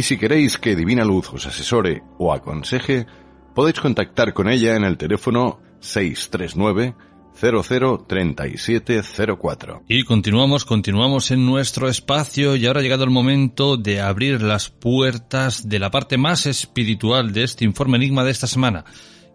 si 0.03 0.19
queréis 0.19 0.59
que 0.59 0.75
Divina 0.75 1.03
Luz 1.03 1.33
os 1.33 1.47
asesore 1.47 2.03
o 2.19 2.31
aconseje, 2.31 3.07
Podéis 3.55 3.79
contactar 3.79 4.33
con 4.33 4.49
ella 4.49 4.75
en 4.75 4.83
el 4.83 4.97
teléfono 4.97 5.61
639 5.79 6.93
003704. 7.35 9.83
Y 9.87 10.03
continuamos, 10.03 10.65
continuamos 10.65 11.31
en 11.31 11.45
nuestro 11.45 11.87
espacio 11.87 12.57
y 12.57 12.65
ahora 12.65 12.81
ha 12.81 12.83
llegado 12.83 13.05
el 13.05 13.11
momento 13.11 13.77
de 13.77 14.01
abrir 14.01 14.41
las 14.41 14.69
puertas 14.69 15.69
de 15.69 15.79
la 15.79 15.89
parte 15.89 16.17
más 16.17 16.47
espiritual 16.47 17.31
de 17.31 17.43
este 17.43 17.63
informe 17.63 17.95
enigma 17.95 18.25
de 18.25 18.31
esta 18.31 18.47
semana. 18.47 18.83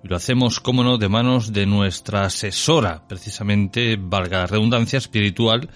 Y 0.05 0.09
lo 0.09 0.17
hacemos, 0.17 0.61
como 0.61 0.85
no, 0.85 0.99
de 0.99 1.09
manos 1.09 1.55
de 1.55 1.65
nuestra 1.65 2.25
asesora, 2.25 3.05
precisamente, 3.09 3.97
valga 3.99 4.41
la 4.41 4.47
redundancia, 4.47 4.99
espiritual, 4.99 5.71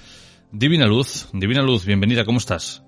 Divina 0.53 0.87
Luz. 0.87 1.31
Divina 1.33 1.63
Luz, 1.63 1.87
bienvenida, 1.87 2.27
¿cómo 2.27 2.37
estás? 2.37 2.85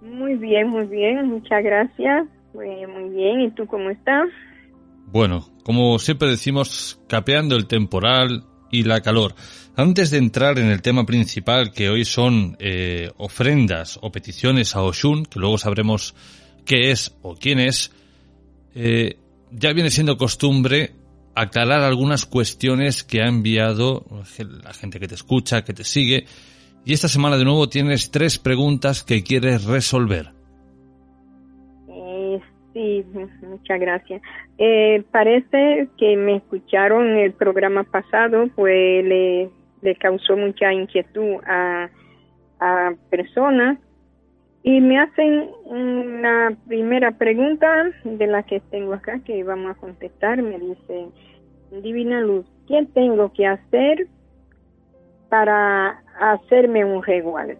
Muy 0.00 0.36
bien, 0.36 0.68
muy 0.68 0.86
bien, 0.86 1.26
muchas 1.26 1.64
gracias. 1.64 2.28
Muy, 2.54 2.86
muy 2.86 3.10
bien, 3.10 3.40
¿y 3.40 3.50
tú 3.50 3.66
cómo 3.66 3.90
estás? 3.90 4.28
Bueno, 5.12 5.50
como 5.64 5.98
siempre 5.98 6.28
decimos, 6.28 7.00
capeando 7.08 7.56
el 7.56 7.66
temporal 7.66 8.44
y 8.70 8.84
la 8.84 9.00
calor. 9.00 9.34
Antes 9.76 10.10
de 10.10 10.18
entrar 10.18 10.58
en 10.58 10.66
el 10.66 10.82
tema 10.82 11.04
principal, 11.04 11.72
que 11.72 11.90
hoy 11.90 12.04
son 12.04 12.56
eh, 12.60 13.10
ofrendas 13.16 13.98
o 14.02 14.12
peticiones 14.12 14.76
a 14.76 14.82
Oshun, 14.82 15.24
que 15.24 15.40
luego 15.40 15.58
sabremos 15.58 16.14
qué 16.64 16.92
es 16.92 17.16
o 17.22 17.34
quién 17.34 17.58
es, 17.58 17.90
eh, 18.74 19.18
ya 19.50 19.72
viene 19.72 19.90
siendo 19.90 20.16
costumbre 20.16 20.92
aclarar 21.34 21.82
algunas 21.82 22.24
cuestiones 22.24 23.02
que 23.02 23.22
ha 23.22 23.28
enviado 23.28 24.06
la 24.62 24.74
gente 24.74 25.00
que 25.00 25.08
te 25.08 25.14
escucha, 25.16 25.64
que 25.64 25.72
te 25.72 25.84
sigue. 25.84 26.26
Y 26.84 26.92
esta 26.92 27.08
semana 27.08 27.36
de 27.36 27.44
nuevo 27.44 27.68
tienes 27.68 28.12
tres 28.12 28.38
preguntas 28.38 29.02
que 29.02 29.24
quieres 29.24 29.64
resolver. 29.64 30.39
Muchas 33.42 33.80
gracias. 33.80 34.22
Eh, 34.58 35.02
parece 35.10 35.88
que 35.98 36.16
me 36.16 36.36
escucharon 36.36 37.16
el 37.16 37.32
programa 37.32 37.84
pasado, 37.84 38.48
pues 38.54 39.04
le, 39.04 39.50
causó 39.98 40.36
mucha 40.36 40.72
inquietud 40.72 41.36
a, 41.46 41.88
a 42.60 42.92
personas 43.10 43.78
y 44.62 44.80
me 44.80 44.98
hacen 44.98 45.50
una 45.64 46.54
primera 46.68 47.12
pregunta 47.12 47.90
de 48.04 48.26
la 48.26 48.42
que 48.42 48.60
tengo 48.60 48.92
acá 48.92 49.20
que 49.20 49.42
vamos 49.42 49.70
a 49.70 49.80
contestar. 49.80 50.42
Me 50.42 50.58
dicen, 50.58 51.12
Divina 51.82 52.20
Luz, 52.20 52.44
¿qué 52.68 52.86
tengo 52.92 53.32
que 53.32 53.46
hacer 53.46 54.06
para 55.30 56.02
hacerme 56.20 56.84
un 56.84 57.02
resguardo? 57.02 57.54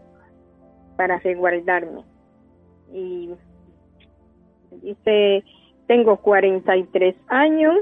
Para 0.96 1.18
resguardarme. 1.20 2.02
Y 2.92 3.30
Dice, 4.82 5.44
tengo 5.86 6.16
43 6.18 7.16
años 7.28 7.76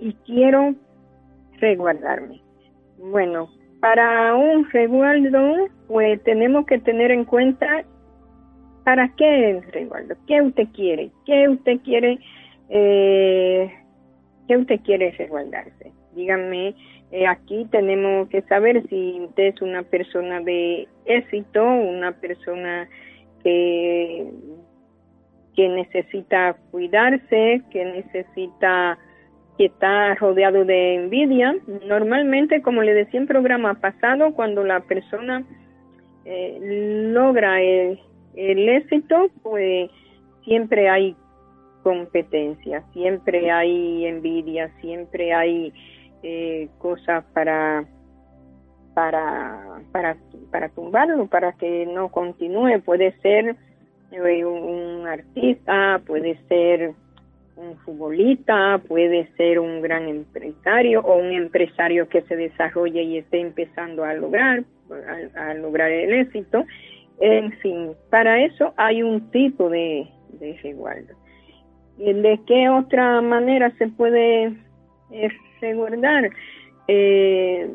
y 0.00 0.12
quiero 0.26 0.74
resguardarme. 1.58 2.42
Bueno, 2.98 3.48
para 3.80 4.34
un 4.34 4.68
resguardo, 4.70 5.68
pues 5.88 6.22
tenemos 6.24 6.66
que 6.66 6.78
tener 6.78 7.10
en 7.10 7.24
cuenta 7.24 7.84
para 8.84 9.08
qué 9.16 9.50
el 9.50 9.62
resguardo, 9.72 10.14
qué 10.26 10.42
usted 10.42 10.68
quiere, 10.74 11.10
qué 11.26 11.48
usted 11.48 11.80
quiere, 11.80 12.18
eh, 12.68 13.72
qué 14.46 14.56
usted 14.56 14.80
quiere 14.80 15.10
resguardarse. 15.12 15.92
Díganme, 16.14 16.74
eh, 17.10 17.26
aquí 17.26 17.66
tenemos 17.70 18.28
que 18.28 18.42
saber 18.42 18.86
si 18.88 19.20
usted 19.20 19.54
es 19.54 19.62
una 19.62 19.82
persona 19.82 20.40
de 20.40 20.88
éxito, 21.06 21.64
una 21.64 22.12
persona 22.12 22.88
que, 23.44 24.32
necesita 25.56 26.56
cuidarse, 26.70 27.62
que 27.70 27.84
necesita 27.84 28.98
que 29.56 29.66
está 29.66 30.14
rodeado 30.16 30.64
de 30.64 30.96
envidia. 30.96 31.54
Normalmente, 31.86 32.60
como 32.62 32.82
le 32.82 32.92
decía 32.94 33.20
en 33.20 33.28
programa 33.28 33.74
pasado, 33.74 34.34
cuando 34.34 34.64
la 34.64 34.80
persona 34.80 35.44
eh, 36.24 36.58
logra 37.12 37.60
el, 37.60 38.00
éxito, 38.34 39.30
pues 39.42 39.90
siempre 40.44 40.88
hay 40.88 41.14
competencia, 41.84 42.82
siempre 42.92 43.50
hay 43.50 44.06
envidia, 44.06 44.72
siempre 44.80 45.32
hay 45.32 45.72
eh, 46.22 46.68
cosas 46.78 47.24
para 47.32 47.84
para, 48.94 49.80
para, 49.92 50.16
para 50.50 50.68
tumbarlo, 50.70 51.26
para 51.26 51.52
que 51.52 51.86
no 51.86 52.08
continúe. 52.10 52.80
Puede 52.84 53.12
ser 53.20 53.56
eh, 54.12 54.44
un 54.44 55.06
artista, 55.06 56.00
puede 56.06 56.38
ser 56.48 56.94
un 57.56 57.76
futbolista, 57.78 58.80
puede 58.86 59.28
ser 59.36 59.58
un 59.58 59.80
gran 59.80 60.08
empresario 60.08 61.00
o 61.00 61.16
un 61.18 61.32
empresario 61.32 62.08
que 62.08 62.22
se 62.22 62.36
desarrolle 62.36 63.02
y 63.02 63.18
esté 63.18 63.40
empezando 63.40 64.04
a 64.04 64.14
lograr, 64.14 64.64
a, 65.36 65.54
lograr 65.54 65.90
el 65.90 66.12
éxito. 66.12 66.64
En 67.20 67.52
fin, 67.58 67.92
para 68.10 68.44
eso 68.44 68.74
hay 68.76 69.02
un 69.02 69.30
tipo 69.30 69.68
de, 69.68 70.08
de 70.40 70.58
resguardo. 70.62 71.14
¿De 71.96 72.40
qué 72.46 72.68
otra 72.68 73.20
manera 73.20 73.70
se 73.78 73.86
puede 73.86 74.52
eh, 75.12 75.28
resguardar? 75.60 76.28
Eh, 76.88 77.70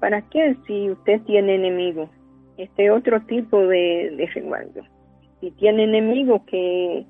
¿Para 0.00 0.22
qué 0.28 0.56
si 0.66 0.90
usted 0.90 1.20
tiene 1.22 1.54
enemigos? 1.54 2.10
Este 2.56 2.90
otro 2.90 3.20
tipo 3.22 3.58
de, 3.66 4.14
de. 4.16 4.82
Si 5.40 5.50
tiene 5.52 5.84
enemigos 5.84 6.42
que 6.42 7.06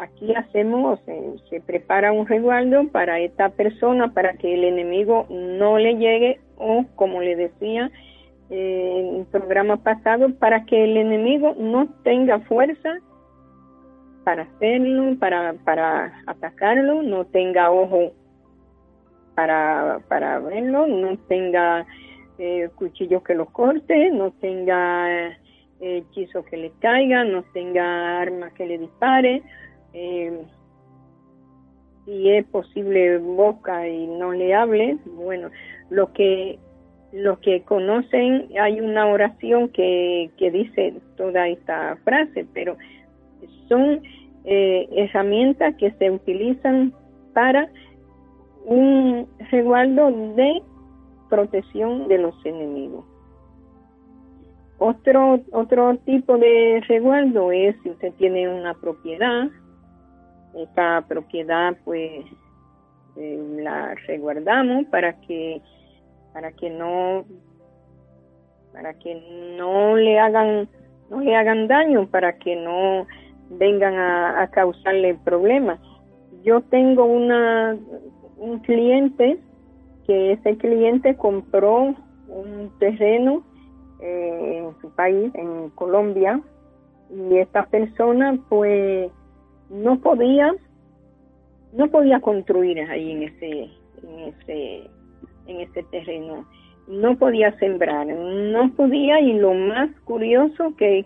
aquí 0.00 0.32
hacemos, 0.34 1.00
eh, 1.06 1.34
se 1.50 1.60
prepara 1.60 2.12
un 2.12 2.26
resguardo 2.26 2.88
para 2.88 3.18
esta 3.20 3.50
persona 3.50 4.12
para 4.14 4.34
que 4.34 4.54
el 4.54 4.64
enemigo 4.64 5.26
no 5.28 5.78
le 5.78 5.96
llegue 5.96 6.40
o 6.56 6.84
como 6.94 7.20
le 7.20 7.36
decía 7.36 7.90
eh, 8.50 9.08
en 9.08 9.20
el 9.20 9.26
programa 9.26 9.78
pasado, 9.78 10.32
para 10.38 10.64
que 10.64 10.84
el 10.84 10.96
enemigo 10.96 11.54
no 11.58 11.88
tenga 12.04 12.40
fuerza 12.40 12.98
para 14.24 14.42
hacerlo, 14.42 15.16
para, 15.18 15.54
para 15.64 16.22
atacarlo, 16.26 17.02
no 17.02 17.24
tenga 17.26 17.70
ojo 17.70 18.12
para, 19.40 20.00
para 20.06 20.38
verlo, 20.38 20.86
no 20.86 21.16
tenga 21.26 21.86
eh, 22.38 22.68
cuchillo 22.74 23.22
que 23.22 23.34
lo 23.34 23.46
corte, 23.46 24.10
no 24.10 24.32
tenga 24.32 25.28
eh, 25.80 26.04
que 26.12 26.56
le 26.58 26.72
caiga, 26.78 27.24
no 27.24 27.42
tenga 27.54 28.20
arma 28.20 28.50
que 28.50 28.66
le 28.66 28.76
dispare. 28.76 29.42
Eh, 29.94 30.42
si 32.04 32.30
es 32.30 32.44
posible 32.48 33.16
boca 33.16 33.88
y 33.88 34.08
no 34.08 34.32
le 34.32 34.54
hable, 34.54 34.98
bueno, 35.06 35.48
lo 35.88 36.12
que 36.12 36.58
los 37.12 37.38
que 37.38 37.62
conocen 37.62 38.48
hay 38.60 38.78
una 38.80 39.06
oración 39.06 39.70
que, 39.70 40.30
que 40.36 40.50
dice 40.50 40.94
toda 41.16 41.48
esta 41.48 41.96
frase, 42.04 42.46
pero 42.52 42.76
son 43.68 44.02
eh, 44.44 44.86
herramientas 44.92 45.74
que 45.76 45.92
se 45.92 46.10
utilizan 46.10 46.92
para 47.32 47.70
un 48.64 49.28
resguardo 49.50 50.10
de 50.34 50.62
protección 51.28 52.08
de 52.08 52.18
los 52.18 52.34
enemigos. 52.44 53.04
Otro, 54.78 55.40
otro 55.52 55.96
tipo 55.98 56.38
de 56.38 56.82
resguardo 56.88 57.52
es 57.52 57.76
si 57.82 57.90
usted 57.90 58.12
tiene 58.14 58.48
una 58.48 58.74
propiedad, 58.74 59.48
esta 60.54 61.04
propiedad 61.06 61.76
pues 61.84 62.24
eh, 63.16 63.58
la 63.62 63.94
resguardamos 64.06 64.86
para 64.86 65.20
que 65.20 65.60
para 66.32 66.52
que 66.52 66.70
no 66.70 67.24
para 68.72 68.94
que 68.94 69.14
no 69.56 69.96
le 69.96 70.18
hagan 70.18 70.68
no 71.10 71.20
le 71.20 71.34
hagan 71.36 71.66
daño 71.66 72.06
para 72.06 72.38
que 72.38 72.56
no 72.56 73.06
vengan 73.50 73.94
a, 73.98 74.48
causarle 74.52 75.16
problemas 75.24 75.80
yo 76.44 76.60
tengo 76.62 77.04
una 77.04 77.76
un 78.40 78.58
cliente 78.60 79.38
que 80.06 80.32
ese 80.32 80.56
cliente 80.56 81.14
compró 81.16 81.94
un 82.28 82.72
terreno 82.78 83.42
eh, 84.00 84.64
en 84.64 84.80
su 84.80 84.90
país 84.94 85.30
en 85.34 85.68
Colombia 85.70 86.40
y 87.10 87.36
esta 87.36 87.66
persona 87.66 88.38
pues 88.48 89.10
no 89.68 90.00
podía 90.00 90.54
no 91.72 91.88
podía 91.88 92.20
construir 92.20 92.80
ahí 92.90 93.12
en 93.12 93.22
ese 93.24 93.50
en 94.02 94.18
ese 94.20 94.90
en 95.46 95.60
ese 95.60 95.82
terreno. 95.84 96.46
No 96.88 97.16
podía 97.18 97.56
sembrar 97.58 98.06
no 98.06 98.72
podía 98.72 99.20
y 99.20 99.34
lo 99.34 99.52
más 99.52 99.90
curioso 100.04 100.74
que 100.76 101.04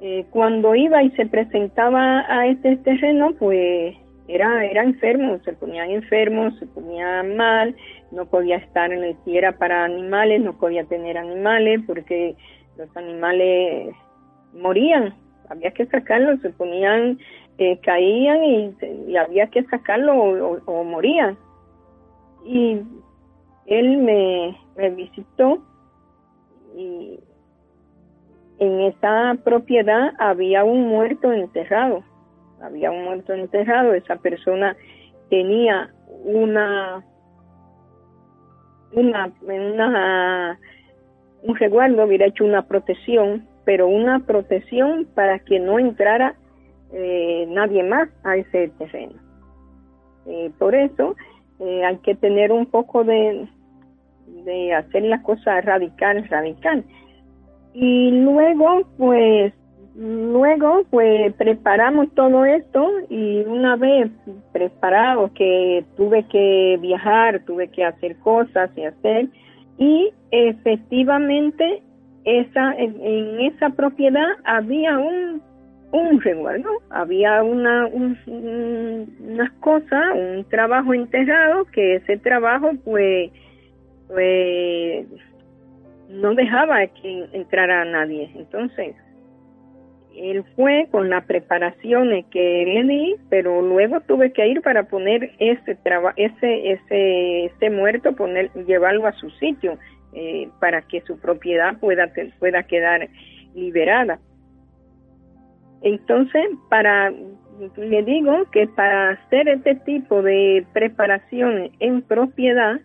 eh, 0.00 0.24
cuando 0.30 0.74
iba 0.74 1.02
y 1.02 1.10
se 1.10 1.26
presentaba 1.26 2.24
a 2.28 2.46
este 2.46 2.76
terreno 2.76 3.32
pues 3.38 3.96
era 4.34 4.64
era 4.64 4.82
enfermo 4.82 5.38
se 5.44 5.52
ponía 5.52 5.86
enfermo 5.86 6.50
se 6.58 6.66
ponía 6.66 7.22
mal 7.22 7.76
no 8.10 8.26
podía 8.26 8.56
estar 8.56 8.92
en 8.92 9.00
la 9.02 9.14
tierra 9.24 9.52
para 9.52 9.84
animales 9.84 10.40
no 10.40 10.58
podía 10.58 10.84
tener 10.84 11.18
animales 11.18 11.80
porque 11.86 12.34
los 12.76 12.94
animales 12.96 13.94
morían 14.54 15.14
había 15.48 15.70
que 15.72 15.86
sacarlos 15.86 16.40
se 16.40 16.50
ponían 16.50 17.18
eh, 17.58 17.78
caían 17.80 18.42
y, 18.44 19.16
había 19.16 19.46
que 19.48 19.62
sacarlo 19.64 20.14
o, 20.66 20.84
morían. 20.84 21.36
Y 22.44 22.80
él 23.66 23.98
me, 23.98 24.56
me 24.76 24.90
visitó 24.90 25.62
y 26.74 27.20
en 28.58 28.80
esa 28.80 29.36
propiedad 29.44 30.12
había 30.18 30.64
un 30.64 30.88
muerto 30.88 31.32
enterrado, 31.32 32.02
había 32.62 32.90
un 32.90 33.04
muerto 33.04 33.32
enterrado, 33.32 33.94
esa 33.94 34.16
persona 34.16 34.76
tenía 35.28 35.90
una 36.24 37.04
una, 38.92 39.32
una 39.40 40.58
un 41.42 41.56
resguardo, 41.56 42.04
hubiera 42.04 42.26
hecho 42.26 42.44
una 42.44 42.66
protección, 42.66 43.46
pero 43.64 43.88
una 43.88 44.20
protección 44.20 45.06
para 45.14 45.38
que 45.40 45.58
no 45.58 45.78
entrara 45.78 46.34
eh, 46.92 47.46
nadie 47.48 47.82
más 47.82 48.08
a 48.22 48.36
ese 48.36 48.68
terreno. 48.78 49.14
Eh, 50.26 50.50
por 50.58 50.74
eso 50.74 51.16
eh, 51.58 51.84
hay 51.84 51.96
que 51.98 52.14
tener 52.14 52.52
un 52.52 52.66
poco 52.66 53.02
de, 53.02 53.48
de 54.44 54.74
hacer 54.74 55.02
las 55.04 55.22
cosas 55.22 55.64
radical, 55.64 56.26
radical. 56.28 56.84
Y 57.74 58.10
luego, 58.22 58.82
pues, 58.98 59.52
luego, 59.94 60.84
pues, 60.90 61.32
preparamos 61.34 62.12
todo 62.14 62.44
esto 62.44 62.88
y 63.08 63.40
una 63.42 63.76
vez 63.76 64.10
preparado 64.52 65.30
que 65.34 65.84
tuve 65.96 66.24
que 66.28 66.78
viajar, 66.80 67.44
tuve 67.44 67.68
que 67.68 67.84
hacer 67.84 68.16
cosas 68.16 68.70
y 68.76 68.84
hacer, 68.84 69.28
y 69.78 70.12
efectivamente 70.30 71.82
esa 72.24 72.74
en 72.74 73.40
esa 73.40 73.70
propiedad 73.70 74.28
había 74.44 74.98
un 74.98 75.42
un 75.92 76.22
había 76.90 77.42
una, 77.42 77.86
un, 77.86 78.18
unas 79.20 79.52
cosas, 79.60 80.14
un 80.14 80.44
trabajo 80.48 80.94
enterrado, 80.94 81.66
que 81.66 81.96
ese 81.96 82.16
trabajo 82.16 82.70
pues, 82.82 83.30
pues 84.08 85.06
no 86.08 86.34
dejaba 86.34 86.86
que 86.86 87.26
entrara 87.32 87.84
nadie. 87.84 88.30
Entonces, 88.34 88.96
él 90.16 90.44
fue 90.56 90.88
con 90.90 91.10
las 91.10 91.24
preparaciones 91.24 92.24
que 92.30 92.64
le 92.66 92.84
di, 92.84 93.16
pero 93.28 93.62
luego 93.62 94.00
tuve 94.00 94.32
que 94.32 94.46
ir 94.46 94.62
para 94.62 94.84
poner 94.84 95.32
ese 95.38 95.78
ese 96.16 97.44
ese 97.44 97.70
muerto, 97.70 98.14
poner 98.14 98.50
llevarlo 98.66 99.06
a 99.06 99.12
su 99.12 99.30
sitio 99.30 99.78
eh, 100.12 100.48
para 100.60 100.82
que 100.82 101.00
su 101.02 101.18
propiedad 101.18 101.78
pueda 101.78 102.10
pueda 102.38 102.62
quedar 102.64 103.08
liberada. 103.54 104.18
Entonces, 105.82 106.42
para, 106.70 107.12
le 107.76 108.02
digo 108.04 108.44
que 108.52 108.68
para 108.68 109.10
hacer 109.10 109.48
este 109.48 109.74
tipo 109.76 110.22
de 110.22 110.64
preparaciones 110.72 111.72
en 111.80 112.02
propiedad, 112.02 112.80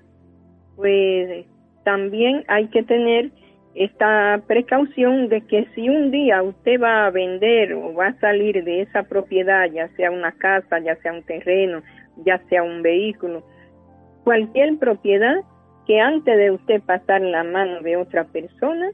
pues 0.75 1.45
también 1.83 2.43
hay 2.47 2.67
que 2.67 2.83
tener 2.83 3.31
esta 3.77 4.41
precaución 4.47 5.29
de 5.29 5.41
que 5.41 5.67
si 5.75 5.87
un 5.87 6.09
día 6.09 6.41
usted 6.41 6.81
va 6.81 7.05
a 7.05 7.11
vender 7.11 7.73
o 7.73 7.93
va 7.93 8.07
a 8.07 8.19
salir 8.19 8.63
de 8.63 8.81
esa 8.81 9.03
propiedad, 9.03 9.65
ya 9.71 9.87
sea 9.89 10.09
una 10.09 10.31
casa, 10.31 10.79
ya 10.79 10.95
sea 10.97 11.13
un 11.13 11.21
terreno, 11.21 11.83
ya 12.25 12.41
sea 12.49 12.63
un 12.63 12.81
vehículo, 12.81 13.43
cualquier 14.23 14.79
propiedad 14.79 15.37
que 15.85 15.99
antes 15.99 16.37
de 16.37 16.49
usted 16.49 16.81
pasar 16.81 17.21
la 17.21 17.43
mano 17.43 17.81
de 17.81 17.97
otra 17.97 18.23
persona, 18.25 18.89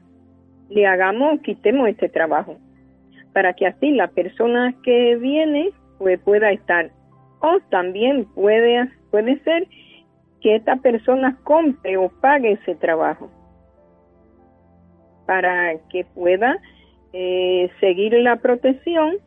le 0.68 0.86
hagamos, 0.86 1.40
quitemos 1.40 1.88
este 1.88 2.10
trabajo 2.10 2.58
para 3.32 3.54
que 3.54 3.66
así 3.66 3.90
la 3.90 4.08
persona 4.08 4.74
que 4.82 5.16
viene 5.16 5.70
pues 5.98 6.20
pueda 6.20 6.52
estar. 6.52 6.90
O 7.40 7.58
también 7.70 8.26
puede, 8.34 8.90
puede 9.10 9.38
ser 9.44 9.66
que 10.42 10.56
esta 10.56 10.76
persona 10.76 11.38
compre 11.42 11.96
o 11.96 12.10
pague 12.20 12.52
ese 12.52 12.74
trabajo 12.74 13.30
para 15.26 15.78
que 15.90 16.04
pueda 16.04 16.58
eh, 17.12 17.70
seguir 17.80 18.14
la 18.14 18.36
protección 18.36 19.18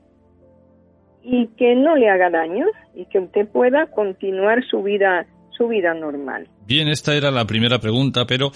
y 1.23 1.47
que 1.57 1.75
no 1.75 1.95
le 1.95 2.09
haga 2.09 2.29
daño 2.29 2.65
y 2.95 3.05
que 3.05 3.19
usted 3.19 3.47
pueda 3.47 3.87
continuar 3.87 4.63
su 4.69 4.83
vida 4.83 5.25
su 5.51 5.67
vida 5.67 5.93
normal. 5.95 6.47
Bien, 6.67 6.87
esta 6.87 7.15
era 7.15 7.31
la 7.31 7.45
primera 7.45 7.79
pregunta, 7.79 8.25
pero 8.27 8.51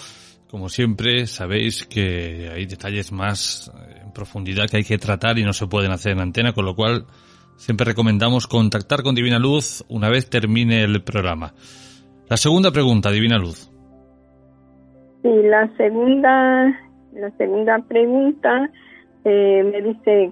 como 0.48 0.70
siempre 0.70 1.26
sabéis 1.26 1.88
que 1.88 2.50
hay 2.54 2.68
detalles 2.68 3.12
más 3.12 3.72
eh, 3.74 4.04
profundidad 4.14 4.70
que 4.70 4.78
hay 4.78 4.84
que 4.84 5.00
tratar 5.00 5.40
y 5.40 5.44
no 5.44 5.54
se 5.54 5.66
pueden 5.66 5.92
hacer 5.92 6.12
en 6.12 6.20
antena, 6.20 6.54
con 6.54 6.66
lo 6.66 6.76
cual 6.76 7.06
Siempre 7.62 7.86
recomendamos 7.86 8.48
contactar 8.48 9.04
con 9.04 9.14
Divina 9.14 9.38
Luz 9.38 9.86
una 9.88 10.10
vez 10.10 10.28
termine 10.32 10.82
el 10.82 11.04
programa. 11.04 11.54
La 12.28 12.36
segunda 12.36 12.72
pregunta, 12.72 13.12
Divina 13.12 13.38
Luz. 13.38 13.70
Sí, 15.22 15.30
la 15.44 15.72
segunda, 15.78 16.76
la 17.14 17.30
segunda 17.32 17.80
pregunta 17.80 18.70
eh, 19.24 19.64
me 19.64 19.82
dice, 19.82 20.32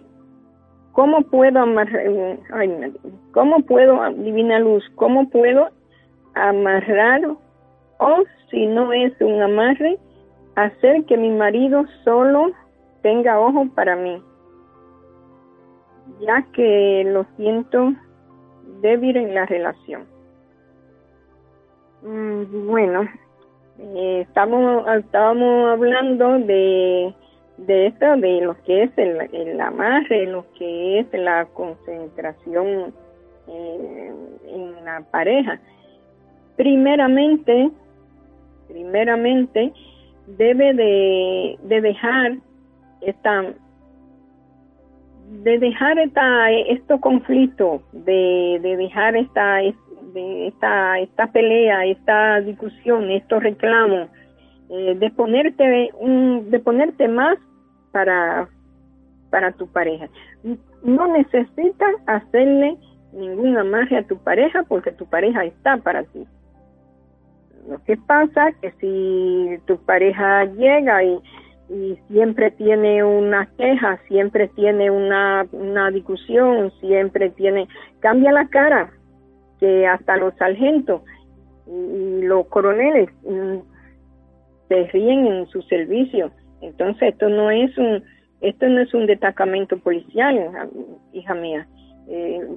¿cómo 0.94 1.22
puedo 1.22 1.60
amarrar, 1.60 2.06
ay, 2.54 2.94
cómo 3.32 3.62
puedo, 3.62 4.00
Divina 4.14 4.60
Luz, 4.60 4.84
cómo 4.96 5.30
puedo 5.30 5.70
amarrar 6.36 7.22
o 8.00 8.24
si 8.50 8.66
no 8.66 8.94
es 8.94 9.14
un 9.20 9.42
amarre, 9.42 9.98
hacer 10.56 11.04
que 11.06 11.18
mi 11.18 11.30
marido 11.32 11.86
solo 12.04 12.52
tenga 13.02 13.40
ojo 13.40 13.68
para 13.76 13.96
mí? 13.96 14.22
ya 16.20 16.42
que 16.54 17.04
lo 17.06 17.26
siento 17.38 17.94
débil 18.82 19.18
en 19.18 19.34
la 19.34 19.46
relación. 19.46 20.06
Mm, 22.02 22.68
bueno, 22.68 23.08
eh, 23.80 24.26
estamos, 24.28 24.86
hablando 24.86 26.40
de, 26.40 27.14
de 27.58 27.88
esto, 27.88 28.18
de 28.18 28.42
lo 28.42 28.62
que 28.64 28.84
es 28.84 28.92
el, 28.98 29.22
el 29.34 29.60
amarre, 29.62 30.28
lo 30.28 30.46
que 30.58 31.00
es 31.00 31.08
la 31.14 31.46
concentración 31.46 32.94
eh, 33.48 34.12
en 34.48 34.86
la 34.86 35.02
pareja. 35.12 35.60
Primeramente, 36.56 37.72
primeramente, 38.68 39.72
debe 40.28 40.74
de, 40.74 41.60
de 41.64 41.82
dejar 41.82 42.34
esta 43.02 43.54
de 45.30 45.60
dejar 45.60 46.00
esta, 46.00 46.52
estos 46.52 47.00
conflictos, 47.02 47.82
de, 47.92 48.60
de 48.62 48.78
dejar 48.78 49.16
esta, 49.16 49.62
de 50.14 50.48
esta, 50.48 51.00
esta 51.00 51.28
pelea, 51.28 51.86
esta 51.86 52.42
discusión, 52.42 53.10
estos 53.10 53.44
reclamos, 53.44 54.10
eh, 54.70 54.96
de 54.96 55.10
ponerte 55.12 55.90
un, 56.00 56.50
de 56.50 56.60
ponerte 56.60 57.08
más 57.08 57.38
para, 57.92 58.48
para 59.30 59.52
tu 59.54 59.68
pareja. 59.68 60.08
No 60.84 61.08
necesitas 61.08 61.96
hacerle 62.06 62.78
ningún 63.14 63.58
amarre 63.58 63.98
a 63.98 64.08
tu 64.08 64.18
pareja 64.18 64.64
porque 64.64 64.92
tu 64.92 65.06
pareja 65.06 65.46
está 65.46 65.78
para 65.78 66.04
ti. 66.04 66.26
Lo 67.68 67.84
que 67.84 67.98
pasa 67.98 68.52
que 68.62 68.72
si 68.80 69.60
tu 69.66 69.78
pareja 69.86 70.46
llega 70.46 71.04
y 71.04 71.20
y 71.70 71.98
siempre 72.08 72.52
tiene 72.52 73.04
una 73.04 73.46
queja, 73.58 74.00
siempre 74.08 74.48
tiene 74.50 74.90
una, 74.90 75.46
una 75.52 75.92
discusión, 75.92 76.72
siempre 76.80 77.30
tiene, 77.30 77.68
cambia 78.00 78.32
la 78.32 78.48
cara, 78.48 78.92
que 79.60 79.88
hasta 79.88 80.18
los 80.18 80.34
sargentos 80.36 81.02
y 81.68 82.22
los 82.24 82.48
coroneles 82.48 83.10
mm, 83.24 83.58
se 84.68 84.88
ríen 84.88 85.28
en 85.28 85.48
su 85.48 85.62
servicio. 85.64 86.32
Entonces 86.62 87.10
esto 87.14 87.30
no 87.30 87.52
es 87.52 87.78
un, 87.78 88.04
esto 88.42 88.68
no 88.68 88.82
es 88.82 88.94
un 88.94 89.06
destacamento 89.06 89.78
policial, 89.78 90.70
hija 91.14 91.34
mía. 91.36 91.68
Eh, 92.08 92.48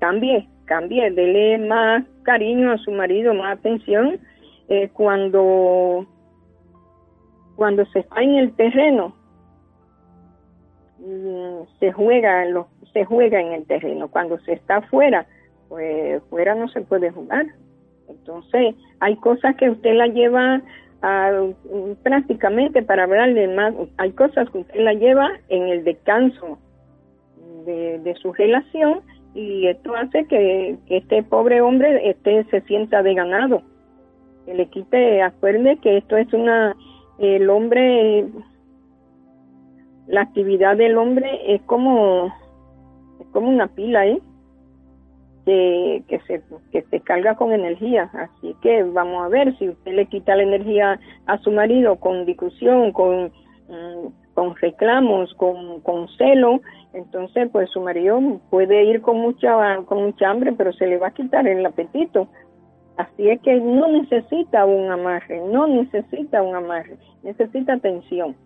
cambie, 0.00 0.48
cambie, 0.64 1.10
dele 1.10 1.58
más 1.58 2.04
cariño 2.22 2.72
a 2.72 2.78
su 2.78 2.90
marido, 2.90 3.34
más 3.34 3.58
atención 3.58 4.18
eh, 4.68 4.88
cuando 4.92 6.06
cuando 7.60 7.84
se 7.86 7.98
está 7.98 8.22
en 8.22 8.36
el 8.36 8.54
terreno, 8.54 9.14
mm, 10.98 11.78
se 11.78 11.92
juega, 11.92 12.42
se 12.94 13.04
juega 13.04 13.38
en 13.38 13.52
el 13.52 13.66
terreno. 13.66 14.08
Cuando 14.08 14.38
se 14.40 14.54
está 14.54 14.76
afuera, 14.76 15.26
pues 15.70 16.22
fuera 16.28 16.54
no 16.54 16.68
se 16.68 16.82
puede 16.82 17.10
jugar. 17.10 17.46
Entonces, 18.10 18.74
hay 18.98 19.16
cosas 19.16 19.56
que 19.56 19.70
usted 19.70 19.94
la 19.94 20.08
lleva 20.08 20.60
a, 21.00 21.32
prácticamente 22.02 22.82
para 22.82 23.04
hablarle 23.04 23.48
más, 23.48 23.72
hay 23.96 24.10
cosas 24.12 24.50
que 24.50 24.58
usted 24.58 24.80
la 24.80 24.92
lleva 24.92 25.30
en 25.48 25.68
el 25.68 25.84
descanso 25.84 26.58
de, 27.64 28.14
su 28.20 28.32
relación 28.32 29.00
y 29.32 29.68
esto 29.68 29.94
hace 29.94 30.26
que, 30.26 30.76
este 30.88 31.22
pobre 31.22 31.60
hombre 31.60 32.10
este, 32.10 32.44
se 32.50 32.60
sienta 32.62 33.02
de 33.02 33.14
ganado. 33.14 33.62
Que 34.44 34.54
le 34.54 34.66
quite, 34.66 35.22
acuerde 35.22 35.76
que 35.76 35.98
esto 35.98 36.16
es 36.16 36.32
una 36.32 36.74
el 37.18 37.48
hombre, 37.50 38.26
la 40.06 40.22
actividad 40.22 40.76
del 40.76 40.96
hombre 40.96 41.54
es 41.54 41.62
como, 41.62 42.32
es 43.20 43.26
como 43.32 43.50
una 43.50 43.68
pila, 43.68 44.06
¿eh? 44.06 44.20
Que, 45.50 46.04
que, 46.06 46.20
se, 46.20 46.42
que 46.70 46.82
se 46.82 47.00
carga 47.00 47.34
con 47.34 47.52
energía. 47.52 48.08
Así 48.12 48.54
que 48.62 48.84
vamos 48.84 49.24
a 49.24 49.28
ver 49.28 49.56
si 49.58 49.68
usted 49.68 49.94
le 49.94 50.06
quita 50.06 50.36
la 50.36 50.44
energía 50.44 51.00
a 51.26 51.38
su 51.38 51.50
marido 51.50 51.96
con 51.96 52.24
discusión, 52.24 52.92
con, 52.92 53.32
mm, 53.68 54.34
con 54.34 54.54
reclamos, 54.54 55.34
con, 55.34 55.80
con 55.80 56.06
celo, 56.10 56.60
entonces 56.92 57.48
pues 57.50 57.68
su 57.70 57.80
marido 57.80 58.20
puede 58.48 58.84
ir 58.84 59.00
con 59.00 59.18
mucha, 59.18 59.78
con 59.86 60.04
mucha 60.04 60.30
hambre, 60.30 60.52
pero 60.52 60.72
se 60.72 60.86
le 60.86 60.98
va 60.98 61.08
a 61.08 61.14
quitar 61.14 61.48
el 61.48 61.66
apetito 61.66 62.28
Así 63.00 63.30
es 63.30 63.40
que 63.40 63.58
no 63.58 63.88
necesita 63.88 64.66
un 64.66 64.90
amarre, 64.90 65.40
no 65.50 65.66
necesita 65.66 66.42
un 66.42 66.54
amarre, 66.54 66.98
necesita 67.22 67.72
atención, 67.72 68.36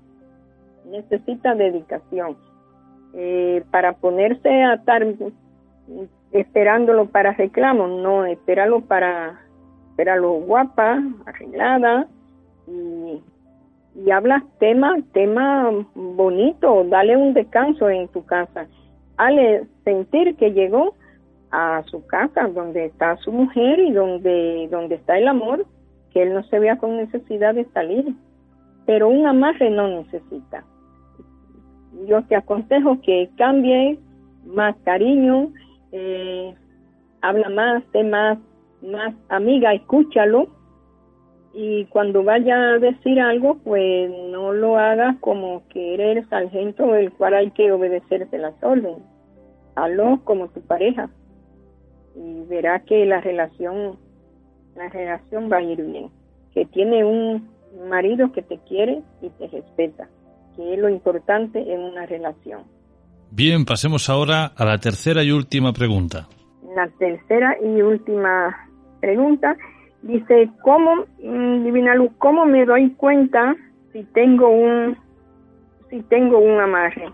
necesita 0.85 1.57
dedicación. 1.57 2.37
Eh, 3.15 3.65
para 3.73 3.95
ponerse 3.95 4.49
a 4.49 4.75
estar 4.75 5.05
esperándolo 6.35 7.07
para 7.07 7.33
reclamo, 7.33 7.87
no, 7.87 8.25
espéralo 8.27 8.81
para, 8.83 9.41
espéralo 9.91 10.33
guapa, 10.33 11.01
arreglada 11.27 12.09
y, 12.67 13.23
y 13.95 14.11
habla 14.11 14.45
tema, 14.59 14.97
tema 15.13 15.71
bonito, 15.95 16.85
dale 16.85 17.17
un 17.17 17.35
descanso 17.35 17.89
en 17.89 18.09
tu 18.09 18.25
casa, 18.25 18.67
hale 19.17 19.65
sentir 19.85 20.37
que 20.37 20.53
llegó 20.53 20.95
a 21.53 21.85
su 21.85 22.05
casa 22.07 22.49
donde 22.49 22.87
está 22.87 23.17
su 23.19 23.31
mujer 23.31 23.79
y 23.79 23.93
donde, 23.93 24.67
donde 24.73 24.97
está 24.97 25.17
el 25.17 25.29
amor, 25.29 25.65
que 26.13 26.23
él 26.25 26.35
no 26.35 26.43
se 26.45 26.59
vea 26.59 26.79
con 26.79 26.97
necesidad 26.97 27.55
de 27.55 27.65
salir. 27.67 28.13
Pero 28.87 29.09
un 29.09 29.25
amarre 29.27 29.71
no 29.71 29.87
necesita. 29.87 30.65
Yo 32.09 32.23
te 32.25 32.35
aconsejo 32.35 33.01
que 33.03 33.31
cambie 33.37 33.99
más 34.45 34.75
cariño, 34.85 35.53
eh, 35.97 36.55
habla 37.21 37.49
más, 37.51 37.85
sé 37.93 38.03
más, 38.03 38.39
más 38.83 39.15
amiga, 39.29 39.73
escúchalo. 39.73 40.49
Y 41.53 41.85
cuando 41.85 42.25
vaya 42.25 42.57
a 42.57 42.79
decir 42.81 43.21
algo, 43.21 43.59
pues 43.59 44.11
no 44.31 44.53
lo 44.53 44.77
hagas 44.77 45.17
como 45.21 45.63
que 45.69 45.95
eres 45.95 46.17
el 46.17 46.29
sargento 46.29 46.89
del 46.89 47.13
cual 47.13 47.35
hay 47.35 47.53
que 47.53 47.71
obedecerse 47.71 48.39
las 48.39 48.55
órdenes. 48.61 49.03
Hazlo 49.77 50.21
como 50.25 50.49
tu 50.49 50.61
pareja. 50.63 51.09
Y 52.17 52.43
verá 52.49 52.81
que 52.81 53.07
la 53.07 53.21
relación 53.21 53.97
la 54.75 54.89
relación 54.89 55.49
va 55.51 55.59
a 55.59 55.63
ir 55.63 55.81
bien. 55.81 56.11
Que 56.53 56.65
tiene 56.67 57.05
un 57.05 57.49
marido 57.89 58.33
que 58.33 58.43
te 58.43 58.59
quiere 58.67 59.01
y 59.23 59.31
te 59.31 59.47
respeta 59.47 60.09
que 60.57 60.75
es 60.75 60.79
lo 60.79 60.89
importante 60.89 61.73
en 61.73 61.81
una 61.81 62.07
relación 62.07 62.63
bien 63.35 63.65
pasemos 63.65 64.09
ahora 64.09 64.53
a 64.57 64.65
la 64.65 64.79
tercera 64.79 65.23
y 65.23 65.33
última 65.33 65.73
pregunta. 65.73 66.29
La 66.75 66.89
tercera 66.99 67.57
y 67.63 67.83
última 67.83 68.57
pregunta 69.01 69.57
dice 70.03 70.51
cómo 70.63 71.05
mm, 71.23 71.65
divina 71.65 71.95
luz 71.95 72.11
cómo 72.19 72.47
me 72.47 72.65
doy 72.65 72.91
cuenta 72.93 73.55
si 73.93 74.03
tengo 74.13 74.49
un 74.49 74.97
si 75.91 76.03
tengo 76.03 76.39
un 76.39 76.61
amarre 76.61 77.11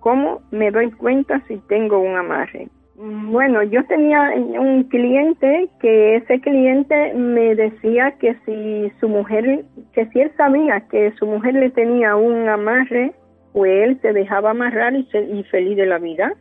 cómo 0.00 0.40
me 0.50 0.70
doy 0.70 0.90
cuenta 0.92 1.40
si 1.46 1.58
tengo 1.68 1.98
un 1.98 2.16
amarre 2.16 2.68
bueno, 2.96 3.62
yo 3.64 3.84
tenía 3.86 4.30
un 4.36 4.84
cliente 4.84 5.68
que 5.80 6.16
ese 6.16 6.40
cliente 6.40 7.12
me 7.14 7.56
decía 7.56 8.12
que 8.20 8.36
si 8.46 8.92
su 9.00 9.08
mujer, 9.08 9.64
que 9.92 10.06
si 10.06 10.20
él 10.20 10.30
sabía 10.36 10.80
que 10.88 11.12
su 11.18 11.26
mujer 11.26 11.54
le 11.54 11.70
tenía 11.70 12.14
un 12.14 12.48
amarre, 12.48 13.12
pues 13.54 13.84
él 13.84 13.98
se 14.02 14.12
dejaba 14.12 14.50
amarrar 14.50 14.94
y, 14.94 15.08
y 15.14 15.44
feliz 15.44 15.76
de 15.76 15.86
la 15.86 15.98
vida. 15.98 16.34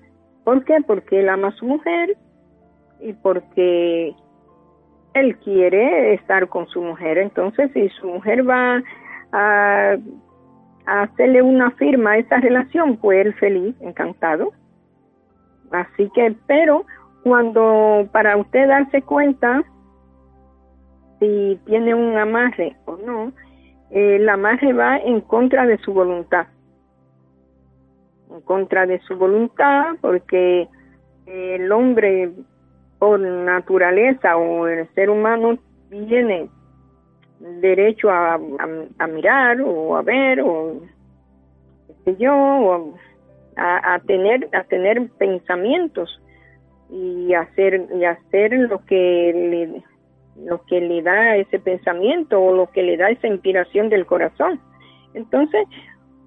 ¿Por 0.43 0.65
qué? 0.65 0.79
Porque 0.85 1.19
él 1.19 1.29
ama 1.29 1.49
a 1.49 1.51
su 1.51 1.65
mujer 1.65 2.17
y 2.99 3.13
porque 3.13 4.15
él 5.13 5.37
quiere 5.37 6.15
estar 6.15 6.49
con 6.49 6.67
su 6.67 6.81
mujer. 6.81 7.19
Entonces, 7.19 7.69
si 7.73 7.87
su 7.89 8.07
mujer 8.07 8.49
va 8.49 8.81
a, 9.31 9.95
a 10.87 11.01
hacerle 11.03 11.43
una 11.43 11.69
firma 11.71 12.13
a 12.13 12.17
esa 12.17 12.37
relación, 12.37 12.97
pues 12.97 13.27
él 13.27 13.33
feliz, 13.35 13.75
encantado. 13.79 14.51
Así 15.71 16.09
que, 16.15 16.35
pero 16.47 16.83
cuando 17.23 18.09
para 18.11 18.37
usted 18.37 18.67
darse 18.67 19.03
cuenta 19.03 19.63
si 21.19 21.59
tiene 21.67 21.93
un 21.93 22.17
amarre 22.17 22.75
o 22.85 22.97
no, 22.97 23.31
el 23.91 24.27
amarre 24.27 24.73
va 24.73 24.97
en 24.97 25.21
contra 25.21 25.67
de 25.67 25.77
su 25.77 25.93
voluntad. 25.93 26.47
En 28.33 28.41
contra 28.41 28.85
de 28.87 28.99
su 29.01 29.15
voluntad, 29.15 29.95
porque 30.01 30.67
el 31.27 31.71
hombre 31.71 32.31
por 32.97 33.19
naturaleza 33.19 34.37
o 34.37 34.67
el 34.67 34.87
ser 34.95 35.09
humano 35.09 35.57
tiene 35.89 36.49
derecho 37.39 38.09
a, 38.09 38.39
mirar 39.07 39.61
o 39.61 39.97
a 39.97 40.01
ver 40.01 40.41
o 40.41 40.81
qué 41.87 41.93
sé 42.13 42.17
yo 42.17 42.33
o 42.33 42.95
a, 43.57 43.95
a, 43.95 43.99
tener 43.99 44.49
a 44.53 44.63
tener 44.63 45.09
pensamientos 45.17 46.21
y 46.89 47.33
hacer 47.33 47.87
y 47.93 48.05
hacer 48.05 48.53
lo 48.53 48.83
que 48.85 49.33
le 49.33 49.83
lo 50.47 50.63
que 50.63 50.81
le 50.81 51.01
da 51.01 51.35
ese 51.35 51.59
pensamiento 51.59 52.41
o 52.41 52.55
lo 52.55 52.71
que 52.71 52.81
le 52.81 52.97
da 52.97 53.09
esa 53.09 53.27
inspiración 53.27 53.89
del 53.89 54.05
corazón. 54.05 54.59
Entonces 55.13 55.67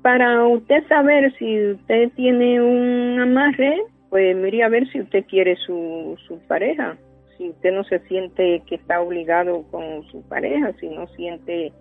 para 0.06 0.46
usted 0.46 0.86
saber 0.86 1.34
si 1.36 1.72
usted 1.72 2.12
tiene 2.14 2.60
un 2.60 3.18
amarre 3.18 3.82
pues 4.08 4.36
mire 4.36 4.62
a 4.62 4.68
ver 4.68 4.88
si 4.92 5.00
usted 5.00 5.24
quiere 5.26 5.56
su, 5.56 6.16
su 6.28 6.38
pareja. 6.46 6.96
Si 7.36 7.50
usted 7.50 7.72
no 7.72 7.82
se 7.82 7.98
siente 8.06 8.62
que 8.68 8.76
está 8.76 9.00
obligado 9.00 9.64
con 9.68 10.04
su 10.04 10.22
pareja, 10.28 10.72
si 10.78 10.90
no 10.90 11.08
siente 11.08 11.72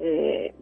eh, 0.00 0.52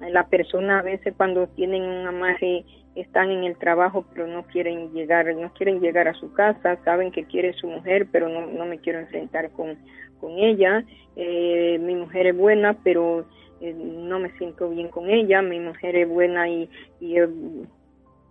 la 0.00 0.26
persona 0.26 0.80
a 0.80 0.82
veces 0.82 1.14
cuando 1.16 1.46
tienen 1.46 1.82
un 1.82 2.06
amarre 2.08 2.66
están 2.94 3.30
en 3.30 3.44
el 3.44 3.56
trabajo 3.56 4.04
pero 4.12 4.26
no 4.26 4.42
quieren 4.42 4.92
llegar 4.92 5.34
no 5.34 5.50
quieren 5.54 5.80
llegar 5.80 6.08
a 6.08 6.14
su 6.14 6.30
casa 6.34 6.76
saben 6.84 7.10
que 7.10 7.24
quiere 7.24 7.54
su 7.54 7.68
mujer 7.68 8.06
pero 8.12 8.28
no, 8.28 8.66
me 8.66 8.80
quiero 8.80 8.98
enfrentar 8.98 9.50
con, 9.52 9.78
con 10.20 10.32
ella. 10.32 10.84
Eh, 11.16 11.78
mi 11.80 11.94
mujer 11.94 12.26
es 12.26 12.36
buena 12.36 12.76
pero 12.84 13.24
eh, 13.68 13.74
no 13.74 14.18
me 14.18 14.30
siento 14.38 14.68
bien 14.70 14.88
con 14.88 15.08
ella 15.10 15.42
mi 15.42 15.60
mujer 15.60 15.96
es 15.96 16.08
buena 16.08 16.48
y, 16.48 16.68
y 17.00 17.16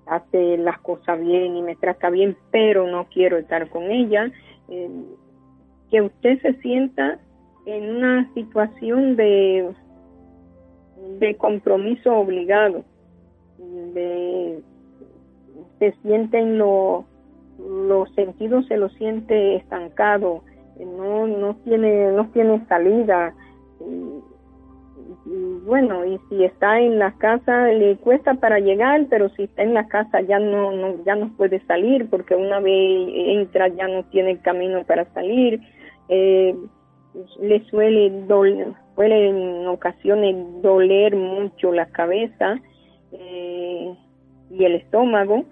hace 0.06 0.58
las 0.58 0.80
cosas 0.80 1.20
bien 1.20 1.56
y 1.56 1.62
me 1.62 1.76
trata 1.76 2.10
bien 2.10 2.38
pero 2.52 2.88
no 2.88 3.08
quiero 3.10 3.38
estar 3.38 3.70
con 3.70 3.92
ella 3.92 4.32
que 5.94 6.02
usted 6.02 6.42
se 6.42 6.54
sienta 6.56 7.20
en 7.66 7.96
una 7.96 8.34
situación 8.34 9.16
de, 9.16 9.74
de 11.20 11.36
compromiso 11.36 12.14
obligado, 12.16 12.84
de, 13.94 14.60
se 15.80 15.92
siente 16.02 16.40
en 16.40 16.58
lo, 16.58 17.06
los 17.60 18.14
sentidos 18.16 18.66
se 18.68 18.78
lo 18.78 18.90
siente 18.90 19.56
estancado, 19.56 20.44
no, 20.80 21.28
no 21.28 21.56
tiene, 21.64 22.12
no 22.12 22.28
tiene 22.30 22.66
salida. 22.68 23.34
Bueno, 25.66 26.06
y 26.06 26.20
si 26.30 26.44
está 26.44 26.80
en 26.80 27.00
la 27.00 27.12
casa 27.14 27.68
le 27.68 27.98
cuesta 27.98 28.36
para 28.36 28.60
llegar, 28.60 29.06
pero 29.10 29.30
si 29.30 29.44
está 29.44 29.64
en 29.64 29.74
la 29.74 29.88
casa 29.88 30.22
ya 30.22 30.40
no, 30.40 30.72
no 30.72 31.04
ya 31.06 31.16
no 31.16 31.36
puede 31.36 31.60
salir 31.66 32.10
porque 32.10 32.36
una 32.36 32.60
vez 32.60 33.10
entra 33.14 33.68
ya 33.70 33.88
no 33.88 34.04
tiene 34.06 34.40
camino 34.40 34.84
para 34.84 35.06
salir 35.14 35.62
eh, 36.10 36.56
le 37.40 37.64
suele, 37.66 38.10
doler, 38.28 38.74
suele 38.96 39.30
en 39.30 39.68
ocasiones 39.68 40.36
doler 40.62 41.16
mucho 41.16 41.72
la 41.72 41.86
cabeza 41.88 42.60
eh, 43.12 43.96
y 44.50 44.64
el 44.64 44.76
estómago. 44.76 45.46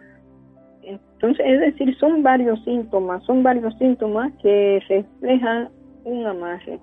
Entonces, 0.83 1.45
es 1.45 1.59
decir, 1.59 1.95
son 1.97 2.23
varios 2.23 2.63
síntomas, 2.63 3.23
son 3.25 3.43
varios 3.43 3.77
síntomas 3.77 4.33
que 4.41 4.81
reflejan 4.89 5.69
un 6.03 6.25
amarre. 6.25 6.79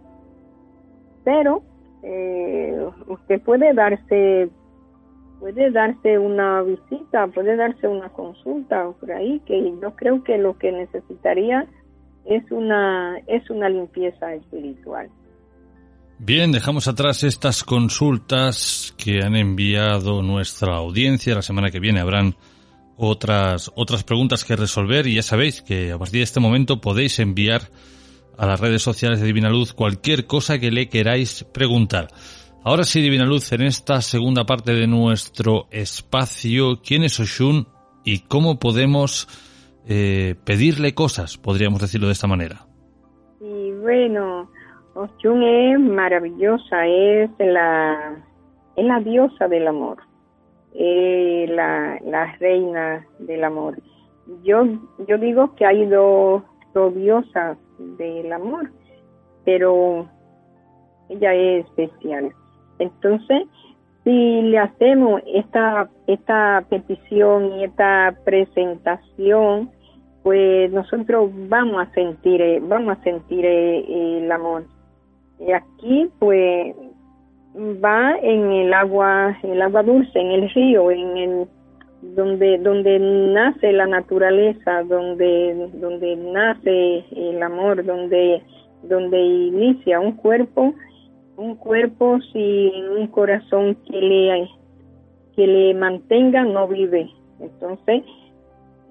Pero 1.24 1.62
eh, 2.02 2.76
usted 3.06 3.40
puede 3.42 3.74
darse 3.74 4.48
puede 5.40 5.70
darse 5.70 6.18
una 6.18 6.62
visita, 6.62 7.28
puede 7.28 7.56
darse 7.56 7.86
una 7.86 8.08
consulta 8.08 8.90
por 8.98 9.12
ahí, 9.12 9.40
que 9.46 9.72
yo 9.80 9.94
creo 9.94 10.24
que 10.24 10.36
lo 10.36 10.58
que 10.58 10.72
necesitaría 10.72 11.66
es 12.24 12.42
una, 12.50 13.18
es 13.26 13.48
una 13.48 13.68
limpieza 13.68 14.34
espiritual. 14.34 15.08
Bien, 16.18 16.50
dejamos 16.50 16.88
atrás 16.88 17.22
estas 17.22 17.62
consultas 17.62 18.92
que 18.98 19.22
han 19.22 19.36
enviado 19.36 20.22
nuestra 20.22 20.76
audiencia. 20.76 21.36
La 21.36 21.42
semana 21.42 21.70
que 21.70 21.78
viene 21.78 22.00
habrán 22.00 22.34
otras, 22.96 23.70
otras 23.76 24.02
preguntas 24.02 24.44
que 24.44 24.56
resolver 24.56 25.06
y 25.06 25.14
ya 25.14 25.22
sabéis 25.22 25.62
que 25.62 25.92
a 25.92 25.98
partir 25.98 26.18
de 26.18 26.24
este 26.24 26.40
momento 26.40 26.80
podéis 26.80 27.20
enviar 27.20 27.62
a 28.38 28.46
las 28.46 28.60
redes 28.60 28.82
sociales 28.82 29.20
de 29.20 29.26
Divina 29.26 29.50
Luz 29.50 29.74
cualquier 29.74 30.26
cosa 30.26 30.58
que 30.58 30.70
le 30.70 30.88
queráis 30.88 31.44
preguntar. 31.44 32.08
Ahora 32.64 32.84
sí, 32.84 33.00
Divina 33.00 33.24
Luz, 33.24 33.52
en 33.52 33.62
esta 33.62 34.00
segunda 34.00 34.44
parte 34.44 34.72
de 34.72 34.86
nuestro 34.86 35.66
espacio, 35.70 36.80
¿quién 36.82 37.02
es 37.02 37.18
Oshun 37.20 37.66
y 38.04 38.20
cómo 38.20 38.58
podemos 38.58 39.28
eh, 39.86 40.34
pedirle 40.44 40.94
cosas, 40.94 41.38
podríamos 41.38 41.80
decirlo 41.80 42.08
de 42.08 42.12
esta 42.12 42.26
manera. 42.26 42.66
Y 43.40 43.72
bueno, 43.72 44.50
Ochun 44.94 45.42
es 45.42 45.80
maravillosa, 45.80 46.86
es 46.86 47.30
la, 47.38 48.22
es 48.76 48.84
la 48.84 49.00
diosa 49.00 49.48
del 49.48 49.66
amor, 49.66 49.98
la, 50.74 51.98
la 52.04 52.36
reina 52.38 53.06
del 53.18 53.44
amor. 53.44 53.80
Yo, 54.44 54.64
yo 55.08 55.16
digo 55.18 55.54
que 55.54 55.64
hay 55.64 55.86
dos, 55.86 56.42
dos 56.74 56.94
diosas 56.94 57.56
del 57.78 58.32
amor, 58.32 58.70
pero 59.44 60.08
ella 61.08 61.34
es 61.34 61.64
especial. 61.66 62.32
Entonces, 62.78 63.46
si 64.04 64.42
le 64.42 64.58
hacemos 64.58 65.22
esta, 65.26 65.88
esta 66.06 66.64
petición 66.68 67.52
y 67.54 67.64
esta 67.64 68.16
presentación, 68.24 69.70
pues 70.22 70.70
nosotros 70.72 71.30
vamos 71.48 71.86
a 71.86 71.92
sentir, 71.92 72.40
eh, 72.40 72.60
vamos 72.62 72.98
a 72.98 73.02
sentir 73.02 73.44
eh, 73.44 74.18
el 74.18 74.30
amor. 74.30 74.64
Y 75.40 75.52
aquí, 75.52 76.10
pues, 76.18 76.74
va 77.56 78.16
en 78.18 78.52
el 78.52 78.72
agua, 78.72 79.36
el 79.42 79.62
agua 79.62 79.82
dulce, 79.82 80.18
en 80.18 80.30
el 80.30 80.50
río, 80.50 80.90
en 80.90 81.16
el 81.16 81.48
donde 82.02 82.58
donde 82.58 82.98
nace 82.98 83.72
la 83.72 83.86
naturaleza, 83.86 84.82
donde 84.84 85.68
donde 85.74 86.16
nace 86.16 87.04
el 87.10 87.42
amor, 87.42 87.84
donde 87.84 88.42
donde 88.82 89.20
inicia 89.20 89.98
un 90.00 90.12
cuerpo, 90.12 90.74
un 91.36 91.56
cuerpo 91.56 92.18
sin 92.32 92.88
un 92.88 93.06
corazón 93.08 93.76
que 93.90 94.00
le 94.00 94.48
que 95.34 95.46
le 95.46 95.74
mantenga 95.74 96.44
no 96.44 96.68
vive. 96.68 97.10
Entonces, 97.40 98.02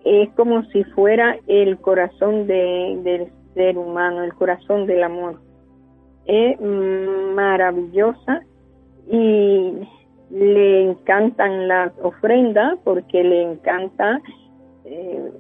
es 0.06 0.30
como 0.36 0.64
si 0.66 0.84
fuera 0.86 1.38
el 1.48 1.78
corazón 1.80 2.48
del 2.48 3.28
ser 3.54 3.78
humano, 3.78 4.24
el 4.24 4.34
corazón 4.34 4.86
del 4.86 5.04
amor. 5.04 5.42
Es 6.26 6.60
maravillosa 6.62 8.42
y 9.12 9.74
le 10.30 10.90
encantan 10.90 11.68
las 11.68 11.92
ofrendas 12.02 12.78
porque 12.84 13.24
le 13.24 13.44
encanta 13.44 14.22
eh, 14.86 15.32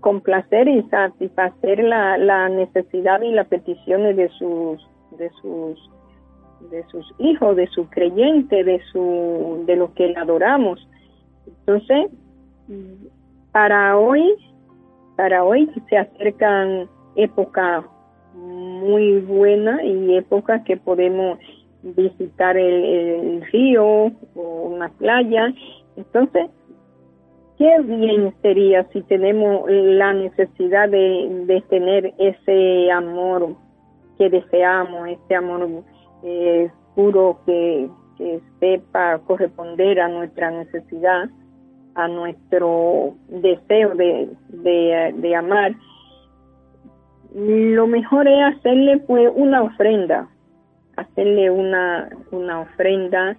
complacer 0.00 0.68
y 0.68 0.82
satisfacer 0.88 1.82
la, 1.82 2.18
la 2.18 2.48
necesidad 2.48 3.20
y 3.22 3.32
las 3.32 3.46
peticiones 3.48 4.16
de 4.16 4.28
sus 4.30 4.88
de 5.18 5.30
sus 5.40 5.90
de 6.70 6.84
sus 6.88 7.04
hijos, 7.18 7.56
de 7.56 7.66
su 7.68 7.88
creyente, 7.88 8.62
de 8.64 8.80
su 8.92 9.64
de 9.66 9.76
lo 9.76 9.92
que 9.94 10.08
le 10.08 10.16
adoramos. 10.16 10.86
Entonces, 11.46 12.10
para 13.50 13.98
hoy, 13.98 14.34
para 15.16 15.44
hoy 15.44 15.68
se 15.88 15.98
acercan 15.98 16.88
épocas 17.16 17.84
muy 18.34 19.20
buenas 19.20 19.82
y 19.84 20.16
épocas 20.16 20.62
que 20.64 20.76
podemos 20.76 21.38
visitar 21.82 22.56
el, 22.56 23.42
río 23.52 24.12
o 24.34 24.68
una 24.68 24.88
playa. 24.88 25.52
Entonces, 25.96 26.48
qué 27.58 27.80
bien 27.82 28.34
sería 28.42 28.84
si 28.92 29.02
tenemos 29.02 29.68
la 29.68 30.12
necesidad 30.14 30.88
de, 30.88 31.44
de 31.46 31.60
tener 31.68 32.14
ese 32.18 32.90
amor 32.90 33.56
que 34.18 34.30
deseamos, 34.30 35.08
ese 35.08 35.34
amor 35.34 35.68
eh, 36.22 36.70
puro 36.94 37.40
que, 37.46 37.88
que 38.18 38.40
sepa 38.60 39.18
corresponder 39.26 40.00
a 40.00 40.08
nuestra 40.08 40.50
necesidad 40.50 41.28
a 41.94 42.08
nuestro 42.08 43.14
deseo 43.28 43.94
de, 43.94 44.30
de, 44.48 45.36
amar, 45.36 45.74
lo 47.34 47.86
mejor 47.86 48.28
es 48.28 48.56
hacerle 48.56 48.98
pues 49.06 49.30
una 49.34 49.62
ofrenda, 49.62 50.28
hacerle 50.96 51.50
una, 51.50 52.08
una 52.30 52.60
ofrenda 52.60 53.36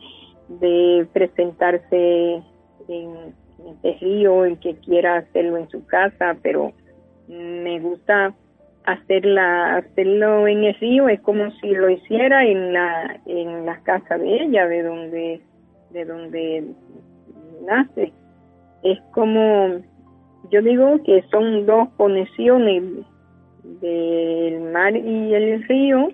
de 0.47 1.07
presentarse 1.13 2.41
en, 2.87 3.43
el 3.83 3.99
río, 4.01 4.45
el 4.45 4.59
que 4.59 4.75
quiera 4.75 5.17
hacerlo 5.17 5.57
en 5.57 5.69
su 5.69 5.85
casa, 5.85 6.35
pero 6.41 6.73
me 7.27 7.79
gusta 7.79 8.33
hacerla, 8.85 9.77
hacerlo 9.77 10.47
en 10.47 10.65
el 10.65 10.75
río, 10.75 11.07
es 11.07 11.21
como 11.21 11.49
si 11.61 11.69
lo 11.69 11.89
hiciera 11.89 12.45
en 12.45 12.73
la, 12.73 13.21
en 13.25 13.65
la 13.65 13.79
casa 13.83 14.17
de 14.17 14.43
ella, 14.43 14.67
de 14.67 14.83
donde, 14.83 15.41
de 15.91 16.05
donde 16.05 16.63
nace 17.65 18.11
es 18.83 18.99
como 19.11 19.81
yo 20.51 20.61
digo 20.61 21.01
que 21.03 21.23
son 21.31 21.65
dos 21.65 21.89
conexiones 21.95 22.83
del 23.63 24.59
mar 24.73 24.95
y 24.95 25.33
el 25.33 25.63
río. 25.67 26.09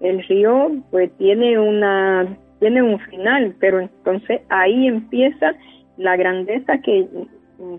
El 0.00 0.22
río 0.26 0.70
pues 0.90 1.10
tiene 1.18 1.58
una 1.58 2.36
tiene 2.58 2.82
un 2.82 2.98
final, 3.00 3.56
pero 3.58 3.80
entonces 3.80 4.42
ahí 4.50 4.86
empieza 4.86 5.54
la 5.96 6.16
grandeza 6.16 6.78
que, 6.78 7.08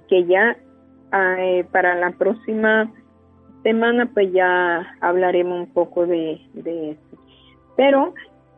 que 0.10 0.26
ya 0.26 0.57
eh, 1.14 1.65
para 1.72 1.95
la 1.95 2.11
próxima 2.11 2.91
semana 3.64 4.10
pues 4.14 4.31
ya 4.34 4.95
hablaremos 5.02 5.68
un 5.68 5.73
poco 5.73 6.06
de, 6.07 6.41
eso. 6.56 7.23
Pero 7.77 8.14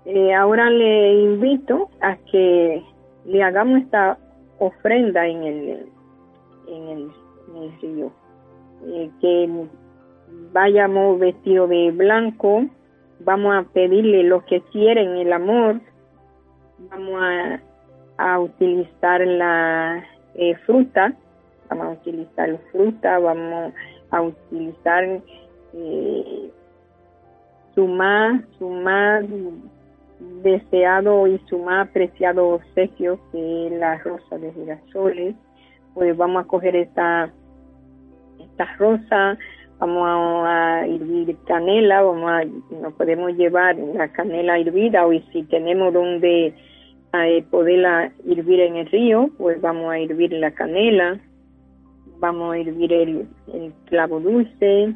eh, 0.06 0.34
ahora 0.34 0.70
le 0.70 1.14
invito 1.24 1.90
a 2.02 2.16
que 2.32 2.82
le 3.26 3.44
hagamos 3.44 3.82
esta 3.82 4.18
ofrenda 4.60 5.28
en 5.28 5.44
el, 5.44 5.90
en 6.68 6.88
el, 6.90 7.82
río. 7.82 8.12
Eh, 8.86 9.10
que 9.22 9.50
vayamos 10.52 11.20
vestidos 11.20 11.70
de 11.70 11.92
blanco, 11.92 12.66
vamos 13.24 13.56
a 13.56 13.64
pedirle 13.64 14.24
lo 14.24 14.46
que 14.46 14.62
quieren, 14.72 15.18
el 15.18 15.32
amor, 15.34 15.80
vamos 16.90 17.22
a, 18.18 18.40
utilizar 18.40 19.26
la 19.26 20.04
eh, 20.36 20.56
fruta, 20.66 21.14
vamos 21.70 21.88
a 21.88 21.92
utilizar 21.92 22.58
fruta, 22.72 23.20
vamos 23.20 23.74
a 24.12 24.22
utilizar 24.22 25.22
eh, 25.74 26.52
su 27.76 27.88
más, 27.88 28.42
su 28.58 28.70
más 28.70 29.26
deseado 30.44 31.28
y 31.28 31.40
su 31.50 31.60
más 31.60 31.90
apreciado 31.90 32.50
obsequio 32.50 33.20
que 33.32 33.68
es 33.68 33.74
la 33.74 33.98
rosa 34.00 34.38
de 34.38 34.54
girasoles, 34.54 35.36
pues 35.94 36.16
vamos 36.16 36.46
a 36.46 36.48
coger 36.48 36.76
esta, 36.76 37.32
esta 38.40 38.66
rosa, 38.78 39.38
vamos 39.86 40.48
a, 40.48 40.86
hervir 40.86 41.36
canela, 41.46 42.02
vamos 42.02 42.32
a, 42.32 42.46
no 42.74 42.92
podemos 42.92 43.36
llevar 43.36 43.76
la 43.76 44.08
canela 44.14 44.58
hervida 44.58 45.06
o 45.06 45.12
si 45.34 45.44
tenemos 45.44 45.94
donde 45.94 46.54
eh, 47.14 47.46
poderla 47.52 48.12
hervir 48.26 48.62
en 48.62 48.78
el 48.78 48.86
río, 48.88 49.30
pues 49.38 49.60
vamos 49.60 49.92
a 49.92 50.00
hervir 50.00 50.32
la 50.32 50.52
canela, 50.52 51.20
vamos 52.20 52.54
a 52.54 52.58
hervir 52.60 52.94
el, 52.94 53.28
clavo 53.86 54.22
dulce 54.22 54.96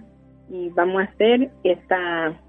y 0.50 0.70
vamos 0.70 1.02
a 1.02 1.06
hacer 1.06 1.52
esta 1.64 2.40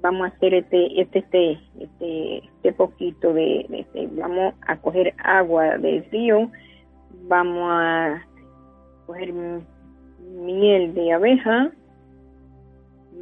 vamos 0.00 0.22
a 0.22 0.36
hacer 0.36 0.54
este 0.54 1.00
este 1.00 1.18
este 1.18 1.58
este, 1.80 2.36
este 2.38 2.72
poquito 2.74 3.32
de, 3.32 3.66
este, 3.72 4.08
vamos 4.12 4.54
a 4.68 4.76
coger 4.76 5.14
agua 5.18 5.78
del 5.78 6.04
río 6.12 6.50
vamos 7.26 7.68
a 7.72 8.22
coger 9.06 9.32
miel 10.24 10.94
de 10.94 11.12
abeja 11.12 11.70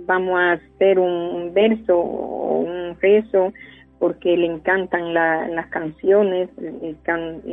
vamos 0.06 0.38
a 0.38 0.52
hacer 0.52 0.98
un 0.98 1.52
verso 1.54 1.98
o 1.98 2.60
un 2.60 2.96
rezo 3.00 3.52
porque 3.98 4.36
le 4.36 4.46
encantan 4.46 5.14
las 5.14 5.66
canciones 5.68 6.50
le, 6.58 6.96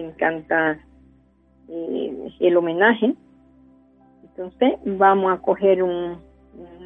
encanta 0.02 0.80
eh, 1.68 2.30
el 2.40 2.58
homenaje. 2.58 3.14
Entonces 4.24 4.74
vamos 4.86 5.32
a 5.32 5.42
coger 5.42 5.84
un 5.84 6.18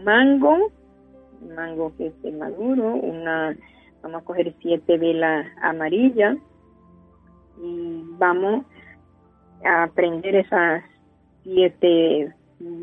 mango 0.03 0.71
mango 1.55 1.93
que 1.97 2.07
esté 2.07 2.31
maduro, 2.31 2.95
una, 2.95 3.55
vamos 4.01 4.21
a 4.21 4.25
coger 4.25 4.53
siete 4.61 4.97
velas 4.97 5.45
amarillas 5.61 6.37
y 7.61 8.03
vamos 8.17 8.65
a 9.65 9.87
prender 9.93 10.35
esas 10.35 10.83
siete 11.43 12.33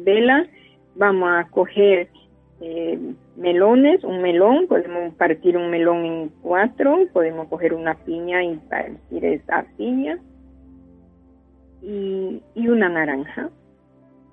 velas, 0.04 0.48
vamos 0.94 1.28
a 1.30 1.48
coger 1.50 2.08
eh, 2.60 2.98
melones, 3.36 4.04
un 4.04 4.20
melón, 4.20 4.66
podemos 4.68 5.14
partir 5.14 5.56
un 5.56 5.70
melón 5.70 6.04
en 6.04 6.28
cuatro, 6.42 6.98
podemos 7.12 7.48
coger 7.48 7.74
una 7.74 7.94
piña 7.94 8.44
y 8.44 8.56
partir 8.56 9.24
esa 9.24 9.64
piña 9.76 10.18
y, 11.82 12.42
y 12.54 12.68
una 12.68 12.88
naranja. 12.88 13.48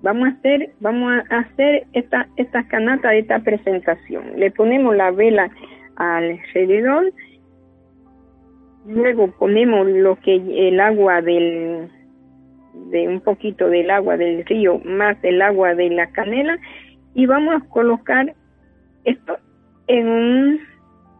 Vamos 0.02 0.28
a 0.28 0.30
hacer 0.32 0.70
vamos 0.80 1.12
a 1.30 1.38
hacer 1.38 1.86
esta 1.92 2.28
esta 2.36 2.68
canata 2.68 3.10
de 3.10 3.20
esta 3.20 3.40
presentación. 3.40 4.38
Le 4.38 4.50
ponemos 4.50 4.94
la 4.94 5.10
vela 5.10 5.50
alrededor 5.96 7.12
luego 8.88 9.30
ponemos 9.38 9.86
lo 9.86 10.16
que 10.16 10.68
el 10.68 10.80
agua 10.80 11.20
del 11.20 11.90
de 12.90 13.08
un 13.08 13.20
poquito 13.20 13.68
del 13.68 13.90
agua 13.90 14.16
del 14.16 14.44
río 14.44 14.80
más 14.84 15.16
el 15.22 15.42
agua 15.42 15.74
de 15.74 15.90
la 15.90 16.10
canela 16.10 16.58
y 17.14 17.26
vamos 17.26 17.62
a 17.62 17.68
colocar 17.68 18.34
esto 19.04 19.38
en 19.86 20.08
un 20.08 20.60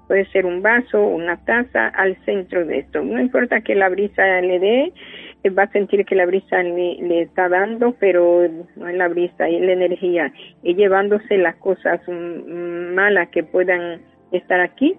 puede 0.07 0.27
ser 0.27 0.47
un 0.47 0.63
vaso 0.63 1.01
una 1.01 1.45
taza 1.45 1.89
al 1.89 2.17
centro 2.25 2.65
de 2.65 2.79
esto 2.79 3.03
no 3.03 3.21
importa 3.21 3.61
que 3.61 3.75
la 3.75 3.89
brisa 3.89 4.41
le 4.41 4.59
dé 4.59 4.93
va 5.51 5.65
a 5.65 5.73
sentir 5.73 6.05
que 6.05 6.15
la 6.15 6.27
brisa 6.27 6.63
le, 6.63 7.23
está 7.23 7.49
dando, 7.49 7.95
pero 7.99 8.49
no 8.77 8.89
es 8.89 8.97
la 8.97 9.09
brisa, 9.09 9.49
es 9.49 9.61
la 9.61 9.73
energía, 9.73 10.33
y 10.63 10.75
llevándose 10.75 11.39
las 11.39 11.57
cosas 11.57 12.01
malas 12.09 13.29
que 13.29 13.45
puedan 13.45 14.03
estar 14.33 14.61
aquí. 14.61 14.97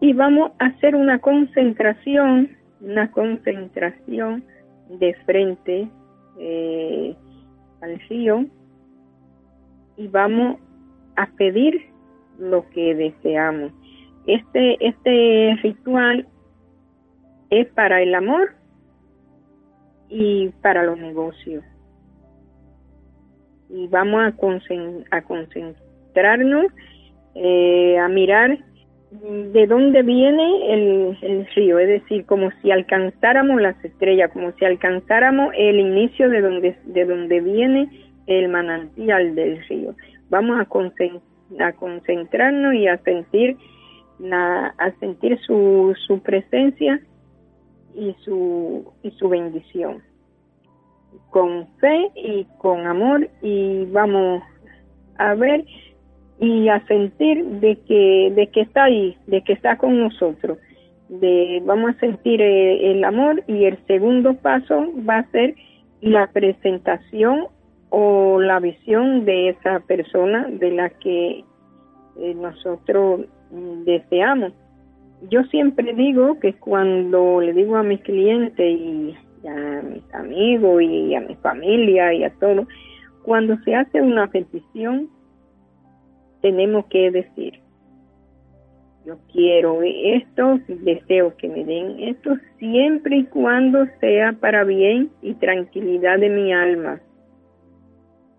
Y 0.00 0.12
vamos 0.14 0.52
a 0.58 0.66
hacer 0.66 0.96
una 0.96 1.20
concentración, 1.20 2.56
una 2.80 3.10
concentración 3.12 4.44
de 4.98 5.14
frente 5.24 5.88
eh, 6.38 7.16
al 7.80 8.00
río 8.08 8.46
y 9.96 10.08
vamos 10.08 10.58
a 11.16 11.26
pedir 11.36 11.90
lo 12.38 12.68
que 12.70 12.94
deseamos. 12.94 13.72
Este, 14.26 14.86
este 14.86 15.58
ritual 15.62 16.26
es 17.50 17.66
para 17.68 18.02
el 18.02 18.14
amor 18.14 18.54
y 20.08 20.48
para 20.62 20.84
los 20.84 20.98
negocios. 20.98 21.64
Y 23.68 23.88
vamos 23.88 24.20
a, 24.22 25.16
a 25.16 25.22
concentrarnos, 25.22 26.66
eh, 27.34 27.98
a 27.98 28.08
mirar 28.08 28.58
de 29.20 29.66
dónde 29.66 30.02
viene 30.02 30.72
el, 30.72 31.46
río, 31.54 31.78
es 31.78 31.88
decir, 31.88 32.24
como 32.24 32.50
si 32.62 32.70
alcanzáramos 32.70 33.60
las 33.60 33.82
estrellas, 33.84 34.30
como 34.32 34.52
si 34.52 34.64
alcanzáramos 34.64 35.52
el 35.56 35.78
inicio 35.80 36.30
de 36.30 36.40
donde, 36.40 36.76
de 36.86 37.04
donde 37.04 37.40
viene 37.40 37.90
el 38.26 38.48
manantial 38.48 39.34
del 39.34 39.62
río. 39.68 39.94
Vamos 40.30 40.58
a, 40.58 40.66
a 41.66 41.72
concentrarnos 41.72 42.74
y 42.74 42.88
a 42.88 42.96
sentir, 42.98 43.58
a 44.30 44.90
sentir 44.98 45.38
su, 45.40 45.94
su 46.06 46.20
presencia 46.20 46.98
y 47.94 48.16
su, 48.24 48.90
y 49.02 49.10
su 49.10 49.28
bendición. 49.28 50.02
Con 51.28 51.68
fe 51.80 52.10
y 52.14 52.46
con 52.58 52.86
amor 52.86 53.28
y 53.42 53.84
vamos 53.86 54.42
a 55.18 55.34
ver 55.34 55.64
y 56.42 56.68
a 56.68 56.84
sentir 56.86 57.42
de 57.44 57.76
que, 57.86 58.30
de 58.34 58.48
que 58.48 58.60
está 58.60 58.84
ahí, 58.84 59.16
de 59.26 59.42
que 59.42 59.54
está 59.54 59.78
con 59.78 59.98
nosotros. 59.98 60.58
De, 61.08 61.62
vamos 61.64 61.94
a 61.94 62.00
sentir 62.00 62.42
eh, 62.42 62.90
el, 62.90 63.04
amor 63.04 63.42
y 63.46 63.64
el 63.64 63.78
segundo 63.86 64.34
paso 64.34 64.92
va 65.08 65.18
a 65.18 65.30
ser 65.30 65.54
la 66.02 66.26
presentación 66.26 67.46
o 67.88 68.40
la 68.40 68.60
visión 68.60 69.24
de 69.24 69.50
esa 69.50 69.80
persona 69.80 70.46
de 70.50 70.72
la 70.72 70.90
que 70.90 71.44
eh, 72.18 72.34
nosotros 72.34 73.20
deseamos 73.84 74.52
yo 75.28 75.44
siempre 75.44 75.94
digo 75.94 76.38
que 76.40 76.54
cuando 76.54 77.40
le 77.40 77.52
digo 77.52 77.76
a 77.76 77.82
mis 77.82 78.00
clientes 78.00 78.80
y 78.80 79.14
a 79.46 79.82
mis 79.82 80.14
amigos 80.14 80.82
y 80.82 81.14
a 81.14 81.20
mi 81.20 81.34
familia 81.36 82.12
y 82.12 82.24
a 82.24 82.30
todos, 82.38 82.66
cuando 83.22 83.56
se 83.64 83.74
hace 83.74 84.00
una 84.00 84.26
petición, 84.28 85.08
tenemos 86.42 86.84
que 86.86 87.10
decir, 87.10 87.60
yo 89.06 89.18
quiero 89.32 89.80
esto, 89.82 90.60
deseo 90.68 91.36
que 91.36 91.48
me 91.48 91.64
den 91.64 92.00
esto, 92.00 92.36
siempre 92.58 93.16
y 93.16 93.24
cuando 93.24 93.86
sea 94.00 94.32
para 94.34 94.64
bien 94.64 95.10
y 95.22 95.34
tranquilidad 95.34 96.18
de 96.18 96.28
mi 96.28 96.52
alma 96.52 97.00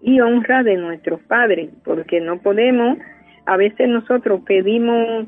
y 0.01 0.19
honra 0.19 0.63
de 0.63 0.77
nuestros 0.77 1.21
padres, 1.23 1.69
porque 1.83 2.21
no 2.21 2.39
podemos, 2.41 2.97
a 3.45 3.57
veces 3.57 3.89
nosotros 3.89 4.41
pedimos 4.45 5.27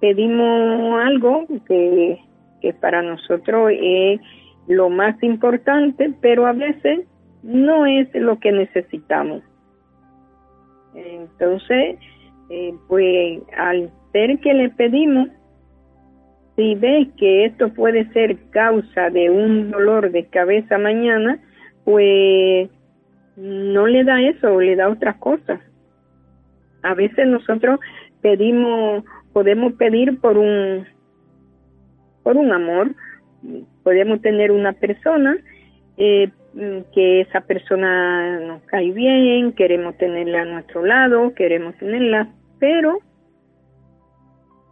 pedimos 0.00 1.00
algo 1.04 1.46
que, 1.66 2.18
que 2.60 2.72
para 2.74 3.02
nosotros 3.02 3.72
es 3.72 4.20
lo 4.66 4.90
más 4.90 5.20
importante, 5.22 6.12
pero 6.20 6.46
a 6.46 6.52
veces 6.52 7.06
no 7.42 7.86
es 7.86 8.12
lo 8.14 8.38
que 8.40 8.52
necesitamos. 8.52 9.42
Entonces, 10.96 11.98
eh, 12.48 12.74
pues 12.88 13.42
al 13.56 13.90
ser 14.12 14.38
que 14.40 14.54
le 14.54 14.70
pedimos, 14.70 15.28
si 16.56 16.74
ve 16.74 17.10
que 17.18 17.44
esto 17.44 17.72
puede 17.74 18.10
ser 18.12 18.36
causa 18.50 19.10
de 19.10 19.28
un 19.28 19.70
dolor 19.70 20.10
de 20.10 20.26
cabeza 20.26 20.78
mañana, 20.78 21.38
pues 21.84 22.70
no 23.36 23.86
le 23.86 24.04
da 24.04 24.22
eso, 24.22 24.58
le 24.58 24.74
da 24.74 24.88
otras 24.88 25.16
cosas. 25.16 25.60
A 26.82 26.94
veces 26.94 27.26
nosotros 27.26 27.78
pedimos, 28.22 29.04
podemos 29.34 29.74
pedir 29.74 30.18
por 30.18 30.38
un, 30.38 30.86
por 32.22 32.38
un 32.38 32.52
amor, 32.52 32.94
podemos 33.82 34.22
tener 34.22 34.50
una 34.50 34.72
persona 34.72 35.36
eh, 35.96 36.30
que 36.94 37.20
esa 37.20 37.42
persona 37.42 38.40
nos 38.40 38.62
cae 38.62 38.90
bien, 38.92 39.52
queremos 39.52 39.96
tenerla 39.98 40.42
a 40.42 40.46
nuestro 40.46 40.84
lado, 40.84 41.34
queremos 41.34 41.76
tenerla, 41.76 42.28
pero 42.58 42.98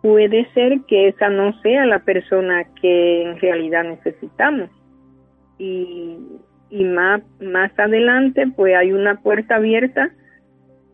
puede 0.03 0.47
ser 0.53 0.81
que 0.89 1.09
esa 1.09 1.29
no 1.29 1.59
sea 1.61 1.87
la 1.87 2.01
persona 2.01 2.65
que 2.81 3.23
en 3.23 3.41
realidad 3.41 3.85
necesitamos. 3.85 4.71
Y, 5.59 6.19
y 6.71 6.85
más, 6.85 7.23
más 7.41 7.71
adelante, 7.79 8.47
pues 8.57 8.75
hay 8.77 8.93
una 8.93 9.21
puerta 9.23 9.57
abierta 9.57 10.11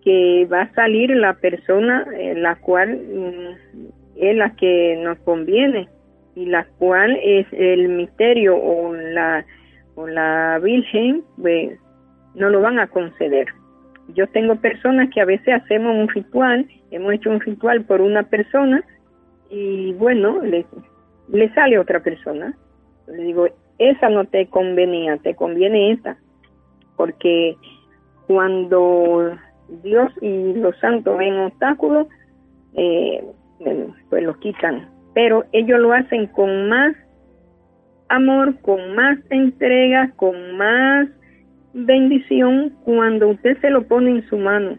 que 0.03 0.47
va 0.51 0.63
a 0.63 0.75
salir 0.75 1.11
la 1.11 1.35
persona 1.35 2.07
eh, 2.17 2.35
la 2.35 2.57
cual 2.57 2.97
mm, 2.97 3.87
es 4.17 4.37
la 4.37 4.55
que 4.57 4.99
nos 5.03 5.19
conviene 5.21 5.89
y 6.35 6.47
la 6.47 6.65
cual 6.79 7.19
es 7.23 7.47
el 7.53 7.89
misterio 7.89 8.57
o 8.57 8.95
la 8.95 9.45
o 10.01 10.07
la 10.07 10.59
Virgen 10.63 11.23
pues 11.41 11.79
no 12.35 12.49
lo 12.49 12.61
van 12.61 12.79
a 12.79 12.87
conceder. 12.87 13.49
Yo 14.15 14.27
tengo 14.29 14.57
personas 14.57 15.11
que 15.13 15.21
a 15.21 15.25
veces 15.25 15.55
hacemos 15.55 15.95
un 15.95 16.09
ritual, 16.09 16.67
hemos 16.91 17.13
hecho 17.13 17.31
un 17.31 17.41
ritual 17.41 17.85
por 17.85 18.01
una 18.01 18.25
persona 18.25 18.83
y 19.51 19.93
bueno, 19.95 20.41
le, 20.43 20.65
le 21.29 21.53
sale 21.55 21.79
otra 21.79 22.01
persona. 22.01 22.57
Le 23.09 23.25
digo, 23.25 23.47
esa 23.79 24.09
no 24.09 24.25
te 24.25 24.47
convenía, 24.47 25.17
te 25.19 25.35
conviene 25.35 25.93
esa. 25.93 26.17
Porque 26.97 27.57
cuando 28.27 29.37
Dios 29.83 30.13
y 30.21 30.55
los 30.55 30.77
santos 30.79 31.19
ven 31.19 31.39
obstáculos, 31.39 32.07
eh, 32.75 33.25
pues 34.09 34.23
los 34.23 34.37
quitan. 34.39 34.89
Pero 35.15 35.45
ellos 35.53 35.79
lo 35.81 35.93
hacen 35.93 36.27
con 36.29 36.69
más 36.69 36.95
amor, 38.11 38.61
con 38.61 38.95
más 38.95 39.19
entrega, 39.31 40.13
con 40.17 40.57
más 40.57 41.09
bendición 41.73 42.71
cuando 42.85 43.29
usted 43.29 43.59
se 43.61 43.71
lo 43.71 43.87
pone 43.87 44.11
en 44.11 44.29
su 44.29 44.37
mano 44.37 44.77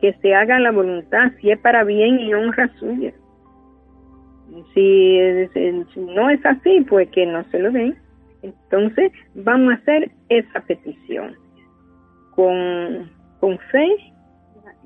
que 0.00 0.12
se 0.20 0.34
haga 0.34 0.58
la 0.60 0.70
voluntad, 0.70 1.32
si 1.40 1.50
es 1.50 1.58
para 1.58 1.84
bien 1.84 2.20
y 2.20 2.34
honra 2.34 2.70
suya. 2.78 3.12
Si, 4.74 5.18
no 5.96 6.30
es 6.30 6.44
así, 6.44 6.82
pues 6.88 7.08
que 7.10 7.26
no 7.26 7.44
se 7.50 7.58
lo 7.58 7.70
den. 7.70 7.96
Entonces 8.42 9.12
vamos 9.34 9.72
a 9.72 9.76
hacer 9.76 10.10
esa 10.28 10.60
petición. 10.60 11.34
Con, 12.34 13.10
con 13.40 13.58
fe, 13.70 13.88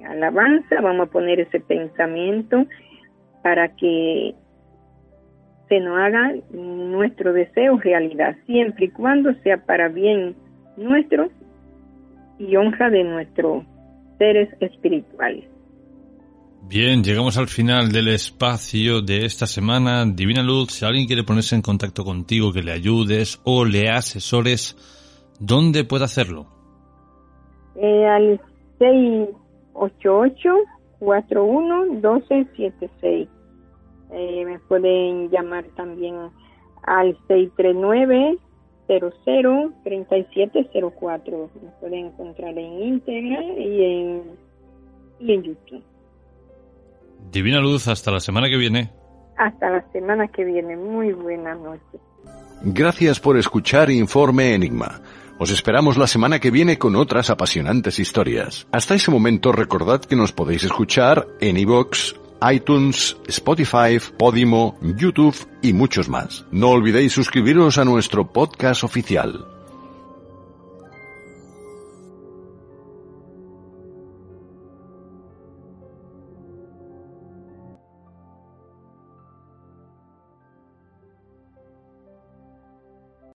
alabanza, 0.09 0.81
vamos 0.81 1.09
a 1.09 1.11
poner 1.11 1.41
ese 1.41 1.61
pensamiento 1.61 2.67
para 3.43 3.69
que 3.77 4.35
se 5.71 5.81
nos 5.81 5.99
haga 5.99 6.35
nuestro 6.53 7.33
deseo 7.33 7.79
realidad, 7.79 8.37
siempre 8.45 8.85
y 8.87 8.91
cuando 8.91 9.33
sea 9.43 9.65
para 9.65 9.89
bien 9.89 10.35
nuestro 10.77 11.31
y 12.39 12.57
honra 12.57 12.91
de 12.91 13.05
nuestro 13.05 13.65
seres 14.19 14.51
espirituales. 14.61 15.45
Bien, 16.69 17.05
llegamos 17.05 17.39
al 17.39 17.47
final 17.47 17.93
del 17.93 18.09
espacio 18.09 19.01
de 19.01 19.25
esta 19.25 19.47
semana. 19.47 20.05
Divina 20.05 20.43
Luz, 20.43 20.73
si 20.73 20.85
alguien 20.85 21.07
quiere 21.07 21.23
ponerse 21.23 21.55
en 21.55 21.63
contacto 21.63 22.05
contigo, 22.05 22.53
que 22.53 22.63
le 22.63 22.73
ayudes 22.73 23.41
o 23.45 23.65
le 23.65 23.91
asesores, 23.91 24.77
¿dónde 25.39 25.85
puede 25.85 26.05
hacerlo? 26.05 26.49
Eh, 27.77 28.07
al 28.07 28.41
688-41-1276. 31.01 33.40
Eh, 34.13 34.45
me 34.45 34.59
pueden 34.61 35.31
llamar 35.31 35.65
también 35.77 36.17
al 36.83 37.17
639 37.29 38.39
003704. 38.89 41.51
Me 41.63 41.71
pueden 41.81 42.07
encontrar 42.07 42.59
en 42.59 42.83
Integra 42.83 43.45
y 43.57 43.85
en, 43.85 44.23
y 45.21 45.33
en 45.33 45.43
YouTube. 45.43 45.83
Divina 47.31 47.61
Luz, 47.61 47.87
hasta 47.89 48.11
la 48.11 48.21
semana 48.21 48.49
que 48.49 48.57
viene. 48.57 48.91
Hasta 49.37 49.71
la 49.71 49.93
semana 49.93 50.29
que 50.29 50.45
viene. 50.45 50.77
Muy 50.77 51.13
buenas 51.13 51.59
noches. 51.61 52.01
Gracias 52.63 53.21
por 53.21 53.39
escuchar 53.39 53.91
Informe 53.91 54.55
Enigma. 54.55 55.01
Os 55.39 55.51
esperamos 55.51 55.97
la 55.97 56.07
semana 56.07 56.39
que 56.39 56.51
viene 56.51 56.77
con 56.77 56.97
otras 56.97 57.31
apasionantes 57.31 57.99
historias. 57.99 58.67
Hasta 58.73 58.95
ese 58.95 59.11
momento 59.11 59.53
recordad 59.53 60.03
que 60.03 60.17
nos 60.17 60.33
podéis 60.33 60.65
escuchar 60.65 61.27
en 61.41 61.57
iVoox, 61.57 62.15
iTunes, 62.49 63.17
Spotify, 63.29 63.99
Podimo, 64.19 64.79
YouTube 64.97 65.37
y 65.63 65.73
muchos 65.73 66.09
más. 66.09 66.45
No 66.51 66.71
olvidéis 66.71 67.13
suscribiros 67.13 67.79
a 67.79 67.85
nuestro 67.85 68.33
podcast 68.33 68.85
oficial. 68.85 69.60